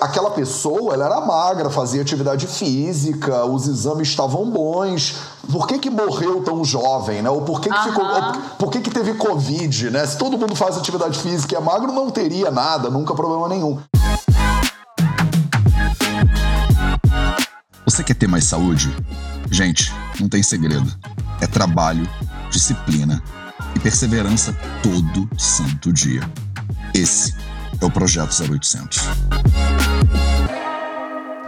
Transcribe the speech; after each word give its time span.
aquela 0.00 0.30
pessoa 0.30 0.94
ela 0.94 1.04
era 1.04 1.20
magra, 1.20 1.68
fazia 1.68 2.00
atividade 2.00 2.46
física, 2.46 3.44
os 3.44 3.68
exames 3.68 4.08
estavam 4.08 4.50
bons. 4.50 5.16
Por 5.50 5.66
que, 5.66 5.78
que 5.78 5.90
morreu 5.90 6.42
tão 6.42 6.64
jovem, 6.64 7.22
né? 7.22 7.30
Ou 7.30 7.42
por 7.42 7.60
que, 7.60 7.68
que, 7.68 7.82
ficou, 7.82 8.06
por 8.58 8.70
que, 8.70 8.80
que 8.80 8.90
teve 8.90 9.14
Covid, 9.14 9.90
né? 9.90 10.06
Se 10.06 10.16
todo 10.16 10.38
mundo 10.38 10.54
faz 10.54 10.76
atividade 10.76 11.18
física 11.18 11.54
e 11.54 11.56
é 11.56 11.60
magro, 11.60 11.92
não 11.92 12.10
teria 12.10 12.50
nada, 12.50 12.88
nunca 12.88 13.14
problema 13.14 13.48
nenhum. 13.48 13.78
Você 17.84 18.02
quer 18.02 18.14
ter 18.14 18.26
mais 18.26 18.44
saúde? 18.44 18.94
Gente, 19.50 19.92
não 20.18 20.28
tem 20.28 20.42
segredo. 20.42 20.90
É 21.40 21.46
trabalho, 21.46 22.08
disciplina 22.50 23.22
e 23.74 23.80
perseverança 23.80 24.56
todo 24.82 25.28
santo 25.38 25.92
dia. 25.92 26.22
Esse 26.94 27.34
é 27.80 27.84
o 27.84 27.90
Projeto 27.90 28.30
0800. 28.42 29.00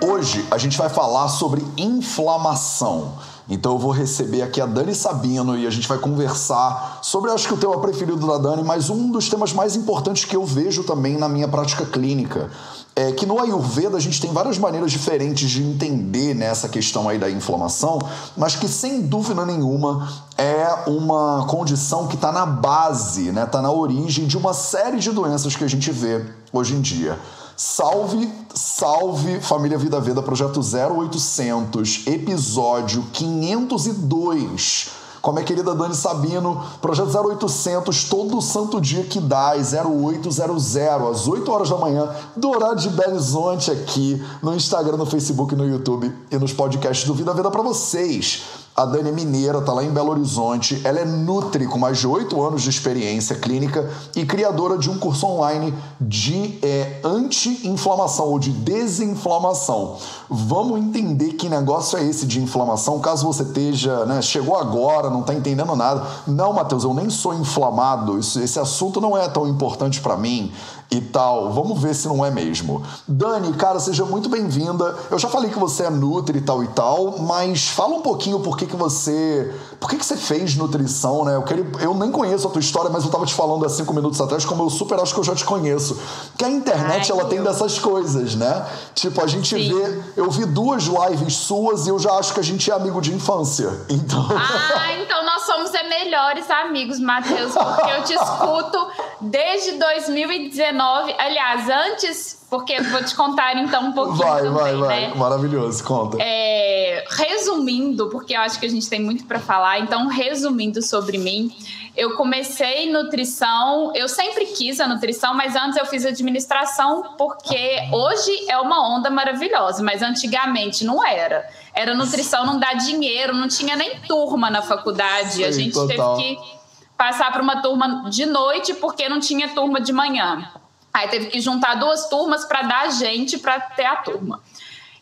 Hoje 0.03 0.45
a 0.51 0.59
gente 0.59 0.77
vai 0.77 0.89
falar 0.89 1.29
sobre 1.29 1.65
inflamação. 1.77 3.13
Então 3.49 3.73
eu 3.73 3.79
vou 3.79 3.93
receber 3.93 4.43
aqui 4.43 4.61
a 4.61 4.67
Dani 4.67 4.97
Sabino 4.97 5.57
e 5.57 5.65
a 5.65 5.71
gente 5.71 5.87
vai 5.87 5.97
conversar 5.97 6.99
sobre, 7.03 7.31
acho 7.31 7.47
que 7.47 7.55
o 7.55 7.57
tema 7.57 7.79
preferido 7.79 8.27
da 8.27 8.37
Dani, 8.37 8.65
mas 8.65 8.91
um 8.91 9.13
dos 9.13 9.29
temas 9.29 9.53
mais 9.53 9.77
importantes 9.77 10.25
que 10.25 10.35
eu 10.35 10.45
vejo 10.45 10.83
também 10.83 11.17
na 11.17 11.29
minha 11.29 11.47
prática 11.47 11.87
clínica. 11.87 12.51
É 12.97 13.13
que 13.13 13.25
no 13.25 13.41
Ayurveda 13.41 13.97
a 13.97 14.01
gente 14.01 14.21
tem 14.21 14.33
várias 14.33 14.59
maneiras 14.59 14.91
diferentes 14.91 15.49
de 15.49 15.63
entender 15.63 16.35
né, 16.35 16.47
essa 16.47 16.69
questão 16.69 17.09
aí 17.09 17.17
da 17.17 17.31
inflamação, 17.31 18.01
mas 18.37 18.57
que 18.57 18.67
sem 18.67 19.03
dúvida 19.03 19.47
nenhuma 19.47 20.09
é 20.37 20.67
uma 20.89 21.47
condição 21.47 22.09
que 22.09 22.17
está 22.17 22.33
na 22.33 22.45
base, 22.45 23.29
está 23.29 23.41
né, 23.41 23.47
tá 23.47 23.63
na 23.63 23.71
origem 23.71 24.27
de 24.27 24.37
uma 24.37 24.53
série 24.53 24.99
de 24.99 25.13
doenças 25.13 25.55
que 25.55 25.63
a 25.63 25.69
gente 25.69 25.93
vê 25.93 26.27
hoje 26.53 26.75
em 26.75 26.81
dia. 26.81 27.17
Salve, 27.57 28.31
salve 28.55 29.41
família 29.41 29.79
Vida 29.79 30.01
Veda, 30.01 30.23
projeto 30.23 30.61
0800, 30.61 32.07
episódio 32.07 33.05
502 33.13 35.03
com 35.23 35.31
a 35.31 35.35
minha 35.35 35.45
querida 35.45 35.73
Dani 35.73 35.95
Sabino, 35.95 36.61
projeto 36.81 37.17
0800, 37.17 38.05
todo 38.05 38.43
santo 38.43 38.81
dia 38.81 39.05
que 39.05 39.21
dá, 39.21 39.53
0800, 39.53 40.41
às 40.81 41.29
8 41.29 41.49
horas 41.53 41.71
da 41.71 41.77
manhã, 41.77 42.11
do 42.37 42.51
horário 42.51 42.77
de 42.77 42.89
Belo 42.89 43.13
Horizonte 43.13 43.71
aqui, 43.71 44.21
no 44.43 44.53
Instagram, 44.53 44.97
no 44.97 45.07
Facebook, 45.07 45.55
no 45.55 45.65
YouTube 45.65 46.13
e 46.29 46.37
nos 46.37 46.53
podcasts 46.53 47.07
do 47.07 47.15
Vida 47.15 47.33
Vida 47.33 47.53
para 47.53 47.63
vocês. 47.63 48.62
A 48.75 48.87
Dani 48.87 49.11
é 49.11 49.13
mineira, 49.13 49.61
tá 49.61 49.71
lá 49.71 49.85
em 49.85 49.91
Belo 49.91 50.13
Horizonte. 50.13 50.81
Ela 50.83 51.01
é 51.01 51.05
Nutri, 51.05 51.67
com 51.67 51.79
mais 51.79 51.99
de 51.99 52.07
oito 52.07 52.43
anos 52.43 52.63
de 52.63 52.71
experiência 52.71 53.37
clínica 53.37 53.91
e 54.17 54.25
criadora 54.25 54.79
de 54.79 54.89
um 54.89 54.97
curso 54.97 55.27
online 55.27 55.75
de 56.01 56.59
é, 56.63 57.01
anti-inflamação 57.05 58.29
ou 58.29 58.39
de 58.39 58.51
desinflamação. 58.51 59.99
Vamos 60.31 60.81
entender 60.81 61.35
que 61.35 61.51
negócio 61.51 61.99
é 61.99 62.05
esse 62.05 62.25
de 62.25 62.41
inflamação, 62.41 62.99
caso 62.99 63.27
você 63.27 63.43
esteja, 63.43 64.07
né, 64.07 64.23
chegou 64.23 64.57
agora, 64.57 65.11
não 65.11 65.23
tá 65.23 65.35
entendendo 65.35 65.77
nada. 65.77 66.07
Não, 66.27 66.55
Matheus, 66.55 66.85
eu 66.85 66.95
nem 66.95 67.11
sou 67.11 67.35
inflamado. 67.35 68.19
Isso, 68.19 68.41
esse 68.41 68.59
assunto 68.59 69.03
não 69.03 69.15
é 69.15 69.29
tão 69.29 69.47
importante 69.47 70.01
para 70.01 70.17
mim 70.17 70.51
e 70.93 71.01
tal. 71.01 71.51
Vamos 71.53 71.81
ver 71.81 71.95
se 71.95 72.07
não 72.07 72.25
é 72.25 72.31
mesmo. 72.31 72.83
Dani, 73.09 73.53
cara, 73.55 73.81
seja 73.81 74.05
muito 74.05 74.29
bem-vinda. 74.29 74.95
Eu 75.11 75.19
já 75.19 75.29
falei 75.29 75.51
que 75.51 75.59
você 75.59 75.85
é 75.85 75.91
Nutri 75.91 76.39
e 76.39 76.41
tal 76.43 76.63
e 76.63 76.69
tal, 76.69 77.19
mas 77.21 77.69
fala 77.69 77.97
um 77.97 78.03
pouquinho 78.03 78.41
por 78.41 78.57
que, 78.57 78.67
que 78.67 78.77
você. 78.77 79.53
Por 79.81 79.89
que, 79.89 79.97
que 79.97 80.05
você 80.05 80.17
fez 80.17 80.55
nutrição, 80.55 81.25
né? 81.25 81.37
Eu, 81.37 81.81
eu 81.81 81.95
nem 81.95 82.11
conheço 82.11 82.47
a 82.47 82.51
tua 82.51 82.61
história, 82.61 82.91
mas 82.91 83.05
eu 83.05 83.11
tava 83.11 83.25
te 83.25 83.35
falando 83.35 83.65
há 83.65 83.69
cinco 83.69 83.95
minutos 83.95 84.21
atrás, 84.21 84.45
como 84.45 84.63
eu 84.63 84.71
super 84.71 85.01
acho 85.01 85.15
que 85.15 85.21
eu 85.21 85.25
já 85.25 85.35
te 85.35 85.45
conheço. 85.45 85.99
Que 86.37 86.45
a 86.45 86.51
internet, 86.51 87.11
Ai, 87.11 87.19
ela 87.19 87.29
tem 87.29 87.43
dessas 87.43 87.79
coisas, 87.79 88.35
né? 88.35 88.67
Tipo, 88.95 89.23
a 89.23 89.27
gente 89.27 89.57
Sim. 89.57 89.75
vê. 89.75 90.03
Eu 90.17 90.31
vi 90.31 90.45
duas 90.45 90.85
lives 90.85 91.37
suas 91.37 91.87
e 91.87 91.91
eu 91.91 91.99
já 91.99 92.13
acho 92.13 92.35
que 92.35 92.41
a 92.41 92.45
gente 92.45 92.71
é 92.71 92.75
amigo 92.75 93.01
de 93.01 93.13
infância. 93.15 93.73
Então. 94.03 94.27
Ah, 94.31 94.93
então 94.95 95.25
nós 95.25 95.43
somos 95.43 95.73
é 95.75 95.83
melhores 95.89 96.51
amigos, 96.51 96.99
Matheus, 96.99 97.53
porque 97.53 97.91
eu 97.91 98.03
te 98.03 98.15
escuto 98.15 98.89
desde 99.21 99.73
2019 99.79 100.82
aliás, 101.19 101.69
antes, 101.69 102.47
porque 102.49 102.81
vou 102.83 103.03
te 103.05 103.15
contar 103.15 103.57
então 103.57 103.87
um 103.87 103.93
pouquinho 103.95 104.19
vai, 104.19 104.43
também, 104.43 104.53
vai, 104.53 104.77
vai. 104.77 105.01
né? 105.09 105.15
Maravilhoso, 105.15 105.85
conta. 105.85 106.19
É, 106.21 107.05
resumindo, 107.11 108.09
porque 108.11 108.35
eu 108.35 108.41
acho 108.41 108.59
que 108.59 108.67
a 108.67 108.71
gente 108.71 108.89
tem 108.89 109.01
muito 109.01 109.25
para 109.25 109.39
falar, 109.39 109.81
então 109.81 110.07
resumindo 110.09 110.83
sobre 110.83 111.19
mim, 111.19 111.55
eu 111.97 112.17
comecei 112.17 112.91
nutrição, 112.91 113.93
eu 113.95 114.09
sempre 114.09 114.47
quis 114.47 114.81
a 114.81 114.89
nutrição, 114.89 115.35
mas 115.35 115.55
antes 115.55 115.77
eu 115.77 115.85
fiz 115.85 116.07
administração 116.07 117.15
porque 117.19 117.89
hoje 117.93 118.51
é 118.51 118.59
uma 118.59 118.97
onda 118.97 119.11
maravilhosa, 119.11 119.83
mas 119.83 120.03
antigamente 120.03 120.85
não 120.85 121.07
era. 121.07 121.47
Era 121.75 121.95
nutrição, 121.95 122.47
não 122.47 122.59
dá 122.59 122.73
dinheiro, 122.73 123.35
não 123.35 123.47
tinha 123.47 123.77
nem 123.77 124.01
turma 124.01 124.51
na 124.51 124.63
faculdade, 124.63 125.45
a 125.45 125.53
gente 125.53 125.75
total. 125.75 126.17
teve 126.17 126.37
que 126.37 126.63
passar 126.97 127.31
para 127.31 127.43
uma 127.43 127.61
turma 127.61 128.09
de 128.09 128.25
noite 128.25 128.75
porque 128.75 129.09
não 129.09 129.21
tinha 129.21 129.49
turma 129.49 129.81
de 129.81 129.93
manhã. 129.93 130.51
Aí 130.93 131.09
teve 131.09 131.27
que 131.27 131.41
juntar 131.41 131.75
duas 131.77 132.09
turmas 132.09 132.45
para 132.45 132.63
dar 132.63 132.91
gente 132.91 133.39
para 133.39 133.61
ter 133.61 133.87
a 133.87 133.97
turma. 133.97 134.43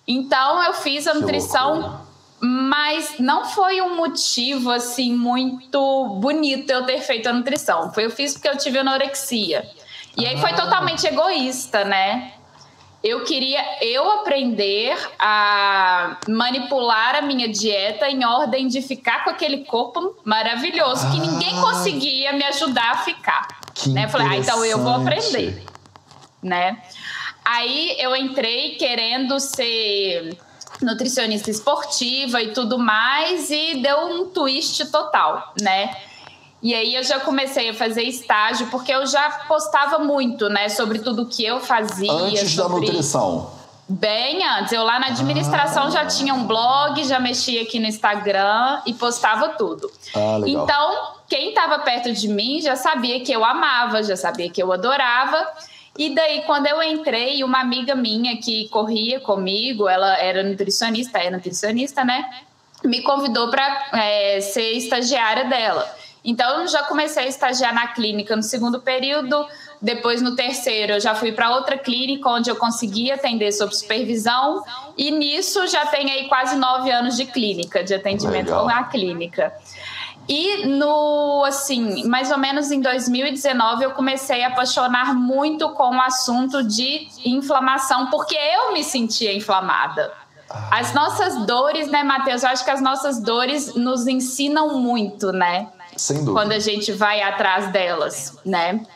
Então 0.07 0.63
eu 0.63 0.73
fiz 0.75 1.07
a 1.07 1.15
nutrição, 1.15 2.01
mas 2.41 3.19
não 3.19 3.45
foi 3.45 3.81
um 3.81 3.97
motivo 3.97 4.71
assim 4.71 5.15
muito 5.15 6.19
bonito 6.21 6.71
eu 6.71 6.85
ter 6.87 7.01
feito 7.01 7.29
a 7.29 7.33
nutrição. 7.33 7.93
Foi 7.93 8.07
eu 8.07 8.11
fiz 8.11 8.35
porque 8.35 8.49
eu 8.49 8.57
tive 8.57 8.79
anorexia. 8.79 9.69
E 10.17 10.27
aí 10.27 10.39
foi 10.39 10.51
ah. 10.51 10.57
totalmente 10.57 11.07
egoísta, 11.07 11.85
né? 11.85 12.33
Eu 13.03 13.25
queria 13.25 13.61
eu 13.83 14.11
aprender 14.21 14.95
a 15.19 16.19
manipular 16.29 17.17
a 17.17 17.23
minha 17.23 17.49
dieta 17.49 18.09
em 18.09 18.25
ordem 18.25 18.69
de 18.69 18.83
ficar 18.83 19.25
com 19.25 19.31
aquele 19.31 19.65
corpo 19.65 20.17
maravilhoso 20.23 21.11
que 21.11 21.19
ninguém 21.19 21.59
ah. 21.59 21.63
conseguia 21.63 22.33
me 22.33 22.45
ajudar 22.45 22.93
a 22.93 22.97
ficar. 22.99 23.49
Que 23.75 23.91
né? 23.91 24.05
Eu 24.05 24.09
falei, 24.09 24.27
ah, 24.29 24.37
então 24.37 24.65
eu 24.65 24.79
vou 24.79 24.95
aprender 24.95 25.70
né? 26.43 26.83
Aí 27.45 27.97
eu 27.99 28.15
entrei 28.15 28.77
querendo 28.77 29.39
ser 29.41 30.37
nutricionista 30.83 31.51
esportiva 31.51 32.43
e 32.43 32.53
tudo 32.53 32.79
mais 32.79 33.51
e 33.51 33.77
deu 33.83 33.99
um 34.07 34.27
twist 34.27 34.87
total, 34.87 35.53
né? 35.61 35.95
E 36.63 36.75
aí 36.75 36.95
eu 36.95 37.03
já 37.03 37.21
comecei 37.21 37.71
a 37.71 37.75
fazer 37.75 38.03
estágio 38.03 38.67
porque 38.67 38.93
eu 38.93 39.07
já 39.07 39.31
postava 39.49 39.99
muito, 39.99 40.49
né, 40.49 40.69
sobre 40.69 40.99
tudo 40.99 41.27
que 41.27 41.45
eu 41.45 41.59
fazia. 41.59 42.13
Antes 42.13 42.55
da 42.55 42.69
nutrição. 42.69 43.51
Bem 43.89 44.47
antes. 44.47 44.73
Eu 44.73 44.85
lá 44.85 45.01
na 45.01 45.09
administração 45.09 45.85
ah. 45.87 45.91
já 45.91 46.07
tinha 46.07 46.33
um 46.33 46.47
blog, 46.47 47.03
já 47.03 47.19
mexia 47.19 47.63
aqui 47.63 47.81
no 47.81 47.87
Instagram 47.87 48.83
e 48.87 48.95
postava 48.95 49.49
tudo. 49.51 49.91
Ah, 50.15 50.37
legal. 50.37 50.65
Então, 50.65 51.15
quem 51.29 51.49
estava 51.49 51.79
perto 51.81 52.13
de 52.13 52.29
mim 52.29 52.61
já 52.61 52.77
sabia 52.77 53.19
que 53.25 53.33
eu 53.33 53.45
amava, 53.45 54.01
já 54.03 54.17
sabia 54.17 54.49
que 54.49 54.63
eu 54.63 54.73
adorava. 54.73 55.45
E 55.99 56.15
daí, 56.15 56.43
quando 56.43 56.67
eu 56.67 56.83
entrei, 56.83 57.43
uma 57.43 57.61
amiga 57.61 57.95
minha 57.95 58.37
que 58.39 58.69
corria 58.69 59.21
comigo, 59.21 59.89
ela 59.89 60.17
era 60.19 60.43
nutricionista, 60.43 61.19
é 61.19 61.31
nutricionista, 61.31 62.05
né? 62.05 62.29
Me 62.85 63.03
convidou 63.03 63.51
para 63.51 63.91
é, 63.95 64.41
ser 64.41 64.73
estagiária 64.73 65.45
dela. 65.45 66.01
Então, 66.25 66.61
eu 66.61 66.69
já 66.69 66.83
comecei 66.85 67.25
a 67.25 67.27
estagiar 67.27 67.75
na 67.75 67.89
clínica 67.89 68.37
no 68.37 68.43
segundo 68.43 68.81
período. 68.81 69.47
Depois, 69.81 70.21
no 70.21 70.37
terceiro, 70.37 70.95
eu 70.95 71.01
já 71.01 71.15
fui 71.15 71.33
para 71.33 71.51
outra 71.55 71.79
clínica 71.79 72.29
onde 72.29 72.51
eu 72.51 72.57
consegui 72.57 73.11
atender 73.11 73.51
sob 73.53 73.75
supervisão. 73.75 74.63
E 74.97 75.11
nisso 75.11 75.67
já 75.67 75.87
tem 75.87 76.11
aí 76.11 76.29
quase 76.29 76.57
nove 76.57 76.91
anos 76.91 77.17
de 77.17 77.25
clínica, 77.25 77.83
de 77.83 77.95
atendimento 77.95 78.49
Legal. 78.49 78.67
na 78.67 78.85
clínica. 78.85 79.53
E 80.33 80.65
no, 80.65 81.43
assim, 81.45 82.05
mais 82.05 82.31
ou 82.31 82.39
menos 82.39 82.71
em 82.71 82.81
2019, 82.81 83.83
eu 83.83 83.91
comecei 83.91 84.45
a 84.45 84.47
apaixonar 84.47 85.13
muito 85.13 85.71
com 85.71 85.97
o 85.97 86.01
assunto 86.01 86.63
de 86.63 87.09
inflamação, 87.25 88.11
porque 88.11 88.37
eu 88.37 88.73
me 88.73 88.85
sentia 88.85 89.35
inflamada. 89.35 90.13
Ah. 90.49 90.79
As 90.79 90.95
nossas 90.95 91.45
dores, 91.47 91.91
né, 91.91 92.05
Matheus? 92.05 92.45
Eu 92.45 92.51
acho 92.51 92.65
que 92.65 92.71
as 92.71 92.81
nossas 92.81 93.21
dores 93.21 93.75
nos 93.75 94.07
ensinam 94.07 94.79
muito, 94.79 95.33
né? 95.33 95.67
Sem 95.97 96.19
dúvida. 96.19 96.33
Quando 96.33 96.53
a 96.53 96.61
gente 96.61 96.93
vai 96.93 97.21
atrás 97.21 97.73
delas, 97.73 98.39
né? 98.47 98.87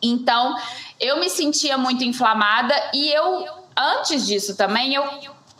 Então, 0.00 0.54
eu 1.00 1.18
me 1.18 1.28
sentia 1.28 1.76
muito 1.76 2.04
inflamada 2.04 2.72
e 2.94 3.10
eu, 3.10 3.46
antes 3.76 4.24
disso 4.24 4.56
também, 4.56 4.94
eu 4.94 5.04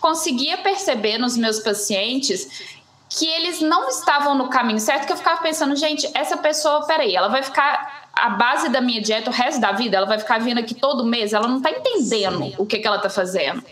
conseguia 0.00 0.58
perceber 0.58 1.18
nos 1.18 1.36
meus 1.36 1.58
pacientes 1.58 2.77
que 3.08 3.26
eles 3.26 3.60
não 3.60 3.88
estavam 3.88 4.34
no 4.34 4.48
caminho 4.48 4.78
certo, 4.78 5.06
que 5.06 5.12
eu 5.12 5.16
ficava 5.16 5.40
pensando, 5.40 5.74
gente, 5.74 6.08
essa 6.14 6.36
pessoa, 6.36 6.86
peraí, 6.86 7.16
ela 7.16 7.28
vai 7.28 7.42
ficar 7.42 8.08
a 8.12 8.30
base 8.30 8.68
da 8.68 8.80
minha 8.80 9.00
dieta 9.00 9.30
o 9.30 9.32
resto 9.32 9.60
da 9.60 9.72
vida, 9.72 9.96
ela 9.96 10.06
vai 10.06 10.18
ficar 10.18 10.38
vindo 10.40 10.58
aqui 10.58 10.74
todo 10.74 11.04
mês, 11.04 11.32
ela 11.32 11.48
não 11.48 11.60
tá 11.60 11.70
entendendo 11.70 12.38
Sim. 12.38 12.54
o 12.58 12.66
que, 12.66 12.78
que 12.78 12.86
ela 12.86 12.98
tá 12.98 13.08
fazendo. 13.08 13.62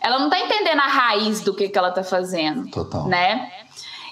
Ela 0.00 0.18
não 0.18 0.28
tá 0.28 0.40
entendendo 0.40 0.80
a 0.80 0.86
raiz 0.86 1.40
do 1.40 1.54
que, 1.54 1.68
que 1.68 1.78
ela 1.78 1.90
tá 1.90 2.02
fazendo. 2.02 2.70
Total. 2.70 3.06
Né? 3.06 3.50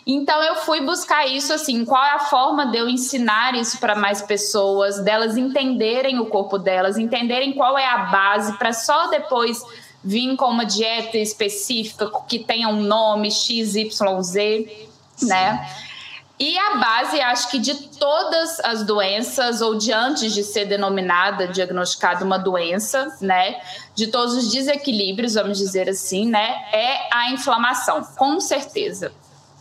Então 0.06 0.42
eu 0.42 0.56
fui 0.56 0.80
buscar 0.80 1.26
isso 1.26 1.52
assim, 1.52 1.84
qual 1.84 2.02
é 2.02 2.12
a 2.12 2.18
forma 2.18 2.66
de 2.66 2.78
eu 2.78 2.88
ensinar 2.88 3.54
isso 3.54 3.78
para 3.78 3.94
mais 3.94 4.22
pessoas, 4.22 5.00
delas 5.00 5.36
entenderem 5.36 6.18
o 6.18 6.26
corpo 6.26 6.56
delas, 6.56 6.96
entenderem 6.96 7.52
qual 7.52 7.76
é 7.76 7.86
a 7.86 7.98
base 7.98 8.56
para 8.56 8.72
só 8.72 9.08
depois 9.08 9.62
vir 10.02 10.36
com 10.36 10.46
uma 10.46 10.64
dieta 10.64 11.18
específica 11.18 12.10
que 12.28 12.38
tenha 12.38 12.68
um 12.68 12.82
nome 12.82 13.30
XYZ, 13.30 14.34
né? 15.22 15.68
E 16.40 16.56
a 16.56 16.76
base, 16.76 17.20
acho 17.20 17.50
que 17.50 17.58
de 17.58 17.74
todas 17.98 18.60
as 18.60 18.84
doenças, 18.84 19.60
ou 19.60 19.76
de 19.76 19.92
antes 19.92 20.32
de 20.32 20.44
ser 20.44 20.66
denominada, 20.66 21.48
diagnosticada 21.48 22.24
uma 22.24 22.38
doença, 22.38 23.16
né? 23.20 23.60
De 23.96 24.06
todos 24.06 24.34
os 24.36 24.52
desequilíbrios, 24.52 25.34
vamos 25.34 25.58
dizer 25.58 25.88
assim, 25.88 26.28
né? 26.28 26.64
É 26.72 27.08
a 27.12 27.32
inflamação, 27.32 28.04
com 28.16 28.38
certeza. 28.38 29.12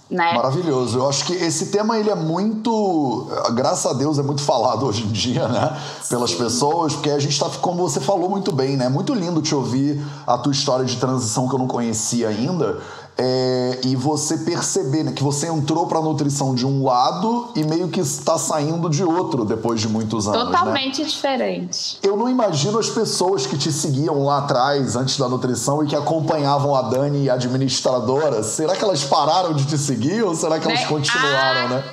Né? 0.09 0.33
Maravilhoso. 0.33 0.99
Eu 0.99 1.09
acho 1.09 1.25
que 1.25 1.33
esse 1.33 1.67
tema 1.67 1.97
ele 1.97 2.09
é 2.09 2.15
muito, 2.15 3.27
graças 3.53 3.85
a 3.85 3.93
Deus, 3.93 4.17
é 4.17 4.23
muito 4.23 4.41
falado 4.41 4.85
hoje 4.87 5.03
em 5.03 5.11
dia, 5.11 5.47
né? 5.47 5.77
Pelas 6.09 6.31
Sim. 6.31 6.37
pessoas, 6.37 6.93
porque 6.93 7.09
a 7.09 7.19
gente 7.19 7.33
está, 7.33 7.49
como 7.61 7.87
você 7.87 7.99
falou 7.99 8.29
muito 8.29 8.51
bem, 8.53 8.77
né? 8.77 8.87
Muito 8.87 9.13
lindo 9.13 9.41
te 9.41 9.53
ouvir 9.53 10.01
a 10.25 10.37
tua 10.37 10.51
história 10.51 10.85
de 10.85 10.95
transição 10.95 11.47
que 11.47 11.55
eu 11.55 11.59
não 11.59 11.67
conhecia 11.67 12.29
ainda. 12.29 12.79
É, 13.17 13.79
e 13.83 13.95
você 13.95 14.37
perceber 14.37 15.03
né, 15.03 15.11
que 15.11 15.23
você 15.23 15.47
entrou 15.47 15.87
para 15.87 15.97
a 15.97 16.01
nutrição 16.01 16.53
de 16.53 16.65
um 16.65 16.83
lado 16.83 17.49
e 17.55 17.63
meio 17.63 17.87
que 17.87 17.99
está 17.99 18.37
saindo 18.37 18.89
de 18.89 19.03
outro 19.03 19.43
depois 19.43 19.81
de 19.81 19.87
muitos 19.87 20.27
anos. 20.27 20.39
Né? 20.39 20.45
Totalmente 20.45 21.01
né? 21.01 21.07
diferente. 21.07 21.97
Eu 22.03 22.15
não 22.15 22.29
imagino 22.29 22.77
as 22.77 22.89
pessoas 22.89 23.47
que 23.47 23.57
te 23.57 23.71
seguiam 23.71 24.23
lá 24.23 24.39
atrás, 24.39 24.95
antes 24.95 25.17
da 25.17 25.27
nutrição, 25.27 25.83
e 25.83 25.87
que 25.87 25.95
acompanhavam 25.95 26.75
a 26.75 26.83
Dani, 26.83 27.29
administradora. 27.29 28.43
Será 28.43 28.75
que 28.75 28.83
elas 28.83 29.03
pararam 29.03 29.53
de 29.53 29.65
te 29.65 29.77
seguir 29.77 30.23
ou 30.23 30.35
será 30.35 30.59
que 30.59 30.67
elas 30.67 30.81
né? 30.81 30.87
continuaram, 30.87 31.61
ah, 31.61 31.67
né? 31.69 31.83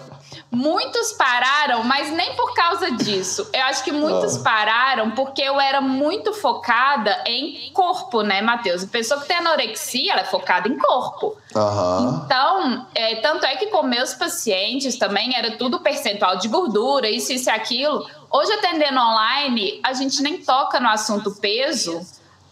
Muitos 0.55 1.13
pararam, 1.13 1.83
mas 1.83 2.11
nem 2.13 2.35
por 2.37 2.55
causa 2.55 2.91
disso. 2.93 3.49
Eu 3.53 3.65
acho 3.65 3.83
que 3.83 3.91
muitos 3.91 4.37
ah. 4.37 4.43
pararam 4.43 5.11
porque 5.11 5.43
eu 5.43 5.61
era 5.61 5.81
muito 5.81 6.33
focada 6.33 7.25
em 7.27 7.71
corpo, 7.73 8.23
né, 8.23 8.41
Matheus? 8.41 8.85
A 8.85 8.87
pessoa 8.87 9.21
que 9.21 9.27
tem 9.27 9.39
anorexia, 9.39 10.13
ela 10.13 10.21
é 10.21 10.25
focada 10.25 10.69
em 10.69 10.79
corpo. 10.79 11.37
Uhum. 11.55 12.23
Então, 12.25 12.87
é, 12.95 13.17
tanto 13.17 13.45
é 13.45 13.57
que 13.57 13.67
com 13.67 13.83
meus 13.83 14.15
pacientes 14.15 14.97
também 14.97 15.37
era 15.37 15.57
tudo 15.57 15.81
percentual 15.81 16.37
de 16.37 16.47
gordura, 16.49 17.11
isso, 17.11 17.33
isso 17.33 17.51
e 17.51 17.53
aquilo. 17.53 18.07
Hoje, 18.31 18.53
atendendo 18.53 19.01
online, 19.01 19.81
a 19.83 19.93
gente 19.93 20.23
nem 20.23 20.39
toca 20.39 20.79
no 20.79 20.89
assunto 20.89 21.35
peso. 21.41 22.01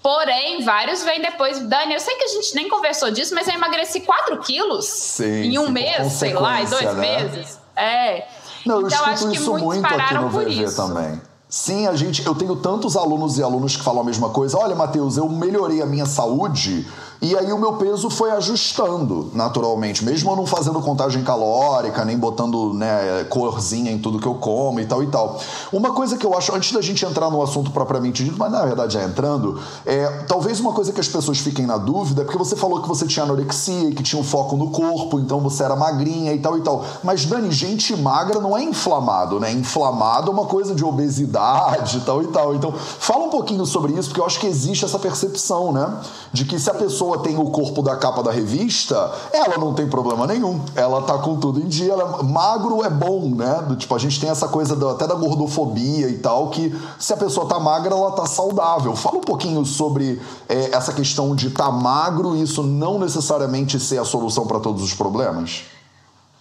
Porém, 0.03 0.61
vários 0.65 1.05
vêm 1.05 1.21
depois. 1.21 1.61
Dani, 1.61 1.95
eu 1.95 2.01
sei 2.01 2.17
que 2.17 2.25
a 2.25 2.29
gente 2.29 2.55
nem 2.57 2.69
conversou 2.69 3.13
disso, 3.13 3.35
mas 3.35 3.47
eu 3.47 3.55
emagreci 3.55 4.01
4 4.01 4.37
quilos 4.39 4.85
sim, 4.85 5.43
em 5.43 5.59
um 5.59 5.69
mês, 5.71 6.15
sei 6.15 6.35
lá, 6.35 6.61
em 6.61 6.67
dois 6.67 6.95
né? 6.95 7.23
meses. 7.23 7.62
É. 7.83 8.29
Não, 8.65 8.81
eu 8.81 8.87
então, 8.87 9.13
escuto 9.13 9.35
isso 9.35 9.55
muito 9.57 9.87
aqui 9.87 10.15
no 10.15 10.29
VV 10.29 10.51
isso. 10.51 10.77
também. 10.77 11.21
Sim, 11.49 11.87
a 11.87 11.95
gente, 11.95 12.25
eu 12.25 12.35
tenho 12.35 12.57
tantos 12.57 12.97
alunos 12.97 13.39
e 13.39 13.43
alunos 13.43 13.77
que 13.77 13.83
falam 13.83 14.01
a 14.01 14.05
mesma 14.05 14.31
coisa. 14.31 14.57
Olha, 14.57 14.75
Matheus, 14.75 15.19
eu 15.19 15.29
melhorei 15.29 15.83
a 15.83 15.87
minha 15.87 16.07
saúde 16.07 16.87
e 17.23 17.37
aí 17.39 17.53
o 17.53 17.59
meu 17.59 17.75
peso 17.75 18.11
foi 18.11 18.33
ajustando 18.33 19.31
naturalmente, 19.33 20.05
mesmo 20.05 20.31
eu 20.31 20.37
não 20.37 20.45
fazendo 20.45 20.81
contagem 20.81 21.23
calórica, 21.23 22.05
nem 22.05 22.19
botando 22.19 22.75
né, 22.75 23.25
corzinha 23.31 23.93
em 23.93 23.99
tudo 23.99 24.19
que 24.19 24.27
eu 24.27 24.35
como 24.35 24.81
e 24.81 24.87
tal 24.87 25.05
e 25.05 25.07
tal. 25.07 25.41
Uma 25.73 25.93
coisa 25.93 26.17
que 26.17 26.27
eu 26.27 26.37
acho, 26.37 26.53
antes 26.53 26.73
da 26.73 26.83
gente 26.83 27.05
entrar 27.07 27.31
no 27.31 27.41
assunto 27.41 27.71
propriamente 27.71 28.25
dito, 28.25 28.37
mas 28.37 28.51
na 28.51 28.65
verdade 28.65 28.95
já 28.95 29.05
entrando, 29.05 29.61
é 29.87 30.25
talvez 30.27 30.59
uma 30.59 30.73
coisa 30.73 30.93
que 30.93 31.01
as 31.01 31.07
pessoas 31.07 31.39
fiquem 31.39 31.65
na 31.65 31.77
dúvida, 31.77 32.23
é 32.23 32.25
porque 32.25 32.39
você 32.39 32.57
falou 32.57 32.83
que 32.83 32.89
você 32.89 33.07
tinha 33.07 33.23
anorexia 33.23 33.91
e 33.91 33.95
que 33.95 34.03
tinha 34.03 34.21
um 34.21 34.25
foco 34.25 34.57
no 34.57 34.71
corpo, 34.71 35.21
então 35.21 35.39
você 35.41 35.63
era 35.63 35.77
magrinha 35.77 36.33
e 36.33 36.41
tal 36.41 36.59
e 36.59 36.63
tal. 36.63 36.85
Mas, 37.05 37.25
Dani, 37.25 37.53
gente 37.53 37.97
magra 37.97 38.41
não 38.41 38.57
é 38.57 38.65
inflamado, 38.65 39.39
né? 39.39 39.53
Inflamado 39.53 40.31
é 40.31 40.35
uma 40.35 40.47
coisa 40.47 40.75
de 40.75 40.85
obesidade 40.85 41.99
e 41.99 42.01
tal 42.01 42.23
e 42.23 42.27
tal. 42.27 42.55
Então, 42.55 42.73
fala 42.73 43.25
um 43.25 43.31
pouquinho 43.31 43.65
sobre 43.65 43.93
isso, 43.93 44.09
porque 44.09 44.21
eu 44.21 44.27
acho 44.27 44.41
que 44.41 44.47
existe 44.47 44.85
essa 44.85 44.99
percepção, 44.99 45.71
né? 45.71 46.01
De 46.33 46.45
que 46.45 46.59
se 46.59 46.69
a 46.69 46.75
pessoa 46.75 47.12
pessoa 47.13 47.23
tem 47.23 47.39
o 47.39 47.51
corpo 47.51 47.83
da 47.83 47.97
capa 47.97 48.23
da 48.23 48.31
revista, 48.31 49.13
ela 49.33 49.59
não 49.59 49.75
tem 49.75 49.89
problema 49.89 50.27
nenhum. 50.27 50.61
Ela 50.75 51.03
tá 51.03 51.19
com 51.19 51.39
tudo 51.39 51.61
em 51.61 51.69
dia. 51.69 51.93
Ela, 51.93 52.23
magro 52.23 52.83
é 52.85 52.91
bom, 52.91 53.29
né? 53.29 53.63
Do, 53.69 53.77
tipo, 53.77 53.95
a 53.95 53.99
gente 53.99 54.21
tem 54.21 54.31
essa 54.31 54.49
coisa 54.49 54.75
do, 54.75 54.89
até 54.89 55.07
da 55.07 55.15
gordofobia 55.15 56.09
e 56.09 56.19
tal, 56.19 56.49
que 56.49 56.75
se 56.99 57.13
a 57.13 57.17
pessoa 57.17 57.47
tá 57.47 57.59
magra, 57.59 57.95
ela 57.95 58.13
tá 58.13 58.27
saudável. 58.27 58.95
Fala 58.97 59.19
um 59.19 59.23
pouquinho 59.23 59.65
sobre 59.65 60.21
é, 60.49 60.75
essa 60.75 60.93
questão 60.93 61.35
de 61.35 61.51
tá 61.51 61.71
magro 61.71 62.37
e 62.37 62.43
isso 62.43 62.63
não 62.63 62.99
necessariamente 62.99 63.79
ser 63.79 63.99
a 63.99 64.05
solução 64.05 64.47
para 64.47 64.61
todos 64.61 64.83
os 64.83 64.95
problemas. 64.95 65.65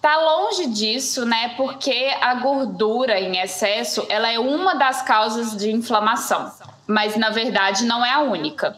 Tá 0.01 0.17
longe 0.17 0.67
disso, 0.67 1.25
né? 1.25 1.53
Porque 1.55 2.11
a 2.21 2.35
gordura 2.35 3.19
em 3.19 3.39
excesso, 3.39 4.03
ela 4.09 4.31
é 4.31 4.39
uma 4.39 4.73
das 4.73 5.03
causas 5.03 5.55
de 5.55 5.71
inflamação, 5.71 6.51
mas 6.87 7.15
na 7.15 7.29
verdade 7.29 7.85
não 7.85 8.03
é 8.03 8.11
a 8.11 8.21
única. 8.21 8.75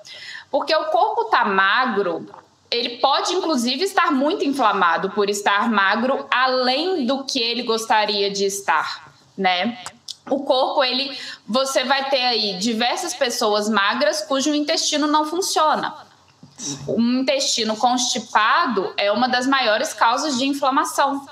Porque 0.54 0.76
o 0.76 0.86
corpo 0.86 1.26
tá 1.32 1.44
magro, 1.44 2.28
ele 2.70 2.98
pode 2.98 3.34
inclusive 3.34 3.86
estar 3.86 4.12
muito 4.12 4.46
inflamado 4.46 5.10
por 5.10 5.28
estar 5.28 5.68
magro 5.68 6.28
além 6.30 7.08
do 7.08 7.24
que 7.24 7.40
ele 7.40 7.64
gostaria 7.64 8.30
de 8.30 8.46
estar, 8.46 9.12
né? 9.36 9.80
O 10.30 10.44
corpo, 10.44 10.84
ele, 10.84 11.18
você 11.48 11.84
vai 11.86 12.08
ter 12.08 12.22
aí 12.22 12.54
diversas 12.60 13.16
pessoas 13.16 13.68
magras 13.68 14.22
cujo 14.22 14.54
intestino 14.54 15.08
não 15.08 15.26
funciona. 15.26 15.92
O 16.86 17.02
intestino 17.02 17.76
constipado 17.76 18.94
é 18.96 19.12
uma 19.12 19.28
das 19.28 19.48
maiores 19.48 19.92
causas 19.92 20.38
de 20.38 20.46
inflamação. 20.46 21.26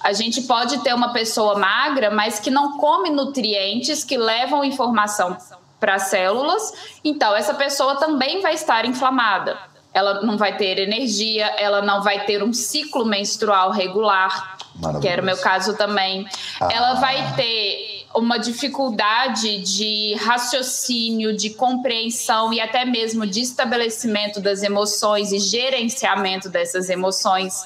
A 0.00 0.14
gente 0.14 0.40
pode 0.44 0.78
ter 0.78 0.94
uma 0.94 1.12
pessoa 1.12 1.58
magra, 1.58 2.10
mas 2.10 2.40
que 2.40 2.50
não 2.50 2.78
come 2.78 3.10
nutrientes 3.10 4.02
que 4.04 4.16
levam 4.16 4.64
informação 4.64 5.36
para 5.84 5.96
as 5.96 6.04
células, 6.04 6.72
então 7.04 7.36
essa 7.36 7.52
pessoa 7.52 7.96
também 7.96 8.40
vai 8.40 8.54
estar 8.54 8.86
inflamada. 8.86 9.58
Ela 9.92 10.22
não 10.22 10.38
vai 10.38 10.56
ter 10.56 10.78
energia, 10.78 11.44
ela 11.58 11.82
não 11.82 12.02
vai 12.02 12.24
ter 12.24 12.42
um 12.42 12.54
ciclo 12.54 13.04
menstrual 13.04 13.70
regular, 13.70 14.56
que 15.02 15.06
era 15.06 15.20
o 15.20 15.24
meu 15.24 15.36
caso 15.36 15.76
também. 15.76 16.26
Ah. 16.58 16.68
Ela 16.72 16.94
vai 16.94 17.34
ter 17.36 18.06
uma 18.14 18.38
dificuldade 18.38 19.58
de 19.58 20.14
raciocínio, 20.14 21.36
de 21.36 21.50
compreensão 21.50 22.50
e 22.50 22.62
até 22.62 22.86
mesmo 22.86 23.26
de 23.26 23.42
estabelecimento 23.42 24.40
das 24.40 24.62
emoções 24.62 25.32
e 25.32 25.38
gerenciamento 25.38 26.48
dessas 26.48 26.88
emoções 26.88 27.62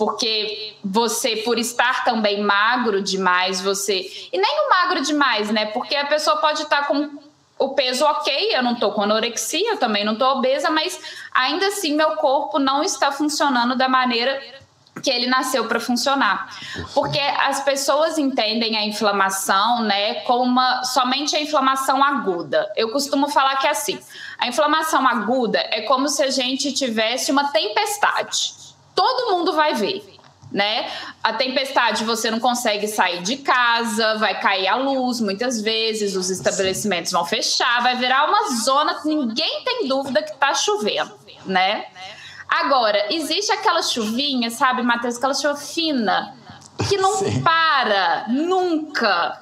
porque 0.00 0.76
você, 0.82 1.36
por 1.36 1.58
estar 1.58 2.04
também 2.04 2.40
magro 2.42 3.02
demais, 3.02 3.60
você. 3.60 4.10
E 4.32 4.38
nem 4.38 4.66
o 4.66 4.70
magro 4.70 5.02
demais, 5.02 5.50
né? 5.50 5.66
Porque 5.66 5.94
a 5.94 6.06
pessoa 6.06 6.38
pode 6.38 6.62
estar 6.62 6.88
com 6.88 7.18
o 7.60 7.74
peso 7.74 8.04
ok, 8.06 8.56
eu 8.56 8.62
não 8.62 8.72
estou 8.72 8.90
com 8.92 9.02
anorexia, 9.02 9.72
eu 9.72 9.76
também 9.76 10.02
não 10.02 10.14
estou 10.14 10.28
obesa, 10.28 10.70
mas 10.70 10.98
ainda 11.32 11.66
assim 11.66 11.94
meu 11.94 12.16
corpo 12.16 12.58
não 12.58 12.82
está 12.82 13.12
funcionando 13.12 13.76
da 13.76 13.86
maneira 13.86 14.40
que 15.02 15.10
ele 15.10 15.26
nasceu 15.26 15.66
para 15.68 15.78
funcionar. 15.78 16.48
Porque 16.94 17.18
as 17.18 17.62
pessoas 17.62 18.18
entendem 18.18 18.76
a 18.76 18.84
inflamação, 18.84 19.82
né, 19.82 20.14
como 20.20 20.42
uma, 20.42 20.82
somente 20.84 21.36
a 21.36 21.40
inflamação 21.40 22.02
aguda. 22.02 22.70
Eu 22.76 22.90
costumo 22.90 23.28
falar 23.28 23.56
que 23.56 23.66
é 23.66 23.70
assim, 23.70 23.98
a 24.38 24.48
inflamação 24.48 25.06
aguda 25.06 25.58
é 25.70 25.82
como 25.82 26.08
se 26.08 26.22
a 26.22 26.30
gente 26.30 26.72
tivesse 26.72 27.30
uma 27.30 27.48
tempestade. 27.48 28.54
Todo 28.94 29.36
mundo 29.36 29.52
vai 29.52 29.74
ver 29.74 30.19
né? 30.52 30.90
A 31.22 31.32
tempestade 31.32 32.04
você 32.04 32.30
não 32.30 32.40
consegue 32.40 32.88
sair 32.88 33.22
de 33.22 33.36
casa, 33.38 34.16
vai 34.16 34.38
cair 34.40 34.68
a 34.68 34.76
luz 34.76 35.20
muitas 35.20 35.60
vezes, 35.60 36.16
os 36.16 36.30
estabelecimentos 36.30 37.12
vão 37.12 37.24
fechar, 37.24 37.82
vai 37.82 37.96
virar 37.96 38.26
uma 38.26 38.56
zona, 38.62 39.00
ninguém 39.04 39.62
tem 39.64 39.86
dúvida 39.86 40.22
que 40.22 40.36
tá 40.36 40.52
chovendo, 40.54 41.12
né? 41.46 41.86
Agora, 42.48 43.14
existe 43.14 43.52
aquela 43.52 43.80
chuvinha, 43.80 44.50
sabe, 44.50 44.82
Matheus, 44.82 45.16
aquela 45.16 45.34
chuva 45.34 45.54
fina, 45.54 46.34
que 46.88 46.96
não 46.96 47.18
Sim. 47.18 47.42
para 47.42 48.24
nunca. 48.28 49.38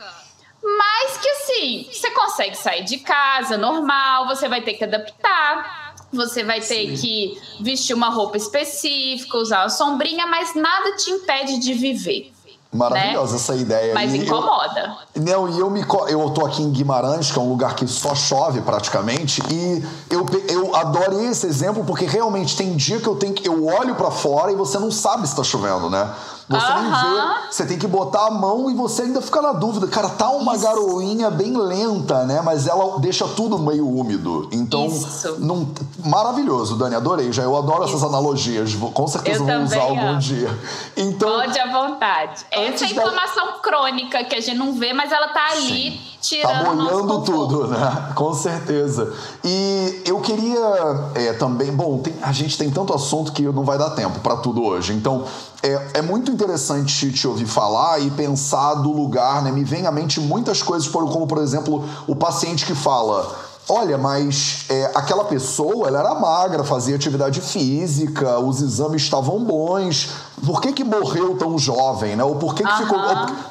Mas 0.62 1.16
que 1.16 1.28
assim, 1.28 1.88
você 1.90 2.10
consegue 2.10 2.54
sair 2.54 2.84
de 2.84 2.98
casa 2.98 3.56
normal, 3.56 4.26
você 4.26 4.46
vai 4.48 4.60
ter 4.60 4.74
que 4.74 4.84
adaptar 4.84 5.87
você 6.12 6.42
vai 6.42 6.60
ter 6.60 6.88
Sim. 6.88 6.94
que 6.94 7.40
vestir 7.60 7.94
uma 7.94 8.08
roupa 8.08 8.36
específica, 8.36 9.36
usar 9.38 9.60
uma 9.62 9.68
sombrinha, 9.68 10.26
mas 10.26 10.54
nada 10.54 10.96
te 10.96 11.10
impede 11.10 11.58
de 11.58 11.74
viver. 11.74 12.32
Maravilhosa 12.70 13.32
né? 13.32 13.38
essa 13.38 13.54
ideia. 13.54 13.94
Mas 13.94 14.12
e 14.12 14.18
incomoda. 14.18 14.96
Eu, 15.14 15.22
não, 15.22 15.48
e 15.48 15.58
eu 15.58 15.70
me 15.70 15.80
eu 16.08 16.30
tô 16.30 16.44
aqui 16.44 16.62
em 16.62 16.70
Guimarães, 16.70 17.30
que 17.30 17.38
é 17.38 17.42
um 17.42 17.48
lugar 17.48 17.74
que 17.74 17.86
só 17.86 18.14
chove 18.14 18.60
praticamente, 18.60 19.42
e 19.50 19.82
eu, 20.10 20.26
eu 20.48 20.76
adoro 20.76 21.18
esse 21.24 21.46
exemplo 21.46 21.82
porque 21.84 22.04
realmente 22.04 22.56
tem 22.56 22.76
dia 22.76 23.00
que 23.00 23.06
eu 23.06 23.16
tenho 23.16 23.32
que 23.32 23.48
eu 23.48 23.66
olho 23.66 23.94
para 23.94 24.10
fora 24.10 24.52
e 24.52 24.54
você 24.54 24.78
não 24.78 24.90
sabe 24.90 25.26
se 25.26 25.34
tá 25.34 25.42
chovendo, 25.42 25.88
né? 25.88 26.12
Você 26.48 26.74
nem 26.74 26.90
vê, 26.90 27.50
você 27.50 27.66
tem 27.66 27.78
que 27.78 27.86
botar 27.86 28.26
a 28.26 28.30
mão 28.30 28.70
e 28.70 28.74
você 28.74 29.02
ainda 29.02 29.20
fica 29.20 29.42
na 29.42 29.52
dúvida. 29.52 29.86
Cara, 29.86 30.08
tá 30.08 30.30
uma 30.30 30.54
Isso. 30.54 30.64
garoinha 30.64 31.30
bem 31.30 31.54
lenta, 31.56 32.24
né? 32.24 32.40
Mas 32.42 32.66
ela 32.66 32.98
deixa 32.98 33.28
tudo 33.28 33.58
meio 33.58 33.86
úmido. 33.86 34.48
Então, 34.50 34.86
Isso. 34.86 35.36
Não, 35.40 35.68
maravilhoso, 36.04 36.76
Dani, 36.76 36.94
adorei. 36.94 37.30
Já 37.32 37.42
eu 37.42 37.54
adoro 37.54 37.84
Isso. 37.84 37.94
essas 37.94 38.08
analogias. 38.08 38.74
Com 38.94 39.06
certeza 39.06 39.40
eu 39.40 39.46
vou 39.46 39.64
usar 39.64 39.82
amo. 39.82 40.00
algum 40.00 40.18
dia. 40.18 40.58
Então, 40.96 41.28
Pode 41.28 41.58
à 41.58 41.70
vontade. 41.70 42.46
Essa 42.50 42.86
inflamação 42.86 43.46
da... 43.46 43.52
crônica 43.58 44.24
que 44.24 44.34
a 44.34 44.40
gente 44.40 44.56
não 44.56 44.72
vê, 44.72 44.94
mas 44.94 45.12
ela 45.12 45.28
tá 45.28 45.48
ali. 45.52 46.00
Sim 46.00 46.17
tirando 46.20 46.64
tá 46.64 46.74
molhando 46.74 47.20
tudo, 47.22 47.68
né? 47.68 48.12
Com 48.14 48.34
certeza. 48.34 49.12
E 49.44 50.02
eu 50.04 50.20
queria 50.20 51.10
é, 51.14 51.32
também, 51.34 51.72
bom, 51.72 51.98
tem, 51.98 52.14
a 52.22 52.32
gente 52.32 52.56
tem 52.58 52.70
tanto 52.70 52.94
assunto 52.94 53.32
que 53.32 53.42
não 53.42 53.64
vai 53.64 53.78
dar 53.78 53.90
tempo 53.90 54.20
para 54.20 54.36
tudo 54.36 54.62
hoje. 54.62 54.92
Então, 54.92 55.24
é, 55.62 55.90
é, 55.94 56.02
muito 56.02 56.30
interessante 56.30 57.10
te 57.12 57.26
ouvir 57.26 57.46
falar 57.46 58.00
e 58.00 58.10
pensar 58.10 58.74
do 58.74 58.92
lugar, 58.92 59.42
né? 59.42 59.50
Me 59.50 59.64
vem 59.64 59.86
à 59.86 59.92
mente 59.92 60.20
muitas 60.20 60.62
coisas, 60.62 60.88
como 60.88 61.26
por 61.26 61.38
exemplo, 61.38 61.84
o 62.06 62.14
paciente 62.14 62.64
que 62.64 62.74
fala 62.74 63.47
Olha, 63.70 63.98
mas 63.98 64.64
é, 64.70 64.90
aquela 64.94 65.24
pessoa, 65.24 65.88
ela 65.88 65.98
era 65.98 66.14
magra, 66.14 66.64
fazia 66.64 66.96
atividade 66.96 67.42
física, 67.42 68.38
os 68.38 68.62
exames 68.62 69.02
estavam 69.02 69.44
bons. 69.44 70.08
Por 70.44 70.62
que, 70.62 70.72
que 70.72 70.82
morreu 70.82 71.36
tão 71.36 71.58
jovem, 71.58 72.16
né? 72.16 72.24
Ou 72.24 72.36
por 72.36 72.54
que, 72.54 72.64
que 72.64 72.76
ficou. 72.78 72.98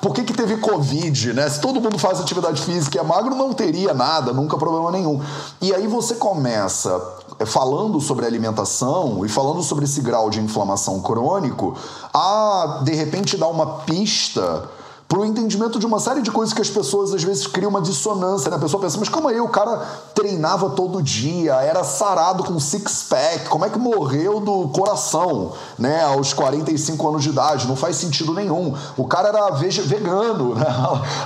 Por 0.02 0.14
que, 0.16 0.24
que 0.24 0.34
teve 0.34 0.58
Covid, 0.58 1.34
né? 1.34 1.48
Se 1.48 1.62
todo 1.62 1.80
mundo 1.80 2.00
faz 2.00 2.20
atividade 2.20 2.64
física 2.64 2.98
e 2.98 3.00
é 3.00 3.04
magro, 3.04 3.36
não 3.36 3.54
teria 3.54 3.94
nada, 3.94 4.34
nunca 4.34 4.58
problema 4.58 4.90
nenhum. 4.90 5.22
E 5.62 5.72
aí 5.72 5.86
você 5.86 6.16
começa 6.16 7.00
é, 7.38 7.46
falando 7.46 8.02
sobre 8.02 8.26
alimentação 8.26 9.24
e 9.24 9.30
falando 9.30 9.62
sobre 9.62 9.86
esse 9.86 10.02
grau 10.02 10.32
de 10.32 10.40
inflamação 10.40 11.00
crônico, 11.00 11.76
a 12.12 12.80
de 12.84 12.96
repente 12.96 13.38
dar 13.38 13.50
uma 13.50 13.82
pista 13.82 14.68
para 15.08 15.20
o 15.20 15.26
entendimento 15.26 15.80
de 15.80 15.86
uma 15.86 16.00
série 16.00 16.22
de 16.22 16.30
coisas 16.30 16.54
que 16.54 16.62
as 16.62 16.70
pessoas 16.70 17.14
às 17.14 17.24
vezes 17.24 17.48
criam 17.48 17.70
uma 17.70 17.82
dissonância, 17.82 18.50
né? 18.50 18.58
A 18.58 18.60
pessoa 18.60 18.82
pensa, 18.82 18.98
mas 19.00 19.08
como 19.08 19.30
aí? 19.30 19.40
O 19.40 19.48
cara 19.48 19.78
treinava 20.14 20.72
todo 20.72 21.02
dia, 21.02 21.54
era 21.56 21.84
sarado 21.84 22.44
com 22.44 22.60
six-pack, 22.60 23.48
como 23.48 23.64
é 23.64 23.70
que 23.70 23.80
morreu 23.80 24.42
do 24.42 24.68
coração, 24.68 25.54
né? 25.80 26.04
Aos 26.04 26.34
45 26.34 27.08
anos 27.08 27.24
de 27.24 27.30
idade? 27.30 27.68
Não 27.68 27.76
faz 27.76 27.96
sentido 27.96 28.34
nenhum. 28.34 28.76
O 28.98 29.08
cara 29.08 29.30
era 29.30 29.50
vegano, 29.52 30.56
né? 30.56 30.66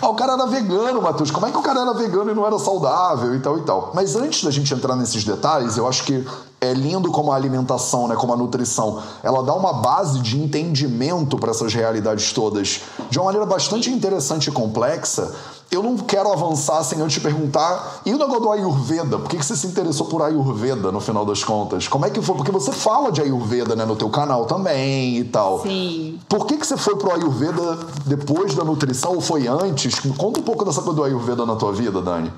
Ah, 0.01 0.07
o 0.07 0.13
cara 0.13 0.33
era 0.33 0.45
vegano, 0.45 1.01
Matheus. 1.01 1.31
Como 1.31 1.47
é 1.47 1.51
que 1.51 1.57
o 1.57 1.63
cara 1.63 1.81
era 1.81 1.93
vegano 1.93 2.31
e 2.31 2.35
não 2.35 2.45
era 2.45 2.59
saudável 2.59 3.33
e 3.35 3.39
tal 3.39 3.57
e 3.57 3.61
tal? 3.61 3.91
Mas 3.95 4.15
antes 4.15 4.43
da 4.43 4.51
gente 4.51 4.71
entrar 4.73 4.95
nesses 4.95 5.23
detalhes, 5.23 5.75
eu 5.75 5.87
acho 5.87 6.03
que 6.03 6.23
é 6.63 6.73
lindo 6.73 7.11
como 7.11 7.31
a 7.31 7.35
alimentação, 7.35 8.07
né, 8.07 8.15
como 8.15 8.33
a 8.33 8.37
nutrição, 8.37 9.01
ela 9.23 9.41
dá 9.41 9.51
uma 9.55 9.73
base 9.73 10.19
de 10.19 10.39
entendimento 10.39 11.35
para 11.39 11.49
essas 11.49 11.73
realidades 11.73 12.31
todas 12.31 12.81
de 13.09 13.17
uma 13.17 13.25
maneira 13.25 13.47
bastante 13.47 13.89
interessante 13.89 14.49
e 14.49 14.51
complexa. 14.51 15.33
Eu 15.71 15.81
não 15.81 15.97
quero 15.97 16.31
avançar 16.31 16.83
sem 16.83 17.01
antes 17.01 17.15
te 17.15 17.19
perguntar, 17.21 18.01
e 18.05 18.13
o 18.13 18.17
negócio 18.17 18.41
do 18.41 18.51
Ayurveda? 18.51 19.17
Por 19.17 19.29
que 19.29 19.37
você 19.37 19.55
se 19.55 19.65
interessou 19.65 20.05
por 20.05 20.21
Ayurveda 20.21 20.91
no 20.91 20.99
final 20.99 21.25
das 21.25 21.43
contas? 21.43 21.87
Como 21.87 22.05
é 22.05 22.09
que 22.11 22.21
foi? 22.21 22.35
Porque 22.35 22.51
você 22.51 22.71
fala 22.71 23.11
de 23.11 23.21
Ayurveda 23.21 23.75
né, 23.75 23.85
no 23.85 23.95
teu 23.95 24.09
canal 24.09 24.45
também 24.45 25.17
e 25.17 25.23
tal. 25.23 25.61
Sim. 25.61 26.19
Por 26.29 26.45
que, 26.45 26.57
que 26.57 26.67
você 26.67 26.77
foi 26.77 26.95
pro 26.97 27.11
Ayurveda 27.11 27.79
depois 28.05 28.53
da 28.53 28.63
nutrição 28.63 29.15
ou 29.15 29.21
foi 29.21 29.47
antes? 29.47 29.97
Conta 30.15 30.41
um 30.41 30.43
pouco 30.43 30.63
dessa 30.63 30.81
coisa 30.81 30.97
do 30.97 31.03
Ayurveda 31.05 31.45
na 31.45 31.55
tua 31.55 31.71
vida, 31.71 32.01
Dani. 32.01 32.31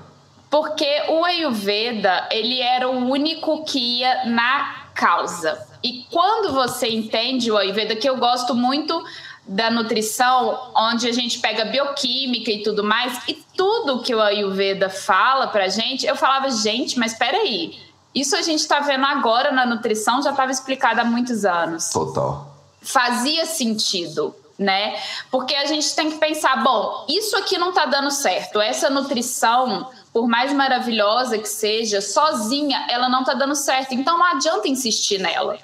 Porque 0.53 1.01
o 1.10 1.25
Ayurveda, 1.25 2.29
ele 2.29 2.62
era 2.62 2.88
o 2.88 3.10
único 3.10 3.63
que 3.63 4.01
ia 4.01 4.25
na 4.25 4.86
causa. 4.93 5.67
E 5.81 6.05
quando 6.12 6.53
você 6.53 6.88
entende 6.88 7.51
o 7.51 7.57
Ayurveda, 7.57 7.95
que 7.95 8.07
eu 8.07 8.17
gosto 8.17 8.53
muito 8.53 9.03
da 9.48 9.72
nutrição, 9.72 10.72
onde 10.77 11.10
a 11.10 11.12
gente 11.12 11.39
pega 11.39 11.65
bioquímica 11.65 12.51
e 12.51 12.62
tudo 12.62 12.83
mais, 12.83 13.19
e 13.27 13.33
tudo 13.57 14.03
que 14.03 14.13
o 14.13 14.22
Ayurveda 14.22 14.91
fala 14.91 15.48
pra 15.48 15.69
gente, 15.69 16.05
eu 16.05 16.15
falava, 16.15 16.51
gente, 16.51 17.00
mas 17.00 17.15
peraí, 17.15 17.75
isso 18.13 18.36
a 18.36 18.43
gente 18.43 18.67
tá 18.67 18.79
vendo 18.79 19.05
agora 19.05 19.51
na 19.51 19.65
nutrição, 19.65 20.22
já 20.22 20.29
estava 20.29 20.51
explicado 20.51 21.01
há 21.01 21.03
muitos 21.03 21.45
anos. 21.45 21.89
Total. 21.89 22.55
Fazia 22.79 23.48
sentido 23.48 24.36
né? 24.55 25.01
Porque 25.31 25.55
a 25.55 25.65
gente 25.65 25.95
tem 25.95 26.12
que 26.12 26.17
pensar, 26.17 26.63
bom, 26.63 27.05
isso 27.10 27.36
aqui 27.36 27.57
não 27.57 27.74
tá 27.74 27.86
dando 27.86 28.12
certo. 28.12 28.62
Essa 28.62 28.88
nutrição 28.88 29.89
por 30.13 30.27
mais 30.27 30.53
maravilhosa 30.53 31.39
que 31.39 31.50
seja, 31.50 32.00
sozinha 32.00 32.86
ela 32.88 33.10
não 33.10 33.24
tá 33.24 33.34
dando 33.34 33.55
certo. 33.55 33.96
Então 33.96 34.17
não 34.17 34.25
adianta 34.25 34.67
insistir 34.67 35.17
nela. 35.17 35.58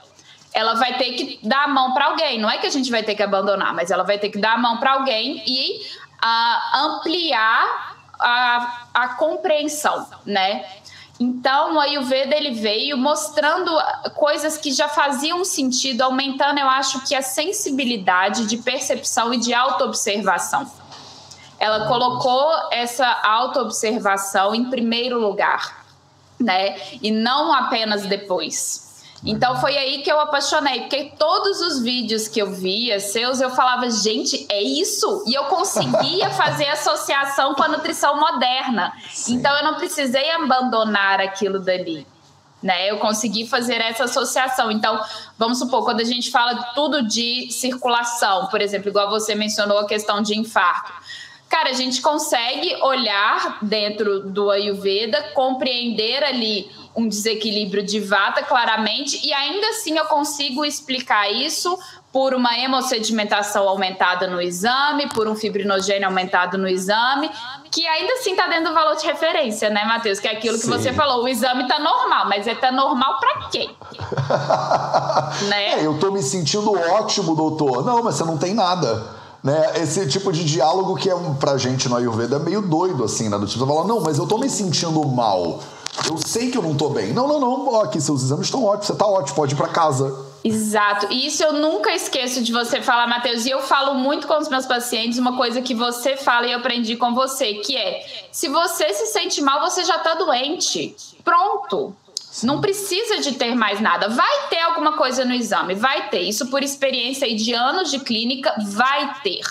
Ela 0.51 0.73
vai 0.73 0.97
ter 0.97 1.13
que 1.13 1.47
dar 1.47 1.65
a 1.65 1.67
mão 1.67 1.93
para 1.93 2.07
alguém. 2.07 2.39
Não 2.39 2.49
é 2.49 2.57
que 2.57 2.65
a 2.65 2.71
gente 2.71 2.89
vai 2.89 3.03
ter 3.03 3.13
que 3.13 3.21
abandonar, 3.21 3.75
mas 3.75 3.91
ela 3.91 4.03
vai 4.03 4.17
ter 4.17 4.29
que 4.29 4.39
dar 4.39 4.53
a 4.53 4.57
mão 4.57 4.77
para 4.77 4.93
alguém 4.93 5.43
e 5.45 5.81
uh, 6.23 6.77
ampliar 6.77 7.95
a, 8.19 8.87
a 8.91 9.07
compreensão, 9.09 10.07
né? 10.25 10.65
Então, 11.19 11.75
o 11.75 11.79
Ayurveda 11.79 12.33
ele 12.33 12.51
veio 12.51 12.97
mostrando 12.97 13.69
coisas 14.15 14.57
que 14.57 14.71
já 14.71 14.87
faziam 14.87 15.43
sentido, 15.43 16.01
aumentando, 16.01 16.59
eu 16.59 16.69
acho 16.69 17.05
que 17.05 17.13
a 17.13 17.21
sensibilidade 17.21 18.47
de 18.47 18.57
percepção 18.57 19.33
e 19.33 19.37
de 19.37 19.53
autoobservação. 19.53 20.78
Ela 21.59 21.87
colocou 21.87 22.51
essa 22.71 23.05
autoobservação 23.23 24.55
em 24.55 24.69
primeiro 24.69 25.19
lugar, 25.19 25.85
né? 26.39 26.77
E 27.01 27.11
não 27.11 27.53
apenas 27.53 28.05
depois. 28.05 28.89
Então 29.25 29.59
foi 29.59 29.77
aí 29.77 30.01
que 30.01 30.11
eu 30.11 30.19
apaixonei, 30.19 30.81
porque 30.81 31.13
todos 31.17 31.59
os 31.59 31.81
vídeos 31.81 32.27
que 32.27 32.41
eu 32.41 32.51
via 32.51 32.99
seus, 32.99 33.41
eu 33.41 33.49
falava, 33.49 33.89
gente, 33.89 34.45
é 34.49 34.61
isso? 34.61 35.23
E 35.27 35.33
eu 35.33 35.45
conseguia 35.45 36.29
fazer 36.31 36.67
associação 36.67 37.53
com 37.53 37.63
a 37.63 37.67
nutrição 37.67 38.19
moderna. 38.19 38.93
Sim. 39.11 39.35
Então 39.35 39.55
eu 39.57 39.63
não 39.63 39.75
precisei 39.75 40.31
abandonar 40.31 41.19
aquilo 41.19 41.59
dali. 41.59 42.07
Né, 42.61 42.91
eu 42.91 42.97
consegui 42.97 43.47
fazer 43.47 43.75
essa 43.75 44.03
associação. 44.03 44.69
Então, 44.69 44.99
vamos 45.37 45.59
supor, 45.59 45.85
quando 45.85 46.01
a 46.01 46.03
gente 46.03 46.29
fala 46.29 46.61
tudo 46.75 47.07
de 47.07 47.49
circulação, 47.51 48.47
por 48.47 48.61
exemplo, 48.61 48.89
igual 48.89 49.09
você 49.09 49.33
mencionou 49.33 49.79
a 49.79 49.87
questão 49.87 50.21
de 50.21 50.37
infarto. 50.37 50.91
Cara, 51.49 51.71
a 51.71 51.73
gente 51.73 51.99
consegue 52.01 52.75
olhar 52.83 53.57
dentro 53.61 54.19
do 54.19 54.51
Ayurveda, 54.51 55.31
compreender 55.33 56.23
ali 56.23 56.69
um 56.95 57.07
desequilíbrio 57.07 57.83
de 57.83 57.99
vata 57.99 58.43
claramente, 58.43 59.25
e 59.25 59.33
ainda 59.33 59.67
assim 59.69 59.97
eu 59.97 60.05
consigo 60.05 60.63
explicar 60.63 61.31
isso 61.31 61.77
por 62.11 62.33
uma 62.33 62.57
hemossedimentação 62.57 63.67
aumentada 63.67 64.27
no 64.27 64.41
exame, 64.41 65.07
por 65.09 65.27
um 65.27 65.35
fibrinogênio 65.35 66.07
aumentado 66.07 66.57
no 66.57 66.67
exame, 66.67 67.29
que 67.71 67.85
ainda 67.87 68.13
assim 68.13 68.31
está 68.31 68.47
dentro 68.47 68.69
do 68.69 68.73
valor 68.73 68.95
de 68.95 69.05
referência, 69.05 69.69
né, 69.69 69.85
Matheus? 69.85 70.19
Que 70.19 70.27
é 70.27 70.31
aquilo 70.33 70.57
Sim. 70.57 70.61
que 70.61 70.67
você 70.67 70.91
falou, 70.91 71.23
o 71.23 71.27
exame 71.27 71.63
está 71.63 71.79
normal, 71.79 72.27
mas 72.27 72.47
ele 72.47 72.55
está 72.55 72.71
normal 72.71 73.19
para 73.19 73.49
quem? 73.49 73.69
né? 75.49 75.79
É, 75.79 75.85
eu 75.85 75.95
estou 75.95 76.11
me 76.11 76.21
sentindo 76.21 76.73
ótimo, 76.73 77.35
doutor. 77.35 77.85
Não, 77.85 78.03
mas 78.03 78.15
você 78.15 78.23
não 78.23 78.37
tem 78.37 78.53
nada. 78.53 79.18
Né? 79.43 79.81
Esse 79.81 80.07
tipo 80.07 80.31
de 80.31 80.43
diálogo 80.43 80.95
que 80.95 81.09
é 81.09 81.15
pra 81.39 81.57
gente 81.57 81.87
no 81.87 81.95
Ayurveda 81.95 82.35
é 82.35 82.39
meio 82.39 82.61
doido, 82.61 83.03
assim, 83.03 83.29
né? 83.29 83.37
Do 83.37 83.47
tipo, 83.47 83.59
você 83.65 83.73
fala, 83.73 83.87
não, 83.87 84.01
mas 84.01 84.17
eu 84.17 84.27
tô 84.27 84.37
me 84.37 84.49
sentindo 84.49 85.03
mal. 85.05 85.59
Eu 86.07 86.17
sei 86.17 86.51
que 86.51 86.57
eu 86.57 86.61
não 86.61 86.75
tô 86.75 86.89
bem. 86.89 87.13
Não, 87.13 87.27
não, 87.27 87.39
não. 87.39 87.67
Ó, 87.73 87.83
aqui 87.83 87.99
seus 87.99 88.23
exames 88.23 88.45
estão 88.45 88.63
ótimos, 88.63 88.87
você 88.87 88.95
tá 88.95 89.07
ótimo, 89.07 89.35
pode 89.35 89.53
ir 89.53 89.57
pra 89.57 89.67
casa. 89.67 90.27
Exato. 90.43 91.07
E 91.09 91.27
isso 91.27 91.43
eu 91.43 91.53
nunca 91.53 91.93
esqueço 91.93 92.41
de 92.41 92.51
você 92.51 92.81
falar, 92.81 93.07
Matheus. 93.07 93.45
E 93.45 93.49
eu 93.49 93.61
falo 93.61 93.95
muito 93.95 94.27
com 94.27 94.37
os 94.37 94.47
meus 94.47 94.65
pacientes 94.65 95.17
uma 95.17 95.35
coisa 95.35 95.61
que 95.61 95.75
você 95.75 96.15
fala 96.15 96.47
e 96.47 96.51
eu 96.51 96.59
aprendi 96.59 96.95
com 96.95 97.13
você, 97.13 97.55
que 97.55 97.75
é: 97.75 98.05
se 98.31 98.47
você 98.47 98.93
se 98.93 99.07
sente 99.07 99.41
mal, 99.41 99.59
você 99.59 99.83
já 99.83 99.99
tá 99.99 100.15
doente. 100.15 100.95
Pronto. 101.23 101.93
Não 102.43 102.61
precisa 102.61 103.19
de 103.19 103.33
ter 103.33 103.55
mais 103.55 103.79
nada. 103.79 104.07
Vai 104.07 104.47
ter 104.49 104.59
alguma 104.59 104.93
coisa 104.93 105.25
no 105.25 105.33
exame, 105.33 105.73
vai 105.73 106.09
ter. 106.09 106.21
Isso 106.21 106.47
por 106.47 106.63
experiência 106.63 107.25
aí 107.25 107.35
de 107.35 107.53
anos 107.53 107.89
de 107.89 107.99
clínica, 107.99 108.53
vai 108.59 109.19
ter. 109.21 109.41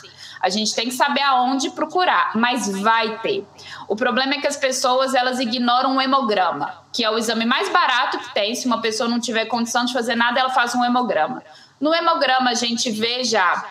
A 0.40 0.48
gente 0.48 0.74
tem 0.74 0.86
que 0.86 0.94
saber 0.94 1.22
aonde 1.22 1.70
procurar, 1.70 2.30
mas 2.36 2.70
vai 2.80 3.18
ter. 3.18 3.44
O 3.88 3.96
problema 3.96 4.34
é 4.34 4.40
que 4.40 4.46
as 4.46 4.56
pessoas 4.56 5.14
elas 5.14 5.40
ignoram 5.40 5.96
o 5.96 6.00
hemograma, 6.00 6.84
que 6.92 7.04
é 7.04 7.10
o 7.10 7.18
exame 7.18 7.44
mais 7.44 7.68
barato 7.68 8.18
que 8.18 8.32
tem. 8.32 8.54
Se 8.54 8.66
uma 8.66 8.80
pessoa 8.80 9.08
não 9.08 9.18
tiver 9.18 9.46
condição 9.46 9.84
de 9.84 9.92
fazer 9.92 10.14
nada, 10.14 10.38
ela 10.38 10.50
faz 10.50 10.74
um 10.74 10.84
hemograma. 10.84 11.42
No 11.80 11.94
hemograma 11.94 12.50
a 12.50 12.54
gente 12.54 12.90
vê 12.90 13.24
já 13.24 13.64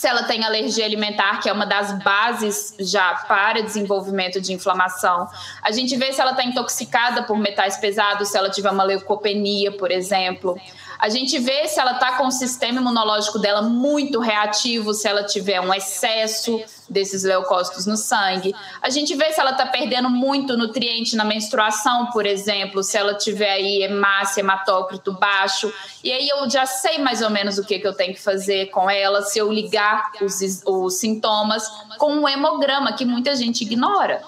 se 0.00 0.08
ela 0.08 0.22
tem 0.22 0.42
alergia 0.42 0.86
alimentar, 0.86 1.42
que 1.42 1.48
é 1.50 1.52
uma 1.52 1.66
das 1.66 1.92
bases 2.02 2.74
já 2.78 3.16
para 3.28 3.62
desenvolvimento 3.62 4.40
de 4.40 4.50
inflamação. 4.50 5.28
A 5.60 5.70
gente 5.72 5.94
vê 5.94 6.10
se 6.10 6.22
ela 6.22 6.30
está 6.30 6.42
intoxicada 6.42 7.22
por 7.24 7.36
metais 7.36 7.76
pesados, 7.76 8.28
se 8.30 8.38
ela 8.38 8.48
tiver 8.48 8.70
uma 8.70 8.82
leucopenia, 8.82 9.70
por 9.72 9.90
exemplo. 9.90 10.58
A 10.98 11.10
gente 11.10 11.38
vê 11.38 11.68
se 11.68 11.78
ela 11.78 11.92
está 11.92 12.16
com 12.16 12.28
o 12.28 12.30
sistema 12.30 12.80
imunológico 12.80 13.38
dela 13.38 13.60
muito 13.60 14.20
reativo, 14.20 14.94
se 14.94 15.06
ela 15.06 15.22
tiver 15.22 15.60
um 15.60 15.74
excesso 15.74 16.62
desses 16.90 17.22
leucócitos 17.22 17.86
no 17.86 17.96
sangue. 17.96 18.52
A 18.82 18.90
gente 18.90 19.14
vê 19.14 19.32
se 19.32 19.40
ela 19.40 19.52
está 19.52 19.64
perdendo 19.64 20.10
muito 20.10 20.56
nutriente 20.56 21.14
na 21.14 21.24
menstruação, 21.24 22.06
por 22.06 22.26
exemplo, 22.26 22.82
se 22.82 22.96
ela 22.96 23.14
tiver 23.14 23.52
aí 23.52 23.82
hemácia, 23.84 24.40
hematócrito 24.40 25.12
baixo. 25.12 25.72
E 26.02 26.10
aí 26.10 26.28
eu 26.28 26.50
já 26.50 26.66
sei 26.66 26.98
mais 26.98 27.22
ou 27.22 27.30
menos 27.30 27.56
o 27.58 27.64
que, 27.64 27.78
que 27.78 27.86
eu 27.86 27.94
tenho 27.94 28.12
que 28.12 28.20
fazer 28.20 28.70
com 28.70 28.90
ela, 28.90 29.22
se 29.22 29.38
eu 29.38 29.52
ligar 29.52 30.10
os, 30.20 30.40
os 30.66 30.94
sintomas 30.94 31.66
com 31.96 32.12
um 32.12 32.28
hemograma, 32.28 32.92
que 32.92 33.04
muita 33.04 33.36
gente 33.36 33.62
ignora. 33.62 34.22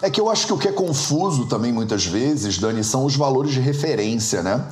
É 0.00 0.10
que 0.10 0.20
eu 0.20 0.30
acho 0.30 0.46
que 0.46 0.52
o 0.52 0.58
que 0.58 0.68
é 0.68 0.72
confuso 0.72 1.46
também 1.46 1.72
muitas 1.72 2.04
vezes, 2.04 2.58
Dani, 2.58 2.82
são 2.82 3.04
os 3.04 3.16
valores 3.16 3.52
de 3.52 3.60
referência, 3.60 4.42
né? 4.42 4.68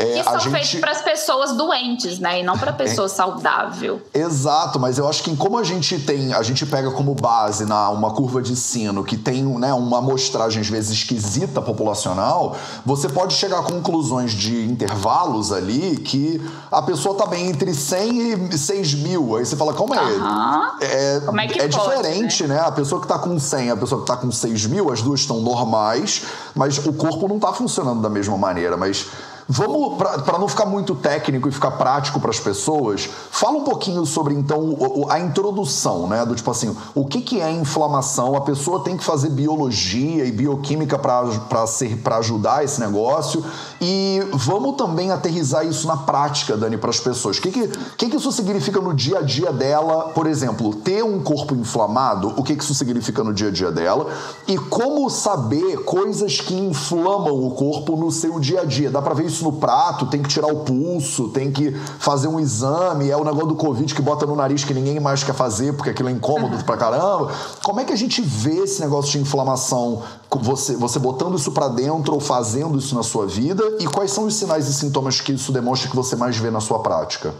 É, 0.00 0.18
que 0.18 0.24
são 0.24 0.38
gente... 0.38 0.52
feitos 0.52 0.74
para 0.80 0.90
as 0.92 1.02
pessoas 1.02 1.52
doentes, 1.56 2.18
né? 2.18 2.40
E 2.40 2.42
não 2.42 2.58
para 2.58 2.70
a 2.70 2.74
pessoa 2.74 3.06
é... 3.06 3.08
saudável. 3.08 4.02
Exato, 4.12 4.78
mas 4.78 4.98
eu 4.98 5.08
acho 5.08 5.22
que 5.22 5.34
como 5.36 5.58
a 5.58 5.64
gente 5.64 5.98
tem, 5.98 6.32
a 6.34 6.42
gente 6.42 6.66
pega 6.66 6.90
como 6.90 7.14
base 7.14 7.64
na 7.64 7.88
uma 7.90 8.12
curva 8.12 8.42
de 8.42 8.54
sino 8.54 9.02
que 9.02 9.16
tem 9.16 9.42
né, 9.44 9.72
uma 9.72 9.98
amostragem 9.98 10.60
às 10.60 10.68
vezes 10.68 10.90
esquisita 10.90 11.62
populacional, 11.62 12.56
você 12.84 13.08
pode 13.08 13.34
chegar 13.34 13.60
a 13.60 13.62
conclusões 13.62 14.32
de 14.32 14.64
intervalos 14.64 15.52
ali 15.52 15.96
que 15.96 16.40
a 16.70 16.82
pessoa 16.82 17.14
tá 17.14 17.26
bem 17.26 17.48
entre 17.48 17.72
100 17.72 18.50
e 18.52 18.58
6 18.58 18.94
mil. 18.94 19.36
Aí 19.36 19.46
você 19.46 19.56
fala, 19.56 19.72
como 19.72 19.94
é? 19.94 20.02
Uhum. 20.02 20.70
É, 20.80 21.20
como 21.24 21.40
é, 21.40 21.46
que 21.46 21.60
é 21.60 21.68
pode, 21.68 21.96
diferente, 21.96 22.46
né? 22.46 22.50
né? 22.50 22.60
A 22.60 22.72
pessoa 22.72 23.00
que 23.00 23.06
tá 23.06 23.18
com 23.18 23.38
100 23.38 23.70
a 23.70 23.76
pessoa 23.76 24.00
que 24.00 24.06
tá 24.06 24.16
com 24.16 24.30
6 24.30 24.66
mil, 24.66 24.92
as 24.92 25.00
duas 25.00 25.20
estão 25.20 25.40
normais, 25.40 26.22
mas 26.54 26.78
o 26.78 26.92
corpo 26.92 27.28
não 27.28 27.38
tá 27.38 27.52
funcionando 27.52 28.02
da 28.02 28.10
mesma 28.10 28.36
maneira. 28.36 28.76
Mas 28.76 29.06
Vamos, 29.52 29.96
para 29.96 30.38
não 30.38 30.46
ficar 30.46 30.64
muito 30.64 30.94
técnico 30.94 31.48
e 31.48 31.50
ficar 31.50 31.72
prático 31.72 32.20
para 32.20 32.30
as 32.30 32.38
pessoas, 32.38 33.10
fala 33.32 33.58
um 33.58 33.64
pouquinho 33.64 34.06
sobre 34.06 34.32
então 34.32 34.76
a 35.08 35.18
introdução, 35.18 36.06
né? 36.06 36.24
Do 36.24 36.36
tipo 36.36 36.48
assim, 36.52 36.72
o 36.94 37.04
que, 37.04 37.20
que 37.20 37.40
é 37.40 37.50
inflamação? 37.50 38.36
A 38.36 38.42
pessoa 38.42 38.84
tem 38.84 38.96
que 38.96 39.02
fazer 39.02 39.30
biologia 39.30 40.24
e 40.24 40.30
bioquímica 40.30 40.96
para 40.96 42.18
ajudar 42.18 42.62
esse 42.62 42.78
negócio. 42.80 43.44
E 43.80 44.20
vamos 44.32 44.76
também 44.76 45.10
aterrizar 45.10 45.66
isso 45.66 45.88
na 45.88 45.96
prática, 45.96 46.56
Dani, 46.56 46.78
para 46.78 46.90
as 46.90 47.00
pessoas. 47.00 47.38
O 47.38 47.42
que, 47.42 47.50
que, 47.50 47.66
que, 47.96 48.08
que 48.08 48.16
isso 48.16 48.30
significa 48.30 48.80
no 48.80 48.94
dia 48.94 49.18
a 49.18 49.22
dia 49.22 49.52
dela? 49.52 50.10
Por 50.10 50.28
exemplo, 50.28 50.76
ter 50.76 51.02
um 51.02 51.24
corpo 51.24 51.56
inflamado, 51.56 52.32
o 52.36 52.44
que, 52.44 52.54
que 52.54 52.62
isso 52.62 52.74
significa 52.74 53.24
no 53.24 53.34
dia 53.34 53.48
a 53.48 53.50
dia 53.50 53.72
dela? 53.72 54.06
E 54.46 54.56
como 54.56 55.10
saber 55.10 55.78
coisas 55.78 56.40
que 56.40 56.54
inflamam 56.54 57.34
o 57.34 57.50
corpo 57.50 57.96
no 57.96 58.12
seu 58.12 58.38
dia 58.38 58.60
a 58.60 58.64
dia? 58.64 58.90
Dá 58.90 59.02
para 59.02 59.14
ver 59.14 59.26
isso 59.26 59.39
isso 59.40 59.44
no 59.44 59.52
prato, 59.52 60.06
tem 60.06 60.22
que 60.22 60.28
tirar 60.28 60.48
o 60.48 60.60
pulso, 60.60 61.28
tem 61.28 61.50
que 61.50 61.72
fazer 61.98 62.28
um 62.28 62.38
exame, 62.38 63.10
é 63.10 63.16
o 63.16 63.24
negócio 63.24 63.48
do 63.48 63.54
Covid 63.56 63.92
que 63.94 64.02
bota 64.02 64.26
no 64.26 64.36
nariz 64.36 64.62
que 64.62 64.74
ninguém 64.74 65.00
mais 65.00 65.24
quer 65.24 65.34
fazer 65.34 65.72
porque 65.74 65.90
aquilo 65.90 66.10
é 66.10 66.12
incômodo 66.12 66.56
uhum. 66.56 66.62
pra 66.62 66.76
caramba. 66.76 67.32
Como 67.62 67.80
é 67.80 67.84
que 67.84 67.92
a 67.92 67.96
gente 67.96 68.20
vê 68.20 68.56
esse 68.56 68.80
negócio 68.80 69.12
de 69.12 69.18
inflamação, 69.18 70.02
você, 70.30 70.76
você 70.76 70.98
botando 70.98 71.36
isso 71.36 71.50
para 71.52 71.68
dentro 71.68 72.14
ou 72.14 72.20
fazendo 72.20 72.78
isso 72.78 72.94
na 72.94 73.02
sua 73.02 73.26
vida? 73.26 73.62
E 73.80 73.86
quais 73.86 74.10
são 74.10 74.26
os 74.26 74.34
sinais 74.34 74.68
e 74.68 74.74
sintomas 74.74 75.20
que 75.20 75.32
isso 75.32 75.50
demonstra 75.50 75.88
que 75.88 75.96
você 75.96 76.14
mais 76.14 76.36
vê 76.36 76.50
na 76.50 76.60
sua 76.60 76.80
prática? 76.80 77.34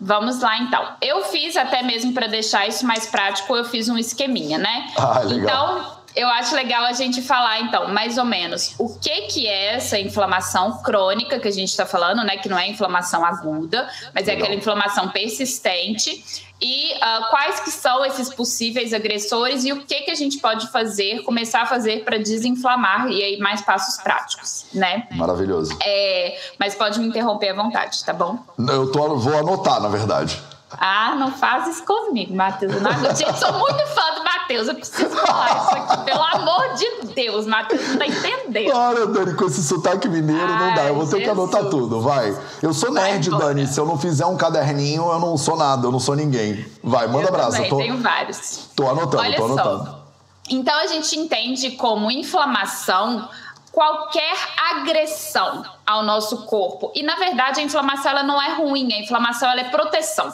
Vamos 0.00 0.40
lá 0.40 0.58
então. 0.58 0.84
Eu 1.00 1.22
fiz 1.24 1.56
até 1.56 1.80
mesmo 1.82 2.12
para 2.12 2.26
deixar 2.26 2.66
isso 2.66 2.84
mais 2.84 3.06
prático, 3.06 3.54
eu 3.54 3.64
fiz 3.64 3.88
um 3.88 3.96
esqueminha, 3.96 4.58
né? 4.58 4.90
Ah, 4.96 5.20
legal. 5.20 5.76
Então, 5.78 6.01
eu 6.14 6.28
acho 6.28 6.54
legal 6.54 6.84
a 6.84 6.92
gente 6.92 7.22
falar, 7.22 7.60
então, 7.60 7.88
mais 7.88 8.18
ou 8.18 8.24
menos, 8.24 8.74
o 8.78 8.98
que 8.98 9.22
que 9.22 9.46
é 9.46 9.74
essa 9.74 9.98
inflamação 9.98 10.82
crônica 10.82 11.38
que 11.38 11.48
a 11.48 11.52
gente 11.52 11.68
está 11.68 11.86
falando, 11.86 12.22
né? 12.24 12.36
Que 12.36 12.48
não 12.48 12.58
é 12.58 12.68
inflamação 12.68 13.24
aguda, 13.24 13.88
mas 14.14 14.28
é 14.28 14.32
aquela 14.32 14.54
inflamação 14.54 15.08
persistente. 15.08 16.50
E 16.60 16.94
uh, 16.94 17.28
quais 17.30 17.58
que 17.58 17.70
são 17.70 18.04
esses 18.04 18.32
possíveis 18.32 18.92
agressores 18.92 19.64
e 19.64 19.72
o 19.72 19.84
que 19.84 20.02
que 20.02 20.10
a 20.12 20.14
gente 20.14 20.38
pode 20.38 20.70
fazer, 20.70 21.22
começar 21.24 21.62
a 21.62 21.66
fazer 21.66 22.04
para 22.04 22.18
desinflamar 22.18 23.08
e 23.08 23.20
aí 23.20 23.38
mais 23.38 23.62
passos 23.62 24.00
práticos, 24.00 24.66
né? 24.72 25.08
Maravilhoso. 25.12 25.76
É, 25.82 26.38
mas 26.58 26.76
pode 26.76 27.00
me 27.00 27.08
interromper 27.08 27.48
à 27.48 27.54
vontade, 27.54 28.04
tá 28.04 28.12
bom? 28.12 28.38
Eu 28.58 28.92
tô, 28.92 29.16
vou 29.16 29.36
anotar, 29.36 29.80
na 29.80 29.88
verdade. 29.88 30.40
Ah, 30.78 31.14
não 31.16 31.32
faz 31.32 31.68
isso 31.68 31.84
comigo, 31.84 32.34
Matheus. 32.34 32.80
Não, 32.80 32.92
gente, 33.14 33.38
sou 33.38 33.52
muito 33.52 33.86
fã 33.86 34.14
do 34.14 34.24
Matheus. 34.24 34.68
Eu 34.68 34.74
preciso 34.74 35.10
falar 35.10 35.56
isso 35.56 35.76
aqui. 35.76 36.04
Pelo 36.04 36.22
amor 36.22 36.74
de 36.74 37.14
Deus, 37.14 37.46
Matheus, 37.46 37.88
não 37.88 37.98
tá 37.98 38.06
entendendo. 38.06 38.74
Olha, 38.74 39.06
Dani, 39.06 39.34
com 39.34 39.44
esse 39.46 39.62
sotaque 39.62 40.08
mineiro 40.08 40.46
Ai, 40.46 40.58
não 40.58 40.74
dá. 40.74 40.84
Eu 40.84 40.94
vou 40.94 41.04
ter 41.04 41.18
Jesus. 41.18 41.24
que 41.24 41.30
anotar 41.30 41.64
tudo, 41.70 42.00
vai. 42.00 42.36
Eu 42.62 42.72
sou 42.72 42.92
nerd, 42.92 43.30
vai, 43.30 43.40
Dani. 43.40 43.66
Se 43.66 43.78
eu 43.78 43.86
não 43.86 43.98
fizer 43.98 44.26
um 44.26 44.36
caderninho, 44.36 45.02
eu 45.10 45.18
não 45.18 45.36
sou 45.36 45.56
nada, 45.56 45.86
eu 45.86 45.92
não 45.92 46.00
sou 46.00 46.14
ninguém. 46.14 46.64
Vai, 46.82 47.06
manda 47.06 47.24
eu 47.24 47.28
abraço. 47.28 47.52
Também, 47.52 47.70
tô... 47.70 47.76
tenho 47.78 47.98
vários. 47.98 48.70
Tô 48.74 48.88
anotando, 48.88 49.22
Olha 49.22 49.36
tô 49.36 49.44
anotando. 49.44 49.84
Só. 49.84 50.02
Então 50.50 50.76
a 50.78 50.86
gente 50.86 51.18
entende 51.18 51.72
como 51.72 52.10
inflamação 52.10 53.28
qualquer 53.72 54.36
agressão 54.72 55.64
ao 55.86 56.02
nosso 56.02 56.44
corpo. 56.44 56.92
E 56.94 57.02
na 57.02 57.16
verdade 57.16 57.60
a 57.60 57.62
inflamação 57.62 58.10
ela 58.10 58.22
não 58.22 58.40
é 58.40 58.54
ruim, 58.54 58.92
a 58.92 59.00
inflamação 59.00 59.50
ela 59.50 59.62
é 59.62 59.64
proteção. 59.70 60.32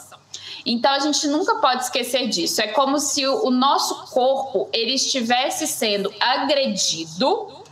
Então 0.68 0.92
a 0.92 0.98
gente 0.98 1.26
nunca 1.28 1.54
pode 1.54 1.84
esquecer 1.84 2.28
disso. 2.28 2.60
É 2.60 2.66
como 2.66 2.98
se 2.98 3.26
o, 3.26 3.50
nosso 3.50 4.12
corpo 4.12 4.68
ele 4.70 4.92
estivesse 4.92 5.66
sendo 5.66 6.12
agredido 6.20 7.64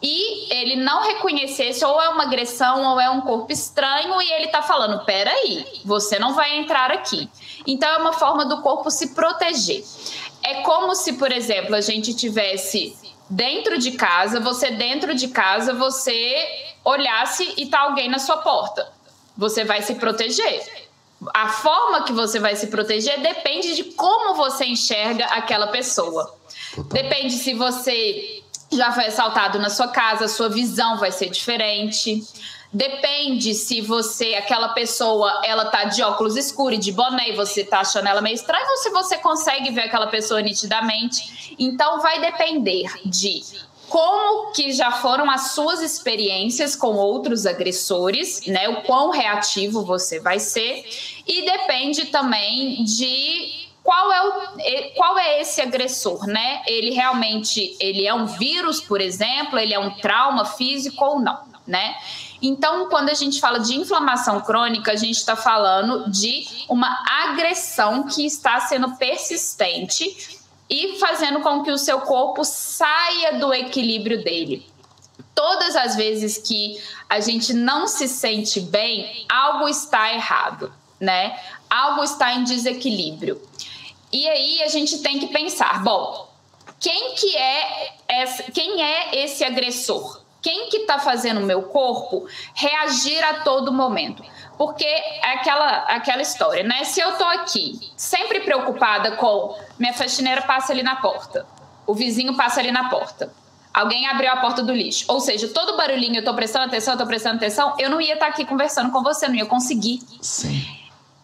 e 0.00 0.54
ele 0.54 0.76
não 0.76 1.02
reconhecesse 1.02 1.84
ou 1.84 2.00
é 2.00 2.08
uma 2.10 2.22
agressão 2.22 2.92
ou 2.92 3.00
é 3.00 3.10
um 3.10 3.22
corpo 3.22 3.50
estranho 3.50 4.22
e 4.22 4.32
ele 4.34 4.46
tá 4.46 4.62
falando: 4.62 5.04
peraí, 5.04 5.66
você 5.84 6.16
não 6.16 6.32
vai 6.32 6.56
entrar 6.56 6.92
aqui. 6.92 7.28
Então 7.66 7.88
é 7.88 7.96
uma 7.98 8.12
forma 8.12 8.46
do 8.46 8.62
corpo 8.62 8.88
se 8.88 9.14
proteger. 9.14 9.82
É 10.40 10.62
como 10.62 10.94
se, 10.94 11.14
por 11.14 11.32
exemplo, 11.32 11.74
a 11.74 11.80
gente 11.80 12.14
tivesse 12.14 12.96
dentro 13.28 13.78
de 13.78 13.92
casa, 13.92 14.38
você 14.38 14.70
dentro 14.70 15.12
de 15.12 15.26
casa, 15.26 15.74
você 15.74 16.46
olhasse 16.84 17.52
e 17.56 17.66
tá 17.66 17.80
alguém 17.80 18.08
na 18.08 18.20
sua 18.20 18.36
porta. 18.36 18.92
Você 19.36 19.64
vai 19.64 19.82
se 19.82 19.96
proteger 19.96 20.83
a 21.32 21.48
forma 21.48 22.02
que 22.02 22.12
você 22.12 22.38
vai 22.38 22.56
se 22.56 22.66
proteger 22.66 23.20
depende 23.20 23.74
de 23.74 23.84
como 23.84 24.34
você 24.34 24.64
enxerga 24.64 25.26
aquela 25.26 25.68
pessoa. 25.68 26.34
Total. 26.74 27.02
Depende 27.02 27.34
se 27.34 27.54
você 27.54 28.42
já 28.72 28.92
foi 28.92 29.06
assaltado 29.06 29.58
na 29.58 29.70
sua 29.70 29.88
casa, 29.88 30.28
sua 30.28 30.48
visão 30.48 30.98
vai 30.98 31.12
ser 31.12 31.30
diferente. 31.30 32.22
Depende 32.72 33.54
se 33.54 33.80
você, 33.80 34.34
aquela 34.34 34.70
pessoa, 34.70 35.42
ela 35.44 35.66
tá 35.66 35.84
de 35.84 36.02
óculos 36.02 36.36
escuros 36.36 36.78
e 36.78 36.80
de 36.80 36.90
boné 36.90 37.30
e 37.30 37.36
você 37.36 37.62
tá 37.62 37.80
achando 37.80 38.08
ela 38.08 38.20
meio 38.20 38.34
estranha, 38.34 38.66
ou 38.68 38.76
se 38.78 38.90
você 38.90 39.16
consegue 39.18 39.70
ver 39.70 39.82
aquela 39.82 40.08
pessoa 40.08 40.42
nitidamente. 40.42 41.54
Então 41.56 42.00
vai 42.00 42.20
depender 42.20 42.92
de 43.06 43.44
como 43.94 44.50
que 44.50 44.72
já 44.72 44.90
foram 44.90 45.30
as 45.30 45.52
suas 45.52 45.80
experiências 45.80 46.74
com 46.74 46.96
outros 46.96 47.46
agressores, 47.46 48.44
né? 48.44 48.68
O 48.68 48.82
quão 48.82 49.10
reativo 49.10 49.84
você 49.84 50.18
vai 50.18 50.40
ser 50.40 50.84
e 51.24 51.44
depende 51.44 52.06
também 52.06 52.82
de 52.82 53.68
qual 53.84 54.12
é, 54.12 54.20
o, 54.26 54.94
qual 54.96 55.16
é 55.16 55.40
esse 55.40 55.60
agressor, 55.60 56.26
né? 56.26 56.62
Ele 56.66 56.90
realmente 56.90 57.76
ele 57.78 58.04
é 58.04 58.12
um 58.12 58.26
vírus, 58.26 58.80
por 58.80 59.00
exemplo, 59.00 59.60
ele 59.60 59.72
é 59.72 59.78
um 59.78 59.90
trauma 59.98 60.44
físico 60.44 61.04
ou 61.04 61.20
não, 61.20 61.38
né? 61.64 61.94
Então, 62.42 62.88
quando 62.88 63.10
a 63.10 63.14
gente 63.14 63.40
fala 63.40 63.60
de 63.60 63.76
inflamação 63.76 64.40
crônica, 64.40 64.90
a 64.90 64.96
gente 64.96 65.18
está 65.18 65.36
falando 65.36 66.10
de 66.10 66.44
uma 66.68 67.00
agressão 67.28 68.08
que 68.08 68.26
está 68.26 68.58
sendo 68.58 68.96
persistente 68.96 70.42
e 70.68 70.98
fazendo 70.98 71.40
com 71.40 71.62
que 71.62 71.70
o 71.70 71.78
seu 71.78 72.00
corpo 72.00 72.44
saia 72.44 73.38
do 73.38 73.52
equilíbrio 73.52 74.22
dele. 74.22 74.66
Todas 75.34 75.76
as 75.76 75.96
vezes 75.96 76.38
que 76.38 76.80
a 77.08 77.20
gente 77.20 77.52
não 77.52 77.86
se 77.86 78.08
sente 78.08 78.60
bem, 78.60 79.26
algo 79.28 79.68
está 79.68 80.12
errado, 80.12 80.72
né? 80.98 81.38
Algo 81.68 82.02
está 82.02 82.32
em 82.34 82.44
desequilíbrio. 82.44 83.40
E 84.12 84.28
aí 84.28 84.62
a 84.62 84.68
gente 84.68 84.98
tem 84.98 85.18
que 85.18 85.26
pensar, 85.26 85.82
bom, 85.82 86.28
quem 86.78 87.14
que 87.14 87.36
é 87.36 87.92
essa, 88.06 88.44
quem 88.44 88.82
é 88.82 89.24
esse 89.24 89.44
agressor? 89.44 90.22
Quem 90.40 90.68
que 90.68 90.78
está 90.78 90.98
fazendo 90.98 91.40
o 91.40 91.46
meu 91.46 91.62
corpo 91.62 92.28
reagir 92.54 93.24
a 93.24 93.40
todo 93.40 93.72
momento? 93.72 94.22
Porque 94.56 94.84
é 94.84 95.32
aquela, 95.34 95.78
aquela 95.88 96.22
história, 96.22 96.62
né? 96.62 96.84
Se 96.84 97.00
eu 97.00 97.12
tô 97.16 97.24
aqui 97.24 97.78
sempre 97.96 98.40
preocupada 98.40 99.12
com 99.16 99.56
minha 99.78 99.92
faxineira 99.92 100.42
passa 100.42 100.72
ali 100.72 100.82
na 100.82 100.96
porta, 100.96 101.46
o 101.86 101.94
vizinho 101.94 102.36
passa 102.36 102.60
ali 102.60 102.70
na 102.70 102.88
porta, 102.88 103.32
alguém 103.72 104.06
abriu 104.06 104.30
a 104.30 104.36
porta 104.36 104.62
do 104.62 104.72
lixo, 104.72 105.04
ou 105.08 105.20
seja, 105.20 105.48
todo 105.48 105.76
barulhinho 105.76 106.16
eu 106.16 106.24
tô 106.24 106.32
prestando 106.34 106.66
atenção, 106.66 106.94
eu 106.94 106.98
tô 106.98 107.06
prestando 107.06 107.36
atenção, 107.36 107.74
eu 107.78 107.90
não 107.90 108.00
ia 108.00 108.14
estar 108.14 108.26
tá 108.26 108.32
aqui 108.32 108.44
conversando 108.44 108.92
com 108.92 109.02
você, 109.02 109.26
não 109.26 109.34
ia 109.34 109.46
conseguir. 109.46 110.00
Sim. 110.20 110.64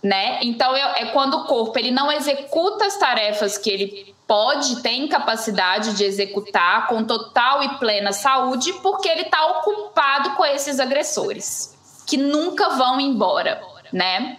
Né? 0.03 0.41
Então 0.43 0.77
eu, 0.77 0.89
é 0.89 1.07
quando 1.07 1.35
o 1.35 1.45
corpo 1.45 1.79
ele 1.79 1.91
não 1.91 2.11
executa 2.11 2.87
as 2.87 2.97
tarefas 2.97 3.59
que 3.59 3.71
ele 3.71 4.15
pode, 4.27 4.81
tem 4.83 5.07
capacidade 5.07 5.95
de 5.95 6.05
executar 6.05 6.87
com 6.87 7.05
total 7.05 7.63
e 7.63 7.69
plena 7.79 8.13
saúde, 8.13 8.73
porque 8.75 9.09
ele 9.09 9.23
está 9.23 9.45
ocupado 9.47 10.31
com 10.37 10.45
esses 10.45 10.81
agressores 10.81 11.79
que 12.11 12.17
nunca 12.17 12.71
vão 12.71 13.01
embora, 13.01 13.63
né? 13.93 14.37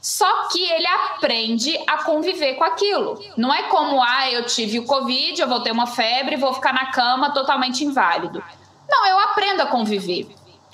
Só 0.00 0.48
que 0.48 0.62
ele 0.62 0.86
aprende 0.86 1.76
a 1.86 2.04
conviver 2.04 2.54
com 2.54 2.64
aquilo. 2.64 3.22
Não 3.36 3.52
é 3.52 3.64
como, 3.64 4.00
ah, 4.00 4.30
eu 4.30 4.46
tive 4.46 4.78
o 4.78 4.86
Covid, 4.86 5.42
eu 5.42 5.48
vou 5.48 5.60
ter 5.60 5.72
uma 5.72 5.88
febre, 5.88 6.36
vou 6.36 6.54
ficar 6.54 6.72
na 6.72 6.86
cama 6.92 7.32
totalmente 7.32 7.84
inválido. 7.84 8.42
Não, 8.88 9.06
eu 9.06 9.18
aprendo 9.18 9.60
a 9.60 9.66
conviver. 9.66 10.28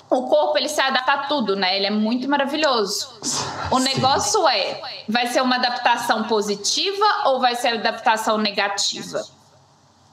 O 0.09 0.27
corpo 0.27 0.57
ele 0.57 0.69
se 0.69 0.79
adapta 0.79 1.11
a 1.11 1.17
tudo, 1.25 1.55
né? 1.55 1.75
Ele 1.75 1.87
é 1.87 1.91
muito 1.91 2.29
maravilhoso. 2.29 3.19
O 3.71 3.79
negócio 3.79 4.47
é, 4.47 4.79
vai 5.09 5.27
ser 5.27 5.41
uma 5.41 5.55
adaptação 5.55 6.23
positiva 6.23 7.05
ou 7.25 7.41
vai 7.41 7.55
ser 7.55 7.79
adaptação 7.79 8.37
negativa? 8.37 9.21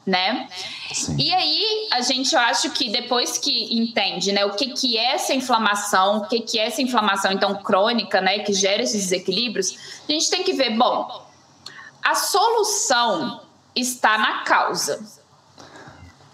Né? 0.06 0.48
Sim. 0.92 1.16
E 1.18 1.32
aí 1.32 1.88
a 1.92 2.00
gente 2.02 2.34
eu 2.34 2.40
acho 2.40 2.70
que 2.70 2.90
depois 2.90 3.38
que 3.38 3.74
entende, 3.74 4.32
né, 4.32 4.44
o 4.44 4.54
que 4.54 4.70
que 4.70 4.98
é 4.98 5.14
essa 5.14 5.32
inflamação, 5.32 6.18
o 6.18 6.26
que 6.26 6.40
que 6.40 6.58
é 6.58 6.66
essa 6.66 6.82
inflamação 6.82 7.32
então 7.32 7.54
crônica, 7.62 8.20
né, 8.20 8.40
que 8.40 8.52
gera 8.52 8.82
esses 8.82 9.04
desequilíbrios, 9.04 9.76
a 10.06 10.12
gente 10.12 10.28
tem 10.28 10.42
que 10.42 10.52
ver, 10.52 10.76
bom, 10.76 11.26
a 12.02 12.14
solução 12.14 13.40
está 13.74 14.18
na 14.18 14.42
causa. 14.42 15.02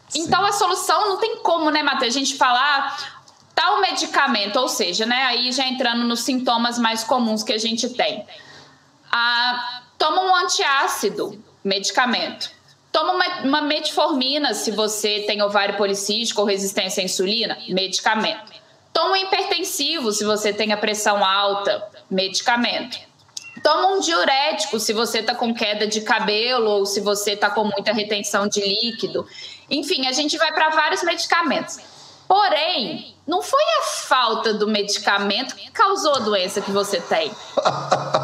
Sim. 0.09 0.23
Então 0.23 0.45
a 0.45 0.53
solução 0.53 1.09
não 1.09 1.19
tem 1.19 1.37
como, 1.43 1.71
né, 1.71 1.83
Matheus, 1.83 2.15
a 2.15 2.19
gente 2.19 2.37
falar 2.37 3.23
tal 3.55 3.81
medicamento, 3.81 4.59
ou 4.59 4.69
seja, 4.69 5.07
né, 5.07 5.25
aí 5.25 5.53
já 5.53 5.65
entrando 5.67 6.03
nos 6.05 6.21
sintomas 6.21 6.79
mais 6.79 7.05
comuns 7.05 7.45
que 7.45 7.53
a 7.53 7.59
gente 7.59 7.89
tem. 7.91 8.27
Ah, 9.13 9.83
toma 9.97 10.23
um 10.23 10.35
antiácido, 10.35 11.43
medicamento 11.63 12.60
Toma 12.93 13.13
uma, 13.13 13.41
uma, 13.43 13.61
metformina 13.61 14.53
se 14.53 14.71
você 14.71 15.21
tem 15.21 15.41
ovário 15.43 15.77
policístico 15.77 16.41
ou 16.41 16.47
resistência 16.47 17.01
à 17.01 17.05
insulina, 17.05 17.57
medicamento. 17.69 18.53
Toma 18.93 19.13
um 19.13 19.17
hipertensivo 19.17 20.11
se 20.11 20.25
você 20.25 20.53
tem 20.53 20.73
a 20.73 20.77
pressão 20.77 21.25
alta, 21.25 21.87
medicamento. 22.11 22.99
Toma 23.63 23.89
um 23.89 24.01
diurético 24.01 24.81
se 24.81 24.93
você 24.93 25.21
está 25.21 25.35
com 25.35 25.55
queda 25.55 25.87
de 25.87 26.01
cabelo 26.01 26.69
ou 26.69 26.87
se 26.87 27.01
você 27.01 27.33
está 27.33 27.51
com 27.51 27.65
muita 27.65 27.93
retenção 27.93 28.49
de 28.49 28.61
líquido. 28.61 29.27
Enfim, 29.71 30.07
a 30.07 30.13
gente 30.13 30.37
vai 30.37 30.53
para 30.53 30.71
vários 30.71 31.03
medicamentos. 31.03 31.79
Porém, 32.27 33.15
não 33.27 33.43
foi 33.43 33.63
a 33.81 33.83
falta 33.83 34.55
do 34.55 34.67
medicamento 34.67 35.55
que 35.55 35.71
causou 35.71 36.15
a 36.17 36.21
doença 36.21 36.61
que 36.61 36.71
você 36.71 37.01
tem. 37.01 37.31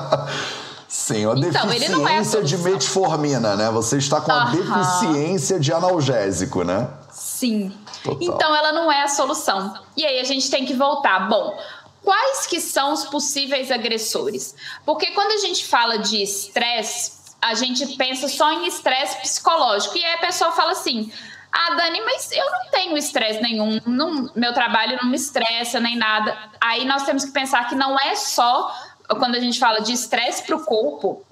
Sim, 0.97 1.27
uma 1.27 1.39
então, 1.39 1.71
é 1.71 1.79
deficiência 1.79 2.39
é 2.39 2.43
de 2.43 2.57
metformina, 2.57 3.55
né? 3.55 3.71
Você 3.71 3.99
está 3.99 4.19
com 4.19 4.33
uma 4.33 4.51
deficiência 4.51 5.61
de 5.61 5.71
analgésico, 5.71 6.65
né? 6.65 6.89
Sim. 7.13 7.71
Total. 8.03 8.19
Então 8.23 8.57
ela 8.57 8.73
não 8.73 8.91
é 8.91 9.03
a 9.03 9.09
solução. 9.09 9.79
E 9.95 10.07
aí 10.07 10.19
a 10.19 10.25
gente 10.25 10.51
tem 10.51 10.65
que 10.65 10.73
voltar. 10.73 11.29
Bom, 11.29 11.57
quais 12.03 12.47
que 12.47 12.61
são 12.63 12.95
os 12.95 13.05
possíveis 13.05 13.71
agressores? 13.71 14.55
Porque 14.87 15.09
quando 15.09 15.33
a 15.33 15.37
gente 15.37 15.67
fala 15.67 15.99
de 15.99 16.23
estresse, 16.23 17.13
a 17.43 17.53
gente 17.53 17.87
pensa 17.97 18.27
só 18.27 18.51
em 18.53 18.67
estresse 18.67 19.21
psicológico. 19.21 19.99
E 19.99 20.05
aí 20.05 20.15
a 20.15 20.19
pessoa 20.19 20.51
fala 20.53 20.73
assim: 20.73 21.13
ah, 21.53 21.75
Dani, 21.75 22.01
mas 22.01 22.33
eu 22.33 22.51
não 22.51 22.71
tenho 22.71 22.97
estresse 22.97 23.43
nenhum, 23.43 23.81
não, 23.87 24.31
meu 24.35 24.55
trabalho 24.55 24.99
não 25.03 25.11
me 25.11 25.17
estressa 25.17 25.79
nem 25.79 25.95
nada. 25.95 26.37
Aí 26.59 26.87
nós 26.87 27.05
temos 27.05 27.27
que 27.27 27.33
pensar 27.33 27.69
que 27.69 27.75
não 27.75 27.99
é 28.01 28.17
só 28.17 28.75
quando 29.15 29.37
a 29.37 29.41
gente 29.41 29.59
fala 29.59 29.81
de 29.81 29.93
estresse 29.93 30.43
para 30.43 30.57
o 30.57 30.65
corpo, 30.65 31.25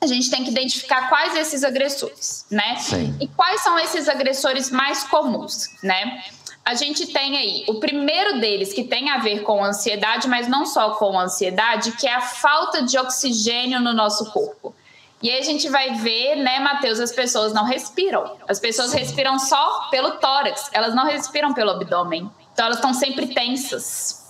a 0.00 0.06
gente 0.06 0.28
tem 0.30 0.42
que 0.42 0.50
identificar 0.50 1.08
quais 1.08 1.36
esses 1.36 1.62
agressores, 1.62 2.44
né? 2.50 2.76
Sim. 2.76 3.16
E 3.20 3.28
quais 3.28 3.62
são 3.62 3.78
esses 3.78 4.08
agressores 4.08 4.70
mais 4.70 5.04
comuns, 5.04 5.68
né? 5.82 6.22
A 6.64 6.74
gente 6.74 7.06
tem 7.08 7.36
aí 7.36 7.64
o 7.68 7.80
primeiro 7.80 8.40
deles 8.40 8.72
que 8.72 8.84
tem 8.84 9.10
a 9.10 9.18
ver 9.18 9.42
com 9.42 9.64
ansiedade, 9.64 10.28
mas 10.28 10.46
não 10.46 10.64
só 10.64 10.90
com 10.90 11.18
ansiedade, 11.18 11.92
que 11.92 12.06
é 12.06 12.14
a 12.14 12.20
falta 12.20 12.82
de 12.82 12.96
oxigênio 12.98 13.80
no 13.80 13.92
nosso 13.92 14.30
corpo. 14.32 14.74
E 15.20 15.30
aí 15.30 15.38
a 15.38 15.44
gente 15.44 15.68
vai 15.68 15.94
ver, 15.94 16.36
né, 16.36 16.58
Matheus, 16.58 16.98
as 16.98 17.12
pessoas 17.12 17.52
não 17.52 17.64
respiram. 17.64 18.36
As 18.48 18.58
pessoas 18.58 18.92
respiram 18.92 19.38
só 19.38 19.88
pelo 19.90 20.12
tórax, 20.12 20.68
elas 20.72 20.94
não 20.94 21.04
respiram 21.04 21.52
pelo 21.52 21.70
abdômen. 21.70 22.30
Então 22.52 22.66
elas 22.66 22.78
estão 22.78 22.92
sempre 22.92 23.28
tensas. 23.28 24.21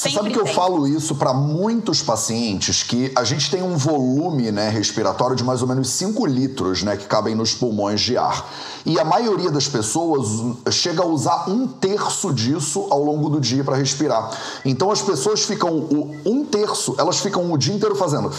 Você 0.00 0.08
sabe 0.08 0.30
que 0.30 0.38
eu 0.38 0.46
falo 0.46 0.88
isso 0.88 1.14
para 1.14 1.34
muitos 1.34 2.02
pacientes 2.02 2.82
que 2.82 3.12
a 3.14 3.22
gente 3.22 3.50
tem 3.50 3.62
um 3.62 3.76
volume 3.76 4.50
né, 4.50 4.70
respiratório 4.70 5.36
de 5.36 5.44
mais 5.44 5.60
ou 5.60 5.68
menos 5.68 5.90
5 5.90 6.24
litros 6.24 6.82
né, 6.82 6.96
que 6.96 7.04
cabem 7.04 7.34
nos 7.34 7.52
pulmões 7.52 8.00
de 8.00 8.16
ar. 8.16 8.50
E 8.84 8.98
a 8.98 9.04
maioria 9.04 9.50
das 9.50 9.68
pessoas 9.68 10.28
chega 10.70 11.02
a 11.02 11.06
usar 11.06 11.48
um 11.48 11.66
terço 11.66 12.32
disso 12.32 12.86
ao 12.90 13.02
longo 13.02 13.28
do 13.28 13.40
dia 13.40 13.62
para 13.62 13.76
respirar. 13.76 14.30
Então 14.64 14.90
as 14.90 15.02
pessoas 15.02 15.42
ficam 15.42 15.70
o 15.70 16.16
um 16.24 16.44
terço, 16.44 16.94
elas 16.98 17.18
ficam 17.18 17.52
o 17.52 17.58
dia 17.58 17.74
inteiro 17.74 17.94
fazendo. 17.94 18.30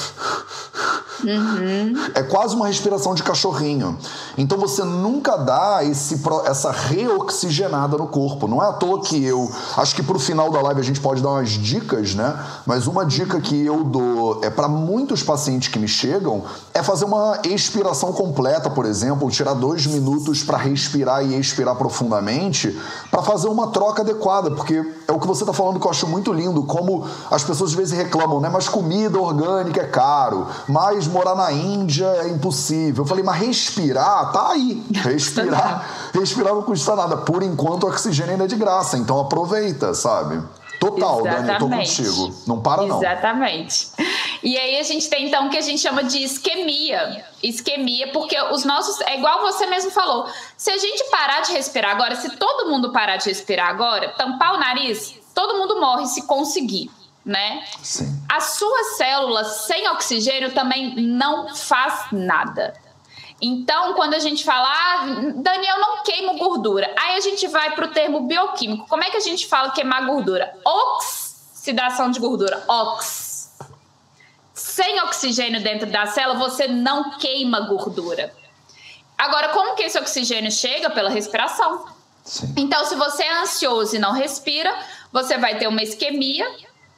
Uhum. 1.23 1.93
É 2.15 2.23
quase 2.23 2.55
uma 2.55 2.67
respiração 2.67 3.13
de 3.13 3.23
cachorrinho. 3.23 3.97
Então 4.37 4.57
você 4.57 4.83
nunca 4.83 5.37
dá 5.37 5.83
esse, 5.83 6.19
essa 6.45 6.71
reoxigenada 6.71 7.97
no 7.97 8.07
corpo. 8.07 8.47
Não 8.47 8.61
é 8.63 8.67
à 8.67 8.73
toa 8.73 9.01
que 9.01 9.23
eu. 9.23 9.51
Acho 9.77 9.95
que 9.95 10.03
pro 10.03 10.19
final 10.19 10.49
da 10.49 10.61
live 10.61 10.79
a 10.79 10.83
gente 10.83 10.99
pode 10.99 11.21
dar 11.21 11.29
umas 11.29 11.49
dicas, 11.49 12.15
né? 12.15 12.37
Mas 12.65 12.87
uma 12.87 13.05
dica 13.05 13.39
que 13.39 13.65
eu 13.65 13.83
dou 13.83 14.39
é 14.43 14.49
para 14.49 14.67
muitos 14.67 15.21
pacientes 15.21 15.67
que 15.67 15.77
me 15.77 15.87
chegam 15.87 16.43
é 16.73 16.81
fazer 16.81 17.05
uma 17.05 17.39
expiração 17.45 18.11
completa, 18.13 18.69
por 18.69 18.85
exemplo, 18.85 19.29
tirar 19.29 19.53
dois 19.53 19.85
minutos 19.85 20.30
para 20.39 20.57
respirar 20.57 21.23
e 21.25 21.35
expirar 21.37 21.75
profundamente, 21.75 22.79
para 23.09 23.21
fazer 23.21 23.47
uma 23.47 23.67
troca 23.67 24.01
adequada, 24.01 24.51
porque 24.51 24.83
é 25.07 25.11
o 25.11 25.19
que 25.19 25.27
você 25.27 25.43
está 25.43 25.53
falando 25.53 25.79
que 25.79 25.85
eu 25.85 25.91
acho 25.91 26.07
muito 26.07 26.31
lindo, 26.31 26.63
como 26.63 27.05
as 27.29 27.43
pessoas 27.43 27.71
às 27.71 27.75
vezes 27.75 27.97
reclamam, 27.97 28.39
né? 28.39 28.49
Mas 28.49 28.69
comida 28.69 29.19
orgânica 29.19 29.81
é 29.81 29.87
caro, 29.87 30.47
mas 30.67 31.07
morar 31.07 31.35
na 31.35 31.51
Índia 31.51 32.05
é 32.05 32.29
impossível. 32.29 33.03
Eu 33.03 33.07
falei, 33.07 33.23
mas 33.23 33.37
respirar, 33.37 34.31
tá 34.31 34.51
aí. 34.51 34.85
Respirar, 35.01 35.85
respirar 36.13 36.53
não 36.53 36.61
custa 36.61 36.95
nada. 36.95 37.17
Por 37.17 37.43
enquanto, 37.43 37.83
o 37.83 37.87
oxigênio 37.87 38.31
ainda 38.31 38.45
é 38.45 38.47
de 38.47 38.55
graça, 38.55 38.97
então 38.97 39.19
aproveita, 39.19 39.93
sabe? 39.93 40.41
Total, 40.81 41.19
Exatamente. 41.19 41.45
Dani, 41.45 41.51
eu 41.51 41.59
tô 41.59 41.69
contigo. 41.69 42.43
Não 42.47 42.59
para, 42.59 42.81
não. 42.87 42.97
Exatamente. 42.97 43.91
E 44.41 44.57
aí 44.57 44.79
a 44.79 44.83
gente 44.83 45.07
tem 45.07 45.27
então 45.27 45.45
o 45.45 45.49
que 45.51 45.57
a 45.59 45.61
gente 45.61 45.79
chama 45.79 46.03
de 46.03 46.23
isquemia. 46.23 47.23
Isquemia, 47.43 48.11
porque 48.11 48.35
os 48.51 48.65
nossos. 48.65 48.99
É 49.01 49.15
igual 49.15 49.41
você 49.41 49.67
mesmo 49.67 49.91
falou. 49.91 50.27
Se 50.57 50.71
a 50.71 50.77
gente 50.79 51.03
parar 51.11 51.41
de 51.41 51.51
respirar 51.51 51.91
agora, 51.91 52.15
se 52.15 52.35
todo 52.35 52.67
mundo 52.67 52.91
parar 52.91 53.17
de 53.17 53.29
respirar 53.29 53.69
agora, 53.69 54.09
tampar 54.17 54.55
o 54.55 54.57
nariz, 54.57 55.13
todo 55.35 55.53
mundo 55.53 55.79
morre 55.79 56.07
se 56.07 56.25
conseguir. 56.25 56.89
Né? 57.23 57.63
Sim. 57.83 58.19
As 58.27 58.55
suas 58.55 58.97
células 58.97 59.47
sem 59.67 59.87
oxigênio 59.89 60.51
também 60.55 60.95
não 60.95 61.53
faz 61.53 62.07
nada. 62.11 62.73
Então, 63.41 63.95
quando 63.95 64.13
a 64.13 64.19
gente 64.19 64.43
fala, 64.43 64.67
ah, 64.69 65.05
Daniel, 65.35 65.79
não 65.79 66.03
queimo 66.03 66.37
gordura, 66.37 66.93
aí 66.99 67.15
a 67.15 67.19
gente 67.19 67.47
vai 67.47 67.73
para 67.73 67.85
o 67.85 67.87
termo 67.87 68.21
bioquímico. 68.21 68.87
Como 68.87 69.03
é 69.03 69.09
que 69.09 69.17
a 69.17 69.21
gente 69.21 69.47
fala 69.47 69.71
queimar 69.71 70.05
gordura? 70.05 70.53
Oxidação 70.63 72.11
de 72.11 72.19
gordura, 72.19 72.63
ox. 72.67 73.57
Sem 74.53 75.01
oxigênio 75.01 75.61
dentro 75.63 75.89
da 75.89 76.05
célula, 76.05 76.37
você 76.37 76.67
não 76.67 77.17
queima 77.17 77.61
gordura. 77.61 78.31
Agora, 79.17 79.49
como 79.49 79.75
que 79.75 79.83
esse 79.83 79.97
oxigênio 79.97 80.51
chega? 80.51 80.89
Pela 80.91 81.09
respiração. 81.09 81.85
Sim. 82.23 82.53
Então, 82.57 82.85
se 82.85 82.95
você 82.95 83.23
é 83.23 83.41
ansioso 83.41 83.95
e 83.95 83.99
não 83.99 84.11
respira, 84.11 84.71
você 85.11 85.37
vai 85.39 85.57
ter 85.57 85.67
uma 85.67 85.81
isquemia, 85.81 86.47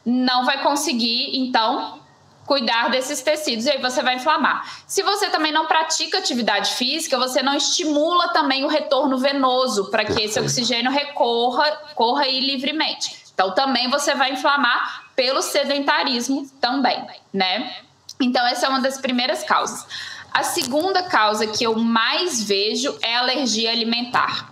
não 0.06 0.46
vai 0.46 0.62
conseguir, 0.62 1.38
então, 1.38 2.03
cuidar 2.46 2.90
desses 2.90 3.22
tecidos 3.22 3.66
e 3.66 3.72
aí 3.72 3.82
você 3.82 4.02
vai 4.02 4.16
inflamar. 4.16 4.66
Se 4.86 5.02
você 5.02 5.30
também 5.30 5.52
não 5.52 5.66
pratica 5.66 6.18
atividade 6.18 6.74
física, 6.76 7.18
você 7.18 7.42
não 7.42 7.56
estimula 7.56 8.30
também 8.30 8.64
o 8.66 8.68
retorno 8.68 9.18
venoso 9.18 9.90
para 9.90 10.06
que 10.06 10.22
esse 10.22 10.40
oxigênio 10.40 10.92
recorra, 10.92 11.66
corra 11.96 12.24
aí 12.24 12.40
livremente. 12.40 13.24
Então 13.34 13.54
também 13.54 13.90
você 13.90 14.14
vai 14.14 14.34
inflamar 14.34 15.06
pelo 15.16 15.42
sedentarismo 15.42 16.50
também, 16.60 17.06
né? 17.34 17.76
Então 18.22 18.46
essa 18.46 18.66
é 18.66 18.70
uma 18.70 18.82
das 18.82 18.98
primeiras 19.00 19.44
causas. 19.44 19.88
A 20.32 20.44
segunda 20.44 21.04
causa 21.04 21.48
que 21.48 21.64
eu 21.64 21.76
mais 21.76 22.44
vejo 22.44 22.98
é 23.02 23.16
alergia 23.16 23.72
alimentar. 23.72 24.52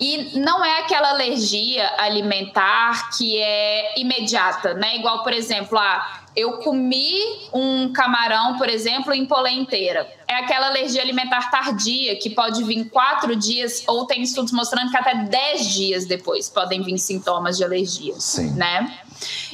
E 0.00 0.38
não 0.38 0.64
é 0.64 0.80
aquela 0.80 1.10
alergia 1.10 1.88
alimentar 1.98 3.10
que 3.16 3.38
é 3.38 3.98
imediata, 4.00 4.74
né? 4.74 4.96
Igual, 4.96 5.22
por 5.22 5.32
exemplo, 5.32 5.78
a 5.78 6.23
eu 6.36 6.54
comi 6.58 7.14
um 7.52 7.92
camarão, 7.92 8.56
por 8.56 8.68
exemplo, 8.68 9.12
em 9.12 9.24
polê 9.24 9.50
inteira. 9.50 10.10
É 10.26 10.34
aquela 10.34 10.66
alergia 10.66 11.00
alimentar 11.00 11.50
tardia 11.50 12.16
que 12.16 12.30
pode 12.30 12.62
vir 12.64 12.88
quatro 12.90 13.36
dias, 13.36 13.84
ou 13.86 14.06
tem 14.06 14.22
estudos 14.22 14.52
mostrando 14.52 14.90
que 14.90 14.96
até 14.96 15.14
dez 15.14 15.72
dias 15.72 16.06
depois 16.06 16.48
podem 16.48 16.82
vir 16.82 16.98
sintomas 16.98 17.56
de 17.56 17.64
alergia. 17.64 18.14
Sim. 18.18 18.50
Né? 18.54 18.98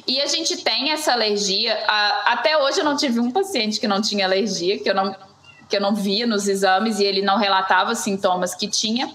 E 0.07 0.21
a 0.21 0.27
gente 0.27 0.57
tem 0.59 0.91
essa 0.91 1.13
alergia. 1.13 1.79
Até 2.25 2.57
hoje 2.57 2.81
eu 2.81 2.85
não 2.85 2.97
tive 2.97 3.21
um 3.21 3.31
paciente 3.31 3.79
que 3.79 3.87
não 3.87 4.01
tinha 4.01 4.25
alergia, 4.25 4.79
que 4.79 4.89
eu 4.89 4.95
não, 4.95 5.15
que 5.69 5.77
eu 5.77 5.81
não 5.81 5.95
via 5.95 6.27
nos 6.27 6.49
exames 6.49 6.99
e 6.99 7.05
ele 7.05 7.21
não 7.21 7.37
relatava 7.37 7.95
sintomas 7.95 8.55
que 8.55 8.67
tinha. 8.67 9.13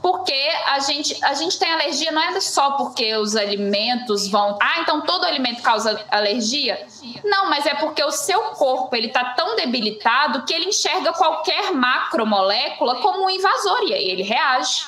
Porque 0.00 0.34
a 0.68 0.78
gente, 0.78 1.16
a 1.24 1.34
gente 1.34 1.58
tem 1.58 1.72
alergia 1.72 2.12
não 2.12 2.22
é 2.22 2.40
só 2.40 2.72
porque 2.72 3.16
os 3.16 3.34
alimentos 3.34 4.28
vão. 4.28 4.56
Ah, 4.60 4.80
então 4.80 5.00
todo 5.00 5.24
alimento 5.24 5.62
causa 5.62 6.00
alergia? 6.10 6.86
Não, 7.24 7.48
mas 7.50 7.66
é 7.66 7.74
porque 7.74 8.02
o 8.02 8.10
seu 8.10 8.40
corpo 8.52 8.94
ele 8.94 9.08
está 9.08 9.24
tão 9.34 9.56
debilitado 9.56 10.42
que 10.44 10.54
ele 10.54 10.66
enxerga 10.66 11.12
qualquer 11.12 11.72
macromolécula 11.72 12.96
como 12.96 13.24
um 13.24 13.30
invasor 13.30 13.80
e 13.82 13.94
aí 13.94 14.08
ele 14.10 14.22
reage. 14.22 14.86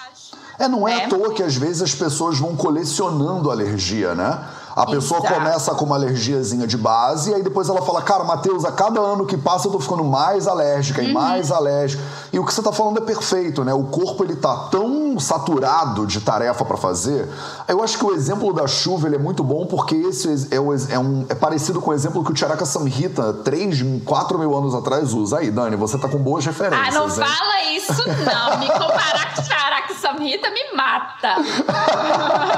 É, 0.59 0.69
não 0.69 0.87
é, 0.87 1.01
é 1.01 1.05
à 1.07 1.09
toa 1.09 1.33
que 1.33 1.43
às 1.43 1.57
vezes 1.57 1.83
as 1.83 1.95
pessoas 1.95 2.39
vão 2.39 2.55
colecionando 2.55 3.51
alergia, 3.51 4.15
né? 4.15 4.47
A 4.81 4.87
pessoa 4.87 5.21
Exato. 5.21 5.35
começa 5.35 5.75
com 5.75 5.85
uma 5.85 5.95
alergiazinha 5.95 6.67
de 6.67 6.79
base, 6.79 7.31
e 7.31 7.35
aí 7.35 7.43
depois 7.43 7.69
ela 7.69 7.83
fala: 7.83 8.01
Cara, 8.01 8.25
Matheus, 8.25 8.65
a 8.65 8.73
cada 8.73 8.99
ano 8.99 9.27
que 9.27 9.37
passa 9.37 9.69
eu 9.69 9.73
tô 9.73 9.79
ficando 9.79 10.03
mais 10.03 10.49
alérgica 10.49 11.03
uhum. 11.03 11.09
e 11.09 11.13
mais 11.13 11.53
alérgica. 11.53 12.03
E 12.33 12.39
o 12.39 12.47
que 12.47 12.55
você 12.55 12.63
tá 12.63 12.73
falando 12.73 12.97
é 12.97 13.03
perfeito, 13.03 13.63
né? 13.63 13.75
O 13.75 13.85
corpo 13.85 14.25
ele 14.25 14.37
tá 14.37 14.69
tão 14.71 15.21
saturado 15.21 16.07
de 16.07 16.19
tarefa 16.23 16.65
para 16.65 16.79
fazer. 16.79 17.29
Eu 17.69 17.83
acho 17.83 17.99
que 17.99 18.05
o 18.07 18.15
exemplo 18.15 18.55
da 18.55 18.67
chuva 18.67 19.07
ele 19.07 19.17
é 19.17 19.19
muito 19.19 19.45
bom 19.45 19.67
porque 19.67 19.95
esse 19.95 20.49
é, 20.51 20.59
o, 20.59 20.73
é, 20.73 20.99
um, 20.99 21.27
é 21.29 21.35
parecido 21.35 21.79
com 21.83 21.91
o 21.91 21.95
exemplo 21.95 22.25
que 22.25 22.33
o 22.33 22.37
Charaka 22.37 22.65
Samhita, 22.65 23.35
3, 23.35 23.85
4 24.03 24.39
mil 24.39 24.57
anos 24.57 24.75
atrás, 24.75 25.13
usa. 25.13 25.41
Aí, 25.41 25.51
Dani, 25.51 25.77
você 25.77 25.99
tá 25.99 26.09
com 26.09 26.17
boas 26.17 26.47
referências. 26.47 26.89
Ah, 26.89 26.99
não 26.99 27.05
hein? 27.05 27.11
fala 27.11 27.63
isso, 27.71 28.03
não. 28.25 28.59
Me 28.59 28.67
comparar 28.67 29.35
com 29.35 29.43
o 29.43 29.45
Charaka 29.45 29.95
Samhita 29.95 30.49
me 30.51 30.75
mata. 30.75 31.37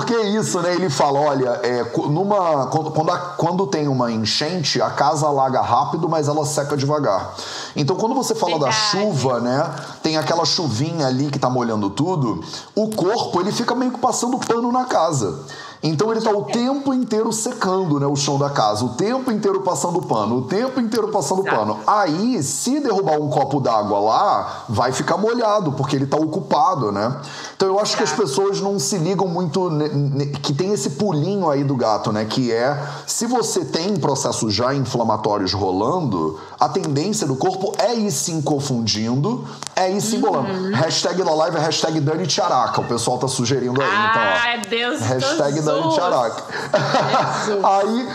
Porque 0.00 0.16
isso, 0.18 0.62
né? 0.62 0.74
Ele 0.74 0.88
fala, 0.88 1.20
olha, 1.20 1.60
é, 1.62 1.84
numa, 2.08 2.68
quando, 2.68 3.10
a, 3.10 3.18
quando 3.18 3.66
tem 3.66 3.86
uma 3.86 4.10
enchente, 4.10 4.80
a 4.80 4.88
casa 4.88 5.26
alaga 5.26 5.60
rápido, 5.60 6.08
mas 6.08 6.26
ela 6.26 6.46
seca 6.46 6.74
devagar. 6.74 7.34
Então, 7.76 7.94
quando 7.96 8.14
você 8.14 8.34
fala 8.34 8.52
Verdade. 8.52 8.72
da 8.74 8.78
chuva, 8.78 9.40
né? 9.40 9.74
Tem 10.02 10.16
aquela 10.16 10.46
chuvinha 10.46 11.06
ali 11.06 11.30
que 11.30 11.38
tá 11.38 11.50
molhando 11.50 11.90
tudo, 11.90 12.42
o 12.74 12.88
corpo 12.88 13.42
ele 13.42 13.52
fica 13.52 13.74
meio 13.74 13.92
que 13.92 13.98
passando 13.98 14.38
pano 14.38 14.72
na 14.72 14.86
casa. 14.86 15.44
Então 15.82 16.10
ele 16.10 16.18
está 16.18 16.30
o 16.30 16.44
tempo 16.44 16.92
inteiro 16.92 17.32
secando 17.32 17.98
né, 17.98 18.06
o 18.06 18.14
chão 18.14 18.38
da 18.38 18.50
casa, 18.50 18.84
o 18.84 18.90
tempo 18.90 19.30
inteiro 19.30 19.62
passando 19.62 20.02
pano, 20.02 20.36
o 20.36 20.42
tempo 20.42 20.78
inteiro 20.78 21.08
passando 21.08 21.42
pano. 21.42 21.78
Aí, 21.86 22.42
se 22.42 22.80
derrubar 22.80 23.18
um 23.18 23.30
copo 23.30 23.60
d'água 23.60 23.98
lá, 23.98 24.64
vai 24.68 24.92
ficar 24.92 25.16
molhado, 25.16 25.72
porque 25.72 25.96
ele 25.96 26.04
está 26.04 26.18
ocupado, 26.18 26.92
né? 26.92 27.16
Então 27.60 27.68
eu 27.68 27.78
acho 27.78 27.94
que 27.94 28.02
as 28.02 28.10
pessoas 28.10 28.58
não 28.58 28.78
se 28.78 28.96
ligam 28.96 29.28
muito 29.28 29.70
que 30.42 30.54
tem 30.54 30.72
esse 30.72 30.92
pulinho 30.92 31.50
aí 31.50 31.62
do 31.62 31.76
gato, 31.76 32.10
né? 32.10 32.24
Que 32.24 32.50
é 32.50 32.82
se 33.06 33.26
você 33.26 33.66
tem 33.66 33.98
processos 33.98 34.54
já 34.54 34.74
inflamatórios 34.74 35.52
rolando, 35.52 36.40
a 36.58 36.70
tendência 36.70 37.26
do 37.26 37.36
corpo 37.36 37.74
é 37.76 37.94
ir 37.94 38.10
se 38.12 38.40
confundindo, 38.40 39.46
é 39.76 39.92
ir 39.92 40.00
se 40.00 40.16
embolando. 40.16 40.48
Uhum. 40.48 40.74
Hashtag 40.74 41.22
da 41.22 41.34
live 41.34 41.58
é 41.58 41.60
hashtag 41.60 42.00
Dani 42.00 42.26
Tiaraca. 42.26 42.80
O 42.80 42.84
pessoal 42.84 43.18
tá 43.18 43.28
sugerindo 43.28 43.78
aí. 43.82 43.88
então, 43.88 44.22
ó, 44.22 44.38
Ai, 44.42 44.62
Deus 44.66 45.00
Hashtag 45.00 45.60
Dani 45.60 45.82
aí 47.62 48.08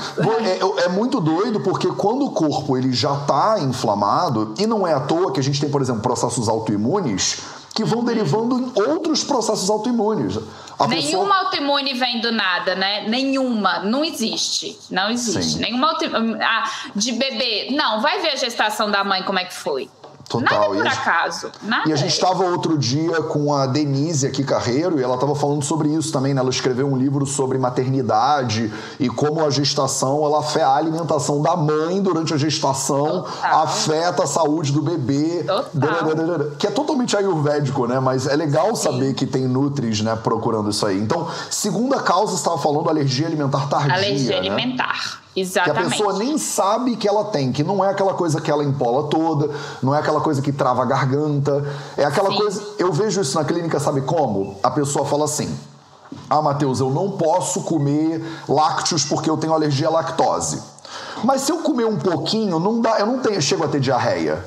é, 0.47 0.86
é, 0.86 0.89
muito 0.89 1.21
doido 1.21 1.60
porque 1.60 1.88
quando 1.89 2.25
o 2.25 2.31
corpo 2.31 2.75
ele 2.75 2.91
já 2.91 3.15
tá 3.15 3.60
inflamado, 3.60 4.55
e 4.58 4.65
não 4.65 4.88
é 4.88 4.93
à 4.95 5.01
toa 5.01 5.31
que 5.31 5.39
a 5.39 5.43
gente 5.43 5.62
tem, 5.62 5.69
por 5.69 5.84
exemplo, 5.84 6.01
processos 6.01 6.49
autoimunes 6.49 7.43
que 7.75 7.83
vão 7.83 8.05
derivando 8.05 8.57
em 8.57 8.81
outros 8.89 9.21
processos 9.21 9.69
autoimunes. 9.69 10.38
A 10.79 10.88
Nenhuma 10.88 10.95
pessoa... 10.95 11.35
autoimune 11.39 11.93
vem 11.93 12.21
do 12.21 12.31
nada, 12.31 12.73
né? 12.73 13.05
Nenhuma. 13.09 13.79
Não 13.79 14.03
existe. 14.03 14.79
Não 14.89 15.09
existe. 15.09 15.55
Sim. 15.55 15.59
Nenhuma 15.59 15.89
autoimune. 15.89 16.41
Ah, 16.41 16.71
de 16.95 17.11
bebê. 17.11 17.67
Não, 17.71 17.99
vai 18.01 18.21
ver 18.21 18.29
a 18.29 18.35
gestação 18.38 18.89
da 18.89 19.03
mãe 19.03 19.23
como 19.23 19.39
é 19.39 19.43
que 19.43 19.53
foi. 19.53 19.89
Total. 20.27 20.59
Nada 20.59 20.73
por 20.73 20.88
acaso. 20.88 21.51
Nada. 21.61 21.89
E 21.89 21.93
a 21.93 21.95
gente 21.95 22.11
estava 22.11 22.43
outro 22.43 22.77
dia 22.77 23.21
com 23.21 23.53
a 23.53 23.65
Denise 23.67 24.25
aqui 24.25 24.43
Carreiro 24.43 24.99
e 24.99 25.03
ela 25.03 25.15
estava 25.15 25.35
falando 25.35 25.63
sobre 25.63 25.89
isso 25.89 26.11
também, 26.11 26.33
né? 26.33 26.41
Ela 26.41 26.49
escreveu 26.49 26.88
um 26.88 26.97
livro 26.97 27.25
sobre 27.25 27.57
maternidade 27.57 28.73
e 28.99 29.07
como 29.07 29.45
a 29.45 29.49
gestação 29.49 30.25
ela 30.25 30.39
afeta 30.39 30.65
a 30.65 30.75
alimentação 30.75 31.41
da 31.41 31.55
mãe 31.55 32.01
durante 32.01 32.33
a 32.33 32.38
gestação, 32.38 33.23
Total. 33.23 33.63
afeta 33.63 34.23
a 34.23 34.27
saúde 34.27 34.71
do 34.71 34.81
bebê. 34.81 35.43
Total. 35.43 36.51
Que 36.57 36.67
é 36.67 36.71
totalmente 36.71 37.15
ayurvédico, 37.15 37.85
né? 37.85 37.99
Mas 37.99 38.25
é 38.25 38.35
legal 38.35 38.75
Sim. 38.75 38.83
saber 38.83 39.13
que 39.13 39.25
tem 39.25 39.47
nutris, 39.47 40.01
né, 40.01 40.15
procurando 40.15 40.69
isso 40.69 40.85
aí. 40.85 40.99
Então, 40.99 41.27
segunda 41.49 41.99
causa, 41.99 42.31
você 42.31 42.38
estava 42.38 42.57
falando 42.57 42.89
alergia 42.89 43.27
alimentar 43.27 43.67
tardia. 43.67 43.93
Alergia 43.93 44.31
né? 44.31 44.38
alimentar. 44.38 45.24
Exatamente. 45.36 45.80
Que 45.80 45.88
a 45.88 45.89
pessoa 45.89 46.13
nem 46.17 46.38
sabe 46.38 46.95
que 46.95 47.08
ela 47.08 47.26
tem, 47.26 47.52
que 47.52 47.63
não 47.63 47.84
é 47.84 47.89
aquela 47.89 48.13
coisa 48.13 48.39
que 48.39 48.50
ela 48.50 48.63
empola 48.63 49.10
toda, 49.10 49.54
não 49.84 49.93
é 49.93 50.00
aquela 50.00 50.21
coisa 50.21 50.41
que 50.41 50.52
trava 50.52 50.82
a 50.84 50.86
garganta, 50.86 51.65
é 51.98 52.06
aquela 52.06 52.32
Sim. 52.32 52.38
coisa. 52.38 52.63
Eu 52.80 52.93
vejo 52.93 53.19
isso 53.19 53.38
na 53.38 53.43
clínica, 53.43 53.80
sabe 53.80 54.02
como? 54.02 54.58
A 54.63 54.71
pessoa 54.71 55.06
fala 55.06 55.26
assim: 55.26 55.54
Ah, 56.30 56.41
Matheus, 56.41 56.80
eu 56.80 56.89
não 56.89 57.12
posso 57.12 57.63
comer 57.63 58.24
lácteos 58.48 59.04
porque 59.04 59.30
eu 59.30 59.36
tenho 59.36 59.54
alergia 59.54 59.88
à 59.88 59.91
lactose. 59.91 60.62
Mas 61.24 61.41
se 61.41 61.52
eu 61.52 61.60
comer 61.60 61.86
um 61.86 61.98
pouquinho, 61.98 62.60
não 62.60 62.80
dá, 62.80 63.00
eu 63.00 63.06
não 63.06 63.19
tenho, 63.19 63.41
chego 63.41 63.65
a 63.65 63.67
ter 63.67 63.82
diarreia. 63.82 64.43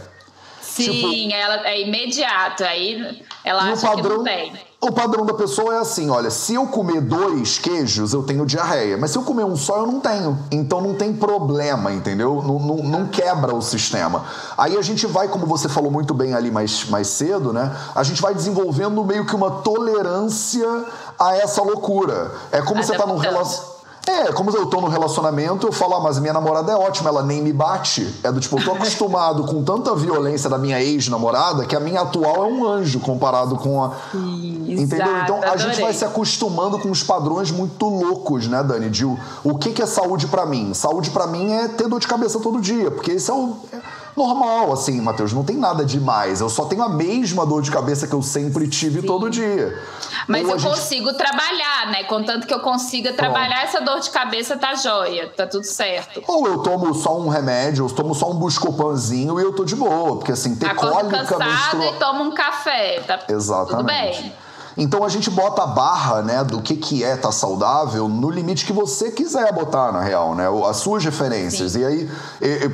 Sim, 0.62 0.84
tipo, 0.92 1.34
ela 1.34 1.68
é 1.68 1.82
imediato. 1.82 2.64
Aí 2.64 3.22
ela 3.44 3.62
acha 3.72 3.88
padrão, 3.88 4.02
que 4.02 4.16
não 4.16 4.24
tem. 4.24 4.52
O 4.80 4.92
padrão 4.92 5.26
da 5.26 5.34
pessoa 5.34 5.74
é 5.74 5.78
assim: 5.78 6.08
olha, 6.08 6.30
se 6.30 6.54
eu 6.54 6.66
comer 6.68 7.00
dois 7.00 7.58
queijos, 7.58 8.12
eu 8.12 8.22
tenho 8.22 8.46
diarreia. 8.46 8.96
Mas 8.96 9.10
se 9.10 9.18
eu 9.18 9.22
comer 9.22 9.42
um 9.42 9.56
só, 9.56 9.78
eu 9.78 9.86
não 9.86 9.98
tenho. 9.98 10.38
Então 10.52 10.80
não 10.80 10.94
tem 10.94 11.12
problema, 11.12 11.92
entendeu? 11.92 12.40
Não, 12.46 12.60
não, 12.60 12.76
não, 12.76 13.06
quebra 13.08 13.52
o 13.52 13.60
sistema. 13.60 14.24
Aí 14.56 14.76
a 14.76 14.82
gente 14.82 15.04
vai, 15.04 15.26
como 15.26 15.46
você 15.46 15.68
falou 15.68 15.90
muito 15.90 16.14
bem 16.14 16.32
ali 16.32 16.48
mais, 16.48 16.84
mais 16.88 17.08
cedo, 17.08 17.52
né? 17.52 17.76
A 17.92 18.04
gente 18.04 18.22
vai 18.22 18.32
desenvolvendo 18.32 19.04
meio 19.04 19.26
que 19.26 19.34
uma 19.34 19.50
tolerância 19.50 20.84
a 21.18 21.36
essa 21.36 21.60
loucura. 21.60 22.30
É 22.52 22.62
como 22.62 22.80
você 22.80 22.96
tá 22.96 23.04
num 23.04 23.16
relacionamento 23.16 23.77
é, 24.08 24.32
como 24.32 24.50
eu 24.50 24.64
tô 24.66 24.80
no 24.80 24.88
relacionamento, 24.88 25.66
eu 25.66 25.72
falo, 25.72 25.96
ah, 25.96 26.00
mas 26.00 26.18
minha 26.18 26.32
namorada 26.32 26.72
é 26.72 26.74
ótima, 26.74 27.10
ela 27.10 27.22
nem 27.22 27.42
me 27.42 27.52
bate. 27.52 28.14
É 28.22 28.32
do 28.32 28.40
tipo, 28.40 28.58
eu 28.58 28.64
tô 28.64 28.72
acostumado 28.72 29.44
com 29.44 29.62
tanta 29.62 29.94
violência 29.94 30.48
da 30.48 30.56
minha 30.56 30.80
ex-namorada 30.80 31.66
que 31.66 31.76
a 31.76 31.80
minha 31.80 32.00
atual 32.00 32.44
é 32.44 32.46
um 32.46 32.66
anjo 32.66 33.00
comparado 33.00 33.56
com 33.56 33.84
a. 33.84 33.92
Entendeu? 34.14 35.18
Então 35.22 35.42
a 35.42 35.56
gente 35.58 35.80
vai 35.80 35.92
se 35.92 36.06
acostumando 36.06 36.78
com 36.78 36.90
os 36.90 37.02
padrões 37.02 37.50
muito 37.50 37.86
loucos, 37.86 38.46
né, 38.48 38.62
Dani? 38.62 38.88
De 38.88 39.04
o, 39.04 39.18
o 39.44 39.58
que, 39.58 39.72
que 39.72 39.82
é 39.82 39.86
saúde 39.86 40.26
para 40.26 40.46
mim? 40.46 40.72
Saúde 40.72 41.10
para 41.10 41.26
mim 41.26 41.52
é 41.52 41.68
ter 41.68 41.86
dor 41.86 42.00
de 42.00 42.08
cabeça 42.08 42.40
todo 42.40 42.62
dia, 42.62 42.90
porque 42.90 43.12
esse 43.12 43.30
é 43.30 43.34
o. 43.34 43.56
É, 43.70 43.76
normal, 44.18 44.72
assim, 44.72 45.00
Matheus, 45.00 45.32
não 45.32 45.44
tem 45.44 45.56
nada 45.56 45.84
demais. 45.84 46.40
Eu 46.40 46.50
só 46.50 46.66
tenho 46.66 46.82
a 46.82 46.88
mesma 46.88 47.46
dor 47.46 47.62
de 47.62 47.70
cabeça 47.70 48.06
que 48.06 48.14
eu 48.14 48.20
sempre 48.20 48.68
tive 48.68 49.00
Sim. 49.00 49.06
todo 49.06 49.30
dia. 49.30 49.80
Mas 50.26 50.44
Ou 50.44 50.52
eu 50.52 50.58
gente... 50.58 50.70
consigo 50.70 51.12
trabalhar, 51.14 51.86
né? 51.90 52.04
Contanto 52.04 52.46
que 52.46 52.52
eu 52.52 52.60
consiga 52.60 53.12
trabalhar 53.12 53.60
Pronto. 53.60 53.76
essa 53.76 53.80
dor 53.80 54.00
de 54.00 54.10
cabeça, 54.10 54.56
tá 54.56 54.74
jóia, 54.74 55.32
tá 55.34 55.46
tudo 55.46 55.64
certo. 55.64 56.22
Ou 56.26 56.46
eu 56.46 56.58
tomo 56.58 56.92
só 56.92 57.18
um 57.18 57.28
remédio, 57.28 57.86
eu 57.86 57.90
tomo 57.90 58.14
só 58.14 58.30
um 58.30 58.34
buscopanzinho 58.34 59.38
e 59.40 59.42
eu 59.42 59.54
tô 59.54 59.64
de 59.64 59.76
boa. 59.76 60.16
Porque 60.16 60.32
assim, 60.32 60.56
ter 60.56 60.66
Acordo 60.66 60.92
cólica 60.92 61.18
cansada 61.18 61.44
menstrua... 61.44 61.86
e 61.86 61.92
tomo 61.94 62.24
um 62.24 62.32
café, 62.32 63.00
tá 63.06 63.20
Exatamente. 63.28 63.76
tudo 63.76 63.84
bem. 63.84 64.47
Então 64.78 65.02
a 65.02 65.08
gente 65.08 65.28
bota 65.28 65.64
a 65.64 65.66
barra, 65.66 66.22
né, 66.22 66.44
do 66.44 66.62
que, 66.62 66.76
que 66.76 67.02
é 67.02 67.14
estar 67.14 67.28
tá 67.28 67.32
saudável 67.32 68.08
no 68.08 68.30
limite 68.30 68.64
que 68.64 68.72
você 68.72 69.10
quiser 69.10 69.52
botar, 69.52 69.90
na 69.90 70.00
real, 70.00 70.36
né? 70.36 70.44
As 70.70 70.76
suas 70.76 71.04
referências. 71.04 71.72
Sim. 71.72 71.80
E 71.80 71.84
aí 71.84 72.08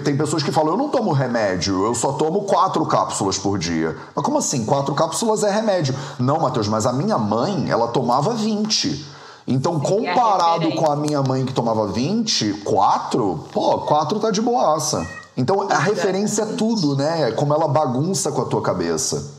tem 0.04 0.14
pessoas 0.14 0.42
que 0.42 0.52
falam, 0.52 0.72
eu 0.72 0.76
não 0.76 0.90
tomo 0.90 1.12
remédio, 1.12 1.82
eu 1.82 1.94
só 1.94 2.12
tomo 2.12 2.42
quatro 2.42 2.84
cápsulas 2.84 3.38
por 3.38 3.58
dia. 3.58 3.96
Mas 4.14 4.22
como 4.22 4.36
assim? 4.36 4.66
Quatro 4.66 4.94
cápsulas 4.94 5.42
é 5.44 5.50
remédio. 5.50 5.94
Não, 6.18 6.38
Matheus, 6.40 6.68
mas 6.68 6.84
a 6.84 6.92
minha 6.92 7.16
mãe, 7.16 7.70
ela 7.70 7.88
tomava 7.88 8.34
20. 8.34 9.14
Então, 9.46 9.80
comparado 9.80 10.72
com 10.72 10.90
a 10.90 10.96
minha 10.96 11.22
mãe 11.22 11.46
que 11.46 11.54
tomava 11.54 11.86
20, 11.86 12.52
4, 12.64 13.44
pô, 13.50 13.78
4 13.78 14.20
tá 14.20 14.30
de 14.30 14.42
boaça. 14.42 15.06
Então, 15.36 15.66
a 15.70 15.78
referência 15.78 16.42
é 16.42 16.46
tudo, 16.46 16.96
né? 16.96 17.28
É 17.28 17.32
como 17.32 17.54
ela 17.54 17.66
bagunça 17.66 18.30
com 18.30 18.42
a 18.42 18.44
tua 18.44 18.60
cabeça 18.60 19.32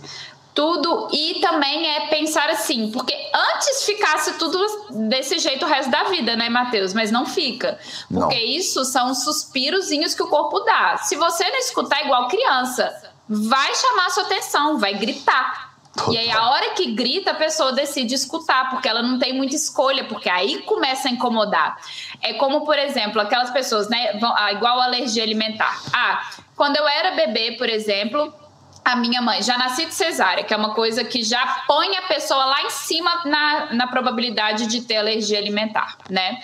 tudo 0.55 1.09
e 1.11 1.41
também 1.41 1.95
é 1.95 2.07
pensar 2.07 2.49
assim, 2.49 2.89
porque 2.89 3.13
antes 3.33 3.83
ficasse 3.83 4.39
tudo 4.39 4.57
desse 5.09 5.37
jeito 5.37 5.65
o 5.65 5.69
resto 5.69 5.91
da 5.91 6.05
vida, 6.05 6.37
né, 6.37 6.47
Matheus? 6.47 6.93
Mas 6.93 7.11
não 7.11 7.25
fica. 7.25 7.77
Porque 8.11 8.35
não. 8.35 8.41
isso 8.41 8.85
são 8.85 9.13
suspirozinhos 9.13 10.15
que 10.15 10.23
o 10.23 10.27
corpo 10.27 10.61
dá. 10.61 10.97
Se 10.97 11.17
você 11.17 11.43
não 11.49 11.57
escutar 11.57 12.05
igual 12.05 12.29
criança, 12.29 12.95
vai 13.27 13.75
chamar 13.75 14.09
sua 14.11 14.23
atenção, 14.23 14.77
vai 14.79 14.93
gritar. 14.93 15.75
Total. 15.93 16.13
E 16.13 16.17
aí, 16.17 16.31
a 16.31 16.49
hora 16.49 16.71
que 16.71 16.91
grita, 16.91 17.31
a 17.31 17.35
pessoa 17.35 17.71
decide 17.71 18.15
escutar, 18.15 18.69
porque 18.69 18.87
ela 18.87 19.01
não 19.01 19.17
tem 19.17 19.33
muita 19.33 19.55
escolha, 19.55 20.03
porque 20.05 20.29
aí 20.29 20.61
começa 20.63 21.07
a 21.07 21.11
incomodar. 21.11 21.77
É 22.21 22.33
como, 22.33 22.65
por 22.65 22.77
exemplo, 22.77 23.21
aquelas 23.21 23.49
pessoas, 23.49 23.87
né? 23.87 24.19
Ah, 24.35 24.51
igual 24.51 24.81
alergia 24.81 25.23
alimentar. 25.23 25.81
Ah, 25.93 26.29
quando 26.55 26.75
eu 26.75 26.85
era 26.85 27.11
bebê, 27.11 27.53
por 27.53 27.69
exemplo, 27.69 28.33
a 28.85 28.95
minha 28.95 29.19
mãe, 29.19 29.41
já 29.41 29.57
nasci 29.57 29.87
de 29.87 29.95
cesárea, 29.95 30.43
que 30.43 30.53
é 30.53 30.57
uma 30.57 30.75
coisa 30.75 31.03
que 31.03 31.23
já 31.23 31.63
põe 31.65 31.97
a 31.97 32.03
pessoa 32.03 32.45
lá 32.45 32.61
em 32.61 32.69
cima 32.69 33.23
na, 33.25 33.73
na 33.73 33.87
probabilidade 33.87 34.67
de 34.67 34.81
ter 34.81 34.97
alergia 34.97 35.39
alimentar, 35.39 35.97
né? 36.07 36.39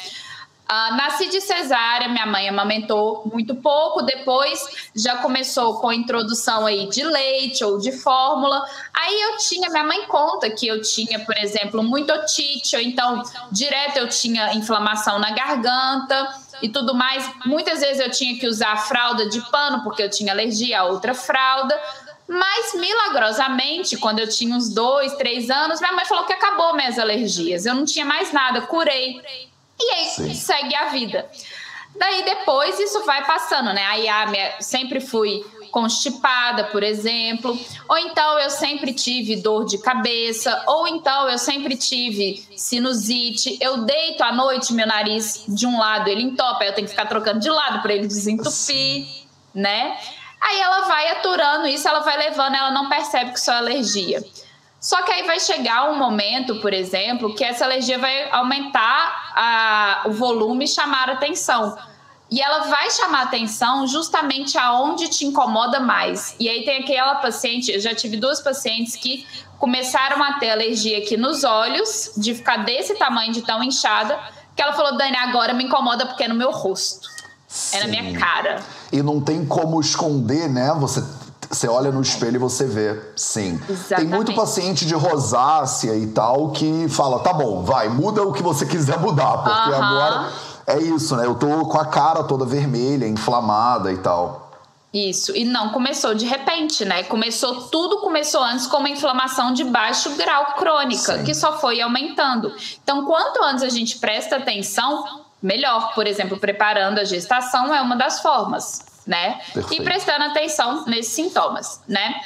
Uh, 0.71 0.95
nasci 0.95 1.27
de 1.27 1.41
cesárea, 1.41 2.07
minha 2.07 2.25
mãe 2.25 2.47
amamentou 2.47 3.29
muito 3.31 3.53
pouco, 3.55 4.03
depois 4.03 4.89
já 4.95 5.17
começou 5.17 5.81
com 5.81 5.89
a 5.89 5.95
introdução 5.95 6.65
aí 6.65 6.87
de 6.87 7.03
leite 7.03 7.61
ou 7.63 7.77
de 7.77 7.91
fórmula. 7.91 8.63
Aí 8.93 9.21
eu 9.21 9.37
tinha, 9.37 9.69
minha 9.69 9.83
mãe 9.83 10.03
conta 10.07 10.49
que 10.49 10.65
eu 10.65 10.81
tinha, 10.81 11.19
por 11.25 11.37
exemplo, 11.37 11.83
muito 11.83 12.11
otite, 12.13 12.77
ou 12.77 12.81
então 12.81 13.21
direto 13.51 13.97
eu 13.97 14.07
tinha 14.07 14.53
inflamação 14.53 15.19
na 15.19 15.31
garganta 15.31 16.33
e 16.61 16.69
tudo 16.69 16.95
mais. 16.95 17.29
Muitas 17.45 17.81
vezes 17.81 17.99
eu 17.99 18.09
tinha 18.09 18.39
que 18.39 18.47
usar 18.47 18.77
fralda 18.77 19.27
de 19.27 19.41
pano 19.51 19.83
porque 19.83 20.01
eu 20.01 20.09
tinha 20.09 20.31
alergia 20.31 20.79
a 20.79 20.85
outra 20.85 21.13
fralda. 21.13 21.77
Mas 22.27 22.73
milagrosamente, 22.75 23.97
quando 23.97 24.19
eu 24.19 24.29
tinha 24.29 24.55
uns 24.55 24.69
dois, 24.69 25.13
três 25.15 25.49
anos, 25.49 25.81
minha 25.81 25.93
mãe 25.93 26.05
falou 26.05 26.25
que 26.25 26.33
acabou 26.33 26.75
minhas 26.75 26.97
alergias. 26.97 27.65
Eu 27.65 27.75
não 27.75 27.85
tinha 27.85 28.05
mais 28.05 28.31
nada, 28.31 28.61
curei. 28.61 29.21
E 29.79 29.91
aí 29.91 30.05
Sim. 30.09 30.33
segue 30.33 30.75
a 30.75 30.85
vida. 30.85 31.29
Daí 31.95 32.23
depois 32.23 32.79
isso 32.79 33.03
vai 33.03 33.25
passando, 33.25 33.73
né? 33.73 33.85
Aí 33.85 34.07
a 34.07 34.25
minha, 34.27 34.61
sempre 34.61 34.99
fui 34.99 35.43
constipada, 35.71 36.65
por 36.65 36.83
exemplo, 36.83 37.57
ou 37.87 37.97
então 37.97 38.37
eu 38.39 38.49
sempre 38.49 38.93
tive 38.93 39.37
dor 39.37 39.65
de 39.65 39.77
cabeça, 39.77 40.63
ou 40.67 40.85
então 40.85 41.29
eu 41.29 41.37
sempre 41.37 41.77
tive 41.77 42.45
sinusite. 42.57 43.57
Eu 43.61 43.83
deito 43.85 44.23
à 44.23 44.33
noite, 44.33 44.73
meu 44.73 44.85
nariz 44.85 45.45
de 45.47 45.65
um 45.65 45.79
lado 45.79 46.09
ele 46.09 46.23
entope, 46.23 46.63
aí 46.63 46.69
eu 46.69 46.75
tenho 46.75 46.85
que 46.85 46.91
ficar 46.91 47.07
trocando 47.07 47.39
de 47.39 47.49
lado 47.49 47.81
para 47.81 47.93
ele 47.93 48.05
desentupir, 48.05 49.07
né? 49.55 49.97
Aí 50.41 50.59
ela 50.59 50.87
vai 50.87 51.07
aturando 51.09 51.67
isso, 51.67 51.87
ela 51.87 51.99
vai 51.99 52.17
levando, 52.17 52.55
ela 52.55 52.71
não 52.71 52.89
percebe 52.89 53.31
que 53.31 53.39
isso 53.39 53.51
é 53.51 53.57
alergia. 53.57 54.23
Só 54.79 55.03
que 55.03 55.11
aí 55.11 55.27
vai 55.27 55.39
chegar 55.39 55.91
um 55.91 55.95
momento, 55.95 56.59
por 56.59 56.73
exemplo, 56.73 57.35
que 57.35 57.43
essa 57.43 57.63
alergia 57.63 57.99
vai 57.99 58.31
aumentar 58.31 59.31
a, 59.35 60.01
o 60.05 60.11
volume 60.11 60.65
e 60.65 60.67
chamar 60.67 61.07
a 61.09 61.13
atenção. 61.13 61.77
E 62.31 62.41
ela 62.41 62.61
vai 62.61 62.89
chamar 62.89 63.23
atenção 63.23 63.85
justamente 63.85 64.57
aonde 64.57 65.07
te 65.09 65.23
incomoda 65.25 65.79
mais. 65.79 66.35
E 66.39 66.49
aí 66.49 66.65
tem 66.65 66.81
aquela 66.81 67.15
paciente, 67.15 67.71
eu 67.71 67.79
já 67.79 67.93
tive 67.93 68.17
duas 68.17 68.41
pacientes 68.41 68.95
que 68.95 69.27
começaram 69.59 70.23
a 70.23 70.33
ter 70.39 70.49
alergia 70.49 70.97
aqui 70.97 71.15
nos 71.15 71.43
olhos, 71.43 72.13
de 72.17 72.33
ficar 72.33 72.57
desse 72.65 72.95
tamanho, 72.95 73.31
de 73.31 73.43
tão 73.43 73.61
inchada, 73.61 74.19
que 74.55 74.61
ela 74.63 74.73
falou, 74.73 74.97
Dani, 74.97 75.15
agora 75.17 75.53
me 75.53 75.65
incomoda 75.65 76.07
porque 76.07 76.23
é 76.23 76.27
no 76.27 76.33
meu 76.33 76.49
rosto. 76.49 77.07
Sim. 77.47 77.77
É 77.77 77.79
na 77.81 77.87
minha 77.87 78.19
cara. 78.19 78.63
E 78.91 79.01
não 79.01 79.21
tem 79.21 79.45
como 79.45 79.79
esconder, 79.79 80.49
né? 80.49 80.75
Você 80.79 81.03
você 81.49 81.67
olha 81.67 81.91
no 81.91 82.01
espelho 82.01 82.35
e 82.35 82.39
você 82.39 82.65
vê, 82.65 82.97
sim. 83.13 83.59
Exatamente. 83.67 83.95
Tem 83.95 84.05
muito 84.05 84.33
paciente 84.33 84.85
de 84.85 84.93
rosácea 84.93 85.95
e 85.97 86.07
tal 86.07 86.51
que 86.51 86.87
fala, 86.87 87.19
tá 87.19 87.33
bom, 87.33 87.61
vai, 87.61 87.89
muda 87.89 88.23
o 88.23 88.31
que 88.31 88.41
você 88.41 88.65
quiser 88.65 88.97
mudar, 88.99 89.39
porque 89.39 89.69
uh 89.69 89.73
-huh. 89.73 89.83
agora 89.83 90.31
é 90.65 90.79
isso, 90.79 91.15
né? 91.17 91.25
Eu 91.25 91.35
tô 91.35 91.65
com 91.65 91.77
a 91.77 91.85
cara 91.85 92.23
toda 92.23 92.45
vermelha, 92.45 93.05
inflamada 93.05 93.91
e 93.91 93.97
tal. 93.97 94.49
Isso, 94.93 95.35
e 95.35 95.45
não 95.45 95.69
começou 95.69 96.13
de 96.13 96.25
repente, 96.25 96.83
né? 96.83 97.03
Começou, 97.03 97.63
tudo 97.69 97.99
começou 97.99 98.43
antes 98.43 98.67
com 98.67 98.77
uma 98.77 98.89
inflamação 98.89 99.53
de 99.53 99.63
baixo 99.63 100.09
grau 100.17 100.53
crônica, 100.57 101.17
Sim. 101.17 101.23
que 101.23 101.33
só 101.33 101.57
foi 101.59 101.79
aumentando. 101.79 102.53
Então, 102.83 103.05
quanto 103.05 103.41
antes 103.43 103.63
a 103.63 103.69
gente 103.69 103.99
presta 103.99 104.35
atenção, 104.35 105.21
melhor. 105.41 105.93
Por 105.93 106.07
exemplo, 106.07 106.37
preparando 106.37 106.99
a 106.99 107.03
gestação 107.03 107.73
é 107.73 107.81
uma 107.81 107.95
das 107.95 108.21
formas 108.21 108.91
né? 109.05 109.39
Perfeito. 109.53 109.81
E 109.81 109.83
prestando 109.83 110.25
atenção 110.25 110.85
nesses 110.85 111.13
sintomas, 111.13 111.81
né? 111.87 112.21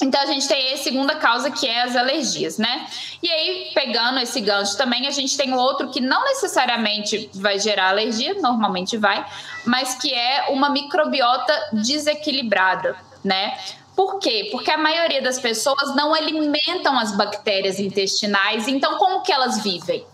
Então 0.00 0.20
a 0.20 0.26
gente 0.26 0.46
tem 0.46 0.72
a 0.72 0.76
segunda 0.76 1.16
causa 1.16 1.50
que 1.50 1.66
é 1.66 1.82
as 1.82 1.96
alergias, 1.96 2.56
né? 2.56 2.86
E 3.20 3.28
aí, 3.28 3.70
pegando 3.74 4.20
esse 4.20 4.40
gancho 4.40 4.76
também, 4.76 5.08
a 5.08 5.10
gente 5.10 5.36
tem 5.36 5.52
outro 5.52 5.90
que 5.90 6.00
não 6.00 6.24
necessariamente 6.24 7.28
vai 7.34 7.58
gerar 7.58 7.88
alergia, 7.88 8.34
normalmente 8.34 8.96
vai, 8.96 9.24
mas 9.64 9.94
que 9.94 10.14
é 10.14 10.50
uma 10.50 10.70
microbiota 10.70 11.52
desequilibrada, 11.72 12.96
né? 13.24 13.58
Por 13.96 14.20
quê? 14.20 14.48
Porque 14.52 14.70
a 14.70 14.78
maioria 14.78 15.20
das 15.20 15.40
pessoas 15.40 15.96
não 15.96 16.14
alimentam 16.14 16.96
as 16.96 17.16
bactérias 17.16 17.80
intestinais, 17.80 18.68
então 18.68 18.98
como 18.98 19.22
que 19.22 19.32
elas 19.32 19.60
vivem? 19.64 20.06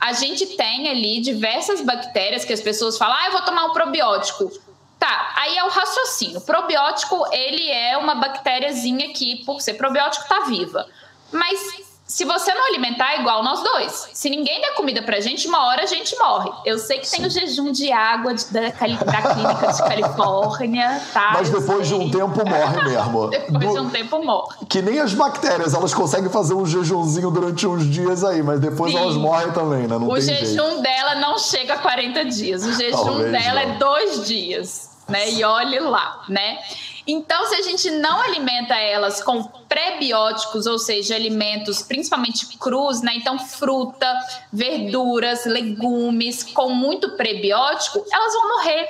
A 0.00 0.12
gente 0.12 0.46
tem 0.56 0.88
ali 0.88 1.20
diversas 1.20 1.80
bactérias 1.80 2.44
que 2.44 2.52
as 2.52 2.60
pessoas 2.60 2.98
falam: 2.98 3.16
"Ah, 3.18 3.26
eu 3.26 3.32
vou 3.32 3.42
tomar 3.42 3.66
um 3.66 3.72
probiótico". 3.72 4.50
Tá, 4.98 5.34
aí 5.36 5.56
é 5.56 5.64
o 5.64 5.68
raciocínio. 5.68 6.40
Probiótico, 6.40 7.26
ele 7.32 7.70
é 7.70 7.96
uma 7.98 8.14
bactériazinha 8.14 9.12
que, 9.12 9.44
por 9.44 9.60
ser 9.60 9.74
probiótico, 9.74 10.26
tá 10.28 10.40
viva. 10.46 10.86
Mas 11.30 11.93
se 12.06 12.24
você 12.26 12.52
não 12.52 12.66
alimentar, 12.66 13.14
é 13.14 13.20
igual 13.20 13.42
nós 13.42 13.62
dois. 13.62 14.10
Se 14.12 14.28
ninguém 14.28 14.60
der 14.60 14.74
comida 14.74 15.02
pra 15.02 15.20
gente, 15.20 15.48
uma 15.48 15.66
hora 15.66 15.84
a 15.84 15.86
gente 15.86 16.14
morre. 16.18 16.50
Eu 16.64 16.78
sei 16.78 16.98
que 16.98 17.08
Sim. 17.08 17.16
tem 17.16 17.26
o 17.26 17.30
jejum 17.30 17.72
de 17.72 17.90
água 17.90 18.34
de, 18.34 18.44
da, 18.52 18.60
da, 18.60 18.70
clínica 18.72 19.72
de 19.72 19.78
Califórnia, 19.78 21.02
tá? 21.14 21.32
Mas 21.34 21.48
depois 21.48 21.88
de 21.88 21.94
um 21.94 22.10
tempo 22.10 22.44
morre 22.46 22.82
mesmo. 22.84 23.28
depois 23.48 23.72
de 23.72 23.80
um 23.80 23.90
tempo 23.90 24.22
morre. 24.22 24.66
Que 24.68 24.82
nem 24.82 25.00
as 25.00 25.14
bactérias, 25.14 25.72
elas 25.72 25.94
conseguem 25.94 26.28
fazer 26.28 26.52
um 26.52 26.66
jejumzinho 26.66 27.30
durante 27.30 27.66
uns 27.66 27.86
dias 27.86 28.22
aí, 28.22 28.42
mas 28.42 28.60
depois 28.60 28.92
Sim. 28.92 28.98
elas 28.98 29.16
morrem 29.16 29.50
também, 29.52 29.86
né? 29.86 29.98
Não 29.98 30.08
o 30.08 30.20
jejum 30.20 30.68
jeito. 30.68 30.82
dela 30.82 31.14
não 31.14 31.38
chega 31.38 31.74
a 31.74 31.78
40 31.78 32.24
dias. 32.26 32.64
O 32.66 32.72
jejum 32.74 33.02
Talvez 33.02 33.32
dela 33.32 33.64
não. 33.64 33.72
é 33.72 33.78
dois 33.78 34.26
dias, 34.26 34.90
né? 35.08 35.30
E 35.30 35.42
olhe 35.42 35.80
lá, 35.80 36.22
né? 36.28 36.58
Então, 37.06 37.46
se 37.46 37.54
a 37.54 37.62
gente 37.62 37.90
não 37.90 38.20
alimenta 38.20 38.74
elas 38.74 39.22
com 39.22 39.42
prebióticos, 39.42 40.66
ou 40.66 40.78
seja, 40.78 41.14
alimentos 41.14 41.82
principalmente 41.82 42.46
crus, 42.58 43.02
né? 43.02 43.12
Então, 43.16 43.38
fruta, 43.38 44.06
verduras, 44.52 45.44
legumes 45.44 46.42
com 46.42 46.70
muito 46.70 47.10
prebiótico, 47.16 48.04
elas 48.10 48.32
vão 48.32 48.56
morrer. 48.56 48.88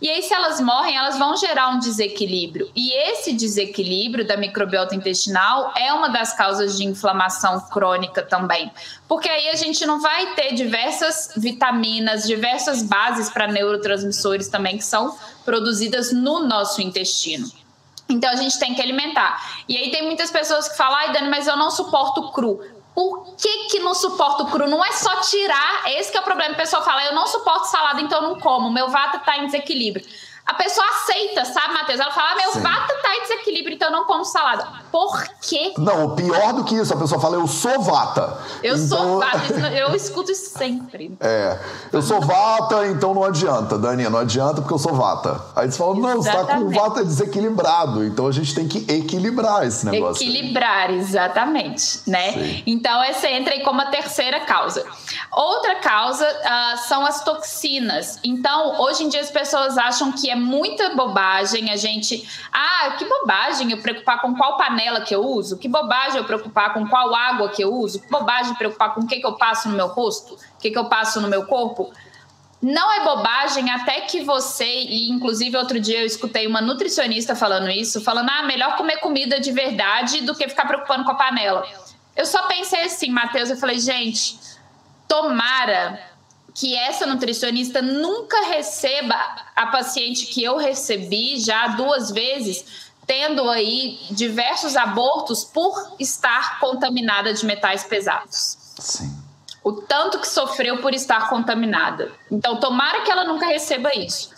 E 0.00 0.10
aí, 0.10 0.22
se 0.22 0.34
elas 0.34 0.60
morrem, 0.60 0.96
elas 0.96 1.18
vão 1.18 1.36
gerar 1.36 1.70
um 1.70 1.78
desequilíbrio. 1.78 2.70
E 2.74 2.92
esse 2.92 3.32
desequilíbrio 3.32 4.26
da 4.26 4.36
microbiota 4.36 4.94
intestinal 4.94 5.72
é 5.76 5.92
uma 5.92 6.08
das 6.08 6.36
causas 6.36 6.76
de 6.76 6.84
inflamação 6.84 7.60
crônica 7.68 8.22
também. 8.22 8.70
Porque 9.08 9.28
aí 9.28 9.48
a 9.48 9.56
gente 9.56 9.86
não 9.86 10.00
vai 10.00 10.34
ter 10.34 10.54
diversas 10.54 11.30
vitaminas, 11.36 12.26
diversas 12.26 12.82
bases 12.82 13.30
para 13.30 13.46
neurotransmissores 13.46 14.48
também 14.48 14.76
que 14.76 14.84
são 14.84 15.16
produzidas 15.44 16.12
no 16.12 16.40
nosso 16.40 16.82
intestino. 16.82 17.50
Então 18.08 18.30
a 18.30 18.36
gente 18.36 18.58
tem 18.58 18.74
que 18.74 18.82
alimentar. 18.82 19.62
E 19.68 19.76
aí 19.76 19.90
tem 19.90 20.04
muitas 20.04 20.30
pessoas 20.30 20.68
que 20.68 20.76
falam, 20.76 20.96
ai 20.96 21.12
Dani, 21.12 21.28
mas 21.28 21.46
eu 21.46 21.56
não 21.56 21.70
suporto 21.70 22.30
cru. 22.30 22.60
Por 22.96 23.36
que, 23.36 23.68
que 23.68 23.78
não 23.78 23.94
suporto 23.94 24.46
cru? 24.46 24.66
Não 24.66 24.82
é 24.82 24.90
só 24.90 25.20
tirar, 25.20 25.82
esse 25.86 26.10
que 26.10 26.16
é 26.16 26.20
o 26.20 26.24
problema. 26.24 26.54
A 26.54 26.56
pessoa 26.56 26.82
fala, 26.82 27.04
eu 27.04 27.14
não 27.14 27.26
suporto 27.26 27.66
salada, 27.66 28.00
então 28.00 28.22
eu 28.22 28.28
não 28.30 28.40
como. 28.40 28.72
Meu 28.72 28.88
vata 28.88 29.18
está 29.18 29.36
em 29.36 29.44
desequilíbrio 29.44 30.02
a 30.46 30.54
pessoa 30.54 30.86
aceita, 30.86 31.44
sabe, 31.44 31.74
Matheus? 31.74 31.98
Ela 31.98 32.12
fala: 32.12 32.30
ah, 32.30 32.36
meu 32.36 32.52
Sim. 32.52 32.60
vata 32.60 32.94
tá 33.02 33.16
em 33.16 33.22
desequilíbrio, 33.22 33.74
então 33.74 33.88
eu 33.88 33.92
não 33.92 34.04
como 34.04 34.24
salada. 34.24 34.64
Por 34.96 35.28
quê? 35.42 35.74
Não, 35.76 36.16
pior 36.16 36.54
do 36.54 36.64
que 36.64 36.74
isso, 36.74 36.94
a 36.94 36.96
pessoa 36.96 37.20
fala: 37.20 37.36
eu 37.36 37.46
sou 37.46 37.82
vata. 37.82 38.38
Eu 38.62 38.76
então... 38.76 38.88
sou 38.88 39.18
vata, 39.18 39.68
eu 39.76 39.94
escuto 39.94 40.32
isso 40.32 40.56
sempre. 40.56 41.14
É, 41.20 41.58
eu 41.92 42.00
sou 42.00 42.18
vata, 42.18 42.86
então 42.86 43.12
não 43.12 43.22
adianta, 43.22 43.76
Dani, 43.76 44.08
não 44.08 44.20
adianta 44.20 44.62
porque 44.62 44.72
eu 44.72 44.78
sou 44.78 44.94
vata. 44.94 45.38
Aí 45.54 45.70
você 45.70 45.76
fala: 45.76 45.96
não, 45.96 46.22
você 46.22 46.32
tá 46.32 46.44
com 46.46 46.70
vata 46.70 47.04
desequilibrado, 47.04 48.04
então 48.06 48.26
a 48.26 48.32
gente 48.32 48.54
tem 48.54 48.66
que 48.66 48.90
equilibrar 48.90 49.66
esse 49.66 49.84
negócio. 49.84 50.22
Equilibrar, 50.22 50.90
exatamente, 50.90 52.00
né? 52.06 52.32
Sim. 52.32 52.62
Então 52.66 53.02
essa 53.02 53.28
entra 53.28 53.52
aí 53.52 53.62
como 53.62 53.82
a 53.82 53.86
terceira 53.90 54.40
causa. 54.46 54.82
Outra 55.30 55.74
causa 55.74 56.26
uh, 56.26 56.78
são 56.88 57.04
as 57.04 57.22
toxinas. 57.22 58.18
Então, 58.24 58.80
hoje 58.80 59.04
em 59.04 59.10
dia 59.10 59.20
as 59.20 59.30
pessoas 59.30 59.76
acham 59.76 60.10
que 60.12 60.30
é 60.30 60.34
muita 60.34 60.94
bobagem 60.94 61.70
a 61.70 61.76
gente. 61.76 62.26
Ah, 62.50 62.94
que 62.96 63.04
bobagem 63.04 63.70
eu 63.70 63.82
preocupar 63.82 64.22
com 64.22 64.34
qual 64.34 64.56
panela 64.56 64.85
que 65.00 65.14
eu 65.14 65.24
uso, 65.24 65.58
que 65.58 65.68
bobagem 65.68 66.18
eu 66.18 66.24
preocupar 66.24 66.72
com 66.72 66.86
qual 66.86 67.14
água 67.14 67.48
que 67.48 67.62
eu 67.62 67.72
uso, 67.74 68.00
que 68.00 68.08
bobagem 68.08 68.54
preocupar 68.54 68.94
com 68.94 69.02
o 69.02 69.06
que, 69.06 69.20
que 69.20 69.26
eu 69.26 69.34
passo 69.34 69.68
no 69.68 69.76
meu 69.76 69.88
rosto, 69.88 70.34
o 70.34 70.58
que, 70.58 70.70
que 70.70 70.78
eu 70.78 70.86
passo 70.86 71.20
no 71.20 71.28
meu 71.28 71.46
corpo. 71.46 71.92
Não 72.62 72.92
é 72.92 73.04
bobagem 73.04 73.70
até 73.70 74.02
que 74.02 74.22
você, 74.22 74.64
e 74.64 75.10
inclusive 75.10 75.56
outro 75.56 75.78
dia 75.78 76.00
eu 76.00 76.06
escutei 76.06 76.46
uma 76.46 76.60
nutricionista 76.60 77.34
falando 77.34 77.68
isso, 77.70 78.00
falando: 78.00 78.30
ah, 78.30 78.42
melhor 78.44 78.76
comer 78.76 78.98
comida 78.98 79.38
de 79.38 79.52
verdade 79.52 80.22
do 80.22 80.34
que 80.34 80.48
ficar 80.48 80.66
preocupando 80.66 81.04
com 81.04 81.12
a 81.12 81.14
panela. 81.14 81.66
Eu 82.16 82.24
só 82.24 82.46
pensei 82.46 82.84
assim, 82.84 83.10
Matheus, 83.10 83.50
eu 83.50 83.56
falei, 83.56 83.78
gente, 83.78 84.38
tomara 85.06 86.00
que 86.54 86.74
essa 86.74 87.04
nutricionista 87.04 87.82
nunca 87.82 88.46
receba 88.46 89.14
a 89.54 89.66
paciente 89.66 90.26
que 90.26 90.42
eu 90.42 90.56
recebi 90.56 91.38
já 91.38 91.68
duas 91.68 92.10
vezes, 92.10 92.85
tendo 93.06 93.48
aí 93.48 93.98
diversos 94.10 94.76
abortos 94.76 95.44
por 95.44 95.94
estar 95.98 96.58
contaminada 96.58 97.32
de 97.32 97.46
metais 97.46 97.84
pesados. 97.84 98.58
Sim. 98.78 99.16
O 99.62 99.72
tanto 99.72 100.18
que 100.18 100.28
sofreu 100.28 100.80
por 100.80 100.94
estar 100.94 101.28
contaminada. 101.28 102.12
Então, 102.30 102.58
tomara 102.58 103.02
que 103.02 103.10
ela 103.10 103.24
nunca 103.24 103.46
receba 103.46 103.94
isso. 103.94 104.30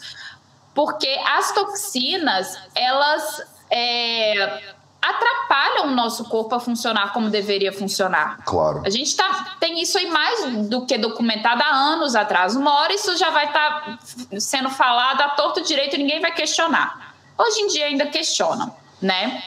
Porque 0.74 1.08
as 1.26 1.52
toxinas, 1.52 2.58
elas 2.74 3.42
é, 3.70 4.74
atrapalham 5.00 5.88
o 5.88 5.90
nosso 5.90 6.24
corpo 6.24 6.54
a 6.54 6.60
funcionar 6.60 7.12
como 7.12 7.30
deveria 7.30 7.72
funcionar. 7.72 8.38
Claro. 8.44 8.82
A 8.84 8.90
gente 8.90 9.16
tá, 9.16 9.56
tem 9.60 9.80
isso 9.80 9.98
aí 9.98 10.06
mais 10.10 10.68
do 10.68 10.86
que 10.86 10.96
documentado 10.98 11.62
há 11.62 11.70
anos 11.70 12.14
atrás. 12.14 12.54
Uma 12.56 12.74
hora 12.80 12.92
isso 12.92 13.16
já 13.16 13.30
vai 13.30 13.46
estar 13.46 13.80
tá 13.80 13.98
sendo 14.38 14.70
falado 14.70 15.20
a 15.20 15.30
torto 15.30 15.62
direito 15.62 15.94
e 15.94 15.98
ninguém 15.98 16.20
vai 16.20 16.32
questionar. 16.32 17.07
Hoje 17.38 17.60
em 17.60 17.68
dia 17.68 17.86
ainda 17.86 18.06
questionam, 18.06 18.74
né? 19.00 19.42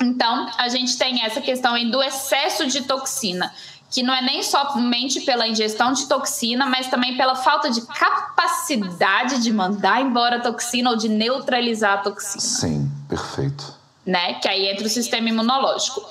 Então, 0.00 0.50
a 0.58 0.68
gente 0.68 0.96
tem 0.96 1.24
essa 1.24 1.40
questão 1.40 1.74
aí 1.74 1.90
do 1.90 2.02
excesso 2.02 2.66
de 2.66 2.82
toxina, 2.82 3.52
que 3.90 4.02
não 4.02 4.14
é 4.14 4.22
nem 4.22 4.42
somente 4.42 5.20
pela 5.20 5.46
ingestão 5.46 5.92
de 5.92 6.06
toxina, 6.06 6.66
mas 6.66 6.88
também 6.88 7.16
pela 7.16 7.34
falta 7.34 7.70
de 7.70 7.82
capacidade 7.82 9.42
de 9.42 9.52
mandar 9.52 10.00
embora 10.00 10.36
a 10.36 10.40
toxina 10.40 10.90
ou 10.90 10.96
de 10.96 11.08
neutralizar 11.08 11.94
a 11.94 11.98
toxina. 11.98 12.40
Sim, 12.40 12.90
perfeito. 13.08 13.74
Né? 14.04 14.34
Que 14.34 14.48
aí 14.48 14.68
entra 14.68 14.86
o 14.86 14.90
sistema 14.90 15.28
imunológico. 15.28 16.02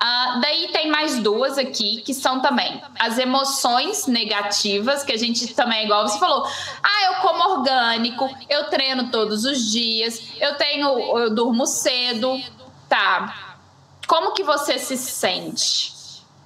Uh, 0.00 0.40
daí 0.40 0.68
tem 0.72 0.88
mais 0.88 1.18
duas 1.18 1.58
aqui, 1.58 2.00
que 2.02 2.14
são 2.14 2.40
também 2.40 2.80
as 3.00 3.18
emoções 3.18 4.06
negativas, 4.06 5.02
que 5.02 5.10
a 5.10 5.16
gente 5.16 5.52
também, 5.54 5.86
igual 5.86 6.06
você 6.08 6.20
falou, 6.20 6.46
ah, 6.80 7.06
eu 7.06 7.14
como 7.16 7.58
orgânico, 7.58 8.30
eu 8.48 8.70
treino 8.70 9.10
todos 9.10 9.44
os 9.44 9.72
dias, 9.72 10.22
eu 10.40 10.54
tenho, 10.54 11.18
eu 11.18 11.34
durmo 11.34 11.66
cedo, 11.66 12.40
tá? 12.88 13.56
Como 14.06 14.34
que 14.34 14.44
você 14.44 14.78
se 14.78 14.96
sente? 14.96 15.98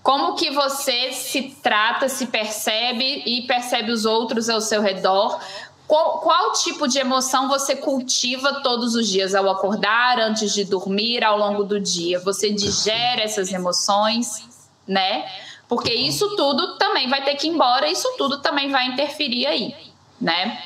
Como 0.02 0.34
que 0.34 0.50
você 0.50 1.12
se 1.12 1.54
trata, 1.62 2.08
se 2.08 2.26
percebe 2.26 3.22
e 3.24 3.42
percebe 3.42 3.92
os 3.92 4.06
outros 4.06 4.48
ao 4.48 4.62
seu 4.62 4.80
redor? 4.80 5.38
Qual, 5.86 6.20
qual, 6.20 6.52
tipo 6.52 6.88
de 6.88 6.98
emoção 6.98 7.48
você 7.48 7.76
cultiva 7.76 8.62
todos 8.62 8.94
os 8.94 9.08
dias 9.08 9.34
ao 9.34 9.48
acordar, 9.50 10.18
antes 10.18 10.54
de 10.54 10.64
dormir, 10.64 11.22
ao 11.22 11.36
longo 11.36 11.64
do 11.64 11.78
dia? 11.78 12.18
Você 12.20 12.50
digere 12.50 13.22
essas 13.22 13.52
emoções, 13.52 14.68
né? 14.86 15.28
Porque 15.68 15.92
isso 15.92 16.36
tudo 16.36 16.76
também 16.76 17.08
vai 17.08 17.24
ter 17.24 17.34
que 17.34 17.46
ir 17.46 17.50
embora, 17.50 17.90
isso 17.90 18.08
tudo 18.16 18.40
também 18.40 18.70
vai 18.70 18.86
interferir 18.86 19.46
aí, 19.46 19.74
né? 20.20 20.62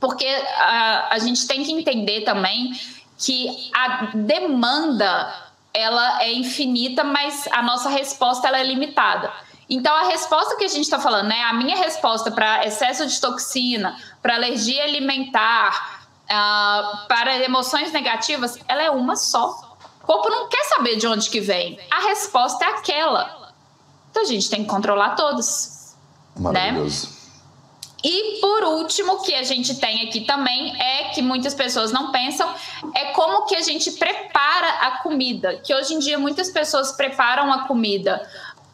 Porque 0.00 0.26
a, 0.26 1.14
a 1.14 1.18
gente 1.18 1.46
tem 1.46 1.64
que 1.64 1.72
entender 1.72 2.22
também 2.22 2.72
que 3.16 3.70
a 3.74 4.10
demanda 4.14 5.34
ela 5.72 6.22
é 6.22 6.32
infinita, 6.32 7.04
mas 7.04 7.48
a 7.52 7.62
nossa 7.62 7.88
resposta 7.88 8.48
ela 8.48 8.58
é 8.58 8.64
limitada. 8.64 9.32
Então, 9.70 9.94
a 9.94 10.08
resposta 10.08 10.56
que 10.56 10.64
a 10.64 10.68
gente 10.68 10.84
está 10.84 10.98
falando, 10.98 11.28
né? 11.28 11.42
A 11.42 11.52
minha 11.52 11.76
resposta 11.76 12.30
para 12.30 12.64
excesso 12.64 13.06
de 13.06 13.20
toxina, 13.20 13.96
para 14.22 14.34
alergia 14.34 14.84
alimentar, 14.84 16.06
uh, 16.24 17.06
para 17.08 17.36
emoções 17.44 17.92
negativas, 17.92 18.58
ela 18.68 18.82
é 18.82 18.90
uma 18.90 19.16
só. 19.16 19.76
O 20.02 20.06
corpo 20.06 20.28
não 20.28 20.48
quer 20.48 20.64
saber 20.64 20.96
de 20.96 21.06
onde 21.06 21.28
que 21.30 21.40
vem. 21.40 21.78
A 21.90 22.08
resposta 22.08 22.64
é 22.64 22.68
aquela. 22.68 23.52
Então, 24.10 24.22
a 24.22 24.26
gente 24.26 24.48
tem 24.48 24.62
que 24.62 24.70
controlar 24.70 25.14
todos. 25.14 25.94
Né? 26.36 26.42
Maravilhoso. 26.42 27.06
Né? 27.06 27.18
E 28.02 28.40
por 28.40 28.62
último, 28.62 29.22
que 29.22 29.34
a 29.34 29.42
gente 29.42 29.74
tem 29.74 30.06
aqui 30.06 30.20
também 30.20 30.80
é 30.80 31.10
que 31.10 31.20
muitas 31.20 31.52
pessoas 31.52 31.90
não 31.90 32.12
pensam, 32.12 32.48
é 32.94 33.06
como 33.06 33.44
que 33.46 33.56
a 33.56 33.60
gente 33.60 33.90
prepara 33.92 34.68
a 34.86 34.90
comida. 35.02 35.56
Que 35.56 35.74
hoje 35.74 35.94
em 35.94 35.98
dia 35.98 36.16
muitas 36.16 36.48
pessoas 36.48 36.92
preparam 36.92 37.52
a 37.52 37.66
comida 37.66 38.24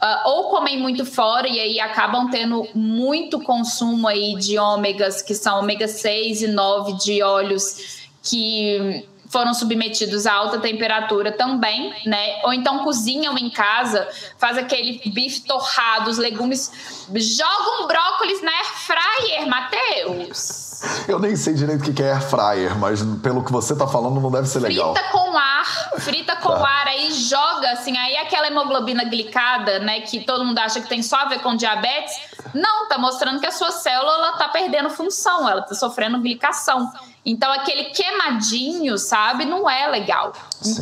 uh, 0.04 0.28
ou 0.28 0.50
comem 0.50 0.78
muito 0.78 1.06
fora 1.06 1.48
e 1.48 1.58
aí 1.58 1.80
acabam 1.80 2.28
tendo 2.30 2.68
muito 2.74 3.40
consumo 3.40 4.06
aí 4.06 4.36
de 4.36 4.58
ômegas, 4.58 5.22
que 5.22 5.34
são 5.34 5.60
ômega 5.60 5.88
6 5.88 6.42
e 6.42 6.48
9 6.48 6.92
de 6.98 7.22
óleos 7.22 8.04
que 8.22 9.06
foram 9.34 9.52
submetidos 9.52 10.26
a 10.26 10.32
alta 10.32 10.60
temperatura 10.60 11.32
também, 11.32 11.92
né? 12.06 12.40
Ou 12.44 12.52
então 12.52 12.84
cozinham 12.84 13.36
em 13.36 13.50
casa, 13.50 14.08
faz 14.38 14.56
aquele 14.56 15.00
bife 15.06 15.40
torrado, 15.40 16.08
os 16.08 16.18
legumes, 16.18 16.70
jogam 17.12 17.88
brócolis 17.88 18.40
na 18.42 18.52
air 18.52 18.66
fryer, 18.76 19.48
Matheus. 19.48 20.73
Eu 21.08 21.18
nem 21.18 21.36
sei 21.36 21.54
direito 21.54 21.88
o 21.88 21.94
que 21.94 22.02
é 22.02 22.12
air 22.12 22.22
fryer, 22.22 22.78
mas 22.78 23.02
pelo 23.22 23.44
que 23.44 23.52
você 23.52 23.76
tá 23.76 23.86
falando 23.86 24.20
não 24.20 24.30
deve 24.30 24.48
ser 24.48 24.60
legal. 24.60 24.94
Frita 24.94 25.10
com 25.10 25.36
ar, 25.36 25.64
frita 25.98 26.36
com 26.36 26.48
tá. 26.48 26.66
ar, 26.66 26.88
aí 26.88 27.12
joga 27.12 27.70
assim, 27.72 27.96
aí 27.96 28.16
aquela 28.16 28.46
hemoglobina 28.46 29.04
glicada, 29.04 29.78
né, 29.80 30.00
que 30.00 30.20
todo 30.24 30.44
mundo 30.44 30.58
acha 30.58 30.80
que 30.80 30.88
tem 30.88 31.02
só 31.02 31.16
a 31.16 31.24
ver 31.26 31.40
com 31.40 31.56
diabetes, 31.56 32.14
não, 32.54 32.88
tá 32.88 32.98
mostrando 32.98 33.40
que 33.40 33.46
a 33.46 33.52
sua 33.52 33.70
célula 33.70 34.32
tá 34.38 34.48
perdendo 34.48 34.90
função, 34.90 35.48
ela 35.48 35.62
tá 35.62 35.74
sofrendo 35.74 36.20
glicação. 36.20 36.92
Então, 37.24 37.50
aquele 37.52 37.86
queimadinho, 37.86 38.98
sabe, 38.98 39.44
não 39.44 39.68
é 39.68 39.86
legal. 39.88 40.32
Sim. 40.60 40.74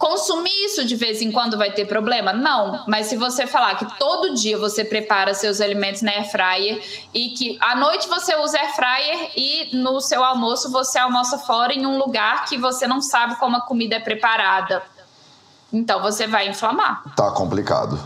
Consumir 0.00 0.64
isso 0.64 0.82
de 0.86 0.96
vez 0.96 1.20
em 1.20 1.30
quando 1.30 1.58
vai 1.58 1.72
ter 1.72 1.84
problema? 1.84 2.32
Não. 2.32 2.84
Mas 2.88 3.08
se 3.08 3.18
você 3.18 3.46
falar 3.46 3.74
que 3.74 3.98
todo 3.98 4.32
dia 4.32 4.56
você 4.56 4.82
prepara 4.82 5.34
seus 5.34 5.60
alimentos 5.60 6.00
na 6.00 6.10
air 6.12 6.30
fryer 6.30 6.82
e 7.12 7.28
que 7.34 7.58
à 7.60 7.76
noite 7.76 8.08
você 8.08 8.34
usa 8.34 8.58
air 8.58 8.74
fryer 8.74 9.30
e 9.36 9.76
no 9.76 10.00
seu 10.00 10.24
almoço 10.24 10.72
você 10.72 10.98
almoça 10.98 11.36
fora 11.36 11.74
em 11.74 11.84
um 11.84 11.98
lugar 11.98 12.46
que 12.46 12.56
você 12.56 12.86
não 12.86 13.02
sabe 13.02 13.36
como 13.36 13.58
a 13.58 13.60
comida 13.60 13.96
é 13.96 14.00
preparada. 14.00 14.82
Então 15.70 16.00
você 16.00 16.26
vai 16.26 16.48
inflamar. 16.48 17.02
Tá 17.14 17.30
complicado. 17.32 18.00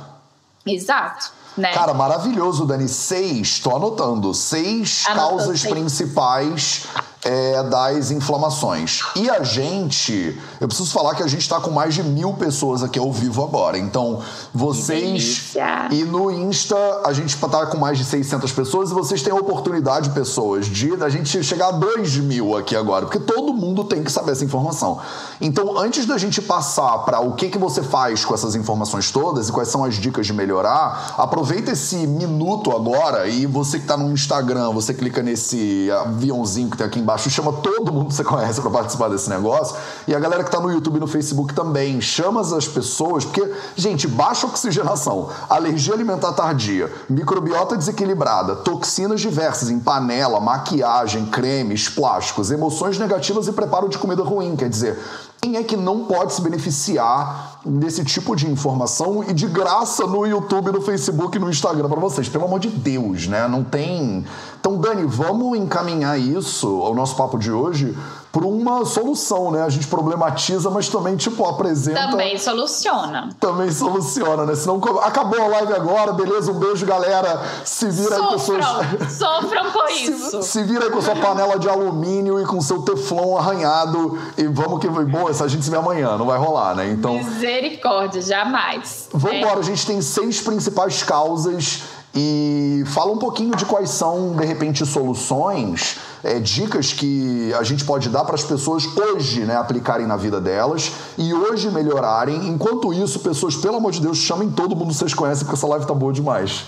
Exato. 0.66 1.30
Né? 1.56 1.72
Cara, 1.72 1.94
maravilhoso, 1.94 2.66
Dani. 2.66 2.88
Seis, 2.88 3.60
tô 3.60 3.76
anotando, 3.76 4.34
seis 4.34 5.04
Anotou, 5.06 5.28
causas 5.28 5.60
seis. 5.60 5.72
principais 5.72 6.88
é, 7.24 7.62
das 7.62 8.10
inflamações. 8.10 9.00
E 9.16 9.30
a 9.30 9.42
gente, 9.42 10.38
eu 10.60 10.68
preciso 10.68 10.90
falar 10.90 11.14
que 11.14 11.22
a 11.22 11.26
gente 11.26 11.40
está 11.40 11.58
com 11.58 11.70
mais 11.70 11.94
de 11.94 12.02
mil 12.02 12.34
pessoas 12.34 12.82
aqui 12.82 12.98
ao 12.98 13.10
vivo 13.10 13.42
agora. 13.42 13.78
Então, 13.78 14.20
vocês. 14.52 15.54
E 15.90 16.04
no 16.04 16.30
Insta, 16.30 16.76
a 17.04 17.12
gente 17.12 17.34
está 17.34 17.66
com 17.66 17.78
mais 17.78 17.96
de 17.96 18.04
600 18.04 18.52
pessoas 18.52 18.90
e 18.90 18.94
vocês 18.94 19.22
têm 19.22 19.32
a 19.32 19.36
oportunidade, 19.36 20.10
pessoas, 20.10 20.66
de 20.66 20.92
a 21.02 21.08
gente 21.08 21.42
chegar 21.42 21.68
a 21.68 21.72
2 21.72 22.18
mil 22.18 22.56
aqui 22.56 22.76
agora, 22.76 23.06
porque 23.06 23.18
todo 23.18 23.54
mundo 23.54 23.84
tem 23.84 24.04
que 24.04 24.12
saber 24.12 24.32
essa 24.32 24.44
informação. 24.44 25.00
Então, 25.40 25.78
antes 25.78 26.04
da 26.04 26.18
gente 26.18 26.42
passar 26.42 26.98
para 26.98 27.20
o 27.20 27.34
que, 27.34 27.48
que 27.48 27.58
você 27.58 27.82
faz 27.82 28.24
com 28.24 28.34
essas 28.34 28.54
informações 28.54 29.10
todas 29.10 29.48
e 29.48 29.52
quais 29.52 29.68
são 29.68 29.84
as 29.84 29.94
dicas 29.94 30.26
de 30.26 30.32
melhorar, 30.32 31.14
aproveita 31.16 31.72
esse 31.72 32.06
minuto 32.06 32.70
agora 32.70 33.26
e 33.26 33.46
você 33.46 33.78
que 33.78 33.84
está 33.84 33.96
no 33.96 34.12
Instagram, 34.12 34.70
você 34.70 34.92
clica 34.92 35.22
nesse 35.22 35.90
aviãozinho 35.90 36.68
que 36.68 36.76
tem 36.76 36.86
aqui 36.86 36.98
embaixo 36.98 37.13
embaixo, 37.14 37.30
chama 37.30 37.52
todo 37.52 37.92
mundo 37.92 38.08
que 38.08 38.14
você 38.14 38.24
conhece 38.24 38.60
para 38.60 38.70
participar 38.70 39.08
desse 39.08 39.30
negócio. 39.30 39.76
E 40.06 40.14
a 40.14 40.18
galera 40.18 40.42
que 40.42 40.50
tá 40.50 40.60
no 40.60 40.70
YouTube 40.70 40.96
e 40.96 41.00
no 41.00 41.06
Facebook 41.06 41.54
também. 41.54 42.00
Chama 42.00 42.40
as 42.40 42.66
pessoas, 42.66 43.24
porque, 43.24 43.52
gente, 43.76 44.06
baixa 44.06 44.46
oxigenação, 44.46 45.28
alergia 45.48 45.94
alimentar 45.94 46.32
tardia, 46.32 46.92
microbiota 47.08 47.76
desequilibrada, 47.76 48.56
toxinas 48.56 49.20
diversas 49.20 49.70
em 49.70 49.78
panela, 49.78 50.40
maquiagem, 50.40 51.26
cremes, 51.26 51.88
plásticos, 51.88 52.50
emoções 52.50 52.98
negativas 52.98 53.46
e 53.46 53.52
preparo 53.52 53.88
de 53.88 53.98
comida 53.98 54.22
ruim. 54.22 54.56
Quer 54.56 54.68
dizer, 54.68 54.98
quem 55.40 55.56
é 55.56 55.62
que 55.62 55.76
não 55.76 56.04
pode 56.04 56.32
se 56.32 56.40
beneficiar 56.40 57.53
desse 57.64 58.04
tipo 58.04 58.36
de 58.36 58.50
informação 58.50 59.24
e 59.24 59.32
de 59.32 59.46
graça 59.46 60.06
no 60.06 60.26
YouTube, 60.26 60.72
no 60.72 60.82
Facebook 60.82 61.38
no 61.38 61.48
Instagram 61.48 61.88
para 61.88 62.00
vocês? 62.00 62.28
Pelo 62.28 62.44
amor 62.44 62.60
de 62.60 62.68
Deus, 62.68 63.26
né? 63.26 63.48
Não 63.48 63.64
tem. 63.64 64.24
Então, 64.60 64.76
Dani, 64.76 65.04
vamos 65.06 65.58
encaminhar 65.58 66.18
isso, 66.20 66.68
o 66.68 66.94
nosso 66.94 67.16
papo 67.16 67.38
de 67.38 67.50
hoje, 67.50 67.96
por 68.34 68.44
uma 68.44 68.84
solução, 68.84 69.52
né? 69.52 69.62
A 69.62 69.68
gente 69.68 69.86
problematiza, 69.86 70.68
mas 70.68 70.88
também, 70.88 71.14
tipo, 71.16 71.46
apresenta. 71.46 72.10
Também 72.10 72.36
soluciona. 72.36 73.28
Também 73.38 73.70
soluciona, 73.70 74.44
né? 74.44 74.56
Senão 74.56 74.80
acabou 75.04 75.40
a 75.40 75.46
live 75.46 75.72
agora, 75.72 76.12
beleza? 76.12 76.50
Um 76.50 76.58
beijo, 76.58 76.84
galera. 76.84 77.40
Se 77.64 77.88
vira 77.88 78.16
sofram, 78.16 78.80
aí 78.80 78.98
com. 78.98 79.08
Sofram 79.08 79.70
por 79.70 79.88
isso. 79.88 80.42
Se, 80.42 80.50
se 80.50 80.64
vira 80.64 80.86
aí 80.86 80.90
com 80.90 81.00
sua 81.00 81.14
panela 81.14 81.60
de 81.60 81.68
alumínio 81.68 82.42
e 82.42 82.44
com 82.44 82.60
seu 82.60 82.82
teflon 82.82 83.36
arranhado. 83.36 84.18
E 84.36 84.48
vamos 84.48 84.80
que. 84.80 84.88
Bom, 84.88 85.28
a 85.28 85.46
gente 85.46 85.64
se 85.64 85.70
vê 85.70 85.76
amanhã, 85.76 86.18
não 86.18 86.26
vai 86.26 86.36
rolar, 86.36 86.74
né? 86.74 86.90
Então. 86.90 87.14
Misericórdia, 87.14 88.20
jamais. 88.20 89.08
Vamos 89.12 89.38
embora, 89.38 89.58
é. 89.58 89.60
a 89.60 89.62
gente 89.62 89.86
tem 89.86 90.02
seis 90.02 90.40
principais 90.40 91.04
causas 91.04 91.84
e 92.14 92.84
fala 92.86 93.10
um 93.10 93.18
pouquinho 93.18 93.56
de 93.56 93.64
quais 93.64 93.90
são, 93.90 94.36
de 94.36 94.44
repente, 94.44 94.86
soluções, 94.86 95.98
é, 96.22 96.38
dicas 96.38 96.92
que 96.92 97.52
a 97.54 97.62
gente 97.64 97.84
pode 97.84 98.08
dar 98.08 98.24
para 98.24 98.36
as 98.36 98.44
pessoas 98.44 98.84
hoje 98.96 99.44
né, 99.44 99.56
aplicarem 99.56 100.06
na 100.06 100.16
vida 100.16 100.40
delas 100.40 100.92
e 101.18 101.34
hoje 101.34 101.68
melhorarem. 101.70 102.46
Enquanto 102.46 102.92
isso, 102.92 103.18
pessoas, 103.18 103.56
pelo 103.56 103.76
amor 103.76 103.90
de 103.90 104.00
Deus, 104.00 104.18
chamem 104.18 104.50
todo 104.50 104.76
mundo 104.76 104.88
que 104.88 104.94
vocês 104.94 105.12
conhecem, 105.12 105.44
porque 105.44 105.58
essa 105.58 105.66
live 105.66 105.86
tá 105.86 105.94
boa 105.94 106.12
demais. 106.12 106.64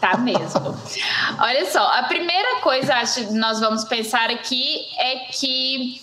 Tá 0.00 0.18
mesmo. 0.18 0.60
Olha 1.40 1.70
só, 1.70 1.82
a 1.82 2.02
primeira 2.02 2.60
coisa 2.60 2.94
acho 2.96 3.26
que 3.26 3.32
nós 3.32 3.60
vamos 3.60 3.84
pensar 3.84 4.28
aqui 4.30 4.86
é 4.98 5.16
que 5.32 6.02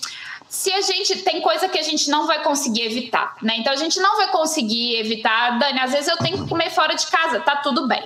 se 0.49 0.73
a 0.73 0.81
gente 0.81 1.19
tem 1.19 1.39
coisa 1.39 1.69
que 1.69 1.77
a 1.77 1.83
gente 1.83 2.09
não 2.09 2.25
vai 2.25 2.43
conseguir 2.43 2.81
evitar, 2.81 3.35
né? 3.43 3.57
Então 3.59 3.71
a 3.71 3.75
gente 3.75 3.99
não 3.99 4.17
vai 4.17 4.29
conseguir 4.31 4.97
evitar, 4.97 5.59
Dani, 5.59 5.79
às 5.79 5.91
vezes 5.91 6.07
eu 6.07 6.17
tenho 6.17 6.39
que 6.39 6.49
comer 6.49 6.71
fora 6.71 6.95
de 6.95 7.05
casa, 7.07 7.39
tá 7.39 7.57
tudo 7.57 7.87
bem. 7.87 8.03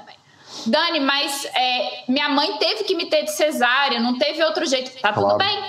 Dani, 0.66 1.00
mas 1.00 1.46
é, 1.46 2.04
minha 2.08 2.30
mãe 2.30 2.58
teve 2.58 2.84
que 2.84 2.96
me 2.96 3.06
ter 3.08 3.24
de 3.24 3.32
cesárea, 3.32 4.00
não 4.00 4.18
teve 4.18 4.44
outro 4.44 4.66
jeito. 4.66 4.92
Tá 5.02 5.14
claro. 5.14 5.30
tudo 5.30 5.38
bem, 5.38 5.64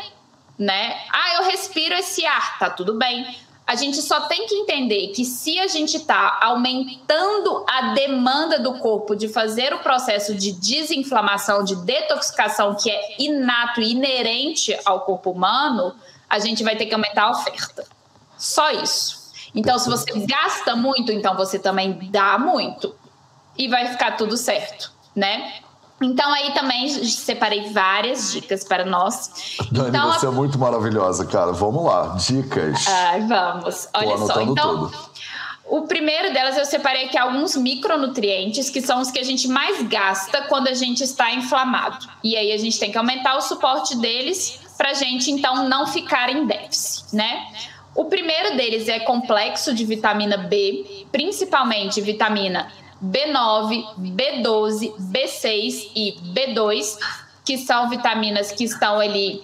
né? 0.58 0.98
Ah, 1.12 1.34
eu 1.36 1.44
respiro 1.44 1.94
esse 1.94 2.24
ar, 2.24 2.58
tá 2.58 2.70
tudo 2.70 2.94
bem. 2.94 3.26
a 3.66 3.74
gente 3.74 4.00
só 4.00 4.20
tem 4.22 4.46
que 4.46 4.54
entender 4.54 5.08
que 5.08 5.24
se 5.24 5.58
a 5.58 5.66
gente 5.66 5.96
está 5.96 6.38
aumentando 6.40 7.64
a 7.68 7.94
demanda 7.94 8.60
do 8.60 8.74
corpo 8.78 9.16
de 9.16 9.28
fazer 9.28 9.74
o 9.74 9.80
processo 9.80 10.36
de 10.36 10.52
desinflamação, 10.52 11.64
de 11.64 11.74
detoxicação, 11.74 12.76
que 12.76 12.88
é 12.88 13.16
inato 13.18 13.80
e 13.80 13.90
inerente 13.90 14.78
ao 14.84 15.00
corpo 15.00 15.32
humano, 15.32 15.92
a 16.30 16.38
gente 16.38 16.62
vai 16.62 16.76
ter 16.76 16.86
que 16.86 16.94
aumentar 16.94 17.24
a 17.24 17.30
oferta. 17.32 17.84
Só 18.38 18.70
isso. 18.70 19.32
Então, 19.52 19.78
se 19.78 19.88
você 19.88 20.12
gasta 20.26 20.76
muito, 20.76 21.10
então 21.10 21.34
você 21.36 21.58
também 21.58 21.98
dá 22.10 22.38
muito. 22.38 22.94
E 23.58 23.68
vai 23.68 23.88
ficar 23.88 24.12
tudo 24.12 24.36
certo, 24.36 24.92
né? 25.14 25.52
Então 26.00 26.30
aí 26.30 26.52
também 26.52 26.88
separei 26.88 27.70
várias 27.70 28.32
dicas 28.32 28.62
para 28.62 28.84
nós. 28.84 29.56
Dani, 29.72 29.88
então, 29.88 30.12
você 30.12 30.26
a... 30.26 30.28
é 30.28 30.32
muito 30.32 30.58
maravilhosa, 30.58 31.24
cara. 31.24 31.52
Vamos 31.52 31.84
lá, 31.84 32.16
dicas. 32.18 32.86
Ai, 32.86 33.22
vamos. 33.22 33.88
Olha 33.94 34.18
só, 34.18 34.40
então. 34.42 34.90
Tudo. 34.90 35.16
O 35.68 35.82
primeiro 35.82 36.32
delas 36.32 36.56
eu 36.56 36.64
separei 36.64 37.06
aqui 37.06 37.18
alguns 37.18 37.56
micronutrientes, 37.56 38.70
que 38.70 38.80
são 38.80 39.00
os 39.00 39.10
que 39.10 39.18
a 39.18 39.24
gente 39.24 39.48
mais 39.48 39.82
gasta 39.82 40.42
quando 40.42 40.68
a 40.68 40.74
gente 40.74 41.02
está 41.02 41.32
inflamado. 41.32 42.06
E 42.22 42.36
aí 42.36 42.52
a 42.52 42.58
gente 42.58 42.78
tem 42.78 42.92
que 42.92 42.98
aumentar 42.98 43.36
o 43.36 43.40
suporte 43.40 43.96
deles 43.96 44.60
para 44.76 44.90
a 44.90 44.94
gente 44.94 45.30
então 45.30 45.68
não 45.68 45.86
ficar 45.86 46.28
em 46.28 46.46
déficit, 46.46 47.16
né? 47.16 47.48
O 47.96 48.04
primeiro 48.04 48.56
deles 48.56 48.88
é 48.88 49.00
complexo 49.00 49.74
de 49.74 49.84
vitamina 49.84 50.36
B, 50.36 51.06
principalmente 51.10 52.00
vitamina 52.00 52.70
B9, 53.02 53.84
B12, 53.98 54.94
B6 54.98 55.90
e 55.94 56.16
B2, 56.32 56.98
que 57.44 57.58
são 57.58 57.88
vitaminas 57.88 58.50
que 58.50 58.64
estão 58.64 58.98
ali 58.98 59.42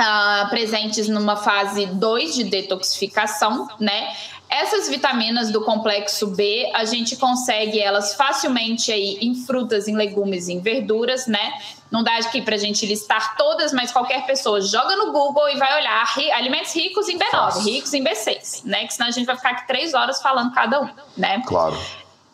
uh, 0.00 0.48
presentes 0.48 1.08
numa 1.08 1.36
fase 1.36 1.86
2 1.86 2.34
de 2.34 2.44
detoxificação, 2.44 3.68
né? 3.78 4.12
Essas 4.48 4.88
vitaminas 4.88 5.52
do 5.52 5.64
complexo 5.64 6.26
B, 6.26 6.70
a 6.74 6.84
gente 6.84 7.16
consegue 7.16 7.78
elas 7.78 8.14
facilmente 8.16 8.90
aí 8.90 9.16
em 9.20 9.34
frutas, 9.34 9.86
em 9.86 9.94
legumes, 9.94 10.48
em 10.48 10.58
verduras, 10.58 11.28
né? 11.28 11.52
Não 11.88 12.02
dá 12.02 12.16
aqui 12.16 12.42
pra 12.42 12.56
gente 12.56 12.84
listar 12.84 13.36
todas, 13.36 13.72
mas 13.72 13.92
qualquer 13.92 14.26
pessoa 14.26 14.60
joga 14.60 14.96
no 14.96 15.12
Google 15.12 15.48
e 15.50 15.56
vai 15.56 15.78
olhar 15.78 16.04
alimentos 16.34 16.74
ricos 16.74 17.08
em 17.08 17.16
B9, 17.16 17.64
ricos 17.64 17.94
em 17.94 18.02
B6, 18.02 18.64
né? 18.64 18.86
Que 18.86 18.94
senão 18.94 19.08
a 19.08 19.12
gente 19.12 19.26
vai 19.26 19.36
ficar 19.36 19.50
aqui 19.50 19.66
três 19.68 19.94
horas 19.94 20.20
falando 20.20 20.52
cada 20.52 20.82
um, 20.82 20.88
né? 21.16 21.42
Claro. 21.46 21.76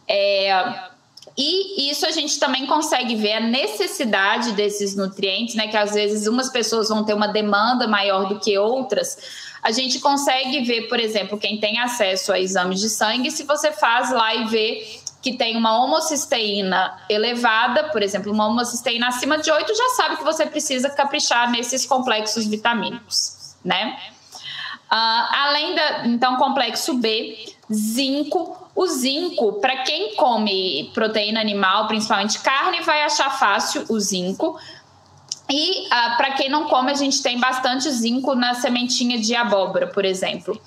É, 0.09 0.75
e 1.37 1.91
isso 1.91 2.07
a 2.07 2.11
gente 2.11 2.39
também 2.39 2.67
consegue 2.67 3.15
ver 3.15 3.35
a 3.35 3.41
necessidade 3.41 4.53
desses 4.53 4.97
nutrientes, 4.97 5.55
né? 5.55 5.69
Que 5.69 5.77
às 5.77 5.93
vezes 5.93 6.27
umas 6.27 6.49
pessoas 6.49 6.89
vão 6.89 7.05
ter 7.05 7.13
uma 7.13 7.29
demanda 7.29 7.87
maior 7.87 8.27
do 8.27 8.41
que 8.41 8.57
outras. 8.57 9.19
A 9.63 9.71
gente 9.71 9.99
consegue 9.99 10.63
ver, 10.63 10.89
por 10.89 10.99
exemplo, 10.99 11.37
quem 11.37 11.59
tem 11.59 11.79
acesso 11.79 12.33
a 12.33 12.41
exames 12.41 12.81
de 12.81 12.89
sangue, 12.89 13.31
se 13.31 13.43
você 13.43 13.71
faz 13.73 14.11
lá 14.13 14.35
e 14.35 14.45
vê 14.47 15.01
que 15.21 15.37
tem 15.37 15.57
uma 15.57 15.83
homocisteína 15.83 16.99
elevada, 17.11 17.89
por 17.91 18.01
exemplo, 18.01 18.33
uma 18.33 18.47
homocisteína 18.47 19.09
acima 19.09 19.37
de 19.37 19.51
8, 19.51 19.75
já 19.75 19.89
sabe 19.97 20.17
que 20.19 20.25
você 20.25 20.47
precisa 20.47 20.89
caprichar 20.89 21.51
nesses 21.51 21.85
complexos 21.85 22.47
vitamínicos, 22.47 23.57
né? 23.65 23.99
Uh, 24.87 25.35
além 25.35 25.75
da, 25.75 26.07
então, 26.07 26.37
complexo 26.37 26.95
B, 26.95 27.56
zinco, 27.73 28.69
o 28.75 28.87
zinco, 28.87 29.55
para 29.55 29.79
quem 29.79 30.15
come 30.15 30.91
proteína 30.95 31.41
animal, 31.41 31.87
principalmente 31.87 32.39
carne, 32.41 32.81
vai 32.81 33.03
achar 33.03 33.31
fácil 33.39 33.85
o 33.89 33.99
zinco. 33.99 34.59
E 35.49 35.87
ah, 35.91 36.15
para 36.17 36.33
quem 36.33 36.49
não 36.49 36.65
come, 36.65 36.91
a 36.91 36.95
gente 36.95 37.23
tem 37.23 37.39
bastante 37.39 37.89
zinco 37.91 38.35
na 38.35 38.55
sementinha 38.55 39.19
de 39.19 39.35
abóbora, 39.35 39.87
por 39.87 40.05
exemplo. 40.05 40.61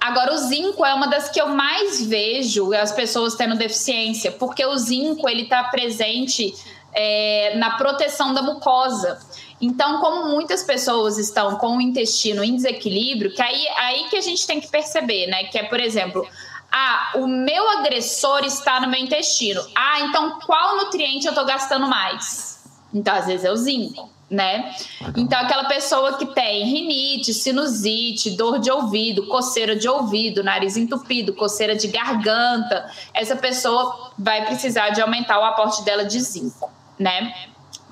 Agora, 0.00 0.34
o 0.34 0.36
zinco 0.36 0.84
é 0.84 0.92
uma 0.94 1.06
das 1.06 1.28
que 1.28 1.40
eu 1.40 1.48
mais 1.48 2.04
vejo 2.04 2.72
as 2.72 2.90
pessoas 2.90 3.36
tendo 3.36 3.54
deficiência, 3.54 4.32
porque 4.32 4.64
o 4.66 4.76
zinco 4.76 5.28
ele 5.28 5.42
está 5.42 5.62
presente 5.64 6.52
é, 6.92 7.54
na 7.56 7.76
proteção 7.76 8.34
da 8.34 8.42
mucosa. 8.42 9.20
Então, 9.62 10.00
como 10.00 10.28
muitas 10.28 10.64
pessoas 10.64 11.18
estão 11.18 11.54
com 11.54 11.76
o 11.76 11.80
intestino 11.80 12.42
em 12.42 12.56
desequilíbrio, 12.56 13.32
que 13.32 13.40
aí, 13.40 13.68
aí 13.78 14.08
que 14.10 14.16
a 14.16 14.20
gente 14.20 14.44
tem 14.44 14.60
que 14.60 14.68
perceber, 14.68 15.28
né? 15.28 15.44
Que 15.44 15.56
é, 15.56 15.62
por 15.62 15.78
exemplo, 15.78 16.26
ah, 16.72 17.12
o 17.14 17.28
meu 17.28 17.70
agressor 17.78 18.44
está 18.44 18.80
no 18.80 18.88
meu 18.88 18.98
intestino. 18.98 19.64
Ah, 19.76 20.00
então 20.00 20.40
qual 20.40 20.78
nutriente 20.78 21.26
eu 21.26 21.30
estou 21.30 21.46
gastando 21.46 21.86
mais? 21.86 22.60
Então, 22.92 23.14
às 23.14 23.26
vezes 23.26 23.44
é 23.44 23.52
o 23.52 23.56
zinco, 23.56 24.10
né? 24.28 24.74
Então, 25.16 25.38
aquela 25.38 25.64
pessoa 25.64 26.18
que 26.18 26.26
tem 26.26 26.64
rinite, 26.64 27.32
sinusite, 27.32 28.30
dor 28.30 28.58
de 28.58 28.68
ouvido, 28.68 29.28
coceira 29.28 29.76
de 29.76 29.88
ouvido, 29.88 30.42
nariz 30.42 30.76
entupido, 30.76 31.34
coceira 31.34 31.76
de 31.76 31.86
garganta, 31.86 32.90
essa 33.14 33.36
pessoa 33.36 34.10
vai 34.18 34.44
precisar 34.44 34.90
de 34.90 35.00
aumentar 35.00 35.38
o 35.38 35.44
aporte 35.44 35.84
dela 35.84 36.04
de 36.04 36.18
zinco, 36.20 36.68
né? 36.98 37.32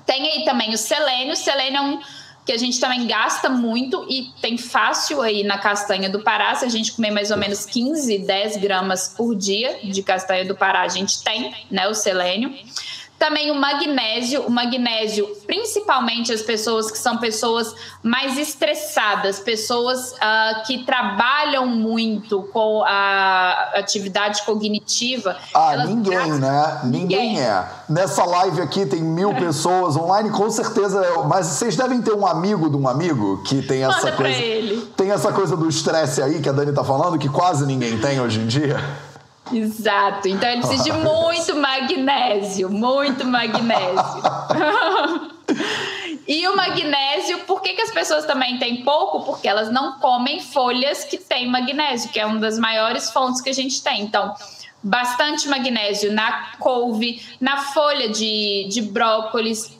Tem 0.05 0.21
aí 0.31 0.45
também 0.45 0.73
o 0.73 0.77
selênio. 0.77 1.33
O 1.33 1.35
selênio 1.35 1.77
é 1.77 1.81
um 1.81 1.99
que 2.45 2.51
a 2.51 2.57
gente 2.57 2.79
também 2.79 3.05
gasta 3.05 3.49
muito 3.49 4.05
e 4.09 4.31
tem 4.41 4.57
fácil 4.57 5.21
aí 5.21 5.43
na 5.43 5.57
castanha 5.57 6.09
do 6.09 6.21
Pará. 6.23 6.55
Se 6.55 6.65
a 6.65 6.69
gente 6.69 6.93
comer 6.93 7.11
mais 7.11 7.29
ou 7.29 7.37
menos 7.37 7.65
15, 7.65 8.17
10 8.19 8.57
gramas 8.57 9.13
por 9.15 9.35
dia 9.35 9.79
de 9.83 10.01
castanha 10.01 10.45
do 10.45 10.55
Pará, 10.55 10.81
a 10.81 10.87
gente 10.87 11.23
tem 11.23 11.53
né, 11.69 11.87
o 11.87 11.93
selênio. 11.93 12.53
Também 13.21 13.51
o 13.51 13.55
magnésio, 13.55 14.41
o 14.47 14.49
magnésio, 14.49 15.27
principalmente 15.45 16.33
as 16.33 16.41
pessoas 16.41 16.89
que 16.89 16.97
são 16.97 17.19
pessoas 17.19 17.75
mais 18.01 18.35
estressadas, 18.35 19.39
pessoas 19.39 20.13
uh, 20.13 20.65
que 20.65 20.83
trabalham 20.85 21.67
muito 21.67 22.41
com 22.51 22.83
a 22.83 23.73
atividade 23.75 24.41
cognitiva. 24.41 25.37
Ah, 25.53 25.85
ninguém, 25.85 26.31
né? 26.39 26.79
Ninguém, 26.83 27.39
é. 27.39 27.63
Nessa 27.87 28.25
live 28.25 28.59
aqui 28.59 28.87
tem 28.87 29.03
mil 29.03 29.35
pessoas 29.35 29.95
online, 29.95 30.31
com 30.31 30.49
certeza. 30.49 30.99
Mas 31.27 31.45
vocês 31.45 31.75
devem 31.75 32.01
ter 32.01 32.13
um 32.13 32.25
amigo 32.25 32.71
de 32.71 32.75
um 32.75 32.87
amigo 32.87 33.43
que 33.43 33.61
tem 33.61 33.83
essa 33.83 33.97
Manda 33.97 34.11
coisa. 34.13 34.41
Ele. 34.41 34.81
Tem 34.97 35.11
essa 35.11 35.31
coisa 35.31 35.55
do 35.55 35.69
estresse 35.69 36.23
aí 36.23 36.41
que 36.41 36.49
a 36.49 36.51
Dani 36.51 36.73
tá 36.73 36.83
falando, 36.83 37.19
que 37.19 37.29
quase 37.29 37.67
ninguém 37.67 37.99
tem 37.99 38.19
hoje 38.19 38.39
em 38.39 38.47
dia. 38.47 39.10
Exato. 39.51 40.27
Então 40.27 40.49
ele 40.49 40.61
precisa 40.61 40.83
de 40.83 40.91
muito 40.91 41.55
magnésio, 41.55 42.69
muito 42.69 43.25
magnésio. 43.25 44.21
e 46.27 46.47
o 46.47 46.55
magnésio, 46.55 47.39
por 47.39 47.61
que, 47.61 47.73
que 47.73 47.81
as 47.81 47.91
pessoas 47.91 48.25
também 48.25 48.57
têm 48.57 48.83
pouco? 48.83 49.21
Porque 49.21 49.47
elas 49.47 49.71
não 49.71 49.99
comem 49.99 50.39
folhas 50.39 51.03
que 51.03 51.17
têm 51.17 51.49
magnésio, 51.49 52.09
que 52.11 52.19
é 52.19 52.25
uma 52.25 52.39
das 52.39 52.57
maiores 52.57 53.11
fontes 53.11 53.41
que 53.41 53.49
a 53.49 53.53
gente 53.53 53.83
tem. 53.83 54.01
Então, 54.01 54.33
bastante 54.83 55.47
magnésio 55.47 56.11
na 56.11 56.53
couve, 56.59 57.23
na 57.39 57.57
folha 57.57 58.09
de, 58.09 58.67
de 58.69 58.81
brócolis, 58.81 59.79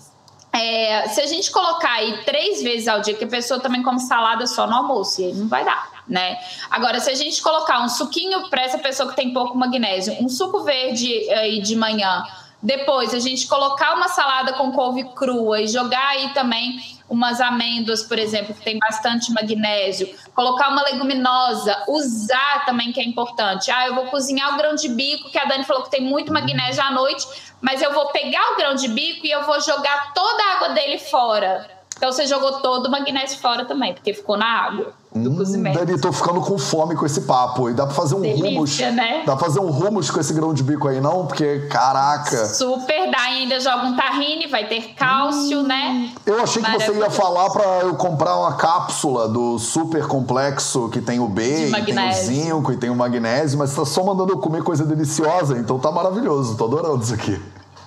é, 0.53 1.07
se 1.07 1.21
a 1.21 1.27
gente 1.27 1.49
colocar 1.49 1.93
aí 1.93 2.23
três 2.25 2.61
vezes 2.61 2.87
ao 2.87 3.01
dia, 3.01 3.13
que 3.13 3.23
a 3.23 3.27
pessoa 3.27 3.59
também 3.59 3.81
come 3.81 3.99
salada 3.99 4.45
só 4.45 4.67
no 4.67 4.75
almoço, 4.75 5.21
e 5.21 5.25
aí 5.25 5.33
não 5.33 5.47
vai 5.47 5.63
dar, 5.63 5.89
né? 6.11 6.37
Agora, 6.69 6.99
se 6.99 7.09
a 7.09 7.15
gente 7.15 7.41
colocar 7.41 7.81
um 7.81 7.87
suquinho 7.87 8.49
para 8.49 8.63
essa 8.63 8.77
pessoa 8.77 9.09
que 9.09 9.15
tem 9.15 9.31
pouco 9.31 9.57
magnésio, 9.57 10.13
um 10.21 10.27
suco 10.27 10.59
verde 10.61 11.09
aí 11.31 11.61
de 11.61 11.73
manhã, 11.73 12.23
depois 12.61 13.13
a 13.13 13.19
gente 13.19 13.47
colocar 13.47 13.95
uma 13.95 14.09
salada 14.09 14.53
com 14.53 14.73
couve 14.73 15.05
crua 15.15 15.61
e 15.61 15.67
jogar 15.69 16.09
aí 16.09 16.33
também 16.33 16.79
umas 17.09 17.41
amêndoas, 17.41 18.03
por 18.03 18.19
exemplo, 18.19 18.53
que 18.53 18.61
tem 18.61 18.77
bastante 18.77 19.31
magnésio, 19.31 20.13
colocar 20.35 20.69
uma 20.69 20.83
leguminosa, 20.83 21.81
usar 21.87 22.65
também 22.65 22.91
que 22.91 22.99
é 22.99 23.03
importante. 23.03 23.71
Ah, 23.71 23.87
eu 23.87 23.95
vou 23.95 24.05
cozinhar 24.07 24.53
o 24.53 24.57
grão 24.57 24.75
de 24.75 24.89
bico, 24.89 25.29
que 25.29 25.37
a 25.37 25.45
Dani 25.45 25.63
falou 25.63 25.83
que 25.83 25.91
tem 25.91 26.01
muito 26.01 26.31
magnésio 26.31 26.83
à 26.83 26.91
noite, 26.91 27.25
mas 27.61 27.81
eu 27.81 27.93
vou 27.93 28.07
pegar 28.07 28.51
o 28.51 28.57
grão 28.57 28.75
de 28.75 28.87
bico 28.89 29.25
e 29.25 29.31
eu 29.31 29.43
vou 29.43 29.59
jogar 29.61 30.13
toda 30.13 30.43
a 30.43 30.55
água 30.55 30.69
dele 30.69 30.99
fora. 30.99 31.69
Então 31.97 32.11
você 32.11 32.27
jogou 32.27 32.61
todo 32.61 32.87
o 32.87 32.91
magnésio 32.91 33.39
fora 33.39 33.65
também, 33.65 33.93
porque 33.93 34.13
ficou 34.13 34.37
na 34.37 34.47
água 34.47 35.00
do 35.13 35.29
hum. 35.29 35.63
Dani, 35.73 35.99
tô 35.99 36.11
ficando 36.13 36.39
com 36.39 36.57
fome 36.57 36.95
com 36.95 37.05
esse 37.05 37.21
papo. 37.21 37.69
E 37.69 37.73
dá 37.73 37.85
pra 37.85 37.93
fazer 37.93 38.15
um 38.15 38.21
Delícia, 38.21 38.49
hummus. 38.49 38.79
Né? 38.95 39.23
Dá 39.25 39.35
pra 39.35 39.45
fazer 39.45 39.59
um 39.59 39.69
hummus 39.69 40.09
com 40.09 40.19
esse 40.19 40.33
grão 40.33 40.53
de 40.53 40.63
bico 40.63 40.87
aí, 40.87 41.01
não? 41.01 41.27
Porque, 41.27 41.67
caraca. 41.69 42.45
Super 42.47 43.11
dá. 43.11 43.29
E 43.31 43.43
ainda 43.43 43.59
joga 43.59 43.87
um 43.87 43.95
tahine, 43.95 44.47
vai 44.47 44.67
ter 44.67 44.93
cálcio, 44.95 45.59
hum, 45.59 45.63
né? 45.63 46.09
Eu 46.25 46.41
achei 46.41 46.63
que 46.63 46.71
você 46.71 46.93
ia 46.93 47.09
falar 47.09 47.49
pra 47.49 47.63
eu 47.81 47.95
comprar 47.95 48.37
uma 48.37 48.53
cápsula 48.53 49.27
do 49.27 49.59
super 49.59 50.07
complexo 50.07 50.89
que 50.89 51.01
tem 51.01 51.19
o 51.19 51.27
B, 51.27 51.69
e 51.69 51.71
tem 51.83 52.09
o 52.09 52.13
zinco 52.13 52.71
e 52.71 52.77
tem 52.77 52.89
o 52.89 52.95
magnésio, 52.95 53.59
mas 53.59 53.75
tá 53.75 53.85
só 53.85 54.03
mandando 54.03 54.33
eu 54.33 54.37
comer 54.37 54.63
coisa 54.63 54.85
deliciosa, 54.85 55.57
então 55.57 55.77
tá 55.77 55.91
maravilhoso. 55.91 56.55
Tô 56.55 56.65
adorando 56.65 57.03
isso 57.03 57.13
aqui. 57.13 57.39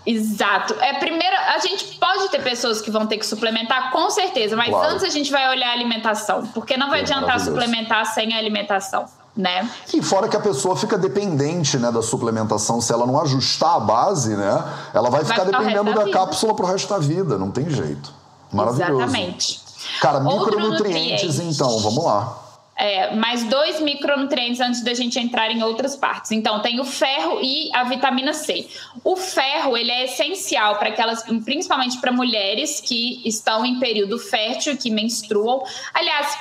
Exato. 0.06 0.74
É 0.80 0.94
primeiro, 0.94 1.34
a 1.54 1.58
gente 1.58 1.96
pode 1.98 2.28
ter 2.28 2.42
pessoas 2.42 2.80
que 2.80 2.90
vão 2.90 3.06
ter 3.06 3.16
que 3.16 3.26
suplementar, 3.26 3.90
com 3.90 4.10
certeza, 4.10 4.54
mas 4.56 4.68
claro. 4.68 4.92
antes 4.92 5.04
a 5.04 5.08
gente 5.08 5.30
vai 5.30 5.48
olhar 5.48 5.70
a 5.70 5.72
alimentação, 5.72 6.46
porque 6.48 6.76
não 6.76 6.90
vai 6.90 7.00
é 7.00 7.02
adiantar 7.02 7.40
suplementar 7.40 8.04
sem 8.06 8.34
a 8.34 8.38
alimentação. 8.38 9.06
Né? 9.36 9.68
E 9.92 10.00
fora 10.00 10.28
que 10.28 10.36
a 10.36 10.40
pessoa 10.40 10.76
fica 10.76 10.96
dependente 10.96 11.76
né, 11.76 11.90
da 11.90 12.02
suplementação, 12.02 12.80
se 12.80 12.92
ela 12.92 13.04
não 13.04 13.20
ajustar 13.20 13.76
a 13.76 13.80
base, 13.80 14.36
né, 14.36 14.64
ela 14.94 15.10
vai, 15.10 15.24
vai 15.24 15.32
ficar 15.32 15.44
dependendo 15.44 15.92
da, 15.92 16.04
da 16.04 16.10
cápsula 16.10 16.54
pro 16.54 16.66
resto 16.66 16.88
da 16.88 16.98
vida, 17.00 17.36
não 17.36 17.50
tem 17.50 17.68
jeito. 17.68 18.12
Maravilhoso. 18.52 18.92
Exatamente. 18.92 19.60
Cara, 20.00 20.20
micronutrientes, 20.20 21.40
então, 21.40 21.80
vamos 21.80 22.04
lá. 22.04 22.43
É, 22.76 23.14
mais 23.14 23.44
dois 23.44 23.80
micronutrientes 23.80 24.60
antes 24.60 24.82
da 24.82 24.94
gente 24.94 25.18
entrar 25.18 25.50
em 25.50 25.62
outras 25.62 25.96
partes. 25.96 26.32
Então, 26.32 26.60
tem 26.60 26.80
o 26.80 26.84
ferro 26.84 27.38
e 27.40 27.70
a 27.74 27.84
vitamina 27.84 28.32
C. 28.32 28.68
O 29.02 29.16
ferro, 29.16 29.76
ele 29.76 29.90
é 29.90 30.04
essencial 30.04 30.76
para 30.76 30.88
aquelas, 30.88 31.22
principalmente 31.44 31.98
para 32.00 32.10
mulheres 32.10 32.80
que 32.80 33.22
estão 33.24 33.64
em 33.64 33.78
período 33.78 34.18
fértil, 34.18 34.76
que 34.76 34.90
menstruam. 34.90 35.62
Aliás, 35.92 36.36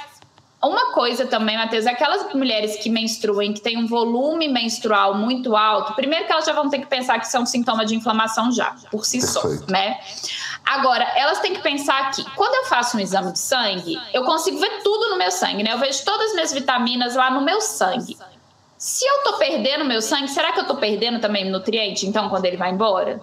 uma 0.63 0.93
coisa 0.93 1.25
também, 1.25 1.57
Matheus, 1.57 1.85
aquelas 1.85 2.33
mulheres 2.33 2.77
que 2.77 2.89
menstruam, 2.89 3.53
que 3.53 3.59
têm 3.59 3.77
um 3.77 3.85
volume 3.85 4.47
menstrual 4.47 5.13
muito 5.13 5.57
alto, 5.57 5.93
primeiro 5.93 6.25
que 6.25 6.31
elas 6.31 6.45
já 6.45 6.53
vão 6.53 6.69
ter 6.69 6.79
que 6.79 6.85
pensar 6.85 7.19
que 7.19 7.35
é 7.35 7.39
um 7.39 7.45
sintoma 7.45 7.85
de 7.85 7.95
inflamação 7.95 8.49
já, 8.49 8.73
por 8.89 9.05
si 9.05 9.19
Perfeito. 9.19 9.59
só, 9.59 9.71
né? 9.71 9.99
Agora, 10.65 11.03
elas 11.15 11.39
têm 11.39 11.53
que 11.53 11.61
pensar 11.61 12.11
que 12.11 12.23
quando 12.31 12.55
eu 12.55 12.65
faço 12.65 12.97
um 12.97 12.99
exame 12.99 13.31
de 13.31 13.39
sangue, 13.39 13.99
eu 14.13 14.23
consigo 14.23 14.57
ver 14.57 14.81
tudo 14.81 15.09
no 15.09 15.17
meu 15.17 15.29
sangue, 15.31 15.63
né? 15.63 15.73
Eu 15.73 15.77
vejo 15.77 16.03
todas 16.05 16.27
as 16.27 16.33
minhas 16.33 16.53
vitaminas 16.53 17.15
lá 17.15 17.29
no 17.29 17.41
meu 17.41 17.59
sangue. 17.59 18.17
Se 18.77 19.05
eu 19.05 19.23
tô 19.23 19.33
perdendo 19.33 19.85
meu 19.85 20.01
sangue, 20.01 20.27
será 20.29 20.51
que 20.51 20.59
eu 20.59 20.67
tô 20.67 20.75
perdendo 20.75 21.19
também 21.19 21.49
nutriente, 21.49 22.05
então, 22.05 22.29
quando 22.29 22.45
ele 22.45 22.57
vai 22.57 22.71
embora? 22.71 23.19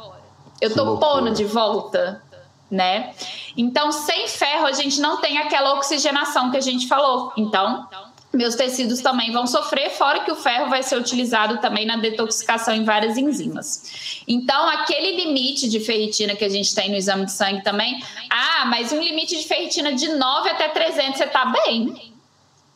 Eu 0.61 0.74
tô 0.74 0.99
pondo 0.99 1.30
de 1.30 1.45
volta? 1.45 2.22
né? 2.70 3.12
Então, 3.57 3.91
sem 3.91 4.28
ferro, 4.28 4.66
a 4.66 4.72
gente 4.72 5.01
não 5.01 5.16
tem 5.16 5.38
aquela 5.38 5.74
oxigenação 5.74 6.51
que 6.51 6.57
a 6.57 6.61
gente 6.61 6.86
falou. 6.86 7.32
Então, 7.36 7.88
meus 8.33 8.55
tecidos 8.55 9.01
também 9.01 9.33
vão 9.33 9.47
sofrer, 9.47 9.91
fora 9.91 10.20
que 10.20 10.31
o 10.31 10.37
ferro 10.37 10.68
vai 10.70 10.83
ser 10.83 10.97
utilizado 10.97 11.59
também 11.59 11.85
na 11.85 11.97
detoxicação 11.97 12.74
em 12.74 12.85
várias 12.85 13.16
enzimas. 13.16 14.22
Então, 14.26 14.68
aquele 14.68 15.24
limite 15.24 15.68
de 15.68 15.81
ferritina 15.81 16.37
que 16.37 16.45
a 16.45 16.49
gente 16.49 16.74
tem 16.74 16.91
no 16.91 16.97
exame 16.97 17.24
de 17.24 17.33
sangue 17.33 17.62
também, 17.62 18.03
ah, 18.31 18.66
mas 18.66 18.93
um 18.93 19.01
limite 19.01 19.37
de 19.37 19.47
ferritina 19.47 19.93
de 19.93 20.09
9 20.09 20.49
até 20.49 20.68
300 20.68 21.18
você 21.18 21.26
tá 21.26 21.47
bem? 21.47 22.12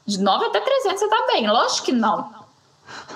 De 0.04 0.20
9 0.20 0.46
até 0.46 0.60
300 0.60 0.98
você 0.98 1.08
tá 1.08 1.26
bem? 1.28 1.46
Lógico 1.46 1.86
que 1.86 1.92
não. 1.92 2.43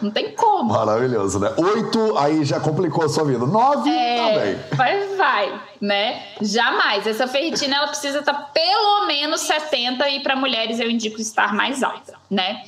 Não 0.00 0.10
tem 0.10 0.32
como. 0.32 0.72
Maravilhoso, 0.72 1.38
né? 1.38 1.52
Oito, 1.56 2.16
aí 2.16 2.44
já 2.44 2.60
complicou 2.60 3.04
a 3.04 3.08
sua 3.08 3.24
vida. 3.24 3.46
Nove, 3.46 3.90
é, 3.90 4.16
também. 4.16 4.58
Vai, 4.76 5.16
vai, 5.16 5.60
né? 5.80 6.22
Jamais. 6.40 7.06
Essa 7.06 7.26
ferritina, 7.26 7.76
ela 7.76 7.88
precisa 7.88 8.20
estar 8.20 8.34
pelo 8.52 9.06
menos 9.06 9.40
70 9.42 10.08
e 10.08 10.22
para 10.22 10.36
mulheres 10.36 10.80
eu 10.80 10.90
indico 10.90 11.20
estar 11.20 11.54
mais 11.54 11.82
alta, 11.82 12.14
né? 12.30 12.62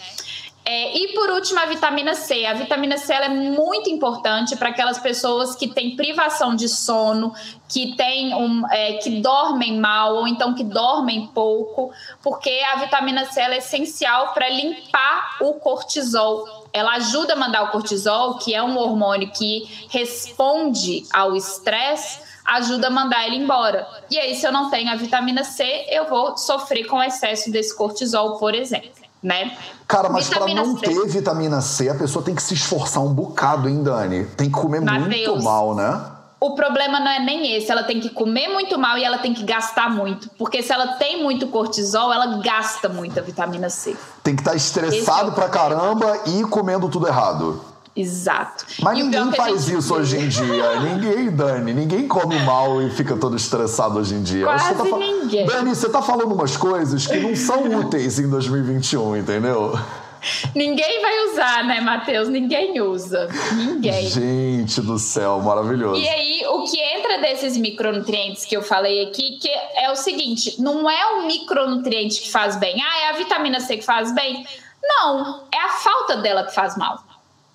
É, 0.73 0.97
e 0.97 1.09
por 1.15 1.29
último, 1.31 1.59
a 1.59 1.67
vitamina 1.67 2.15
C. 2.15 2.47
A 2.47 2.55
vitamina 2.55 2.97
C 2.97 3.13
é 3.13 3.29
muito 3.29 3.91
importante 3.91 4.55
para 4.55 4.69
aquelas 4.69 5.01
pessoas 5.01 5.57
que 5.57 5.67
têm 5.67 5.97
privação 5.97 6.55
de 6.55 6.69
sono, 6.69 7.35
que, 7.69 7.97
tem 7.97 8.33
um, 8.37 8.63
é, 8.71 8.93
que 8.99 9.21
dormem 9.21 9.81
mal 9.81 10.15
ou 10.15 10.29
então 10.29 10.55
que 10.55 10.63
dormem 10.63 11.27
pouco, 11.35 11.91
porque 12.23 12.63
a 12.73 12.77
vitamina 12.77 13.25
C 13.25 13.41
é 13.41 13.59
essencial 13.59 14.33
para 14.33 14.49
limpar 14.49 15.39
o 15.41 15.55
cortisol 15.55 16.61
ela 16.73 16.93
ajuda 16.93 17.33
a 17.33 17.37
mandar 17.37 17.65
o 17.65 17.73
cortisol, 17.73 18.39
que 18.39 18.55
é 18.55 18.63
um 18.63 18.79
hormônio 18.79 19.33
que 19.33 19.69
responde 19.89 21.03
ao 21.13 21.35
estresse, 21.35 22.21
ajuda 22.45 22.87
a 22.87 22.91
mandar 22.91 23.27
ele 23.27 23.35
embora. 23.35 23.89
E 24.09 24.17
aí, 24.17 24.37
se 24.37 24.47
eu 24.47 24.53
não 24.53 24.71
tenho 24.71 24.89
a 24.89 24.95
vitamina 24.95 25.43
C, 25.43 25.65
eu 25.89 26.09
vou 26.09 26.37
sofrer 26.37 26.85
com 26.85 27.03
excesso 27.03 27.51
desse 27.51 27.77
cortisol, 27.77 28.39
por 28.39 28.55
exemplo. 28.55 29.00
Né? 29.23 29.57
Cara, 29.87 30.09
mas 30.09 30.29
para 30.31 30.47
não 30.55 30.79
C. 30.79 30.87
ter 30.87 31.07
vitamina 31.07 31.61
C, 31.61 31.91
a 31.91 31.95
pessoa 31.95 32.25
tem 32.25 32.35
que 32.35 32.43
se 32.43 32.55
esforçar 32.55 33.03
um 33.03 33.13
bocado, 33.13 33.69
hein, 33.69 33.83
Dani? 33.83 34.25
Tem 34.25 34.49
que 34.49 34.59
comer 34.59 34.81
Mateus, 34.81 35.07
muito 35.07 35.43
mal, 35.43 35.75
né? 35.75 36.01
o 36.41 36.55
problema 36.55 36.99
não 36.99 37.11
é 37.11 37.19
nem 37.21 37.55
esse, 37.55 37.71
ela 37.71 37.83
tem 37.83 38.01
que 38.01 38.09
comer 38.09 38.49
muito 38.49 38.79
mal 38.79 38.97
e 38.97 39.05
ela 39.05 39.19
tem 39.19 39.35
que 39.35 39.45
gastar 39.45 39.91
muito. 39.91 40.31
Porque 40.39 40.63
se 40.63 40.73
ela 40.73 40.95
tem 40.95 41.23
muito 41.23 41.47
cortisol, 41.49 42.11
ela 42.11 42.39
gasta 42.39 42.89
muita 42.89 43.21
vitamina 43.21 43.69
C. 43.69 43.95
Tem 44.25 44.35
que 44.35 44.41
estar 44.41 44.53
tá 44.53 44.57
estressado 44.57 45.33
é 45.33 45.35
pra 45.35 45.51
caramba 45.51 46.19
e 46.27 46.43
comendo 46.45 46.89
tudo 46.89 47.07
errado. 47.07 47.63
Exato. 47.95 48.65
Mas 48.81 48.99
e 48.99 49.03
ninguém 49.03 49.33
faz 49.33 49.69
isso 49.69 49.95
hoje 49.95 50.17
em 50.17 50.29
dia. 50.29 50.81
ninguém, 50.81 51.31
Dani, 51.31 51.75
ninguém 51.75 52.07
come 52.07 52.39
mal 52.41 52.81
e 52.83 52.91
fica 52.91 53.17
todo 53.17 53.37
estressado 53.37 53.99
hoje 53.99 54.15
em 54.15 54.23
dia. 54.23 54.45
Quase 54.45 54.75
tá 54.75 54.85
ninguém. 54.85 55.47
Dani, 55.47 55.75
você 55.75 55.89
tá 55.89 56.01
falando 56.01 56.33
umas 56.33 56.57
coisas 56.57 57.07
que 57.07 57.19
não 57.19 57.35
são 57.35 57.65
úteis 57.81 58.19
em 58.19 58.29
2021, 58.29 59.17
entendeu? 59.17 59.73
Ninguém 60.55 61.01
vai 61.01 61.27
usar, 61.31 61.65
né, 61.65 61.81
Matheus? 61.81 62.29
Ninguém 62.29 62.81
usa. 62.81 63.29
Ninguém. 63.55 64.07
Gente 64.07 64.81
do 64.83 64.99
céu, 64.99 65.41
maravilhoso. 65.41 66.01
E 66.01 66.09
aí, 66.09 66.47
o 66.47 66.65
que 66.65 66.79
entra 66.79 67.19
desses 67.19 67.57
micronutrientes 67.57 68.45
que 68.45 68.57
eu 68.57 68.63
falei 68.63 69.07
aqui, 69.07 69.39
que 69.39 69.49
é 69.49 69.91
o 69.91 69.97
seguinte: 69.97 70.61
não 70.61 70.89
é 70.91 71.07
o 71.15 71.27
micronutriente 71.27 72.21
que 72.21 72.31
faz 72.31 72.57
bem. 72.57 72.81
Ah, 72.83 73.01
é 73.07 73.11
a 73.11 73.13
vitamina 73.15 73.61
C 73.61 73.79
que 73.79 73.85
faz 73.85 74.13
bem. 74.13 74.47
Não, 74.83 75.45
é 75.53 75.59
a 75.59 75.69
falta 75.71 76.17
dela 76.19 76.45
que 76.45 76.55
faz 76.55 76.77
mal. 76.77 77.03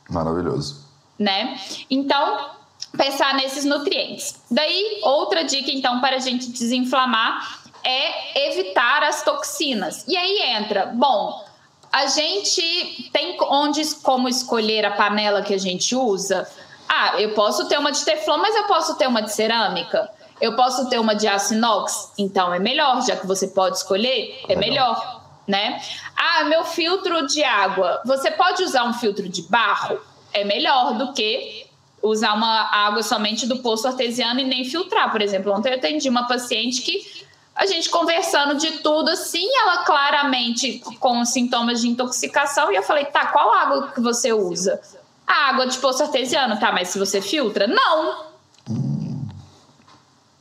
Maravilhoso. 0.10 0.86
Né? 1.18 1.60
Então, 1.90 2.50
pensar 2.98 3.34
nesses 3.36 3.66
nutrientes. 3.66 4.40
Daí, 4.50 5.00
outra 5.04 5.44
dica, 5.44 5.72
então, 5.72 6.00
para 6.02 6.18
a 6.18 6.20
gente 6.20 6.50
desinflamar 6.52 7.62
é 7.84 8.48
evitar 8.50 9.04
as 9.04 9.24
toxinas. 9.24 10.04
E 10.08 10.18
aí 10.18 10.58
entra, 10.58 10.88
bom, 10.88 11.46
a 11.92 12.08
gente 12.08 13.10
tem 13.14 13.38
onde 13.42 13.84
como 14.04 14.28
escolher 14.28 14.86
a 14.86 14.92
panela 14.92 15.42
que 15.42 15.54
a 15.54 15.58
gente 15.58 15.96
usa. 15.96 16.50
Ah, 16.90 17.22
eu 17.22 17.34
posso 17.34 17.68
ter 17.68 17.78
uma 17.78 17.92
de 17.92 18.04
teflon, 18.04 18.38
mas 18.38 18.56
eu 18.56 18.66
posso 18.66 18.96
ter 18.96 19.08
uma 19.08 19.22
de 19.22 19.32
cerâmica. 19.32 20.10
Eu 20.42 20.56
posso 20.56 20.90
ter 20.90 21.00
uma 21.00 21.16
de 21.16 21.28
aço 21.28 21.54
inox, 21.54 22.12
então 22.18 22.54
é 22.54 22.60
melhor, 22.60 23.02
já 23.06 23.16
que 23.16 23.26
você 23.26 23.48
pode 23.48 23.78
escolher, 23.78 24.44
é 24.50 24.56
melhor, 24.56 25.22
né? 25.48 25.82
Ah, 26.16 26.44
meu 26.46 26.64
filtro 26.66 27.28
de 27.28 27.44
água. 27.44 28.02
Você 28.06 28.32
pode 28.32 28.64
usar 28.64 28.84
um 28.86 28.94
filtro 28.94 29.28
de 29.30 29.44
barro? 29.44 30.00
É 30.34 30.44
melhor 30.44 30.98
do 30.98 31.14
que 31.14 31.66
usar 32.02 32.34
uma 32.34 32.70
água 32.72 33.02
somente 33.02 33.48
do 33.48 33.58
poço 33.60 33.88
artesiano 33.88 34.40
e 34.40 34.44
nem 34.44 34.64
filtrar. 34.66 35.12
Por 35.12 35.22
exemplo, 35.22 35.52
ontem 35.52 35.70
eu 35.72 35.78
atendi 35.78 36.08
uma 36.10 36.28
paciente 36.28 36.82
que 36.82 37.26
a 37.56 37.66
gente 37.66 37.90
conversando 37.90 38.56
de 38.56 38.80
tudo 38.80 39.10
assim, 39.10 39.48
ela 39.62 39.78
claramente 39.86 40.80
com 41.00 41.24
sintomas 41.24 41.80
de 41.80 41.88
intoxicação, 41.88 42.70
e 42.70 42.76
eu 42.76 42.84
falei, 42.84 43.06
tá, 43.06 43.28
qual 43.28 43.54
água 43.54 43.92
que 43.94 44.02
você 44.02 44.34
usa? 44.34 44.82
A 45.26 45.50
água 45.52 45.66
de 45.66 45.78
poço 45.78 46.04
artesiano, 46.04 46.60
tá, 46.60 46.74
mas 46.74 46.90
se 46.90 47.00
você 47.00 47.22
filtra? 47.22 47.66
Não! 47.66 48.26
Hum, 48.70 49.28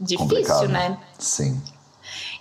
Difícil, 0.01 0.29
complicado. 0.29 0.69
né? 0.69 0.99
Sim. 1.17 1.63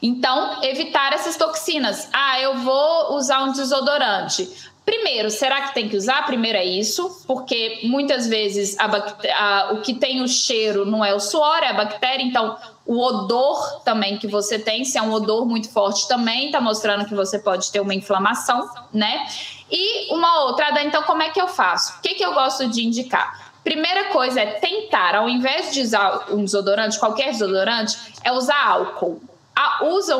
Então, 0.05 0.61
evitar 0.61 1.13
essas 1.13 1.37
toxinas. 1.37 2.09
Ah, 2.11 2.37
eu 2.41 2.57
vou 2.57 3.15
usar 3.15 3.41
um 3.43 3.53
desodorante. 3.53 4.49
Primeiro, 4.83 5.31
será 5.31 5.61
que 5.61 5.73
tem 5.73 5.87
que 5.87 5.95
usar? 5.95 6.25
Primeiro 6.25 6.57
é 6.57 6.65
isso, 6.65 7.23
porque 7.25 7.79
muitas 7.83 8.27
vezes 8.27 8.77
a, 8.77 8.87
a, 8.87 9.71
o 9.71 9.81
que 9.81 9.93
tem 9.93 10.21
o 10.21 10.27
cheiro 10.27 10.85
não 10.85 11.05
é 11.05 11.15
o 11.15 11.21
suor, 11.21 11.63
é 11.63 11.69
a 11.69 11.73
bactéria. 11.73 12.21
Então, 12.21 12.57
o 12.85 12.99
odor 12.99 13.81
também 13.85 14.17
que 14.17 14.27
você 14.27 14.59
tem, 14.59 14.83
se 14.83 14.97
é 14.97 15.01
um 15.01 15.13
odor 15.13 15.45
muito 15.45 15.69
forte 15.71 16.05
também, 16.05 16.47
está 16.47 16.59
mostrando 16.59 17.05
que 17.05 17.15
você 17.15 17.39
pode 17.39 17.71
ter 17.71 17.79
uma 17.79 17.95
inflamação, 17.95 18.69
né? 18.91 19.25
E 19.71 20.13
uma 20.13 20.43
outra, 20.43 20.83
então 20.83 21.03
como 21.03 21.23
é 21.23 21.29
que 21.29 21.39
eu 21.39 21.47
faço? 21.47 21.99
O 21.99 22.01
que, 22.01 22.15
que 22.15 22.25
eu 22.25 22.33
gosto 22.33 22.67
de 22.67 22.85
indicar? 22.85 23.53
Primeira 23.63 24.09
coisa 24.09 24.41
é 24.41 24.47
tentar, 24.47 25.15
ao 25.15 25.29
invés 25.29 25.73
de 25.73 25.81
usar 25.81 26.25
um 26.29 26.43
desodorante, 26.43 26.99
qualquer 26.99 27.31
desodorante, 27.31 27.97
é 28.21 28.33
usar 28.33 28.67
álcool 28.67 29.21
usa, 29.81 30.15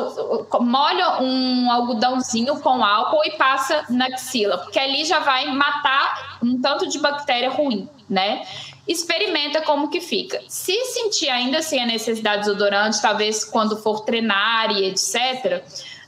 molha 0.60 1.22
um 1.22 1.70
algodãozinho 1.70 2.60
com 2.60 2.84
álcool 2.84 3.24
e 3.24 3.32
passa 3.32 3.84
na 3.88 4.06
axila, 4.06 4.58
porque 4.58 4.78
ali 4.78 5.04
já 5.04 5.18
vai 5.20 5.46
matar 5.46 6.38
um 6.42 6.60
tanto 6.60 6.88
de 6.88 6.98
bactéria 6.98 7.50
ruim, 7.50 7.88
né? 8.08 8.46
Experimenta 8.86 9.62
como 9.62 9.88
que 9.88 10.00
fica. 10.00 10.40
Se 10.48 10.74
sentir 10.86 11.30
ainda 11.30 11.58
assim 11.58 11.80
a 11.80 11.86
necessidade 11.86 12.42
de 12.42 12.48
desodorante, 12.48 13.00
talvez 13.00 13.44
quando 13.44 13.76
for 13.76 14.00
treinar 14.00 14.70
e 14.70 14.84
etc., 14.84 15.62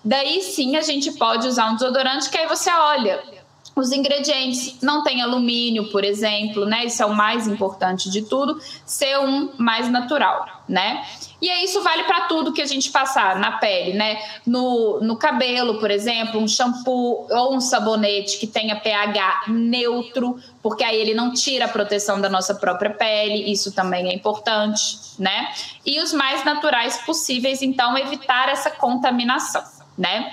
daí 0.05 0.43
sim 0.43 0.77
a 0.77 0.83
gente 0.83 1.13
pode 1.13 1.49
usar 1.49 1.71
um 1.71 1.75
desodorante 1.75 2.31
que 2.31 2.39
aí 2.39 2.47
você 2.47 2.71
olha 2.71 3.36
os 3.77 3.93
ingredientes 3.93 4.81
não 4.81 5.05
tem 5.05 5.21
alumínio, 5.21 5.91
por 5.91 6.03
exemplo, 6.03 6.65
né? 6.65 6.87
Isso 6.87 7.03
é 7.03 7.07
o 7.07 7.15
mais 7.15 7.47
importante 7.47 8.11
de 8.11 8.23
tudo, 8.23 8.59
ser 8.87 9.19
um 9.19 9.51
mais 9.59 9.91
natural, 9.91 10.63
né? 10.67 11.05
E 11.43 11.51
aí 11.51 11.65
isso 11.65 11.83
vale 11.83 12.05
para 12.05 12.23
tudo 12.23 12.55
que 12.55 12.63
a 12.63 12.67
gente 12.67 12.91
passar 12.91 13.39
na 13.39 13.59
pele, 13.59 13.93
né? 13.93 14.19
No, 14.47 14.99
no 15.03 15.15
cabelo, 15.19 15.79
por 15.79 15.91
exemplo, 15.91 16.41
um 16.41 16.49
shampoo 16.49 17.27
ou 17.29 17.55
um 17.55 17.61
sabonete 17.61 18.39
que 18.39 18.47
tenha 18.47 18.81
pH 18.81 19.45
neutro, 19.49 20.41
porque 20.63 20.83
aí 20.83 20.99
ele 20.99 21.13
não 21.13 21.35
tira 21.35 21.67
a 21.67 21.69
proteção 21.69 22.19
da 22.19 22.31
nossa 22.31 22.55
própria 22.55 22.91
pele, 22.91 23.53
isso 23.53 23.73
também 23.73 24.09
é 24.09 24.15
importante, 24.15 24.99
né? 25.19 25.53
E 25.85 26.01
os 26.01 26.15
mais 26.15 26.43
naturais 26.47 26.97
possíveis, 27.05 27.61
então, 27.61 27.97
evitar 27.99 28.49
essa 28.49 28.71
contaminação, 28.71 29.63
né? 29.99 30.33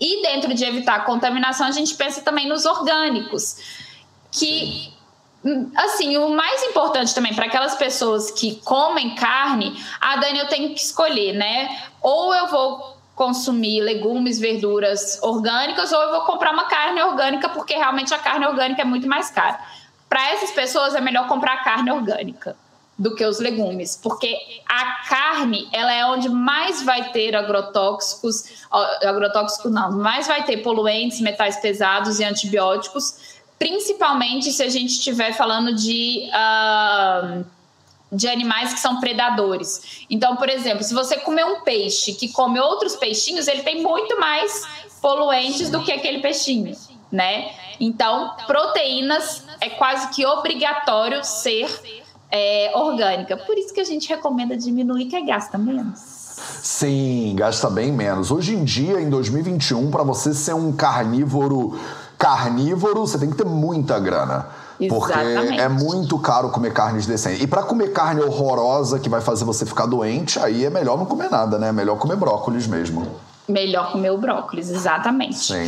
E 0.00 0.22
dentro 0.22 0.54
de 0.54 0.64
evitar 0.64 1.04
contaminação, 1.04 1.66
a 1.66 1.70
gente 1.70 1.94
pensa 1.94 2.22
também 2.22 2.48
nos 2.48 2.64
orgânicos, 2.64 3.56
que 4.32 4.92
assim, 5.76 6.16
o 6.16 6.30
mais 6.30 6.62
importante 6.64 7.14
também 7.14 7.34
para 7.34 7.46
aquelas 7.46 7.74
pessoas 7.74 8.30
que 8.30 8.56
comem 8.56 9.14
carne, 9.14 9.74
a 10.00 10.12
ah, 10.12 10.16
Dani 10.16 10.38
eu 10.38 10.48
tenho 10.48 10.74
que 10.74 10.80
escolher, 10.80 11.32
né? 11.32 11.82
Ou 12.02 12.34
eu 12.34 12.46
vou 12.48 12.98
consumir 13.14 13.80
legumes, 13.80 14.38
verduras 14.38 15.18
orgânicas, 15.22 15.92
ou 15.92 16.00
eu 16.00 16.10
vou 16.10 16.20
comprar 16.22 16.52
uma 16.52 16.64
carne 16.64 17.02
orgânica, 17.02 17.48
porque 17.48 17.74
realmente 17.74 18.14
a 18.14 18.18
carne 18.18 18.46
orgânica 18.46 18.82
é 18.82 18.84
muito 18.84 19.06
mais 19.06 19.30
cara. 19.30 19.60
Para 20.08 20.30
essas 20.30 20.50
pessoas 20.50 20.94
é 20.94 21.00
melhor 21.00 21.26
comprar 21.28 21.62
carne 21.62 21.90
orgânica 21.90 22.56
do 23.00 23.14
que 23.14 23.24
os 23.24 23.40
legumes, 23.40 23.96
porque 23.96 24.36
a 24.68 25.08
carne 25.08 25.66
ela 25.72 25.90
é 25.90 26.04
onde 26.04 26.28
mais 26.28 26.82
vai 26.82 27.10
ter 27.12 27.34
agrotóxicos, 27.34 28.44
agrotóxicos 29.02 29.72
não, 29.72 29.90
mais 29.90 30.26
vai 30.26 30.44
ter 30.44 30.58
poluentes, 30.58 31.18
metais 31.18 31.58
pesados 31.60 32.20
e 32.20 32.24
antibióticos, 32.24 33.40
principalmente 33.58 34.52
se 34.52 34.62
a 34.62 34.68
gente 34.68 34.90
estiver 34.90 35.32
falando 35.32 35.74
de 35.74 36.28
uh, 36.28 37.42
de 38.12 38.28
animais 38.28 38.74
que 38.74 38.80
são 38.80 39.00
predadores. 39.00 40.04
Então, 40.10 40.36
por 40.36 40.50
exemplo, 40.50 40.84
se 40.84 40.92
você 40.92 41.16
comer 41.16 41.46
um 41.46 41.62
peixe 41.62 42.12
que 42.12 42.28
come 42.28 42.60
outros 42.60 42.96
peixinhos, 42.96 43.48
ele 43.48 43.62
tem 43.62 43.82
muito 43.82 44.20
mais 44.20 44.66
poluentes 45.00 45.70
do 45.70 45.82
que 45.82 45.90
aquele 45.90 46.20
peixinho, 46.20 46.76
né? 47.10 47.50
Então, 47.80 48.36
proteínas 48.46 49.46
é 49.58 49.70
quase 49.70 50.10
que 50.10 50.26
obrigatório 50.26 51.24
ser 51.24 51.70
é, 52.30 52.72
orgânica. 52.74 53.36
Por 53.36 53.56
isso 53.58 53.72
que 53.72 53.80
a 53.80 53.84
gente 53.84 54.08
recomenda 54.08 54.56
diminuir, 54.56 55.06
que 55.06 55.20
gasta 55.22 55.58
menos. 55.58 55.98
Sim, 56.62 57.34
gasta 57.36 57.68
bem 57.68 57.92
menos. 57.92 58.30
Hoje 58.30 58.54
em 58.54 58.64
dia, 58.64 59.00
em 59.00 59.10
2021, 59.10 59.90
para 59.90 60.02
você 60.02 60.32
ser 60.32 60.54
um 60.54 60.72
carnívoro 60.72 61.78
carnívoro, 62.20 63.00
você 63.00 63.18
tem 63.18 63.30
que 63.30 63.36
ter 63.36 63.46
muita 63.46 63.98
grana. 63.98 64.46
Porque 64.88 65.12
Exatamente. 65.12 65.60
é 65.60 65.68
muito 65.68 66.18
caro 66.18 66.50
comer 66.50 66.72
carnes 66.72 67.06
decentes. 67.06 67.42
E 67.42 67.46
para 67.46 67.62
comer 67.62 67.92
carne 67.92 68.20
horrorosa 68.20 68.98
que 68.98 69.08
vai 69.08 69.22
fazer 69.22 69.44
você 69.44 69.64
ficar 69.64 69.86
doente, 69.86 70.38
aí 70.38 70.64
é 70.64 70.70
melhor 70.70 70.98
não 70.98 71.06
comer 71.06 71.30
nada, 71.30 71.58
né? 71.58 71.68
É 71.68 71.72
melhor 71.72 71.98
comer 71.98 72.16
brócolis 72.16 72.66
mesmo. 72.66 73.06
Melhor 73.48 73.90
comer 73.92 74.10
o 74.10 74.18
brócolis, 74.18 74.70
exatamente. 74.70 75.36
Sim. 75.36 75.66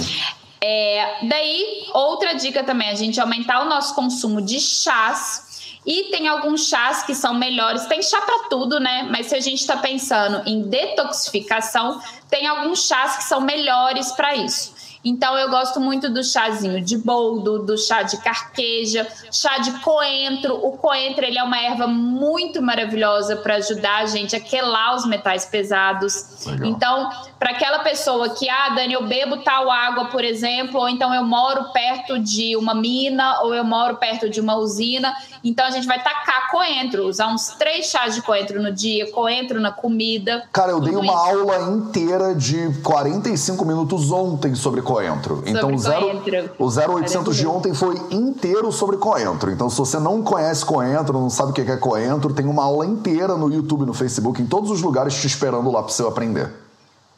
É, 0.62 1.26
daí, 1.26 1.86
outra 1.92 2.34
dica 2.34 2.62
também, 2.62 2.90
a 2.90 2.94
gente 2.94 3.18
aumentar 3.18 3.62
o 3.62 3.68
nosso 3.68 3.94
consumo 3.94 4.40
de 4.40 4.60
chás 4.60 5.51
e 5.84 6.04
tem 6.04 6.28
alguns 6.28 6.68
chás 6.68 7.02
que 7.02 7.14
são 7.14 7.34
melhores. 7.34 7.86
Tem 7.86 8.02
chá 8.02 8.20
para 8.20 8.48
tudo, 8.48 8.78
né? 8.78 9.06
Mas 9.10 9.26
se 9.26 9.34
a 9.34 9.40
gente 9.40 9.60
está 9.60 9.76
pensando 9.76 10.42
em 10.46 10.62
detoxificação, 10.62 12.00
tem 12.30 12.46
alguns 12.46 12.86
chás 12.86 13.16
que 13.16 13.24
são 13.24 13.40
melhores 13.40 14.12
para 14.12 14.34
isso. 14.34 14.81
Então 15.04 15.36
eu 15.36 15.50
gosto 15.50 15.80
muito 15.80 16.08
do 16.08 16.22
chazinho 16.22 16.80
de 16.80 16.96
boldo, 16.96 17.60
do 17.60 17.76
chá 17.76 18.02
de 18.02 18.16
carqueja, 18.18 19.06
chá 19.32 19.58
de 19.58 19.72
coentro. 19.80 20.54
O 20.54 20.76
coentro 20.76 21.24
ele 21.24 21.38
é 21.38 21.42
uma 21.42 21.60
erva 21.60 21.86
muito 21.88 22.62
maravilhosa 22.62 23.36
para 23.36 23.56
ajudar 23.56 24.02
a 24.02 24.06
gente 24.06 24.36
a 24.36 24.40
quelar 24.40 24.94
os 24.94 25.04
metais 25.04 25.44
pesados. 25.44 26.46
Legal. 26.46 26.68
Então, 26.68 27.10
para 27.38 27.50
aquela 27.50 27.80
pessoa 27.80 28.30
que, 28.30 28.48
ah, 28.48 28.68
Dani, 28.70 28.92
eu 28.92 29.06
bebo 29.06 29.38
tal 29.38 29.70
água, 29.70 30.04
por 30.06 30.22
exemplo, 30.22 30.78
ou 30.78 30.88
então 30.88 31.12
eu 31.12 31.24
moro 31.24 31.72
perto 31.72 32.18
de 32.18 32.56
uma 32.56 32.74
mina, 32.74 33.40
ou 33.40 33.52
eu 33.52 33.64
moro 33.64 33.96
perto 33.96 34.30
de 34.30 34.40
uma 34.40 34.54
usina, 34.54 35.12
então 35.42 35.66
a 35.66 35.70
gente 35.70 35.86
vai 35.86 36.00
tacar 36.00 36.50
coentro, 36.50 37.08
usar 37.08 37.26
uns 37.28 37.48
três 37.48 37.86
chás 37.86 38.14
de 38.14 38.22
coentro 38.22 38.62
no 38.62 38.70
dia, 38.70 39.10
coentro 39.10 39.60
na 39.60 39.72
comida. 39.72 40.44
Cara, 40.52 40.70
eu 40.70 40.80
dei 40.80 40.94
uma 40.94 41.04
isso. 41.04 41.12
aula 41.12 41.72
inteira 41.72 42.34
de 42.34 42.72
45 42.82 43.64
minutos 43.64 44.12
ontem 44.12 44.54
sobre 44.54 44.80
coentro 44.80 44.91
coentro. 44.92 45.36
Sobre 45.36 45.50
então 45.50 45.70
coentro. 45.76 46.50
o 46.58 46.66
0800 46.66 47.36
de 47.36 47.46
ontem 47.46 47.74
foi 47.74 47.94
inteiro 48.10 48.70
sobre 48.70 48.96
coentro. 48.96 49.50
Então 49.50 49.70
se 49.70 49.78
você 49.78 49.98
não 49.98 50.22
conhece 50.22 50.64
coentro, 50.64 51.14
não 51.14 51.30
sabe 51.30 51.50
o 51.50 51.54
que 51.54 51.62
é 51.62 51.76
coentro, 51.76 52.34
tem 52.34 52.46
uma 52.46 52.64
aula 52.64 52.84
inteira 52.84 53.36
no 53.36 53.52
YouTube, 53.52 53.86
no 53.86 53.94
Facebook, 53.94 54.40
em 54.42 54.46
todos 54.46 54.70
os 54.70 54.82
lugares 54.82 55.14
te 55.20 55.26
esperando 55.26 55.70
lá 55.70 55.82
para 55.82 55.92
você 55.92 56.02
aprender. 56.06 56.50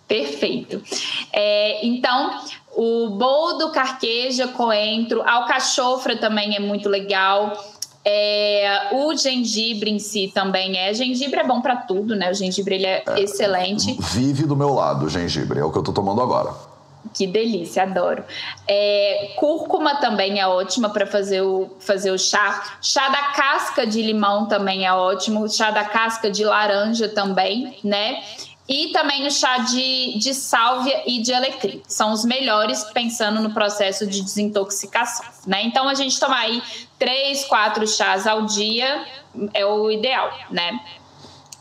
Perfeito. 0.06 0.82
É, 1.32 1.84
então, 1.86 2.38
o 2.76 3.10
boldo, 3.10 3.72
carqueja, 3.72 4.48
coentro, 4.48 5.22
alcachofra 5.22 6.16
também 6.16 6.54
é 6.54 6.60
muito 6.60 6.88
legal. 6.88 7.52
É, 8.06 8.90
o 8.92 9.16
gengibre 9.16 9.90
em 9.90 9.98
si 9.98 10.30
também 10.32 10.76
é. 10.76 10.92
Gengibre 10.92 11.40
é 11.40 11.44
bom 11.44 11.62
para 11.62 11.76
tudo, 11.76 12.14
né? 12.14 12.30
O 12.30 12.34
gengibre 12.34 12.74
ele 12.74 12.86
é, 12.86 13.02
é, 13.06 13.20
excelente. 13.20 13.96
Vive 13.98 14.44
do 14.44 14.54
meu 14.54 14.74
lado 14.74 15.06
o 15.06 15.08
gengibre, 15.08 15.58
é 15.58 15.64
o 15.64 15.72
que 15.72 15.78
eu 15.78 15.82
tô 15.82 15.92
tomando 15.92 16.20
agora. 16.20 16.73
Que 17.14 17.28
delícia, 17.28 17.84
adoro. 17.84 18.24
É, 18.66 19.34
cúrcuma 19.36 19.94
também 20.00 20.40
é 20.40 20.46
ótima 20.48 20.90
para 20.90 21.06
fazer 21.06 21.42
o, 21.42 21.70
fazer 21.78 22.10
o 22.10 22.18
chá. 22.18 22.76
Chá 22.82 23.08
da 23.08 23.22
casca 23.28 23.86
de 23.86 24.02
limão 24.02 24.46
também 24.46 24.84
é 24.84 24.92
ótimo. 24.92 25.48
Chá 25.48 25.70
da 25.70 25.84
casca 25.84 26.28
de 26.28 26.44
laranja 26.44 27.08
também, 27.08 27.78
né? 27.84 28.20
E 28.68 28.88
também 28.88 29.26
o 29.26 29.30
chá 29.30 29.58
de, 29.58 30.18
de 30.18 30.34
sálvia 30.34 31.02
e 31.06 31.22
de 31.22 31.32
alecrim. 31.32 31.82
São 31.86 32.12
os 32.12 32.24
melhores 32.24 32.82
pensando 32.84 33.40
no 33.40 33.52
processo 33.52 34.06
de 34.06 34.20
desintoxicação, 34.20 35.26
né? 35.46 35.62
Então 35.62 35.88
a 35.88 35.94
gente 35.94 36.18
tomar 36.18 36.40
aí 36.40 36.62
três, 36.98 37.44
quatro 37.44 37.86
chás 37.86 38.26
ao 38.26 38.42
dia 38.46 39.04
é 39.52 39.64
o 39.64 39.88
ideal, 39.90 40.32
né? 40.50 40.80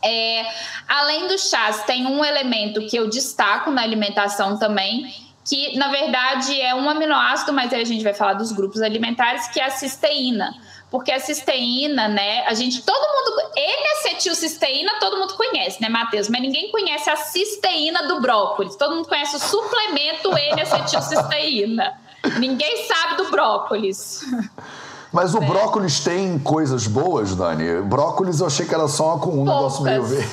É, 0.02 0.46
além 0.86 1.28
dos 1.28 1.48
chás, 1.48 1.84
tem 1.84 2.06
um 2.06 2.22
elemento 2.24 2.86
que 2.86 2.96
eu 2.96 3.08
destaco 3.08 3.70
na 3.70 3.82
alimentação 3.82 4.58
também, 4.58 5.14
que 5.44 5.76
na 5.76 5.88
verdade 5.88 6.58
é 6.60 6.74
um 6.74 6.88
aminoácido, 6.88 7.52
mas 7.52 7.72
aí 7.72 7.82
a 7.82 7.84
gente 7.84 8.02
vai 8.02 8.14
falar 8.14 8.32
dos 8.34 8.50
grupos 8.50 8.80
alimentares, 8.80 9.46
que 9.48 9.60
é 9.60 9.66
a 9.66 9.70
cisteína. 9.70 10.54
Porque 10.90 11.10
a 11.10 11.18
cisteína, 11.18 12.08
né, 12.08 12.46
a 12.46 12.54
gente, 12.54 12.82
todo 12.82 13.02
mundo, 13.02 13.50
N-acetilcisteína 13.56 14.92
todo 15.00 15.18
mundo 15.18 15.34
conhece, 15.34 15.82
né, 15.82 15.88
Matheus? 15.88 16.28
Mas 16.28 16.40
ninguém 16.40 16.70
conhece 16.70 17.10
a 17.10 17.16
cisteína 17.16 18.06
do 18.06 18.20
brócolis. 18.20 18.76
Todo 18.76 18.94
mundo 18.94 19.08
conhece 19.08 19.36
o 19.36 19.40
suplemento 19.40 20.30
N-acetilcisteína. 20.36 21.94
ninguém 22.38 22.86
sabe 22.86 23.16
do 23.16 23.30
brócolis. 23.30 24.22
Mas 25.12 25.34
o 25.34 25.38
é. 25.38 25.46
brócolis 25.46 26.00
tem 26.00 26.38
coisas 26.38 26.86
boas, 26.86 27.36
Dani? 27.36 27.82
Brócolis 27.82 28.40
eu 28.40 28.46
achei 28.46 28.66
que 28.66 28.74
era 28.74 28.88
só 28.88 29.18
com 29.18 29.30
um 29.30 29.44
Poucas. 29.44 29.80
negócio 29.80 29.82
meio 29.82 30.02
verde. 30.04 30.28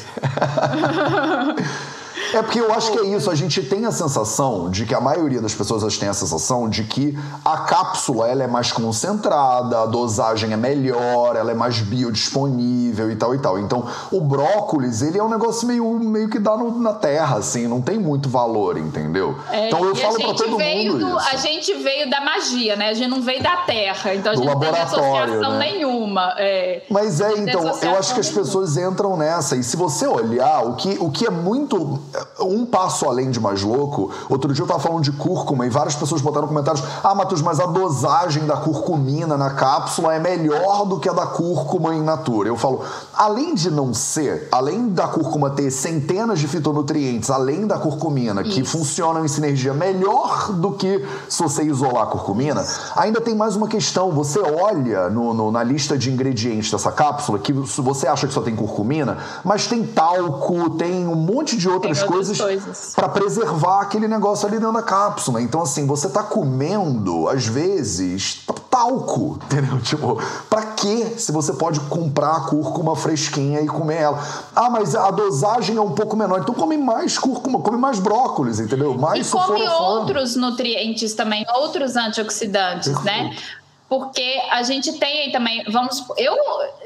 É 2.34 2.41
porque 2.41 2.59
eu 2.59 2.72
acho 2.74 2.91
que 2.91 2.99
é 2.99 3.05
isso. 3.05 3.30
A 3.30 3.36
gente 3.36 3.61
tem 3.63 3.86
a 3.86 3.91
sensação 3.91 4.69
de 4.69 4.86
que 4.86 4.93
a 4.93 5.01
maioria 5.01 5.41
das 5.41 5.53
pessoas 5.53 5.97
tem 5.97 6.09
a 6.09 6.13
sensação 6.13 6.69
de 6.69 6.84
que 6.84 7.17
a 7.43 7.57
cápsula 7.57 8.28
ela 8.28 8.43
é 8.43 8.47
mais 8.47 8.72
concentrada, 8.72 9.82
a 9.82 9.86
dosagem 9.86 10.53
é 10.53 10.57
melhor, 10.57 11.36
ela 11.36 11.51
é 11.51 11.53
mais 11.53 11.80
biodisponível 11.80 13.11
e 13.11 13.15
tal 13.15 13.36
e 13.36 13.39
tal. 13.39 13.59
Então, 13.59 13.88
o 14.11 14.22
brócolis, 14.22 15.01
ele 15.01 15.17
é 15.17 15.24
um 15.24 15.30
negócio 15.30 15.67
meio, 15.67 15.99
meio 15.99 16.30
que 16.30 16.39
dá 16.39 16.55
no, 16.55 16.80
na 16.80 16.93
terra, 16.93 17.38
assim, 17.38 17.67
não 17.67 17.82
tem 17.82 17.97
muito 17.97 18.30
valor, 18.30 18.78
entendeu? 18.78 19.38
É, 19.51 19.67
então 19.67 19.84
eu 19.84 19.95
falo 19.95 20.15
pra 20.15 20.34
todo 20.34 20.59
mundo 20.59 20.99
do, 20.99 21.07
isso. 21.07 21.30
A 21.32 21.36
gente 21.36 21.74
veio 21.76 22.09
da 22.09 22.22
magia, 22.22 22.76
né? 22.76 22.89
A 22.89 22.93
gente 22.93 23.09
não 23.09 23.22
veio 23.22 23.41
da 23.41 23.57
terra, 23.57 24.15
então 24.15 24.32
a 24.32 24.36
gente 24.36 24.45
não 24.45 24.59
tem 24.59 24.69
associação 24.69 25.57
né? 25.57 25.72
nenhuma. 25.72 26.34
É, 26.38 26.84
Mas 26.89 27.19
é, 27.19 27.38
então, 27.38 27.63
eu 27.82 27.97
acho 27.97 28.13
que 28.13 28.19
as 28.19 28.30
pessoas 28.30 28.78
entram 28.78 29.17
nessa. 29.17 29.55
E 29.55 29.63
se 29.63 29.76
você 29.76 30.07
olhar, 30.07 30.65
o 30.65 30.76
que, 30.76 30.97
o 30.99 31.09
que 31.09 31.26
é 31.26 31.30
muito 31.30 31.99
um 32.39 32.66
passo 32.66 33.05
além 33.05 33.32
de 33.32 33.39
mais 33.39 33.62
louco, 33.62 34.12
outro 34.30 34.53
dia 34.53 34.64
eu 34.64 34.68
tava 34.68 34.80
falando 34.80 35.03
de 35.03 35.12
cúrcuma 35.12 35.66
e 35.66 35.70
várias 35.70 35.95
pessoas 35.95 36.22
botaram 36.22 36.47
comentários: 36.47 36.84
Ah, 37.03 37.16
Matheus, 37.16 37.41
mas 37.41 37.59
a 37.59 37.66
dosagem 37.66 38.45
da 38.45 38.57
curcumina 38.57 39.38
na 39.38 39.51
cápsula 39.51 40.14
é 40.14 40.20
melhor 40.20 40.86
do 40.86 40.99
que 40.99 41.09
a 41.09 41.14
da 41.14 41.28
cúrcuma 41.28 41.95
in 41.95 42.01
natura. 42.01 42.49
Eu 42.49 42.57
falo, 42.57 42.82
além 43.14 43.53
de 43.53 43.70
não 43.70 43.93
ser, 43.93 44.47
além 44.51 44.89
da 44.89 45.07
cúrcuma 45.07 45.49
ter 45.49 45.72
centenas 45.72 46.39
de 46.39 46.47
fitonutrientes, 46.47 47.30
além 47.30 47.66
da 47.66 47.78
curcumina, 47.78 48.41
Isso. 48.41 48.51
que 48.51 48.64
funcionam 48.64 49.24
em 49.24 49.28
sinergia 49.28 49.74
melhor 49.74 50.51
do 50.53 50.72
que 50.74 51.05
se 51.30 51.41
você 51.41 51.64
isolar 51.64 52.03
a 52.03 52.07
curcumina, 52.07 52.66
ainda 52.95 53.22
tem 53.22 53.36
mais 53.36 53.55
uma 53.55 53.68
questão. 53.68 54.12
Você 54.12 54.39
olha 54.39 55.09
no, 55.09 55.34
no, 55.34 55.51
na 55.51 55.64
lista 55.64 55.97
de 55.97 56.12
ingredientes 56.12 56.72
dessa 56.72 56.91
cápsula, 56.91 57.39
que 57.39 57.53
você 57.53 58.07
acha 58.07 58.28
que 58.28 58.34
só 58.34 58.41
tem 58.41 58.55
curcumina, 58.55 59.18
mas 59.43 59.68
tem 59.68 59.86
talco, 59.86 60.72
tem 60.72 61.07
um 61.07 61.16
monte 61.16 61.55
de 61.57 61.70
outras 61.70 62.01
tem 62.02 62.12
coisas 62.12 62.38
coisas, 62.39 62.93
para 62.95 63.10
preservar 63.10 63.82
aquele 63.82 64.08
negócio 64.08 64.47
ali 64.47 64.58
dentro 64.58 64.74
da 64.74 64.84
cápsula. 64.84 65.41
Então, 65.41 65.62
assim, 65.62 65.86
você 65.86 66.10
tá 66.10 66.24
comendo, 66.24 67.28
às 67.28 67.45
vezes, 67.45 68.43
talco, 68.70 69.39
entendeu? 69.45 69.80
Tipo, 69.82 70.22
pra 70.49 70.62
quê 70.74 71.14
se 71.18 71.32
você 71.32 71.54
pode 71.54 71.80
comprar 71.82 72.38
a 72.38 72.39
cúrcuma 72.41 72.95
fresquinha 72.95 73.62
e 73.62 73.68
comer 73.68 74.02
ela? 74.02 74.20
Ah, 74.56 74.70
mas 74.70 74.95
a 74.95 75.12
dosagem 75.12 75.78
é 75.78 75.82
um 75.82 75.91
pouco 75.91 76.16
menor, 76.16 76.39
então 76.39 76.56
come 76.56 76.78
mais 76.78 77.18
cúrcuma, 77.18 77.60
come 77.60 77.78
mais 77.78 77.99
brócolis, 77.99 78.60
entendeu? 78.60 78.97
Mais 78.97 79.28
e 79.28 79.30
come 79.30 79.68
outros 79.68 80.36
nutrientes 80.36 81.14
também, 81.14 81.45
outros 81.56 81.95
antioxidantes, 81.95 82.93
né? 83.04 83.30
Perfeito. 83.30 83.36
né? 83.36 83.61
Porque 83.92 84.42
a 84.50 84.64
gente 84.64 84.94
tem 84.94 85.24
aí 85.24 85.32
também, 85.34 85.66
vamos, 85.68 86.02
eu 86.18 86.34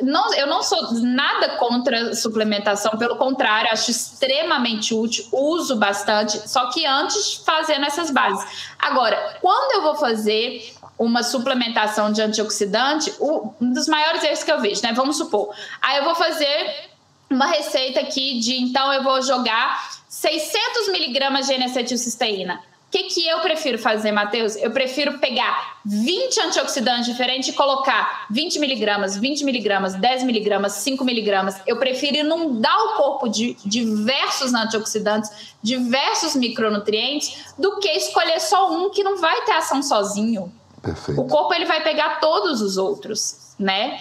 não, 0.01 0.33
eu 0.33 0.47
não 0.47 0.63
sou 0.63 0.91
nada 1.01 1.49
contra 1.49 2.15
suplementação, 2.15 2.97
pelo 2.97 3.15
contrário, 3.15 3.71
acho 3.71 3.91
extremamente 3.91 4.91
útil, 4.91 5.23
uso 5.31 5.75
bastante, 5.75 6.49
só 6.49 6.71
que 6.71 6.83
antes 6.83 7.43
fazendo 7.45 7.85
essas 7.85 8.09
bases. 8.09 8.73
Agora, 8.79 9.37
quando 9.39 9.73
eu 9.73 9.83
vou 9.83 9.93
fazer 9.93 10.73
uma 10.97 11.21
suplementação 11.21 12.11
de 12.11 12.23
antioxidante, 12.23 13.13
um 13.21 13.71
dos 13.71 13.87
maiores 13.87 14.23
erros 14.23 14.43
que 14.43 14.51
eu 14.51 14.59
vejo, 14.59 14.81
né? 14.81 14.91
Vamos 14.91 15.17
supor, 15.17 15.53
aí 15.83 15.99
eu 15.99 16.05
vou 16.05 16.15
fazer 16.15 16.89
uma 17.29 17.45
receita 17.45 17.99
aqui 17.99 18.39
de 18.39 18.55
então 18.55 18.91
eu 18.91 19.03
vou 19.03 19.21
jogar 19.21 19.91
600 20.09 20.87
miligramas 20.89 21.45
de 21.45 21.53
N-acetilcisteína. 21.53 22.59
O 22.95 22.97
que, 22.97 23.03
que 23.09 23.27
eu 23.27 23.41
prefiro 23.41 23.77
fazer, 23.77 24.13
Matheus? 24.13 24.55
Eu 24.55 24.71
prefiro 24.71 25.19
pegar 25.19 25.79
20 25.83 26.39
antioxidantes 26.39 27.05
diferentes 27.05 27.49
e 27.49 27.51
colocar 27.51 28.25
20 28.31 28.57
miligramas, 28.57 29.17
20 29.17 29.43
miligramas, 29.43 29.95
10 29.95 30.23
miligramas, 30.23 30.71
5 30.75 31.03
miligramas. 31.03 31.57
Eu 31.67 31.75
prefiro 31.75 32.15
inundar 32.15 32.73
o 32.73 32.93
corpo 32.95 33.27
de 33.27 33.57
diversos 33.65 34.53
antioxidantes, 34.53 35.29
diversos 35.61 36.37
micronutrientes, 36.37 37.53
do 37.59 37.79
que 37.81 37.89
escolher 37.89 38.39
só 38.39 38.71
um 38.71 38.89
que 38.89 39.03
não 39.03 39.17
vai 39.17 39.41
ter 39.41 39.51
ação 39.51 39.83
sozinho. 39.83 40.49
Perfeito. 40.81 41.19
O 41.19 41.27
corpo 41.27 41.53
ele 41.53 41.65
vai 41.65 41.83
pegar 41.83 42.21
todos 42.21 42.61
os 42.61 42.77
outros, 42.77 43.53
né? 43.59 43.99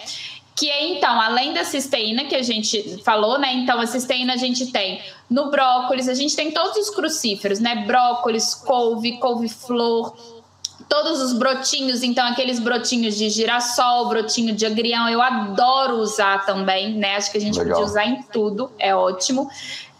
que 0.56 0.70
é 0.70 0.86
então, 0.86 1.20
além 1.20 1.52
da 1.52 1.64
cisteína 1.64 2.26
que 2.26 2.34
a 2.34 2.42
gente 2.42 3.02
falou, 3.02 3.38
né? 3.38 3.52
Então, 3.54 3.80
a 3.80 3.86
cisteína 3.86 4.34
a 4.34 4.36
gente 4.36 4.70
tem 4.70 5.02
no 5.34 5.50
brócolis, 5.50 6.08
a 6.08 6.14
gente 6.14 6.36
tem 6.36 6.52
todos 6.52 6.76
os 6.76 6.90
crucíferos, 6.94 7.58
né? 7.58 7.84
Brócolis, 7.84 8.54
couve, 8.54 9.18
couve-flor, 9.18 10.14
todos 10.88 11.20
os 11.20 11.32
brotinhos, 11.32 12.04
então 12.04 12.24
aqueles 12.24 12.60
brotinhos 12.60 13.16
de 13.16 13.28
girassol, 13.28 14.08
brotinho 14.08 14.54
de 14.54 14.64
agrião, 14.64 15.08
eu 15.08 15.20
adoro 15.20 15.96
usar 15.96 16.46
também, 16.46 16.94
né? 16.94 17.16
Acho 17.16 17.32
que 17.32 17.38
a 17.38 17.40
gente 17.40 17.58
Legal. 17.58 17.78
podia 17.78 17.90
usar 17.90 18.04
em 18.04 18.22
tudo, 18.22 18.70
é 18.78 18.94
ótimo. 18.94 19.50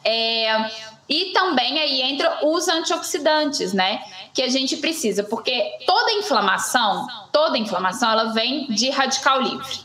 É, 0.04 0.70
e 1.08 1.32
também 1.32 1.80
aí 1.80 2.00
entra 2.02 2.46
os 2.46 2.68
antioxidantes, 2.68 3.72
né? 3.72 4.04
Que 4.32 4.40
a 4.40 4.48
gente 4.48 4.76
precisa, 4.76 5.24
porque 5.24 5.78
toda 5.84 6.12
inflamação, 6.12 7.08
toda 7.32 7.58
inflamação, 7.58 8.08
ela 8.08 8.32
vem 8.32 8.68
de 8.68 8.88
radical 8.88 9.42
livre. 9.42 9.80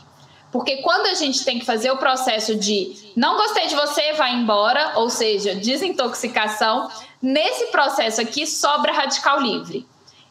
Porque 0.52 0.78
quando 0.78 1.06
a 1.06 1.14
gente 1.14 1.44
tem 1.44 1.58
que 1.58 1.64
fazer 1.64 1.90
o 1.90 1.96
processo 1.96 2.56
de 2.56 3.12
não 3.16 3.36
gostei 3.36 3.68
de 3.68 3.74
você, 3.74 4.12
vai 4.14 4.34
embora, 4.34 4.94
ou 4.96 5.08
seja, 5.08 5.54
desintoxicação, 5.54 6.90
nesse 7.22 7.66
processo 7.66 8.20
aqui 8.20 8.46
sobra 8.46 8.92
radical 8.92 9.40
livre. 9.40 9.86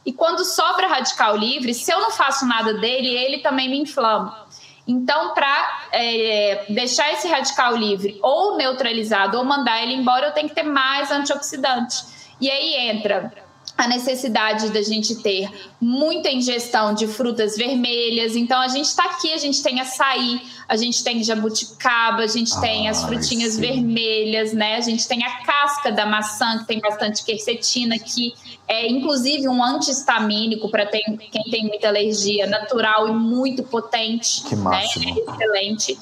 E 0.06 0.12
quando 0.12 0.44
sobra 0.44 0.88
radical 0.88 1.38
livre, 1.38 1.74
se 1.74 1.92
eu 1.92 2.00
não 2.02 2.12
faço 2.12 2.46
nada 2.46 2.74
dele, 2.74 3.10
ele 3.10 3.40
também 3.40 3.70
me 3.70 3.80
inflama. 3.80 4.48
Então, 4.88 5.34
para 5.34 5.88
é, 5.92 6.66
deixar 6.70 7.14
esse 7.14 7.28
radical 7.28 7.76
livre 7.76 8.18
ou 8.24 8.58
neutralizado 8.58 9.38
ou 9.38 9.46
mandar 9.46 9.84
ele 9.84 9.94
embora, 9.94 10.28
eu 10.28 10.34
tenho 10.34 10.50
que 10.50 10.56
ter 10.56 10.64
mais 10.64 11.12
antioxidante. 11.12 12.04
E 12.42 12.50
aí 12.50 12.90
entra 12.90 13.32
a 13.80 13.88
necessidade 13.88 14.72
da 14.72 14.82
gente 14.82 15.16
ter 15.16 15.50
muita 15.80 16.30
ingestão 16.30 16.94
de 16.94 17.08
frutas 17.08 17.56
vermelhas. 17.56 18.36
Então, 18.36 18.60
a 18.60 18.68
gente 18.68 18.88
está 18.88 19.06
aqui, 19.06 19.32
a 19.32 19.38
gente 19.38 19.64
tem 19.64 19.80
açaí, 19.80 20.42
a 20.68 20.76
gente 20.76 21.02
tem 21.02 21.24
jabuticaba, 21.24 22.24
a 22.24 22.28
gente 22.28 22.54
ah, 22.58 22.60
tem 22.60 22.90
as 22.90 23.06
frutinhas 23.06 23.54
sim. 23.54 23.62
vermelhas, 23.62 24.52
né? 24.52 24.76
A 24.76 24.82
gente 24.82 25.08
tem 25.08 25.24
a 25.24 25.46
casca 25.46 25.94
da 25.94 26.06
maçã, 26.06 26.58
que 26.58 26.68
tem 26.68 26.82
bastante 26.82 27.24
quercetina, 27.24 27.98
que 27.98 28.34
é 28.68 28.86
inclusive 28.86 29.48
um 29.48 29.64
antihistamínico 29.64 30.70
para 30.70 30.86
quem 30.86 31.18
tem 31.50 31.66
muita 31.66 31.88
alergia, 31.88 32.48
natural 32.48 33.08
e 33.08 33.14
muito 33.14 33.64
potente. 33.64 34.44
Que 34.44 34.58
máximo. 34.58 35.06
Né? 35.06 35.22
É 35.26 35.32
excelente. 35.32 35.98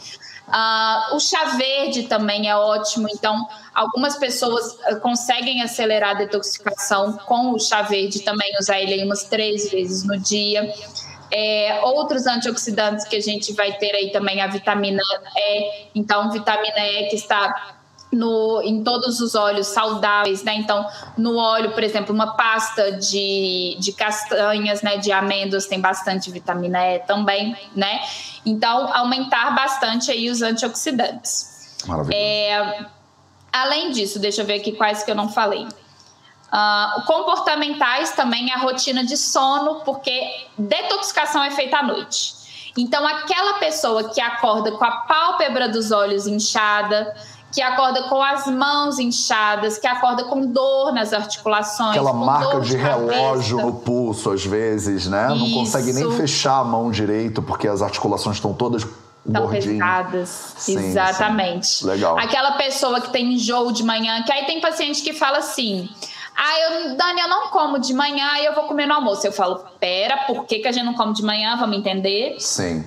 Uh, 0.47 1.15
o 1.15 1.19
chá 1.19 1.43
verde 1.57 2.03
também 2.03 2.49
é 2.49 2.55
ótimo, 2.55 3.07
então 3.13 3.45
algumas 3.73 4.15
pessoas 4.15 4.77
uh, 4.89 4.99
conseguem 5.01 5.61
acelerar 5.61 6.11
a 6.11 6.19
detoxificação 6.19 7.17
com 7.25 7.51
o 7.51 7.59
chá 7.59 7.81
verde 7.81 8.21
também, 8.21 8.49
usar 8.57 8.79
ele 8.79 9.03
umas 9.03 9.23
três 9.25 9.69
vezes 9.69 10.05
no 10.05 10.17
dia. 10.17 10.73
É, 11.29 11.81
outros 11.83 12.25
antioxidantes 12.25 13.05
que 13.05 13.17
a 13.17 13.21
gente 13.21 13.51
vai 13.51 13.73
ter 13.77 13.93
aí 13.93 14.09
também 14.13 14.39
a 14.41 14.47
vitamina 14.47 15.03
E, 15.35 15.89
então 15.93 16.31
vitamina 16.31 16.79
E 16.79 17.09
que 17.09 17.17
está 17.17 17.76
no, 18.11 18.61
em 18.63 18.83
todos 18.83 19.19
os 19.19 19.35
óleos 19.35 19.67
saudáveis, 19.67 20.43
né? 20.43 20.55
Então, 20.55 20.85
no 21.17 21.37
óleo, 21.37 21.71
por 21.71 21.83
exemplo, 21.83 22.13
uma 22.13 22.35
pasta 22.35 22.93
de, 22.93 23.75
de 23.79 23.91
castanhas, 23.91 24.81
né? 24.81 24.97
De 24.97 25.11
amêndoas 25.11 25.65
tem 25.65 25.79
bastante 25.79 26.31
vitamina 26.31 26.79
E 26.85 26.99
também, 26.99 27.55
né? 27.75 28.01
Então, 28.45 28.91
aumentar 28.93 29.53
bastante 29.53 30.09
aí 30.09 30.29
os 30.29 30.41
antioxidantes. 30.41 31.77
É, 32.13 32.85
além 33.51 33.91
disso, 33.91 34.19
deixa 34.19 34.41
eu 34.41 34.45
ver 34.45 34.55
aqui 34.55 34.71
quais 34.71 35.03
que 35.03 35.11
eu 35.11 35.15
não 35.15 35.29
falei. 35.29 35.67
Uh, 36.47 37.05
comportamentais 37.05 38.11
também 38.11 38.53
a 38.53 38.57
rotina 38.57 39.03
de 39.03 39.17
sono, 39.17 39.81
porque 39.81 40.47
detoxicação 40.57 41.43
é 41.43 41.51
feita 41.51 41.79
à 41.79 41.83
noite. 41.83 42.37
Então, 42.77 43.05
aquela 43.05 43.55
pessoa 43.55 44.13
que 44.13 44.21
acorda 44.21 44.71
com 44.71 44.85
a 44.85 44.91
pálpebra 45.01 45.67
dos 45.67 45.91
olhos 45.91 46.27
inchada, 46.27 47.13
que 47.51 47.61
acorda 47.61 48.03
com 48.03 48.21
as 48.21 48.45
mãos 48.47 48.99
inchadas, 48.99 49.77
que 49.77 49.87
acorda 49.87 50.25
com 50.25 50.45
dor 50.45 50.93
nas 50.93 51.13
articulações. 51.13 51.91
Aquela 51.91 52.13
marca 52.13 52.59
de, 52.59 52.69
de 52.69 52.77
relógio 52.77 53.57
no 53.57 53.73
pulso, 53.73 54.31
às 54.31 54.45
vezes, 54.45 55.07
né? 55.07 55.27
Isso. 55.31 55.37
Não 55.37 55.51
consegue 55.51 55.93
nem 55.93 56.11
fechar 56.11 56.59
a 56.59 56.63
mão 56.63 56.91
direito, 56.91 57.41
porque 57.41 57.67
as 57.67 57.81
articulações 57.81 58.37
estão 58.37 58.53
todas 58.53 58.85
Estão 59.27 59.49
pesadas. 59.49 60.53
Sim, 60.57 60.77
Exatamente. 60.77 61.67
Sim. 61.67 61.87
Legal. 61.87 62.17
Aquela 62.17 62.53
pessoa 62.53 63.01
que 63.01 63.11
tem 63.11 63.33
enjoo 63.33 63.73
de 63.73 63.83
manhã, 63.83 64.23
que 64.23 64.31
aí 64.31 64.45
tem 64.45 64.61
paciente 64.61 65.01
que 65.01 65.11
fala 65.11 65.39
assim. 65.39 65.89
Ah, 66.33 66.59
eu, 66.59 66.95
Dani, 66.95 67.19
eu 67.19 67.27
não 67.27 67.49
como 67.49 67.79
de 67.79 67.93
manhã 67.93 68.37
e 68.39 68.45
eu 68.45 68.53
vou 68.53 68.63
comer 68.65 68.85
no 68.85 68.93
almoço. 68.93 69.25
Eu 69.25 69.31
falo, 69.31 69.65
pera, 69.79 70.17
por 70.27 70.45
que, 70.45 70.59
que 70.59 70.67
a 70.67 70.71
gente 70.71 70.85
não 70.85 70.93
come 70.93 71.13
de 71.13 71.23
manhã? 71.23 71.57
Vamos 71.57 71.77
entender? 71.77 72.37
Sim. 72.39 72.85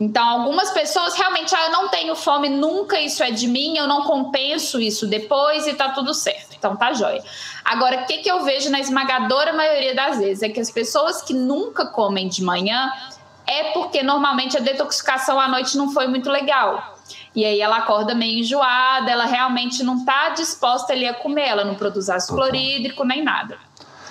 Então, 0.00 0.24
algumas 0.24 0.70
pessoas 0.70 1.14
realmente, 1.14 1.52
ah, 1.54 1.66
eu 1.66 1.72
não 1.72 1.88
tenho 1.88 2.14
fome 2.14 2.48
nunca, 2.48 3.00
isso 3.00 3.22
é 3.22 3.32
de 3.32 3.48
mim, 3.48 3.76
eu 3.76 3.88
não 3.88 4.02
compenso 4.02 4.80
isso 4.80 5.08
depois 5.08 5.66
e 5.66 5.74
tá 5.74 5.88
tudo 5.88 6.14
certo. 6.14 6.54
Então, 6.56 6.76
tá 6.76 6.92
jóia. 6.92 7.22
Agora, 7.64 8.02
o 8.02 8.06
que, 8.06 8.18
que 8.18 8.30
eu 8.30 8.44
vejo 8.44 8.70
na 8.70 8.78
esmagadora 8.78 9.52
maioria 9.52 9.94
das 9.94 10.18
vezes? 10.18 10.42
É 10.42 10.48
que 10.48 10.60
as 10.60 10.70
pessoas 10.70 11.20
que 11.20 11.34
nunca 11.34 11.84
comem 11.86 12.28
de 12.28 12.44
manhã 12.44 12.92
é 13.44 13.72
porque 13.72 14.02
normalmente 14.02 14.56
a 14.56 14.60
detoxicação 14.60 15.40
à 15.40 15.48
noite 15.48 15.76
não 15.76 15.90
foi 15.90 16.06
muito 16.06 16.30
legal. 16.30 16.96
E 17.34 17.44
aí 17.44 17.60
ela 17.60 17.78
acorda 17.78 18.14
meio 18.14 18.38
enjoada, 18.40 19.10
ela 19.10 19.24
realmente 19.24 19.82
não 19.82 20.04
tá 20.04 20.30
disposta 20.30 20.92
ali 20.92 21.06
a 21.06 21.14
comer, 21.14 21.48
ela 21.48 21.64
não 21.64 21.74
produz 21.74 22.08
ácido 22.08 22.34
clorídrico 22.34 23.04
nem 23.04 23.22
nada. 23.22 23.58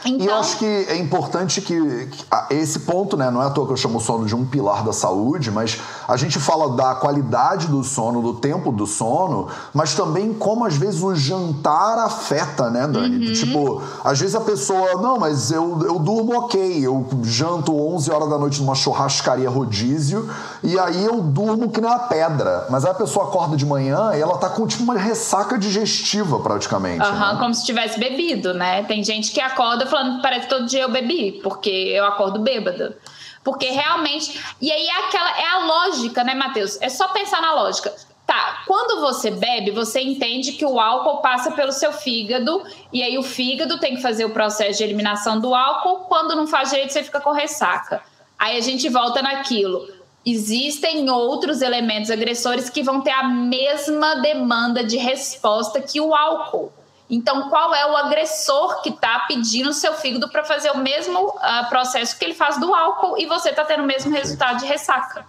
Então... 0.07 0.25
E 0.25 0.29
eu 0.29 0.35
acho 0.35 0.57
que 0.57 0.65
é 0.65 0.97
importante 0.97 1.61
que, 1.61 2.07
que, 2.07 2.25
esse 2.55 2.79
ponto, 2.81 3.17
né? 3.17 3.29
Não 3.29 3.41
é 3.41 3.47
à 3.47 3.49
toa 3.49 3.65
que 3.65 3.73
eu 3.73 3.77
chamo 3.77 3.97
o 3.97 4.01
sono 4.01 4.25
de 4.25 4.35
um 4.35 4.45
pilar 4.45 4.83
da 4.83 4.93
saúde, 4.93 5.51
mas 5.51 5.79
a 6.07 6.15
gente 6.15 6.39
fala 6.39 6.75
da 6.75 6.95
qualidade 6.95 7.67
do 7.67 7.83
sono, 7.83 8.21
do 8.21 8.35
tempo 8.35 8.71
do 8.71 8.85
sono, 8.85 9.47
mas 9.73 9.93
também 9.93 10.33
como 10.33 10.65
às 10.65 10.75
vezes 10.75 11.01
o 11.01 11.13
jantar 11.15 11.99
afeta, 11.99 12.69
né, 12.69 12.87
Dani? 12.87 13.27
Uhum. 13.27 13.33
Tipo, 13.33 13.81
às 14.03 14.19
vezes 14.19 14.35
a 14.35 14.41
pessoa, 14.41 15.01
não, 15.01 15.19
mas 15.19 15.51
eu, 15.51 15.81
eu 15.83 15.99
durmo 15.99 16.37
ok, 16.37 16.85
eu 16.85 17.05
janto 17.23 17.75
11 17.75 18.11
horas 18.11 18.29
da 18.29 18.37
noite 18.37 18.61
numa 18.61 18.75
churrascaria 18.75 19.49
rodízio 19.49 20.29
e 20.63 20.77
aí 20.79 21.05
eu 21.05 21.21
durmo 21.21 21.69
que 21.69 21.81
nem 21.81 21.89
uma 21.89 21.99
pedra. 21.99 22.65
Mas 22.69 22.85
aí 22.85 22.91
a 22.91 22.95
pessoa 22.95 23.27
acorda 23.27 23.55
de 23.55 23.65
manhã 23.65 24.11
e 24.15 24.21
ela 24.21 24.37
tá 24.37 24.49
com 24.49 24.65
tipo 24.65 24.83
uma 24.83 24.97
ressaca 24.97 25.57
digestiva 25.57 26.39
praticamente. 26.39 27.01
Aham, 27.01 27.13
uhum, 27.13 27.33
né? 27.33 27.39
como 27.39 27.53
se 27.53 27.65
tivesse 27.65 27.99
bebido, 27.99 28.53
né? 28.53 28.83
Tem 28.83 29.03
gente 29.03 29.31
que 29.31 29.41
acorda 29.41 29.85
falando, 29.97 30.21
parece 30.21 30.47
que 30.47 30.49
todo 30.49 30.65
dia 30.65 30.83
eu 30.83 30.89
bebi, 30.89 31.39
porque 31.43 31.69
eu 31.69 32.05
acordo 32.05 32.39
bêbada. 32.39 32.97
Porque 33.43 33.67
realmente. 33.69 34.43
E 34.61 34.71
aí 34.71 34.87
é 34.87 35.05
aquela. 35.05 35.39
É 35.39 35.47
a 35.47 35.59
lógica, 35.65 36.23
né, 36.23 36.35
Matheus? 36.35 36.79
É 36.81 36.89
só 36.89 37.07
pensar 37.09 37.41
na 37.41 37.53
lógica. 37.53 37.93
Tá, 38.25 38.63
quando 38.67 38.99
você 38.99 39.31
bebe, 39.31 39.71
você 39.71 40.01
entende 40.01 40.51
que 40.51 40.65
o 40.65 40.81
álcool 40.81 41.21
passa 41.21 41.51
pelo 41.51 41.71
seu 41.71 41.93
fígado, 41.93 42.61
e 42.91 43.01
aí 43.01 43.17
o 43.17 43.23
fígado 43.23 43.79
tem 43.79 43.95
que 43.95 44.01
fazer 44.01 44.25
o 44.25 44.31
processo 44.31 44.79
de 44.79 44.83
eliminação 44.83 45.39
do 45.39 45.55
álcool. 45.55 46.05
Quando 46.09 46.35
não 46.35 46.45
faz 46.45 46.69
direito, 46.69 46.91
você 46.91 47.03
fica 47.03 47.21
com 47.21 47.31
ressaca. 47.31 48.01
Aí 48.37 48.57
a 48.57 48.61
gente 48.61 48.89
volta 48.89 49.21
naquilo. 49.21 49.87
Existem 50.25 51.09
outros 51.09 51.61
elementos 51.61 52.11
agressores 52.11 52.69
que 52.69 52.83
vão 52.83 52.99
ter 52.99 53.11
a 53.11 53.23
mesma 53.23 54.15
demanda 54.15 54.83
de 54.83 54.97
resposta 54.97 55.79
que 55.79 56.01
o 56.01 56.13
álcool. 56.13 56.69
Então, 57.09 57.49
qual 57.49 57.73
é 57.73 57.89
o 57.89 57.95
agressor 57.95 58.81
que 58.81 58.89
está 58.89 59.19
pedindo 59.27 59.69
o 59.69 59.73
seu 59.73 59.93
fígado 59.93 60.29
para 60.29 60.43
fazer 60.43 60.71
o 60.71 60.77
mesmo 60.77 61.29
uh, 61.29 61.69
processo 61.69 62.17
que 62.17 62.25
ele 62.25 62.33
faz 62.33 62.59
do 62.59 62.73
álcool 62.73 63.17
e 63.17 63.25
você 63.25 63.49
está 63.49 63.63
tendo 63.63 63.83
o 63.83 63.87
mesmo 63.87 64.11
resultado 64.11 64.59
de 64.59 64.65
ressaca? 64.65 65.25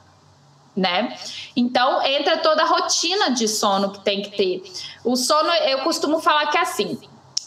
Né? 0.74 1.16
Então, 1.56 2.02
entra 2.02 2.38
toda 2.38 2.62
a 2.62 2.66
rotina 2.66 3.30
de 3.30 3.46
sono 3.48 3.90
que 3.90 4.00
tem 4.00 4.22
que 4.22 4.36
ter. 4.36 4.62
O 5.04 5.16
sono, 5.16 5.50
eu 5.50 5.78
costumo 5.80 6.20
falar 6.20 6.46
que 6.46 6.58
é 6.58 6.62
assim. 6.62 6.98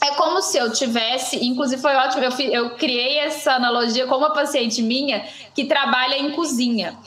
É 0.02 0.12
como 0.16 0.42
se 0.42 0.58
eu 0.58 0.72
tivesse, 0.72 1.46
inclusive 1.46 1.82
foi 1.82 1.96
ótimo, 1.96 2.24
eu, 2.24 2.32
eu 2.52 2.70
criei 2.72 3.20
essa 3.20 3.54
analogia 3.54 4.08
com 4.08 4.16
uma 4.16 4.34
paciente 4.34 4.82
minha 4.82 5.24
que 5.54 5.66
trabalha 5.66 6.18
em 6.18 6.32
cozinha. 6.32 6.98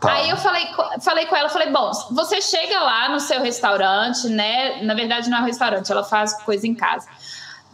Tá. 0.00 0.12
Aí 0.12 0.28
eu 0.28 0.36
falei, 0.36 0.68
falei 1.00 1.26
com 1.26 1.36
ela, 1.36 1.48
falei, 1.48 1.70
bom, 1.70 1.90
você 2.10 2.40
chega 2.40 2.80
lá 2.80 3.08
no 3.08 3.20
seu 3.20 3.40
restaurante, 3.40 4.28
né? 4.28 4.82
Na 4.82 4.94
verdade, 4.94 5.30
não 5.30 5.38
é 5.38 5.40
um 5.40 5.44
restaurante, 5.44 5.90
ela 5.90 6.04
faz 6.04 6.34
coisa 6.42 6.66
em 6.66 6.74
casa. 6.74 7.08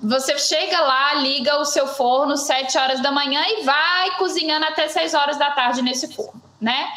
Você 0.03 0.39
chega 0.39 0.81
lá, 0.81 1.15
liga 1.15 1.59
o 1.59 1.65
seu 1.65 1.87
forno 1.87 2.37
7 2.37 2.79
horas 2.79 3.01
da 3.01 3.13
manhã 3.13 3.43
e 3.47 3.65
vai 3.65 4.11
cozinhando 4.17 4.65
até 4.65 4.89
6 4.89 5.13
horas 5.13 5.39
da 5.39 5.51
tarde 5.51 5.83
nesse 5.83 6.15
forno, 6.15 6.41
né? 6.61 6.89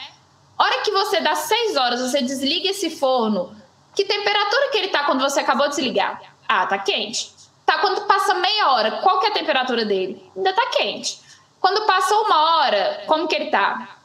Hora 0.58 0.82
que 0.82 0.92
você 0.92 1.20
dá 1.20 1.36
6 1.36 1.76
horas, 1.76 2.00
você 2.00 2.22
desliga 2.22 2.70
esse 2.70 2.92
forno, 2.92 3.56
que 3.96 4.06
temperatura 4.06 4.70
que 4.72 4.78
ele 4.78 4.88
tá 4.88 5.04
quando 5.04 5.22
você 5.22 5.40
acabou 5.40 5.68
de 5.68 5.76
desligar? 5.76 6.22
Ah, 6.48 6.66
tá 6.66 6.78
quente. 6.78 7.34
Tá, 7.66 7.80
quando 7.80 8.02
passa 8.02 8.34
meia 8.36 8.72
hora, 8.72 8.92
qual 9.02 9.20
que 9.20 9.28
é 9.28 9.30
a 9.30 9.34
temperatura 9.34 9.86
dele? 9.86 10.24
Ainda 10.36 10.54
tá 10.54 10.68
quente. 10.68 11.20
Quando 11.60 11.86
passa 11.86 12.14
uma 12.16 12.58
hora, 12.58 13.04
como 13.08 13.28
que 13.28 13.36
ele 13.36 13.50
tá? 13.50 13.98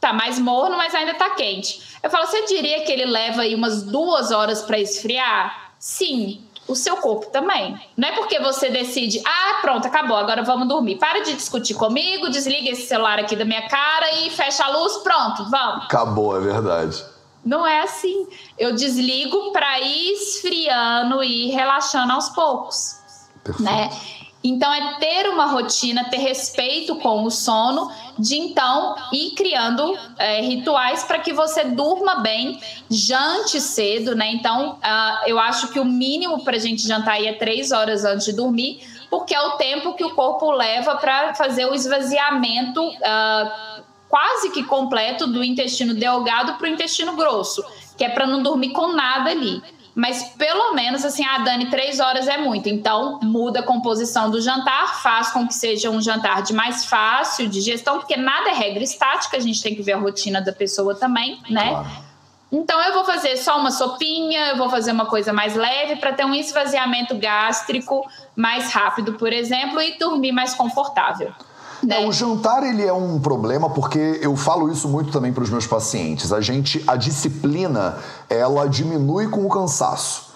Tá 0.00 0.12
mais 0.12 0.38
morno, 0.38 0.76
mas 0.76 0.94
ainda 0.94 1.14
tá 1.14 1.30
quente. 1.30 1.98
Eu 2.02 2.08
falo, 2.08 2.26
você 2.26 2.46
diria 2.46 2.82
que 2.84 2.90
ele 2.90 3.04
leva 3.04 3.42
aí 3.42 3.54
umas 3.54 3.82
duas 3.82 4.30
horas 4.30 4.62
para 4.62 4.78
esfriar? 4.78 5.72
Sim, 5.78 6.42
o 6.66 6.74
seu 6.74 6.96
corpo 6.96 7.26
também. 7.26 7.78
Não 7.96 8.08
é 8.08 8.12
porque 8.12 8.38
você 8.40 8.70
decide, 8.70 9.20
ah, 9.26 9.58
pronto, 9.60 9.86
acabou, 9.86 10.16
agora 10.16 10.42
vamos 10.42 10.66
dormir. 10.68 10.96
Para 10.96 11.20
de 11.20 11.34
discutir 11.34 11.74
comigo, 11.74 12.30
desliga 12.30 12.70
esse 12.70 12.86
celular 12.86 13.18
aqui 13.18 13.36
da 13.36 13.44
minha 13.44 13.68
cara 13.68 14.10
e 14.20 14.30
fecha 14.30 14.64
a 14.64 14.68
luz, 14.68 14.96
pronto, 14.98 15.50
vamos. 15.50 15.84
Acabou, 15.84 16.36
é 16.36 16.40
verdade. 16.40 17.04
Não 17.44 17.66
é 17.66 17.82
assim. 17.82 18.26
Eu 18.58 18.74
desligo 18.74 19.52
para 19.52 19.80
ir 19.80 20.12
esfriando 20.12 21.22
e 21.22 21.50
relaxando 21.50 22.12
aos 22.12 22.28
poucos, 22.30 22.96
Perfeito. 23.42 23.62
né? 23.70 23.90
Então 24.42 24.72
é 24.72 24.94
ter 24.98 25.28
uma 25.28 25.46
rotina, 25.46 26.04
ter 26.04 26.16
respeito 26.16 26.96
com 26.96 27.24
o 27.24 27.30
sono, 27.30 27.90
de 28.18 28.36
então 28.36 28.94
ir 29.12 29.32
criando 29.32 29.96
é, 30.18 30.40
rituais 30.40 31.04
para 31.04 31.18
que 31.18 31.32
você 31.32 31.64
durma 31.64 32.16
bem, 32.20 32.58
jante 32.88 33.60
cedo, 33.60 34.14
né? 34.14 34.32
Então 34.32 34.72
uh, 34.72 35.28
eu 35.28 35.38
acho 35.38 35.68
que 35.68 35.78
o 35.78 35.84
mínimo 35.84 36.42
para 36.42 36.56
a 36.56 36.60
gente 36.60 36.86
jantar 36.86 37.14
aí 37.14 37.26
é 37.26 37.34
três 37.34 37.70
horas 37.70 38.04
antes 38.04 38.26
de 38.26 38.32
dormir, 38.32 38.80
porque 39.10 39.34
é 39.34 39.40
o 39.42 39.52
tempo 39.52 39.92
que 39.92 40.04
o 40.04 40.14
corpo 40.14 40.50
leva 40.50 40.96
para 40.96 41.34
fazer 41.34 41.66
o 41.66 41.74
esvaziamento. 41.74 42.82
Uh, 42.82 43.80
quase 44.08 44.50
que 44.50 44.64
completo 44.64 45.28
do 45.28 45.44
intestino 45.44 45.94
delgado 45.94 46.54
para 46.54 46.66
o 46.66 46.68
intestino 46.68 47.14
grosso, 47.14 47.64
que 47.96 48.04
é 48.04 48.08
para 48.08 48.26
não 48.26 48.42
dormir 48.42 48.70
com 48.70 48.88
nada 48.88 49.30
ali. 49.30 49.62
Mas 49.94 50.22
pelo 50.36 50.74
menos 50.74 51.04
assim, 51.04 51.24
a 51.24 51.36
ah, 51.36 51.38
Dani, 51.38 51.68
três 51.68 52.00
horas 52.00 52.28
é 52.28 52.38
muito. 52.38 52.68
Então, 52.68 53.18
muda 53.22 53.60
a 53.60 53.62
composição 53.62 54.30
do 54.30 54.40
jantar, 54.40 55.02
faz 55.02 55.30
com 55.30 55.46
que 55.46 55.54
seja 55.54 55.90
um 55.90 56.00
jantar 56.00 56.42
de 56.42 56.52
mais 56.52 56.84
fácil 56.84 57.48
digestão, 57.48 57.98
porque 57.98 58.16
nada 58.16 58.50
é 58.50 58.54
regra 58.54 58.82
estática, 58.82 59.36
a 59.36 59.40
gente 59.40 59.62
tem 59.62 59.74
que 59.74 59.82
ver 59.82 59.92
a 59.92 59.98
rotina 59.98 60.40
da 60.40 60.52
pessoa 60.52 60.94
também, 60.94 61.40
né? 61.48 61.70
Claro. 61.70 62.10
Então, 62.52 62.80
eu 62.82 62.92
vou 62.92 63.04
fazer 63.04 63.36
só 63.36 63.60
uma 63.60 63.70
sopinha, 63.70 64.48
eu 64.48 64.56
vou 64.56 64.68
fazer 64.68 64.90
uma 64.90 65.06
coisa 65.06 65.32
mais 65.32 65.54
leve 65.54 65.96
para 65.96 66.12
ter 66.12 66.24
um 66.24 66.34
esvaziamento 66.34 67.16
gástrico 67.16 68.04
mais 68.34 68.72
rápido, 68.72 69.12
por 69.14 69.32
exemplo, 69.32 69.80
e 69.80 69.96
dormir 69.98 70.32
mais 70.32 70.52
confortável. 70.52 71.32
Né? 71.82 72.02
É, 72.02 72.06
o 72.06 72.12
jantar 72.12 72.62
ele 72.62 72.84
é 72.84 72.92
um 72.92 73.18
problema 73.20 73.70
porque 73.70 74.18
eu 74.20 74.36
falo 74.36 74.70
isso 74.70 74.88
muito 74.88 75.10
também 75.10 75.32
para 75.32 75.42
os 75.42 75.50
meus 75.50 75.66
pacientes. 75.66 76.32
A 76.32 76.40
gente, 76.40 76.82
a 76.86 76.96
disciplina, 76.96 77.98
ela 78.30 78.68
diminui 78.68 79.28
com 79.28 79.44
o 79.44 79.48
cansaço. 79.48 80.30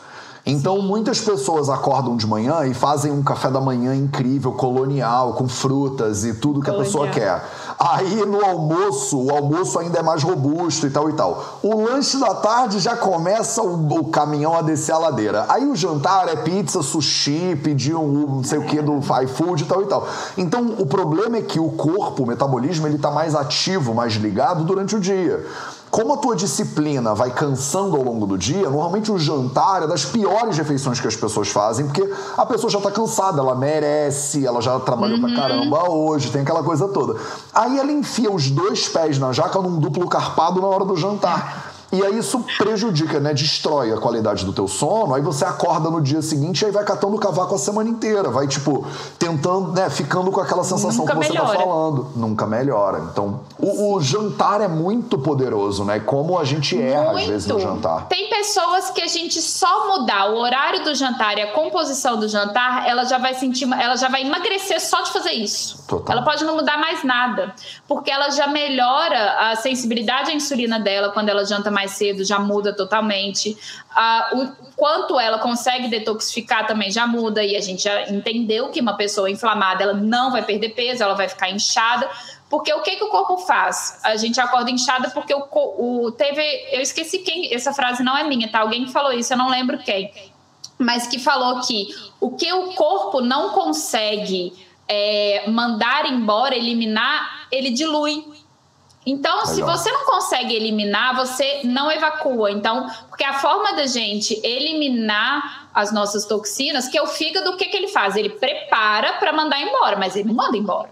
Então, 0.47 0.83
muitas 0.83 1.21
pessoas 1.21 1.71
acordam 1.71 2.19
de 2.19 2.27
manhã 2.27 2.67
e 2.67 2.75
fazem 2.75 3.11
um 3.11 3.23
café 3.23 3.51
da 3.51 3.63
manhã 3.63 3.95
incrível, 3.95 4.53
colonial, 4.53 5.33
com 5.33 5.49
frutas 5.49 6.23
e 6.23 6.35
tudo 6.35 6.61
que 6.61 6.67
colonial. 6.67 6.83
a 6.83 6.85
pessoa 6.85 7.09
quer. 7.09 7.43
Aí 7.79 8.27
no 8.27 8.45
almoço, 8.45 9.19
o 9.19 9.35
almoço 9.35 9.79
ainda 9.79 10.01
é 10.01 10.03
mais 10.03 10.23
robusto 10.23 10.87
e 10.87 10.91
tal 10.91 11.09
e 11.09 11.15
tal. 11.15 11.61
O 11.63 11.83
lanche 11.83 12.19
da 12.19 12.35
tarde 12.35 12.79
já 12.79 12.95
começa 12.95 13.63
o, 13.63 14.01
o 14.01 14.09
caminhão 14.09 14.55
a 14.55 14.61
descer 14.61 14.93
a 14.93 14.99
ladeira. 14.99 15.47
Aí 15.49 15.65
o 15.65 15.75
jantar 15.75 16.29
é 16.29 16.37
pizza, 16.37 16.83
sushi, 16.83 17.59
pedir 17.65 17.95
um 17.95 18.27
não 18.27 18.45
sei 18.45 18.59
o 18.59 18.67
que 18.67 18.83
do 18.83 18.99
iFood 18.99 19.63
e 19.63 19.67
tal 19.67 19.81
e 19.81 19.87
tal. 19.87 20.07
Então, 20.37 20.75
o 20.79 20.85
problema 20.85 21.39
é 21.39 21.43
que 21.43 21.59
o 21.59 21.71
corpo, 21.71 22.23
o 22.23 22.27
metabolismo, 22.27 22.87
ele 22.87 22.99
tá 22.99 23.11
mais 23.11 23.35
ativo, 23.35 23.95
mais 23.95 24.13
ligado 24.13 24.63
durante 24.63 24.95
o 24.95 25.01
dia. 25.01 25.43
Como 25.95 26.13
a 26.13 26.17
tua 26.17 26.35
disciplina 26.35 27.15
vai 27.15 27.31
cansando 27.31 27.95
ao 27.95 28.03
longo 28.03 28.27
do 28.27 28.37
dia, 28.37 28.69
normalmente 28.69 29.13
o 29.13 29.17
jantar 29.17 29.85
é 29.85 29.87
das 29.87 30.05
piores 30.05 30.59
refeições 30.59 30.99
que 30.99 31.07
as 31.07 31.15
pessoas 31.15 31.51
fazem, 31.51 31.87
porque 31.87 32.13
a 32.37 32.45
pessoa 32.45 32.69
já 32.69 32.81
tá 32.81 32.91
cansada, 32.91 33.41
ela 33.41 33.55
merece, 33.55 34.45
ela 34.45 34.61
já 34.61 34.81
trabalhou 34.81 35.19
uhum. 35.19 35.25
pra 35.25 35.37
caramba 35.37 35.89
hoje, 35.89 36.33
tem 36.33 36.43
aquela 36.43 36.65
coisa 36.65 36.89
toda. 36.89 37.17
Aí 37.55 37.79
ela 37.79 37.93
enfia 37.93 38.29
os 38.29 38.51
dois 38.51 38.89
pés 38.89 39.21
na 39.21 39.31
jaca 39.33 39.63
num 39.63 39.79
duplo 39.79 40.09
carpado 40.09 40.61
na 40.61 40.67
hora 40.67 40.85
do 40.85 40.97
jantar. 40.97 41.74
E 41.95 42.05
aí 42.05 42.19
isso 42.19 42.45
prejudica, 42.59 43.21
né? 43.21 43.33
Destrói 43.33 43.93
a 43.93 43.97
qualidade 43.97 44.45
do 44.45 44.53
teu 44.53 44.67
sono. 44.67 45.15
Aí 45.15 45.23
você 45.23 45.45
acorda 45.45 45.89
no 45.89 46.01
dia 46.01 46.21
seguinte 46.21 46.63
e 46.63 46.67
aí 46.67 46.73
vai 46.73 46.85
catando 46.85 47.15
o 47.15 47.21
cavaco 47.21 47.55
a 47.55 47.59
semana 47.59 47.89
inteira. 47.89 48.31
Vai, 48.31 48.49
tipo, 48.49 48.85
tentando, 49.17 49.73
né? 49.73 49.89
Ficando 49.89 50.33
com 50.33 50.41
aquela 50.41 50.65
sensação 50.65 51.05
Nunca 51.05 51.17
que 51.17 51.27
você 51.27 51.33
tá 51.33 51.35
melhora. 51.35 51.59
tá 51.59 51.65
falando. 51.65 52.09
Nunca 52.17 52.47
melhora. 52.47 52.99
Então, 53.13 53.41
o, 53.59 53.95
o, 53.95 54.01
jantar 54.01 54.61
é 54.61 54.67
muito 54.67 55.17
poderoso, 55.19 55.85
né? 55.85 56.01
Como 56.01 56.37
a 56.37 56.45
gente 56.45 56.81
erra, 56.81 57.13
muito. 57.13 57.21
às 57.21 57.27
vezes, 57.27 57.47
no 57.47 57.61
jantar. 57.61 58.09
Tem 58.09 58.29
pessoas 58.29 58.91
que 58.91 59.01
a 59.01 59.07
gente 59.07 59.41
só 59.41 59.97
mudar 59.97 60.33
o 60.33 60.39
horário 60.39 60.83
do 60.83 60.95
jantar 60.97 61.39
e 61.39 61.43
a 61.43 61.53
composição 61.53 62.19
do 62.19 62.27
jantar, 62.27 62.89
ela 62.89 63.05
já 63.05 63.19
vai 63.19 63.35
sentir, 63.35 63.71
ela 63.73 63.97
já 63.97 64.09
vai 64.09 64.23
emagrecer 64.23 64.81
só 64.81 65.01
de 65.03 65.13
fazer 65.13 65.33
isso. 65.33 65.85
Total. 65.87 66.17
Ela 66.17 66.25
pode 66.25 66.45
não 66.45 66.57
mudar 66.57 66.77
mais 66.77 67.05
nada. 67.05 67.55
Porque 67.87 68.11
ela 68.11 68.31
já 68.31 68.49
melhora 68.49 69.51
a 69.51 69.57
sensibilidade 69.57 70.33
à 70.33 70.35
insulina 70.35 70.81
dela 70.81 71.11
quando 71.11 71.29
ela 71.29 71.45
janta 71.45 71.71
mais 71.71 71.84
mais 71.85 71.93
cedo 71.93 72.25
já 72.25 72.39
muda 72.39 72.75
totalmente. 72.75 73.57
Ah, 73.95 74.31
o 74.33 74.73
quanto 74.75 75.21
ela 75.21 75.39
consegue 75.39 75.89
detoxificar 75.89 76.67
também 76.67 76.91
já 76.91 77.07
muda 77.07 77.43
e 77.45 77.55
a 77.57 77.61
gente 77.61 77.83
já 77.83 78.09
entendeu 78.09 78.71
que 78.71 78.81
uma 78.81 78.97
pessoa 78.97 79.31
inflamada 79.31 79.83
ela 79.83 79.93
não 79.93 80.33
vai 80.33 80.43
perder 80.43 80.71
peso, 80.71 81.03
ela 81.03 81.15
vai 81.15 81.29
ficar 81.29 81.51
inchada. 81.51 82.09
Porque 82.49 82.73
o 82.73 82.81
que, 82.83 82.97
que 82.97 83.05
o 83.05 83.09
corpo 83.09 83.39
faz? 83.39 84.01
A 84.03 84.17
gente 84.17 84.41
acorda 84.41 84.71
inchada 84.71 85.11
porque 85.11 85.35
o, 85.35 85.45
o 85.53 86.13
teve. 86.13 86.43
Eu 86.73 86.81
esqueci 86.81 87.19
quem. 87.19 87.53
Essa 87.53 87.73
frase 87.73 88.03
não 88.03 88.17
é 88.17 88.25
minha, 88.25 88.49
tá? 88.49 88.61
Alguém 88.61 88.89
falou 88.89 89.13
isso, 89.13 89.33
eu 89.33 89.37
não 89.37 89.51
lembro 89.51 89.79
quem. 89.79 90.13
Mas 90.79 91.07
que 91.07 91.19
falou 91.19 91.61
que 91.61 91.89
o 92.21 92.31
que 92.33 92.53
o 92.53 92.73
corpo 92.73 93.21
não 93.21 93.51
consegue 93.51 94.53
é, 94.89 95.45
mandar 95.49 96.07
embora, 96.07 96.57
eliminar, 96.57 97.47
ele 97.51 97.71
dilui. 97.71 98.34
Então, 99.07 99.33
Legal. 99.41 99.47
se 99.47 99.63
você 99.63 99.93
não 99.93 100.05
consegue 100.07 100.55
eliminar, 100.55 101.15
você 101.15 101.61
não 101.65 101.91
evacua. 101.91 102.51
Então, 102.51 102.89
porque 103.09 103.25
a 103.25 103.35
forma 103.35 103.75
da 103.75 103.87
gente 103.87 104.41
eliminar 104.43 105.69
as 105.75 105.93
nossas 105.93 106.25
toxinas, 106.25 106.89
que 106.89 106.97
é 106.97 107.03
o 107.03 107.07
fígado, 107.07 107.51
o 107.51 107.57
que, 107.57 107.67
que 107.67 107.77
ele 107.77 107.89
faz? 107.89 108.17
Ele 108.17 108.31
prepara 108.31 109.15
para 109.15 109.33
mandar 109.33 109.61
embora, 109.61 109.97
mas 109.97 110.17
ele 110.17 110.29
não 110.29 110.35
manda 110.35 110.57
embora. 110.57 110.89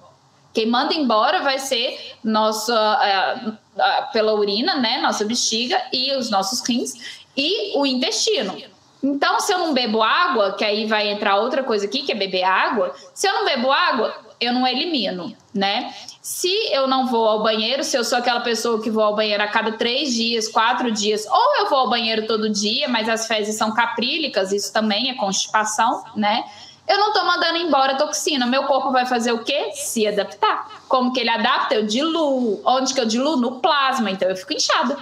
Quem 0.53 0.67
manda 0.67 0.93
embora 0.93 1.41
vai 1.41 1.59
ser 1.59 1.99
nossa 2.23 2.75
é, 3.03 4.03
pela 4.13 4.35
urina, 4.35 4.75
né? 4.77 5.01
Nossa 5.01 5.25
bexiga 5.25 5.81
e 5.93 6.15
os 6.15 6.31
nossos 6.31 6.61
rins 6.67 7.23
e 7.35 7.79
o 7.79 7.87
intestino. 7.87 8.55
Então, 9.03 9.41
se 9.41 9.53
eu 9.53 9.59
não 9.59 9.73
bebo 9.73 10.03
água, 10.03 10.53
que 10.53 10.65
aí 10.65 10.87
vai 10.87 11.09
entrar 11.11 11.37
outra 11.37 11.65
coisa 11.65 11.87
aqui, 11.87 12.03
que 12.03 12.13
é 12.13 12.15
beber 12.15 12.45
água. 12.45 12.95
Se 13.15 13.27
eu 13.27 13.33
não 13.33 13.45
bebo 13.45 13.73
água, 13.73 14.15
eu 14.43 14.53
não 14.53 14.67
elimino, 14.67 15.35
né? 15.55 15.95
Se 16.21 16.51
eu 16.73 16.87
não 16.87 17.07
vou 17.07 17.27
ao 17.27 17.43
banheiro, 17.43 17.83
se 17.85 17.97
eu 17.97 18.05
sou 18.05 18.19
aquela 18.19 18.41
pessoa 18.41 18.81
que 18.81 18.91
vou 18.91 19.03
ao 19.03 19.15
banheiro 19.15 19.43
a 19.43 19.49
cada 19.49 19.73
três 19.73 20.13
dias, 20.15 20.49
quatro 20.49 20.91
dias, 20.91 21.27
ou 21.27 21.57
eu 21.61 21.69
vou 21.69 21.79
ao 21.79 21.91
banheiro 21.91 22.27
todo 22.27 22.49
dia, 22.49 22.89
mas 22.89 23.09
as 23.09 23.27
fezes 23.27 23.57
são 23.57 23.73
caprílicas, 23.73 24.53
isso 24.53 24.73
também 24.73 25.11
é 25.11 25.15
constipação, 25.15 26.05
né? 26.17 26.45
Eu 26.87 26.99
não 26.99 27.13
tô 27.13 27.25
mandando 27.25 27.59
embora 27.59 27.93
a 27.93 27.97
toxina. 27.97 28.45
Meu 28.45 28.65
corpo 28.65 28.91
vai 28.91 29.07
fazer 29.07 29.33
o 29.33 29.45
quê? 29.45 29.71
Se 29.73 30.07
adaptar. 30.07 30.69
Como 30.89 31.13
que 31.13 31.21
ele 31.21 31.31
adapta? 31.31 31.77
Eu 31.77 31.87
diluo. 31.87 32.61
Onde 32.65 32.93
que 32.93 33.01
eu 33.01 33.07
diluo? 33.07 33.37
No 33.37 33.61
plasma. 33.61 34.11
Então 34.11 34.29
eu 34.29 34.37
fico 34.37 34.53
inchada. 34.53 34.99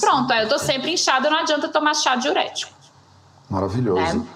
Pronto, 0.00 0.32
aí 0.32 0.44
eu 0.44 0.48
tô 0.48 0.58
sempre 0.58 0.92
inchada, 0.92 1.28
não 1.28 1.38
adianta 1.38 1.68
tomar 1.68 1.94
chá 1.94 2.16
diurético. 2.16 2.72
Maravilhoso. 3.48 4.18
Né? 4.18 4.26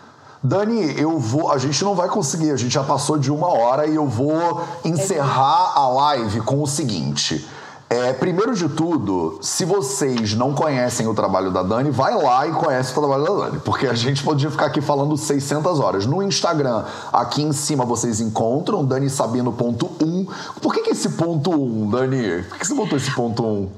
Dani, 0.43 0.99
eu 0.99 1.18
vou. 1.18 1.53
A 1.53 1.59
gente 1.59 1.84
não 1.84 1.95
vai 1.95 2.09
conseguir, 2.09 2.51
a 2.51 2.57
gente 2.57 2.72
já 2.72 2.82
passou 2.82 3.18
de 3.18 3.30
uma 3.30 3.49
hora 3.49 3.86
e 3.86 3.95
eu 3.95 4.07
vou 4.07 4.62
encerrar 4.84 5.72
a 5.74 5.88
live 5.88 6.41
com 6.41 6.62
o 6.62 6.66
seguinte. 6.66 7.47
É, 7.93 8.12
primeiro 8.12 8.55
de 8.55 8.68
tudo, 8.68 9.41
se 9.43 9.64
vocês 9.64 10.32
não 10.34 10.55
conhecem 10.55 11.09
o 11.09 11.12
trabalho 11.12 11.51
da 11.51 11.61
Dani, 11.61 11.91
vai 11.91 12.14
lá 12.14 12.47
e 12.47 12.53
conhece 12.53 12.93
o 12.93 12.95
trabalho 12.95 13.24
da 13.24 13.45
Dani, 13.45 13.59
porque 13.64 13.84
a 13.88 13.95
gente 13.95 14.22
podia 14.22 14.49
ficar 14.49 14.66
aqui 14.66 14.80
falando 14.80 15.16
600 15.16 15.80
horas. 15.80 16.07
No 16.07 16.22
Instagram, 16.22 16.84
aqui 17.12 17.43
em 17.43 17.53
cima 17.53 17.84
vocês 17.84 18.20
encontram 18.20 18.84
danisabino.1. 18.84 20.28
Por 20.62 20.72
que, 20.72 20.82
que 20.82 20.91
esse 20.91 21.09
ponto 21.11 21.51
1, 21.51 21.91
Dani? 21.91 22.43
Por 22.45 22.59
que 22.59 22.66
você 22.66 22.74
botou 22.74 22.97
esse 22.97 23.11
ponto 23.11 23.45
1? 23.45 23.68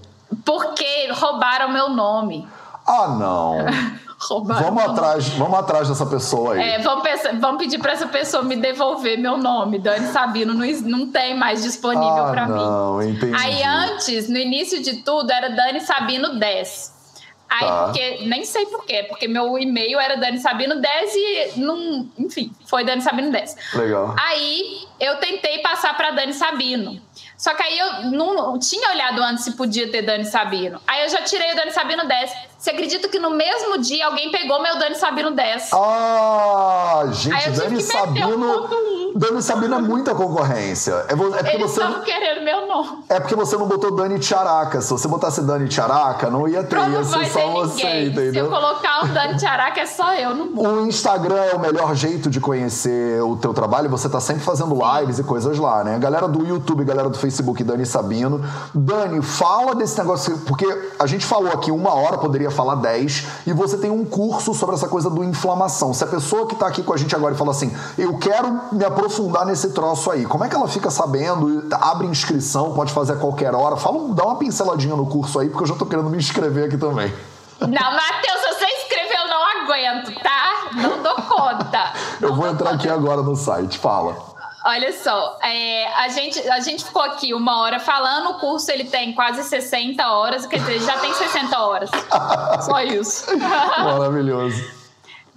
Porque 0.44 1.10
roubaram 1.14 1.72
meu 1.72 1.88
nome. 1.88 2.46
Ah, 2.86 3.08
não. 3.08 3.56
Roubaram 4.28 4.62
vamos 4.62 4.84
atrás, 4.84 5.28
vamos 5.30 5.58
atrás 5.58 5.88
dessa 5.88 6.06
pessoa 6.06 6.54
aí. 6.54 6.60
É, 6.60 6.78
vamos, 6.78 7.02
pensar, 7.02 7.38
vamos 7.40 7.58
pedir 7.58 7.78
para 7.78 7.92
essa 7.92 8.06
pessoa 8.06 8.44
me 8.44 8.54
devolver 8.54 9.18
meu 9.18 9.36
nome. 9.36 9.78
Dani 9.78 10.06
Sabino 10.12 10.54
não, 10.54 10.66
não 10.82 11.10
tem 11.10 11.36
mais 11.36 11.62
disponível 11.62 12.26
ah, 12.26 12.30
para 12.30 12.46
mim. 12.46 12.54
Não, 12.54 13.02
entendi. 13.02 13.34
Aí 13.34 13.62
antes, 13.64 14.28
no 14.28 14.38
início 14.38 14.80
de 14.80 14.98
tudo, 14.98 15.30
era 15.32 15.48
Dani 15.50 15.80
Sabino 15.80 16.38
10. 16.38 17.02
Aí, 17.50 17.66
tá. 17.66 17.84
porque, 17.84 18.18
nem 18.22 18.44
sei 18.44 18.64
porquê, 18.64 19.02
porque 19.08 19.28
meu 19.28 19.58
e-mail 19.58 20.00
era 20.00 20.16
Dani 20.16 20.38
Sabino 20.38 20.80
10 20.80 21.14
e 21.14 21.60
não, 21.60 22.08
enfim, 22.18 22.50
foi 22.64 22.82
Dani 22.82 23.02
Sabino 23.02 23.30
10. 23.30 23.56
Legal. 23.74 24.14
Aí 24.18 24.86
eu 24.98 25.18
tentei 25.18 25.58
passar 25.58 25.94
para 25.96 26.12
Dani 26.12 26.32
Sabino. 26.32 26.98
Só 27.36 27.52
que 27.54 27.62
aí 27.62 27.78
eu 27.78 28.10
não 28.12 28.58
tinha 28.58 28.90
olhado 28.90 29.20
antes 29.20 29.44
se 29.44 29.52
podia 29.52 29.90
ter 29.90 30.00
Dani 30.00 30.24
Sabino. 30.24 30.80
Aí 30.86 31.02
eu 31.02 31.08
já 31.10 31.22
tirei 31.22 31.52
o 31.52 31.56
Dani 31.56 31.72
Sabino 31.72 32.06
10. 32.06 32.51
Você 32.62 32.70
acredita 32.70 33.08
que 33.08 33.18
no 33.18 33.30
mesmo 33.30 33.76
dia 33.78 34.06
alguém 34.06 34.30
pegou 34.30 34.62
meu 34.62 34.78
Dani 34.78 34.94
Sabino 34.94 35.32
10? 35.32 35.70
Ah, 35.72 37.02
gente, 37.10 37.50
Dani 37.50 37.82
Sabino. 37.82 38.68
Um 38.68 39.18
Dani 39.18 39.42
Sabino 39.42 39.74
é 39.74 39.78
muita 39.80 40.14
concorrência. 40.14 40.92
É, 41.08 41.12
é 41.12 41.16
porque 41.16 41.56
Eles 41.56 41.72
você. 41.72 41.80
estavam 41.80 42.04
querendo 42.04 42.44
meu 42.44 42.68
nome. 42.68 43.04
É 43.08 43.18
porque 43.18 43.34
você 43.34 43.56
não 43.56 43.66
botou 43.66 43.90
Dani 43.96 44.16
Tiaraca. 44.20 44.80
Se 44.80 44.90
você 44.90 45.08
botasse 45.08 45.42
Dani 45.42 45.68
Tiaraca, 45.68 46.30
não 46.30 46.46
ia 46.46 46.62
ter. 46.62 46.76
Não 46.76 46.92
ia 46.92 47.02
ser 47.04 47.26
só 47.26 47.50
você, 47.50 47.82
ninguém. 47.84 48.06
entendeu? 48.06 48.32
Se 48.32 48.38
eu 48.38 48.48
colocar 48.48 49.06
um 49.06 49.12
Dani 49.12 49.36
Tiaraca, 49.36 49.80
é 49.80 49.86
só 49.86 50.14
eu 50.14 50.32
no 50.32 50.44
mundo. 50.44 50.68
O 50.68 50.86
Instagram 50.86 51.42
é 51.42 51.56
o 51.56 51.58
melhor 51.58 51.96
jeito 51.96 52.30
de 52.30 52.38
conhecer 52.38 53.20
o 53.22 53.34
teu 53.34 53.52
trabalho. 53.52 53.90
Você 53.90 54.08
tá 54.08 54.20
sempre 54.20 54.44
fazendo 54.44 54.78
lives 55.00 55.18
e 55.18 55.24
coisas 55.24 55.58
lá, 55.58 55.82
né? 55.82 55.98
Galera 55.98 56.28
do 56.28 56.46
YouTube, 56.46 56.84
galera 56.84 57.10
do 57.10 57.18
Facebook, 57.18 57.64
Dani 57.64 57.84
Sabino. 57.84 58.40
Dani, 58.72 59.20
fala 59.20 59.74
desse 59.74 59.98
negócio, 59.98 60.38
porque 60.46 60.92
a 60.96 61.06
gente 61.08 61.26
falou 61.26 61.52
aqui 61.52 61.72
uma 61.72 61.92
hora, 61.92 62.16
poderia 62.18 62.51
falar 62.52 62.76
10, 62.76 63.26
e 63.46 63.52
você 63.52 63.76
tem 63.76 63.90
um 63.90 64.04
curso 64.04 64.54
sobre 64.54 64.74
essa 64.74 64.88
coisa 64.88 65.10
do 65.10 65.24
inflamação. 65.24 65.92
Se 65.92 66.04
a 66.04 66.06
pessoa 66.06 66.46
que 66.46 66.54
está 66.54 66.66
aqui 66.66 66.82
com 66.82 66.92
a 66.92 66.96
gente 66.96 67.14
agora 67.14 67.34
e 67.34 67.38
fala 67.38 67.50
assim, 67.50 67.74
eu 67.98 68.18
quero 68.18 68.60
me 68.72 68.84
aprofundar 68.84 69.44
nesse 69.46 69.70
troço 69.70 70.10
aí, 70.10 70.24
como 70.24 70.44
é 70.44 70.48
que 70.48 70.54
ela 70.54 70.68
fica 70.68 70.90
sabendo? 70.90 71.64
Abre 71.72 72.06
inscrição, 72.06 72.72
pode 72.74 72.92
fazer 72.92 73.14
a 73.14 73.16
qualquer 73.16 73.54
hora. 73.54 73.76
Fala, 73.76 74.14
dá 74.14 74.24
uma 74.24 74.36
pinceladinha 74.36 74.94
no 74.94 75.06
curso 75.06 75.38
aí, 75.38 75.48
porque 75.48 75.64
eu 75.64 75.68
já 75.68 75.72
estou 75.74 75.88
querendo 75.88 76.10
me 76.10 76.18
inscrever 76.18 76.66
aqui 76.66 76.76
também. 76.76 77.12
Não, 77.60 77.68
Matheus, 77.68 78.40
se 78.40 78.54
você 78.54 78.64
inscreveu, 78.64 79.20
eu 79.20 79.28
não 79.28 79.62
aguento, 79.62 80.22
tá? 80.22 80.70
Não 80.74 81.02
dou 81.02 81.14
conta. 81.14 81.92
eu 82.20 82.34
vou 82.34 82.46
entrar 82.46 82.70
conta. 82.70 82.82
aqui 82.82 82.88
agora 82.88 83.22
no 83.22 83.36
site, 83.36 83.78
fala. 83.78 84.16
Olha 84.64 84.92
só, 84.92 85.38
é, 85.42 85.86
a, 85.94 86.08
gente, 86.08 86.38
a 86.48 86.60
gente 86.60 86.84
ficou 86.84 87.02
aqui 87.02 87.34
uma 87.34 87.58
hora 87.60 87.80
falando, 87.80 88.30
o 88.30 88.34
curso 88.38 88.70
ele 88.70 88.84
tem 88.84 89.12
quase 89.12 89.42
60 89.42 90.08
horas, 90.08 90.46
quer 90.46 90.60
dizer, 90.60 90.80
já 90.80 90.98
tem 90.98 91.12
60 91.12 91.58
horas. 91.58 91.90
Só 92.64 92.80
isso. 92.82 93.26
Maravilhoso. 93.38 94.82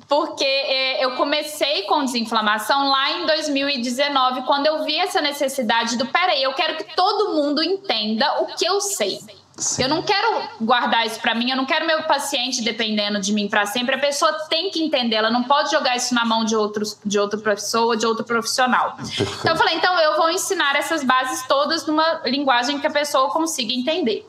Porque 0.08 0.46
é, 0.46 1.04
eu 1.04 1.16
comecei 1.16 1.84
com 1.84 2.06
desinflamação 2.06 2.90
lá 2.90 3.12
em 3.14 3.26
2019, 3.26 4.44
quando 4.44 4.68
eu 4.68 4.84
vi 4.84 4.96
essa 5.00 5.20
necessidade 5.20 5.98
do 5.98 6.06
peraí, 6.06 6.44
eu 6.44 6.54
quero 6.54 6.78
que 6.78 6.96
todo 6.96 7.34
mundo 7.34 7.64
entenda 7.64 8.42
o 8.42 8.46
que 8.46 8.66
eu 8.66 8.80
sei. 8.80 9.20
Sim. 9.58 9.84
Eu 9.84 9.90
não 9.90 10.02
quero 10.02 10.42
guardar 10.60 11.06
isso 11.06 11.20
para 11.22 11.34
mim, 11.34 11.50
eu 11.50 11.56
não 11.56 11.66
quero 11.66 11.88
meu 11.88 12.04
paciente 12.04 12.62
dependendo 12.62 13.20
de 13.20 13.32
mim 13.32 13.48
para 13.48 13.66
sempre. 13.66 13.96
A 13.96 14.00
pessoa 14.00 14.32
tem 14.50 14.70
que 14.70 14.84
entender, 14.84 15.16
ela 15.16 15.30
não 15.30 15.44
pode 15.44 15.72
jogar 15.72 15.96
isso 15.96 16.14
na 16.14 16.26
mão 16.26 16.44
de, 16.44 16.56
outros, 16.56 17.00
de 17.06 17.18
outra 17.18 17.40
pessoa, 17.40 17.96
de 17.96 18.06
outro 18.06 18.26
profissional. 18.26 18.96
Perfeito. 18.98 19.32
Então 19.40 19.54
eu 19.54 19.58
falei, 19.58 19.76
então 19.76 20.00
eu 20.00 20.18
vou 20.18 20.30
ensinar 20.30 20.76
essas 20.76 21.04
bases 21.04 21.46
todas 21.48 21.86
numa 21.86 22.22
linguagem 22.26 22.80
que 22.80 22.88
a 22.88 22.92
pessoa 22.92 23.30
consiga 23.30 23.74
entender. 23.74 24.28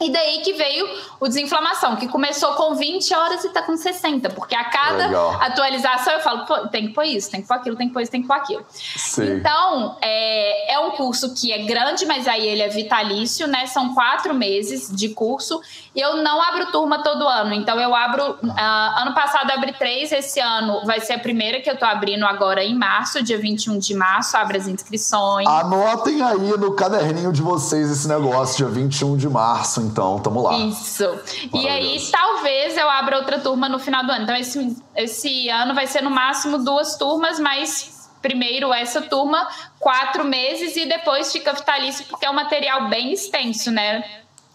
E 0.00 0.10
daí 0.10 0.40
que 0.42 0.52
veio 0.52 0.86
o 1.18 1.26
desinflamação, 1.26 1.96
que 1.96 2.06
começou 2.06 2.52
com 2.54 2.74
20 2.74 3.14
horas 3.14 3.44
e 3.44 3.48
tá 3.48 3.62
com 3.62 3.76
60, 3.76 4.30
porque 4.30 4.54
a 4.54 4.64
cada 4.64 5.06
Legal. 5.06 5.40
atualização 5.40 6.12
eu 6.12 6.20
falo, 6.20 6.68
tem 6.68 6.88
que 6.88 6.94
pôr 6.94 7.04
isso, 7.04 7.30
tem 7.30 7.40
que 7.40 7.48
pôr 7.48 7.54
aquilo, 7.54 7.76
tem 7.76 7.88
que 7.88 7.94
pôr 7.94 8.02
isso, 8.02 8.12
tem 8.12 8.20
que 8.20 8.28
pôr 8.28 8.34
aquilo. 8.34 8.64
Sim. 8.70 9.36
Então, 9.36 9.96
é, 10.02 10.74
é 10.74 10.78
um 10.80 10.90
curso 10.90 11.34
que 11.34 11.52
é 11.52 11.58
grande, 11.64 12.04
mas 12.04 12.28
aí 12.28 12.46
ele 12.46 12.62
é 12.62 12.68
vitalício, 12.68 13.46
né? 13.46 13.66
São 13.66 13.94
quatro 13.94 14.34
meses 14.34 14.94
de 14.94 15.08
curso. 15.10 15.60
E 15.96 16.00
eu 16.00 16.22
não 16.22 16.42
abro 16.42 16.70
turma 16.70 17.02
todo 17.02 17.26
ano, 17.26 17.54
então 17.54 17.80
eu 17.80 17.94
abro. 17.94 18.32
Uh, 18.32 19.00
ano 19.00 19.14
passado 19.14 19.50
abri 19.50 19.72
três, 19.72 20.12
esse 20.12 20.38
ano 20.38 20.84
vai 20.84 21.00
ser 21.00 21.14
a 21.14 21.18
primeira 21.18 21.58
que 21.62 21.70
eu 21.70 21.78
tô 21.78 21.86
abrindo 21.86 22.26
agora 22.26 22.62
em 22.62 22.74
março, 22.74 23.22
dia 23.22 23.38
21 23.38 23.78
de 23.78 23.94
março, 23.94 24.36
abre 24.36 24.58
as 24.58 24.68
inscrições. 24.68 25.48
Anotem 25.48 26.20
aí 26.20 26.50
no 26.58 26.74
caderninho 26.74 27.32
de 27.32 27.40
vocês 27.40 27.90
esse 27.90 28.06
negócio, 28.06 28.58
dia 28.58 28.66
21 28.66 29.16
de 29.16 29.26
março 29.26 29.80
então, 29.80 30.18
tamo 30.18 30.42
lá. 30.42 30.58
Isso. 30.58 31.18
E 31.54 31.66
aí, 31.66 31.98
talvez 32.12 32.76
eu 32.76 32.90
abra 32.90 33.16
outra 33.16 33.40
turma 33.40 33.66
no 33.66 33.78
final 33.78 34.04
do 34.04 34.12
ano. 34.12 34.24
Então, 34.24 34.36
esse, 34.36 34.76
esse 34.94 35.48
ano 35.48 35.74
vai 35.74 35.86
ser 35.86 36.02
no 36.02 36.10
máximo 36.10 36.58
duas 36.58 36.98
turmas, 36.98 37.40
mas 37.40 38.10
primeiro 38.20 38.70
essa 38.70 39.00
turma, 39.00 39.48
quatro 39.80 40.24
meses, 40.24 40.76
e 40.76 40.84
depois 40.84 41.32
fica 41.32 41.54
vitalício, 41.54 42.04
porque 42.04 42.26
é 42.26 42.30
um 42.30 42.34
material 42.34 42.88
bem 42.90 43.14
extenso, 43.14 43.70
né? 43.70 44.04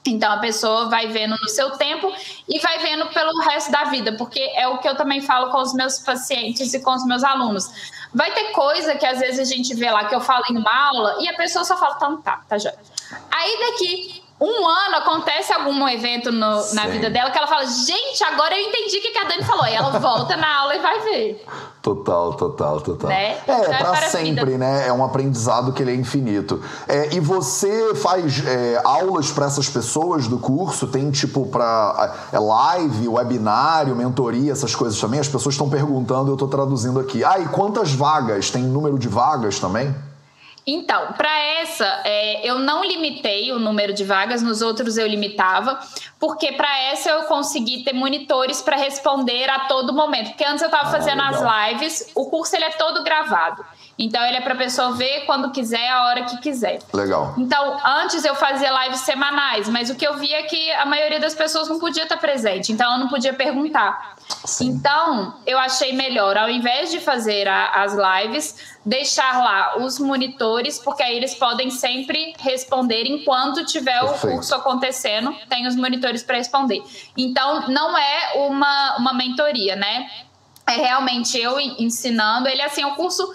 Então 0.05 0.31
a 0.31 0.37
pessoa 0.37 0.89
vai 0.89 1.07
vendo 1.07 1.35
no 1.39 1.47
seu 1.47 1.71
tempo 1.71 2.11
e 2.49 2.59
vai 2.59 2.79
vendo 2.79 3.05
pelo 3.07 3.39
resto 3.41 3.71
da 3.71 3.83
vida, 3.85 4.13
porque 4.13 4.39
é 4.55 4.67
o 4.67 4.79
que 4.79 4.89
eu 4.89 4.95
também 4.95 5.21
falo 5.21 5.51
com 5.51 5.59
os 5.59 5.73
meus 5.73 5.99
pacientes 5.99 6.73
e 6.73 6.79
com 6.79 6.91
os 6.91 7.05
meus 7.05 7.23
alunos. 7.23 7.69
Vai 8.13 8.33
ter 8.33 8.51
coisa 8.51 8.95
que 8.95 9.05
às 9.05 9.19
vezes 9.19 9.39
a 9.39 9.43
gente 9.43 9.73
vê 9.75 9.89
lá 9.91 10.05
que 10.05 10.15
eu 10.15 10.21
falo 10.21 10.43
em 10.49 10.57
uma 10.57 10.87
aula 10.87 11.17
e 11.21 11.29
a 11.29 11.33
pessoa 11.33 11.63
só 11.63 11.77
fala, 11.77 11.95
então 11.95 12.21
tá, 12.21 12.41
tá 12.47 12.57
já. 12.57 12.73
Aí 13.29 13.59
daqui 13.59 14.20
um 14.41 14.67
ano 14.67 14.95
acontece 14.95 15.53
algum 15.53 15.87
evento 15.87 16.31
no, 16.31 16.73
na 16.73 16.87
vida 16.87 17.11
dela 17.11 17.29
que 17.29 17.37
ela 17.37 17.45
fala, 17.45 17.63
gente, 17.67 18.23
agora 18.23 18.59
eu 18.59 18.67
entendi 18.67 18.97
o 18.97 19.01
que 19.01 19.17
a 19.19 19.25
Dani 19.25 19.43
falou. 19.43 19.67
E 19.67 19.73
ela 19.75 19.91
volta 19.99 20.35
na 20.35 20.61
aula 20.61 20.75
e 20.75 20.79
vai 20.79 20.99
ver. 21.01 21.45
Total, 21.79 22.33
total, 22.33 22.81
total. 22.81 23.09
Né? 23.09 23.33
É, 23.33 23.39
então, 23.43 23.73
é 23.73 23.77
para 23.77 24.09
sempre, 24.09 24.57
né? 24.57 24.87
É 24.87 24.93
um 24.93 25.03
aprendizado 25.03 25.71
que 25.73 25.83
ele 25.83 25.91
é 25.91 25.95
infinito. 25.95 26.59
É, 26.87 27.13
e 27.13 27.19
você 27.19 27.93
faz 27.93 28.43
é, 28.45 28.81
aulas 28.83 29.31
para 29.31 29.45
essas 29.45 29.69
pessoas 29.69 30.27
do 30.27 30.39
curso? 30.39 30.87
Tem 30.87 31.11
tipo 31.11 31.45
para 31.45 32.15
é 32.31 32.39
live, 32.39 33.07
webinário, 33.09 33.95
mentoria, 33.95 34.51
essas 34.51 34.73
coisas 34.73 34.99
também? 34.99 35.19
As 35.19 35.27
pessoas 35.27 35.53
estão 35.53 35.69
perguntando, 35.69 36.31
eu 36.31 36.35
estou 36.35 36.47
traduzindo 36.47 36.99
aqui. 36.99 37.23
Ah, 37.23 37.39
e 37.39 37.45
quantas 37.45 37.91
vagas? 37.91 38.49
Tem 38.49 38.63
número 38.63 38.97
de 38.97 39.07
vagas 39.07 39.59
também? 39.59 39.93
Então, 40.65 41.13
para 41.13 41.39
essa, 41.39 42.01
é, 42.05 42.47
eu 42.47 42.59
não 42.59 42.83
limitei 42.83 43.51
o 43.51 43.57
número 43.57 43.93
de 43.93 44.03
vagas, 44.03 44.43
nos 44.43 44.61
outros 44.61 44.97
eu 44.97 45.07
limitava, 45.07 45.79
porque 46.19 46.51
para 46.51 46.77
essa 46.83 47.09
eu 47.09 47.23
consegui 47.23 47.83
ter 47.83 47.93
monitores 47.93 48.61
para 48.61 48.77
responder 48.77 49.49
a 49.49 49.61
todo 49.61 49.91
momento. 49.91 50.29
Porque 50.29 50.45
antes 50.45 50.61
eu 50.61 50.67
estava 50.67 50.89
ah, 50.89 50.91
fazendo 50.91 51.23
legal. 51.23 51.49
as 51.49 51.71
lives, 51.71 52.11
o 52.13 52.29
curso 52.29 52.55
ele 52.55 52.65
é 52.65 52.71
todo 52.71 53.03
gravado. 53.03 53.65
Então 54.01 54.25
ele 54.25 54.37
é 54.37 54.41
para 54.41 54.55
a 54.55 54.57
pessoa 54.57 54.93
ver 54.93 55.25
quando 55.25 55.51
quiser, 55.51 55.87
a 55.89 56.05
hora 56.05 56.23
que 56.23 56.37
quiser. 56.37 56.79
Legal. 56.91 57.35
Então, 57.37 57.79
antes 57.85 58.25
eu 58.25 58.33
fazia 58.33 58.71
lives 58.83 59.01
semanais, 59.01 59.69
mas 59.69 59.91
o 59.91 59.95
que 59.95 60.05
eu 60.05 60.17
via 60.17 60.39
é 60.39 60.43
que 60.43 60.71
a 60.71 60.85
maioria 60.85 61.19
das 61.19 61.35
pessoas 61.35 61.69
não 61.69 61.79
podia 61.79 62.03
estar 62.03 62.17
presente, 62.17 62.71
então 62.71 62.93
eu 62.93 62.99
não 62.99 63.07
podia 63.07 63.33
perguntar. 63.33 64.15
Sim. 64.43 64.69
Então, 64.69 65.35
eu 65.45 65.59
achei 65.59 65.93
melhor, 65.93 66.35
ao 66.35 66.49
invés 66.49 66.89
de 66.89 66.99
fazer 66.99 67.47
a, 67.47 67.83
as 67.83 67.93
lives, 67.93 68.55
deixar 68.83 69.37
lá 69.43 69.77
os 69.77 69.99
monitores, 69.99 70.79
porque 70.79 71.03
aí 71.03 71.15
eles 71.15 71.35
podem 71.35 71.69
sempre 71.69 72.33
responder 72.39 73.03
enquanto 73.05 73.63
tiver 73.65 73.99
Perfeito. 73.99 74.27
o 74.27 74.31
curso 74.31 74.55
acontecendo, 74.55 75.35
tem 75.47 75.67
os 75.67 75.75
monitores 75.75 76.23
para 76.23 76.37
responder. 76.37 76.81
Então, 77.15 77.67
não 77.69 77.95
é 77.95 78.33
uma, 78.47 78.97
uma 78.97 79.13
mentoria, 79.13 79.75
né? 79.75 80.09
É 80.65 80.73
realmente 80.73 81.37
eu 81.37 81.59
ensinando. 81.59 82.47
Ele, 82.47 82.61
assim, 82.61 82.81
é 82.81 82.87
um 82.87 82.95
curso 82.95 83.27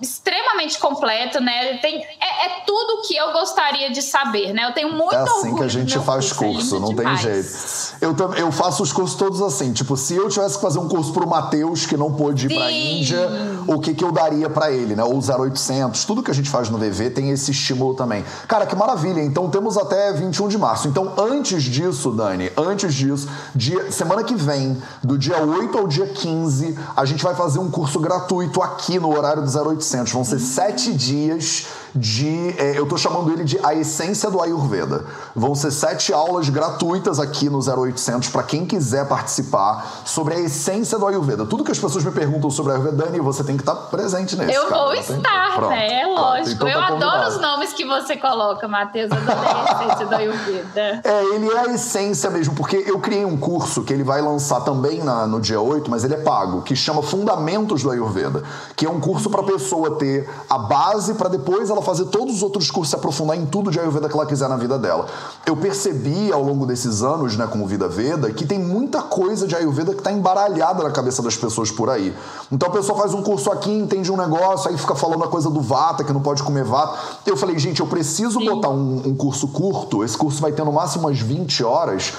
extremamente 0.00 0.78
completo, 0.78 1.38
né? 1.38 1.76
Tem, 1.78 2.02
é, 2.02 2.46
é, 2.46 2.62
tudo 2.66 3.02
que 3.06 3.14
eu 3.14 3.30
gostaria 3.32 3.90
de 3.90 4.00
saber, 4.00 4.54
né? 4.54 4.64
Eu 4.64 4.72
tenho 4.72 4.90
muito 4.92 5.14
É 5.14 5.20
assim 5.20 5.54
que 5.54 5.62
a 5.62 5.68
gente 5.68 5.98
faz 6.00 6.32
curso, 6.32 6.54
curso 6.54 6.76
é 6.76 6.80
não 6.80 6.88
demais. 6.94 7.22
tem 7.22 7.32
jeito. 7.32 7.94
Eu, 8.00 8.34
eu 8.36 8.52
faço 8.52 8.82
os 8.82 8.90
cursos 8.92 9.16
todos 9.18 9.42
assim, 9.42 9.72
tipo, 9.72 9.96
se 9.98 10.14
eu 10.14 10.30
tivesse 10.30 10.56
que 10.56 10.62
fazer 10.62 10.78
um 10.78 10.88
curso 10.88 11.12
pro 11.12 11.28
Matheus, 11.28 11.84
que 11.84 11.94
não 11.96 12.12
pôde 12.14 12.46
ir 12.46 12.48
Sim. 12.48 12.56
pra 12.56 12.70
Índia, 12.72 13.28
o 13.66 13.78
que 13.78 13.92
que 13.92 14.02
eu 14.02 14.10
daria 14.10 14.48
para 14.48 14.72
ele, 14.72 14.96
né? 14.96 15.04
Ou 15.04 15.18
0800, 15.18 16.04
tudo 16.06 16.22
que 16.22 16.30
a 16.30 16.34
gente 16.34 16.48
faz 16.48 16.70
no 16.70 16.78
VV 16.78 17.10
tem 17.10 17.30
esse 17.30 17.50
estímulo 17.50 17.94
também. 17.94 18.24
Cara, 18.48 18.64
que 18.64 18.74
maravilha. 18.74 19.20
Então 19.20 19.50
temos 19.50 19.76
até 19.76 20.10
21 20.12 20.48
de 20.48 20.56
março. 20.56 20.88
Então 20.88 21.12
antes 21.18 21.62
disso, 21.64 22.10
Dani, 22.10 22.50
antes 22.56 22.94
disso, 22.94 23.28
dia, 23.54 23.92
semana 23.92 24.24
que 24.24 24.34
vem, 24.34 24.82
do 25.02 25.18
dia 25.18 25.42
8 25.42 25.76
ao 25.76 25.86
dia 25.86 26.06
15, 26.06 26.78
a 26.96 27.04
gente 27.04 27.22
vai 27.22 27.34
fazer 27.34 27.58
um 27.58 27.70
curso 27.70 28.00
gratuito 28.00 28.62
aqui 28.62 28.98
no 28.98 29.14
horário 29.14 29.33
do 29.40 29.70
0800. 29.70 30.12
Vão 30.12 30.24
ser 30.24 30.38
sete 30.38 30.92
dias 30.92 31.66
de. 31.94 32.54
É, 32.58 32.78
eu 32.78 32.86
tô 32.86 32.96
chamando 32.96 33.32
ele 33.32 33.44
de 33.44 33.58
A 33.64 33.74
Essência 33.74 34.30
do 34.30 34.40
Ayurveda. 34.40 35.04
Vão 35.34 35.54
ser 35.54 35.70
sete 35.70 36.12
aulas 36.12 36.48
gratuitas 36.48 37.20
aqui 37.20 37.48
no 37.48 37.58
0800 37.58 38.28
para 38.28 38.42
quem 38.42 38.66
quiser 38.66 39.06
participar 39.06 40.02
sobre 40.04 40.34
a 40.34 40.40
essência 40.40 40.98
do 40.98 41.06
Ayurveda. 41.06 41.46
Tudo 41.46 41.64
que 41.64 41.70
as 41.70 41.78
pessoas 41.78 42.04
me 42.04 42.10
perguntam 42.10 42.50
sobre 42.50 42.72
a 42.72 42.74
Ayurveda, 42.76 43.04
Dani, 43.04 43.20
você 43.20 43.44
tem 43.44 43.56
que 43.56 43.62
estar 43.62 43.74
presente 43.74 44.36
nesse. 44.36 44.54
Eu 44.54 44.66
cara, 44.66 44.82
vou 44.82 44.94
estar, 44.94 45.54
Pronto. 45.54 45.70
né? 45.70 46.00
É 46.02 46.06
lógico. 46.06 46.54
Então 46.54 46.68
eu 46.68 46.78
tá 46.78 46.88
adoro 46.88 47.28
os 47.28 47.40
nomes 47.40 47.72
que 47.72 47.84
você 47.84 48.16
coloca, 48.16 48.66
Matheus. 48.66 49.10
Adorei 49.12 49.34
a 49.34 49.84
essência 49.84 50.06
do 50.06 50.14
Ayurveda. 50.14 51.00
É, 51.04 51.24
ele 51.34 51.48
é 51.48 51.58
a 51.58 51.66
essência 51.66 52.30
mesmo, 52.30 52.54
porque 52.54 52.84
eu 52.86 52.98
criei 52.98 53.24
um 53.24 53.36
curso 53.36 53.82
que 53.82 53.92
ele 53.92 54.02
vai 54.02 54.20
lançar 54.20 54.60
também 54.60 55.02
na, 55.02 55.26
no 55.26 55.40
dia 55.40 55.60
8, 55.60 55.90
mas 55.90 56.04
ele 56.04 56.14
é 56.14 56.18
pago, 56.18 56.62
que 56.62 56.74
chama 56.74 57.02
Fundamentos 57.02 57.82
do 57.82 57.90
Ayurveda, 57.90 58.42
que 58.74 58.86
é 58.86 58.90
um 58.90 59.00
curso 59.00 59.30
para 59.30 59.40
a 59.40 59.44
pessoa 59.44 59.96
ter 59.96 60.28
a 60.48 60.58
base 60.58 61.14
para 61.14 61.28
depois 61.28 61.70
ela 61.70 61.82
fazer 61.84 62.06
todos 62.06 62.36
os 62.36 62.42
outros 62.42 62.70
cursos, 62.70 62.90
se 62.90 62.96
aprofundar 62.96 63.36
em 63.36 63.46
tudo 63.46 63.70
de 63.70 63.78
Ayurveda 63.78 64.08
que 64.08 64.14
ela 64.14 64.26
quiser 64.26 64.48
na 64.48 64.56
vida 64.56 64.78
dela. 64.78 65.06
Eu 65.46 65.56
percebi 65.56 66.32
ao 66.32 66.42
longo 66.42 66.66
desses 66.66 67.02
anos, 67.02 67.36
né, 67.36 67.46
como 67.46 67.66
Vida 67.66 67.88
Veda, 67.88 68.32
que 68.32 68.46
tem 68.46 68.58
muita 68.58 69.02
coisa 69.02 69.46
de 69.46 69.54
Ayurveda 69.54 69.92
que 69.92 69.98
está 69.98 70.10
embaralhada 70.10 70.82
na 70.82 70.90
cabeça 70.90 71.22
das 71.22 71.36
pessoas 71.36 71.70
por 71.70 71.90
aí. 71.90 72.14
Então 72.50 72.68
a 72.68 72.72
pessoa 72.72 72.98
faz 72.98 73.14
um 73.14 73.22
curso 73.22 73.50
aqui, 73.50 73.70
entende 73.70 74.10
um 74.10 74.16
negócio, 74.16 74.70
aí 74.70 74.78
fica 74.78 74.94
falando 74.94 75.24
a 75.24 75.28
coisa 75.28 75.50
do 75.50 75.60
Vata, 75.60 76.02
que 76.02 76.12
não 76.12 76.20
pode 76.20 76.42
comer 76.42 76.64
Vata. 76.64 76.98
Eu 77.26 77.36
falei, 77.36 77.58
gente, 77.58 77.80
eu 77.80 77.86
preciso 77.86 78.40
Sim. 78.40 78.46
botar 78.46 78.70
um, 78.70 79.02
um 79.06 79.14
curso 79.14 79.48
curto, 79.48 80.02
esse 80.02 80.16
curso 80.16 80.40
vai 80.40 80.52
ter 80.52 80.64
no 80.64 80.72
máximo 80.72 81.06
umas 81.06 81.20
20 81.20 81.62
horas, 81.62 82.12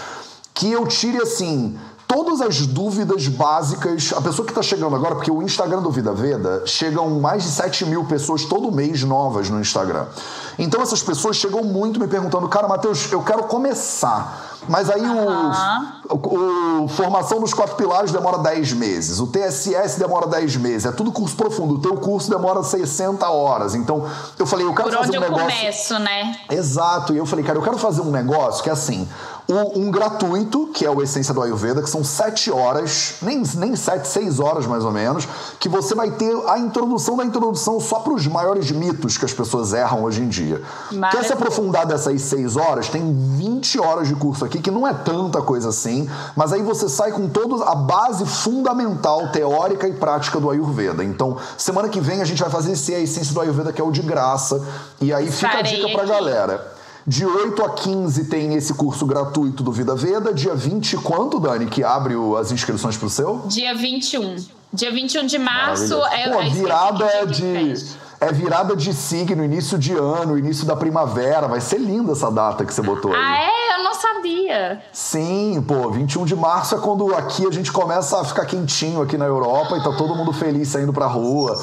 que 0.53 0.71
eu 0.71 0.85
tire 0.87 1.17
assim 1.17 1.75
todas 2.07 2.41
as 2.41 2.65
dúvidas 2.65 3.27
básicas. 3.27 4.13
A 4.15 4.21
pessoa 4.21 4.45
que 4.45 4.51
está 4.51 4.61
chegando 4.61 4.95
agora, 4.95 5.15
porque 5.15 5.31
o 5.31 5.41
Instagram 5.41 5.81
do 5.81 5.91
Vida 5.91 6.13
Veda 6.13 6.63
chegam 6.65 7.09
mais 7.19 7.43
de 7.43 7.49
7 7.49 7.85
mil 7.85 8.05
pessoas 8.05 8.45
todo 8.45 8.71
mês 8.71 9.03
novas 9.03 9.49
no 9.49 9.59
Instagram. 9.59 10.05
Então 10.57 10.81
essas 10.81 11.01
pessoas 11.01 11.35
chegam 11.35 11.63
muito 11.63 11.99
me 11.99 12.07
perguntando, 12.07 12.47
cara, 12.47 12.67
Matheus, 12.67 13.11
eu 13.11 13.21
quero 13.21 13.43
começar. 13.43 14.55
Mas 14.67 14.89
aí 14.89 15.01
o, 15.01 16.15
o, 16.15 16.83
o, 16.83 16.87
formação 16.87 17.39
nos 17.39 17.53
quatro 17.53 17.75
pilares 17.75 18.11
demora 18.11 18.39
10 18.39 18.73
meses, 18.73 19.19
o 19.19 19.27
TSS 19.27 19.99
demora 19.99 20.25
10 20.25 20.55
meses, 20.57 20.85
é 20.85 20.91
tudo 20.91 21.11
curso 21.11 21.35
profundo. 21.35 21.75
O 21.75 21.79
teu 21.79 21.95
curso 21.97 22.29
demora 22.29 22.63
60 22.63 23.29
horas. 23.29 23.75
Então, 23.75 24.05
eu 24.39 24.45
falei, 24.45 24.65
eu 24.65 24.73
quero 24.73 24.89
Por 24.89 24.97
fazer 24.97 25.09
onde 25.09 25.19
um 25.19 25.23
eu 25.23 25.29
negócio. 25.29 25.59
Começo, 25.59 25.99
né? 25.99 26.35
Exato. 26.49 27.13
E 27.13 27.17
eu 27.17 27.25
falei, 27.25 27.45
cara, 27.45 27.59
eu 27.59 27.63
quero 27.63 27.77
fazer 27.77 28.01
um 28.01 28.09
negócio 28.09 28.63
que 28.63 28.69
é 28.69 28.73
assim 28.73 29.07
um 29.47 29.91
gratuito, 29.91 30.67
que 30.73 30.85
é 30.85 30.89
o 30.89 31.01
Essência 31.01 31.33
do 31.33 31.41
Ayurveda, 31.41 31.81
que 31.81 31.89
são 31.89 32.03
sete 32.03 32.51
horas, 32.51 33.15
nem, 33.21 33.43
nem 33.55 33.75
sete, 33.75 34.07
seis 34.07 34.39
horas 34.39 34.65
mais 34.65 34.83
ou 34.83 34.91
menos, 34.91 35.27
que 35.59 35.69
você 35.69 35.93
vai 35.93 36.11
ter 36.11 36.35
a 36.47 36.57
introdução 36.57 37.15
da 37.15 37.23
introdução 37.23 37.79
só 37.79 37.99
para 37.99 38.13
os 38.13 38.25
maiores 38.25 38.71
mitos 38.71 39.17
que 39.17 39.25
as 39.25 39.33
pessoas 39.33 39.73
erram 39.73 40.03
hoje 40.03 40.21
em 40.21 40.27
dia. 40.27 40.61
Maravilha. 40.91 41.09
Quer 41.11 41.27
se 41.27 41.33
aprofundar 41.33 41.85
dessas 41.85 42.21
seis 42.23 42.57
horas? 42.57 42.89
Tem 42.89 43.01
20 43.37 43.79
horas 43.79 44.07
de 44.07 44.15
curso 44.15 44.43
aqui, 44.43 44.59
que 44.59 44.71
não 44.71 44.87
é 44.87 44.93
tanta 44.93 45.41
coisa 45.41 45.69
assim, 45.69 46.09
mas 46.35 46.51
aí 46.51 46.63
você 46.63 46.89
sai 46.89 47.11
com 47.11 47.29
toda 47.29 47.65
a 47.65 47.75
base 47.75 48.25
fundamental, 48.25 49.27
teórica 49.29 49.87
e 49.87 49.93
prática 49.93 50.39
do 50.39 50.49
Ayurveda. 50.49 51.03
Então, 51.03 51.37
semana 51.57 51.87
que 51.89 51.99
vem 51.99 52.21
a 52.21 52.25
gente 52.25 52.41
vai 52.41 52.49
fazer 52.49 52.71
esse 52.71 52.95
a 52.95 52.99
Essência 52.99 53.33
do 53.33 53.41
Ayurveda, 53.41 53.71
que 53.71 53.81
é 53.81 53.83
o 53.83 53.91
de 53.91 54.01
graça, 54.01 54.61
e 54.99 55.13
aí 55.13 55.29
fica 55.31 55.47
Estarei 55.47 55.73
a 55.73 55.75
dica 55.75 55.89
pra 55.89 56.01
aqui. 56.01 56.11
galera. 56.11 56.74
De 57.07 57.23
8 57.23 57.63
a 57.63 57.69
15 57.69 58.25
tem 58.25 58.55
esse 58.55 58.73
curso 58.73 59.05
gratuito 59.05 59.61
do 59.61 59.71
Vida 59.71 59.93
Veda. 59.95 60.33
Dia 60.33 60.55
20, 60.55 60.97
quanto, 60.97 61.39
Dani, 61.39 61.67
que 61.67 61.83
abre 61.83 62.15
o, 62.15 62.35
as 62.35 62.51
inscrições 62.51 62.97
pro 62.97 63.09
seu? 63.11 63.43
Dia 63.45 63.75
21. 63.75 64.37
Dia 64.73 64.91
21 64.91 65.27
de 65.27 65.37
março 65.37 65.93
é 66.05 66.29
Pô, 66.29 66.39
a 66.39 66.49
virada 66.49 67.05
é 67.05 67.25
de. 67.27 68.05
É 68.19 68.31
virada 68.31 68.75
de 68.75 68.91
signo, 68.93 69.43
início 69.43 69.77
de 69.77 69.93
ano, 69.93 70.37
início 70.37 70.65
da 70.65 70.75
primavera. 70.75 71.47
Vai 71.47 71.61
ser 71.61 71.77
linda 71.77 72.13
essa 72.13 72.31
data 72.31 72.65
que 72.65 72.73
você 72.73 72.81
botou 72.81 73.13
aí. 73.13 73.19
Ah, 73.21 73.43
é? 73.43 73.64
Sabia. 73.95 74.81
Sim, 74.91 75.63
pô, 75.67 75.89
21 75.89 76.25
de 76.25 76.35
março 76.35 76.75
é 76.75 76.79
quando 76.79 77.13
aqui 77.15 77.45
a 77.47 77.51
gente 77.51 77.71
começa 77.71 78.19
a 78.19 78.23
ficar 78.23 78.45
quentinho 78.45 79.01
aqui 79.01 79.17
na 79.17 79.25
Europa 79.25 79.77
e 79.77 79.83
tá 79.83 79.91
todo 79.93 80.15
mundo 80.15 80.31
feliz 80.31 80.69
saindo 80.69 80.93
pra 80.93 81.05
rua 81.05 81.55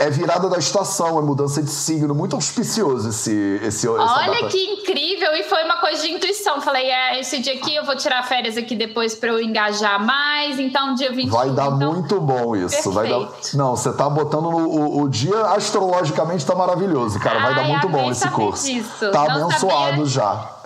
é 0.00 0.08
virada 0.08 0.48
da 0.48 0.56
estação, 0.56 1.18
é 1.18 1.22
mudança 1.22 1.62
de 1.62 1.68
signo, 1.68 2.14
muito 2.14 2.34
auspicioso 2.34 3.10
esse 3.10 3.60
esse 3.62 3.86
Olha 3.86 4.48
que 4.48 4.58
incrível 4.58 5.34
e 5.34 5.42
foi 5.44 5.62
uma 5.64 5.76
coisa 5.76 6.02
de 6.02 6.10
intuição. 6.10 6.58
Falei, 6.62 6.90
é, 6.90 7.20
esse 7.20 7.38
dia 7.40 7.52
aqui 7.52 7.76
eu 7.76 7.84
vou 7.84 7.94
tirar 7.94 8.22
férias 8.22 8.56
aqui 8.56 8.74
depois 8.74 9.14
para 9.14 9.28
eu 9.28 9.40
engajar 9.42 10.02
mais, 10.02 10.58
então 10.58 10.94
dia 10.94 11.12
21. 11.12 11.30
Vai 11.30 11.50
dar 11.50 11.66
então... 11.66 11.92
muito 11.92 12.18
bom 12.18 12.56
isso, 12.56 12.90
Perfeito. 12.90 12.92
vai 12.92 13.08
dar. 13.08 13.28
Não, 13.54 13.76
você 13.76 13.92
tá 13.92 14.08
botando 14.08 14.50
no 14.50 14.70
o, 14.70 15.02
o 15.02 15.08
dia 15.08 15.38
astrologicamente 15.48 16.46
tá 16.46 16.54
maravilhoso, 16.54 17.20
cara, 17.20 17.38
vai 17.40 17.50
Ai, 17.50 17.54
dar 17.56 17.64
muito 17.64 17.88
bom 17.90 18.10
esse 18.10 18.28
curso. 18.30 18.64
Disso. 18.64 19.10
Tá 19.10 19.24
Não 19.24 19.48
abençoado 19.48 19.90
sabia... 19.90 20.06
já. 20.06 20.59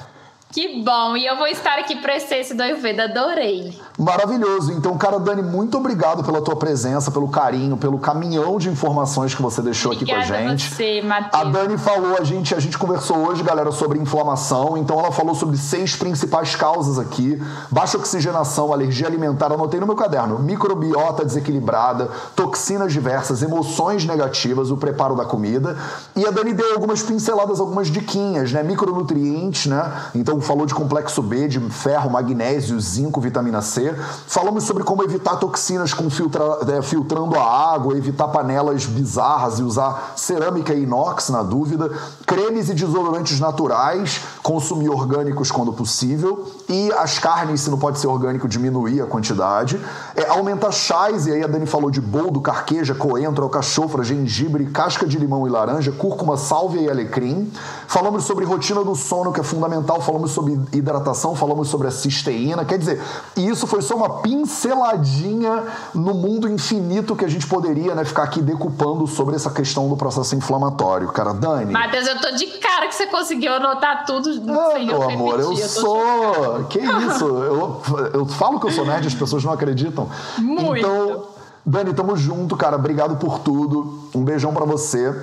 Que 0.55 0.81
bom! 0.85 1.16
E 1.16 1.26
eu 1.26 1.36
vou 1.36 1.48
estar 1.48 1.81
aqui 1.81 1.97
para 1.97 2.14
esse 2.14 2.55
do 2.55 2.62
Ayurveda, 2.62 3.06
adorei. 3.06 3.76
Maravilhoso. 3.98 4.72
Então, 4.72 4.97
cara, 4.97 5.18
Dani, 5.18 5.43
muito 5.43 5.76
obrigado 5.76 6.22
pela 6.22 6.40
tua 6.40 6.55
presença, 6.55 7.10
pelo 7.10 7.26
carinho, 7.26 7.76
pelo 7.76 7.98
caminhão 7.98 8.56
de 8.56 8.68
informações 8.68 9.35
que 9.35 9.43
você 9.43 9.60
deixou 9.60 9.90
Obrigada 9.90 10.20
aqui 10.20 10.31
com 10.31 10.36
a 10.36 10.48
gente. 10.48 10.70
Você, 10.72 11.02
Matheus. 11.02 11.43
A 11.43 11.44
Dani 11.51 11.76
falou, 11.76 12.16
a 12.16 12.22
gente, 12.22 12.55
a 12.55 12.60
gente 12.60 12.78
conversou 12.78 13.16
hoje, 13.16 13.43
galera, 13.43 13.72
sobre 13.72 13.98
inflamação. 13.98 14.78
Então, 14.78 14.97
ela 15.01 15.10
falou 15.10 15.35
sobre 15.35 15.56
seis 15.56 15.97
principais 15.97 16.55
causas 16.55 17.01
aqui: 17.01 17.36
baixa 17.68 17.98
oxigenação, 17.98 18.72
alergia 18.72 19.09
alimentar. 19.09 19.51
Anotei 19.51 19.81
no 19.81 19.86
meu 19.86 19.97
caderno: 19.97 20.39
microbiota 20.39 21.24
desequilibrada, 21.24 22.09
toxinas 22.36 22.93
diversas, 22.93 23.43
emoções 23.43 24.05
negativas, 24.05 24.70
o 24.70 24.76
preparo 24.76 25.16
da 25.16 25.24
comida. 25.24 25.76
E 26.14 26.24
a 26.24 26.31
Dani 26.31 26.52
deu 26.52 26.74
algumas 26.74 27.02
pinceladas, 27.02 27.59
algumas 27.59 27.89
diquinhas, 27.89 28.52
né? 28.52 28.62
Micronutrientes, 28.62 29.66
né? 29.66 29.93
Então, 30.14 30.44
falou 30.45 30.66
de 30.66 30.75
complexo 30.75 31.23
B, 31.23 31.49
de 31.49 31.59
ferro, 31.71 32.11
magnésio, 32.11 32.79
zinco, 32.81 33.21
vitamina 33.21 33.62
C. 33.62 33.95
Falamos 34.27 34.65
sobre 34.65 34.85
como 34.85 35.03
evitar 35.03 35.37
toxinas 35.37 35.93
com 35.93 36.09
filtra, 36.11 36.45
é, 36.69 36.83
filtrando 36.83 37.37
a 37.37 37.75
água, 37.75 37.97
evitar 37.97 38.29
panelas 38.29 38.87
bizarras 38.87 39.59
e 39.59 39.62
usar 39.62 40.12
cerâmica 40.16 40.75
e 40.75 40.83
inox, 40.83 41.31
na 41.31 41.43
dúvida. 41.43 41.91
Cremes 42.27 42.69
e 42.69 42.75
desodorantes 42.75 43.41
naturais, 43.41 44.21
consumir 44.43 44.89
orgânicos 44.89 45.51
quando 45.51 45.73
possível. 45.73 46.47
E 46.69 46.93
as 46.93 47.19
carnes, 47.19 47.62
se 47.62 47.71
não 47.71 47.79
pode 47.79 47.99
ser 47.99 48.07
orgânico, 48.07 48.47
diminuir 48.47 49.01
a 49.01 49.07
quantidade. 49.07 49.81
É, 50.15 50.29
aumenta 50.29 50.71
chás, 50.71 51.27
e 51.27 51.33
aí 51.33 51.43
a 51.43 51.47
Dani 51.47 51.66
falou 51.66 51.91
de 51.91 52.01
boldo, 52.01 52.41
carqueja, 52.41 52.95
coentro, 52.95 53.45
alcachofra, 53.45 54.05
gengibre, 54.05 54.66
casca 54.66 55.07
de 55.07 55.19
limão 55.19 55.47
e 55.47 55.51
laranja, 55.51 55.91
cúrcuma, 55.91 56.37
sálvia 56.37 56.83
e 56.83 56.91
alecrim. 56.91 57.51
Falamos 57.89 58.25
sobre 58.25 58.45
rotina 58.45 58.85
do 58.85 58.95
sono, 58.95 59.33
que 59.33 59.41
é 59.41 59.43
fundamental. 59.43 60.01
Falamos 60.01 60.33
sobre 60.35 60.61
hidratação, 60.73 61.35
falamos 61.35 61.69
sobre 61.69 61.89
a 61.89 61.90
cisteína. 61.90 62.65
Quer 62.65 62.78
dizer, 62.78 63.01
isso 63.36 63.66
foi 63.66 63.81
só 63.81 63.94
uma 63.97 64.20
pinceladinha 64.20 65.62
no 65.94 66.15
mundo 66.15 66.48
infinito 66.48 67.16
que 67.16 67.24
a 67.24 67.28
gente 67.28 67.47
poderia 67.47 67.94
né, 67.94 68.05
ficar 68.05 68.24
aqui 68.24 68.43
decupando 68.43 69.06
sobre 69.06 69.36
essa 69.36 69.51
questão 69.51 69.89
do 69.89 69.97
processo 69.97 70.35
inflamatório. 70.35 71.09
Cara, 71.09 71.32
Dani. 71.32 71.73
Matheus, 71.73 72.06
eu 72.06 72.20
tô 72.20 72.32
de 72.32 72.47
cara 72.59 72.89
que 72.89 72.94
você 72.94 73.06
conseguiu 73.06 73.55
anotar 73.55 74.05
tudo. 74.05 74.31
Ah, 74.51 74.78
meu 74.78 74.97
eu 74.97 75.02
amor, 75.02 75.40
eu, 75.40 75.52
eu 75.52 75.69
sou. 75.69 76.65
Que 76.69 76.81
isso? 76.81 77.24
Eu, 77.24 77.82
eu 78.12 78.27
falo 78.27 78.59
que 78.61 78.66
eu 78.66 78.73
sou 78.73 78.85
nerd, 78.85 79.06
as 79.06 79.15
pessoas 79.15 79.44
não 79.44 79.52
acreditam. 79.52 80.09
Muito. 80.39 80.78
Então, 80.78 81.23
Dani, 81.65 81.94
tamo 81.94 82.16
junto, 82.16 82.56
cara. 82.56 82.77
Obrigado 82.77 83.16
por 83.16 83.39
tudo. 83.39 84.09
Um 84.15 84.23
beijão 84.23 84.52
para 84.52 84.66
você. 84.66 85.15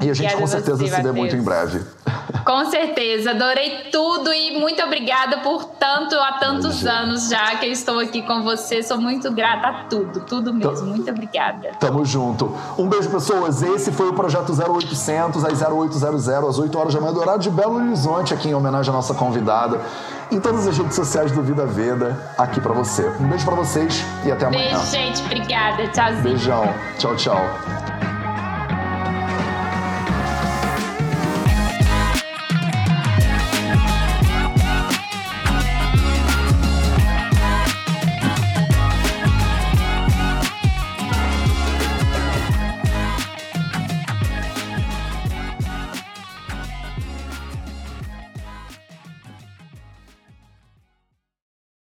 E 0.00 0.10
a 0.10 0.14
gente 0.14 0.34
com 0.36 0.46
certeza 0.46 0.76
você, 0.76 0.94
se 0.94 1.02
vê 1.02 1.12
muito 1.12 1.36
em 1.36 1.42
breve. 1.42 1.80
Com 2.44 2.64
certeza, 2.70 3.30
adorei 3.30 3.90
tudo 3.92 4.32
e 4.32 4.58
muito 4.58 4.82
obrigada 4.82 5.38
por 5.38 5.64
tanto, 5.64 6.14
há 6.14 6.32
tantos 6.32 6.86
anos 6.86 7.28
já 7.28 7.56
que 7.56 7.66
eu 7.66 7.72
estou 7.72 7.98
aqui 7.98 8.22
com 8.22 8.42
você. 8.42 8.82
Sou 8.82 8.98
muito 8.98 9.30
grata 9.32 9.68
a 9.68 9.84
tudo, 9.84 10.20
tudo 10.20 10.52
mesmo. 10.52 10.86
Muito 10.86 11.10
obrigada. 11.10 11.70
Tamo 11.78 12.04
junto. 12.04 12.52
Um 12.78 12.88
beijo, 12.88 13.10
pessoas. 13.10 13.62
Esse 13.62 13.92
foi 13.92 14.08
o 14.08 14.14
projeto 14.14 14.52
0800 14.52 15.44
às 15.44 15.60
0800, 15.60 16.28
às 16.28 16.58
8 16.58 16.78
horas 16.78 16.94
da 16.94 17.00
manhã 17.00 17.12
do 17.12 17.20
horário 17.20 17.40
de 17.40 17.50
Belo 17.50 17.76
Horizonte, 17.76 18.32
aqui 18.32 18.48
em 18.48 18.54
homenagem 18.54 18.90
à 18.90 18.94
nossa 18.94 19.14
convidada. 19.14 19.80
Em 20.30 20.40
todas 20.40 20.66
as 20.66 20.78
redes 20.78 20.94
sociais 20.94 21.32
do 21.32 21.42
Vida 21.42 21.66
Veda, 21.66 22.16
aqui 22.38 22.60
para 22.60 22.72
você. 22.72 23.08
Um 23.20 23.28
beijo 23.28 23.44
para 23.44 23.56
vocês 23.56 24.04
e 24.24 24.30
até 24.30 24.46
amanhã. 24.46 24.78
Beijo, 24.78 24.86
gente. 24.86 25.22
Obrigada. 25.22 25.86
Tchauzinho. 25.88 26.22
Beijão. 26.22 26.74
Tchau, 26.98 27.16
tchau. 27.16 27.79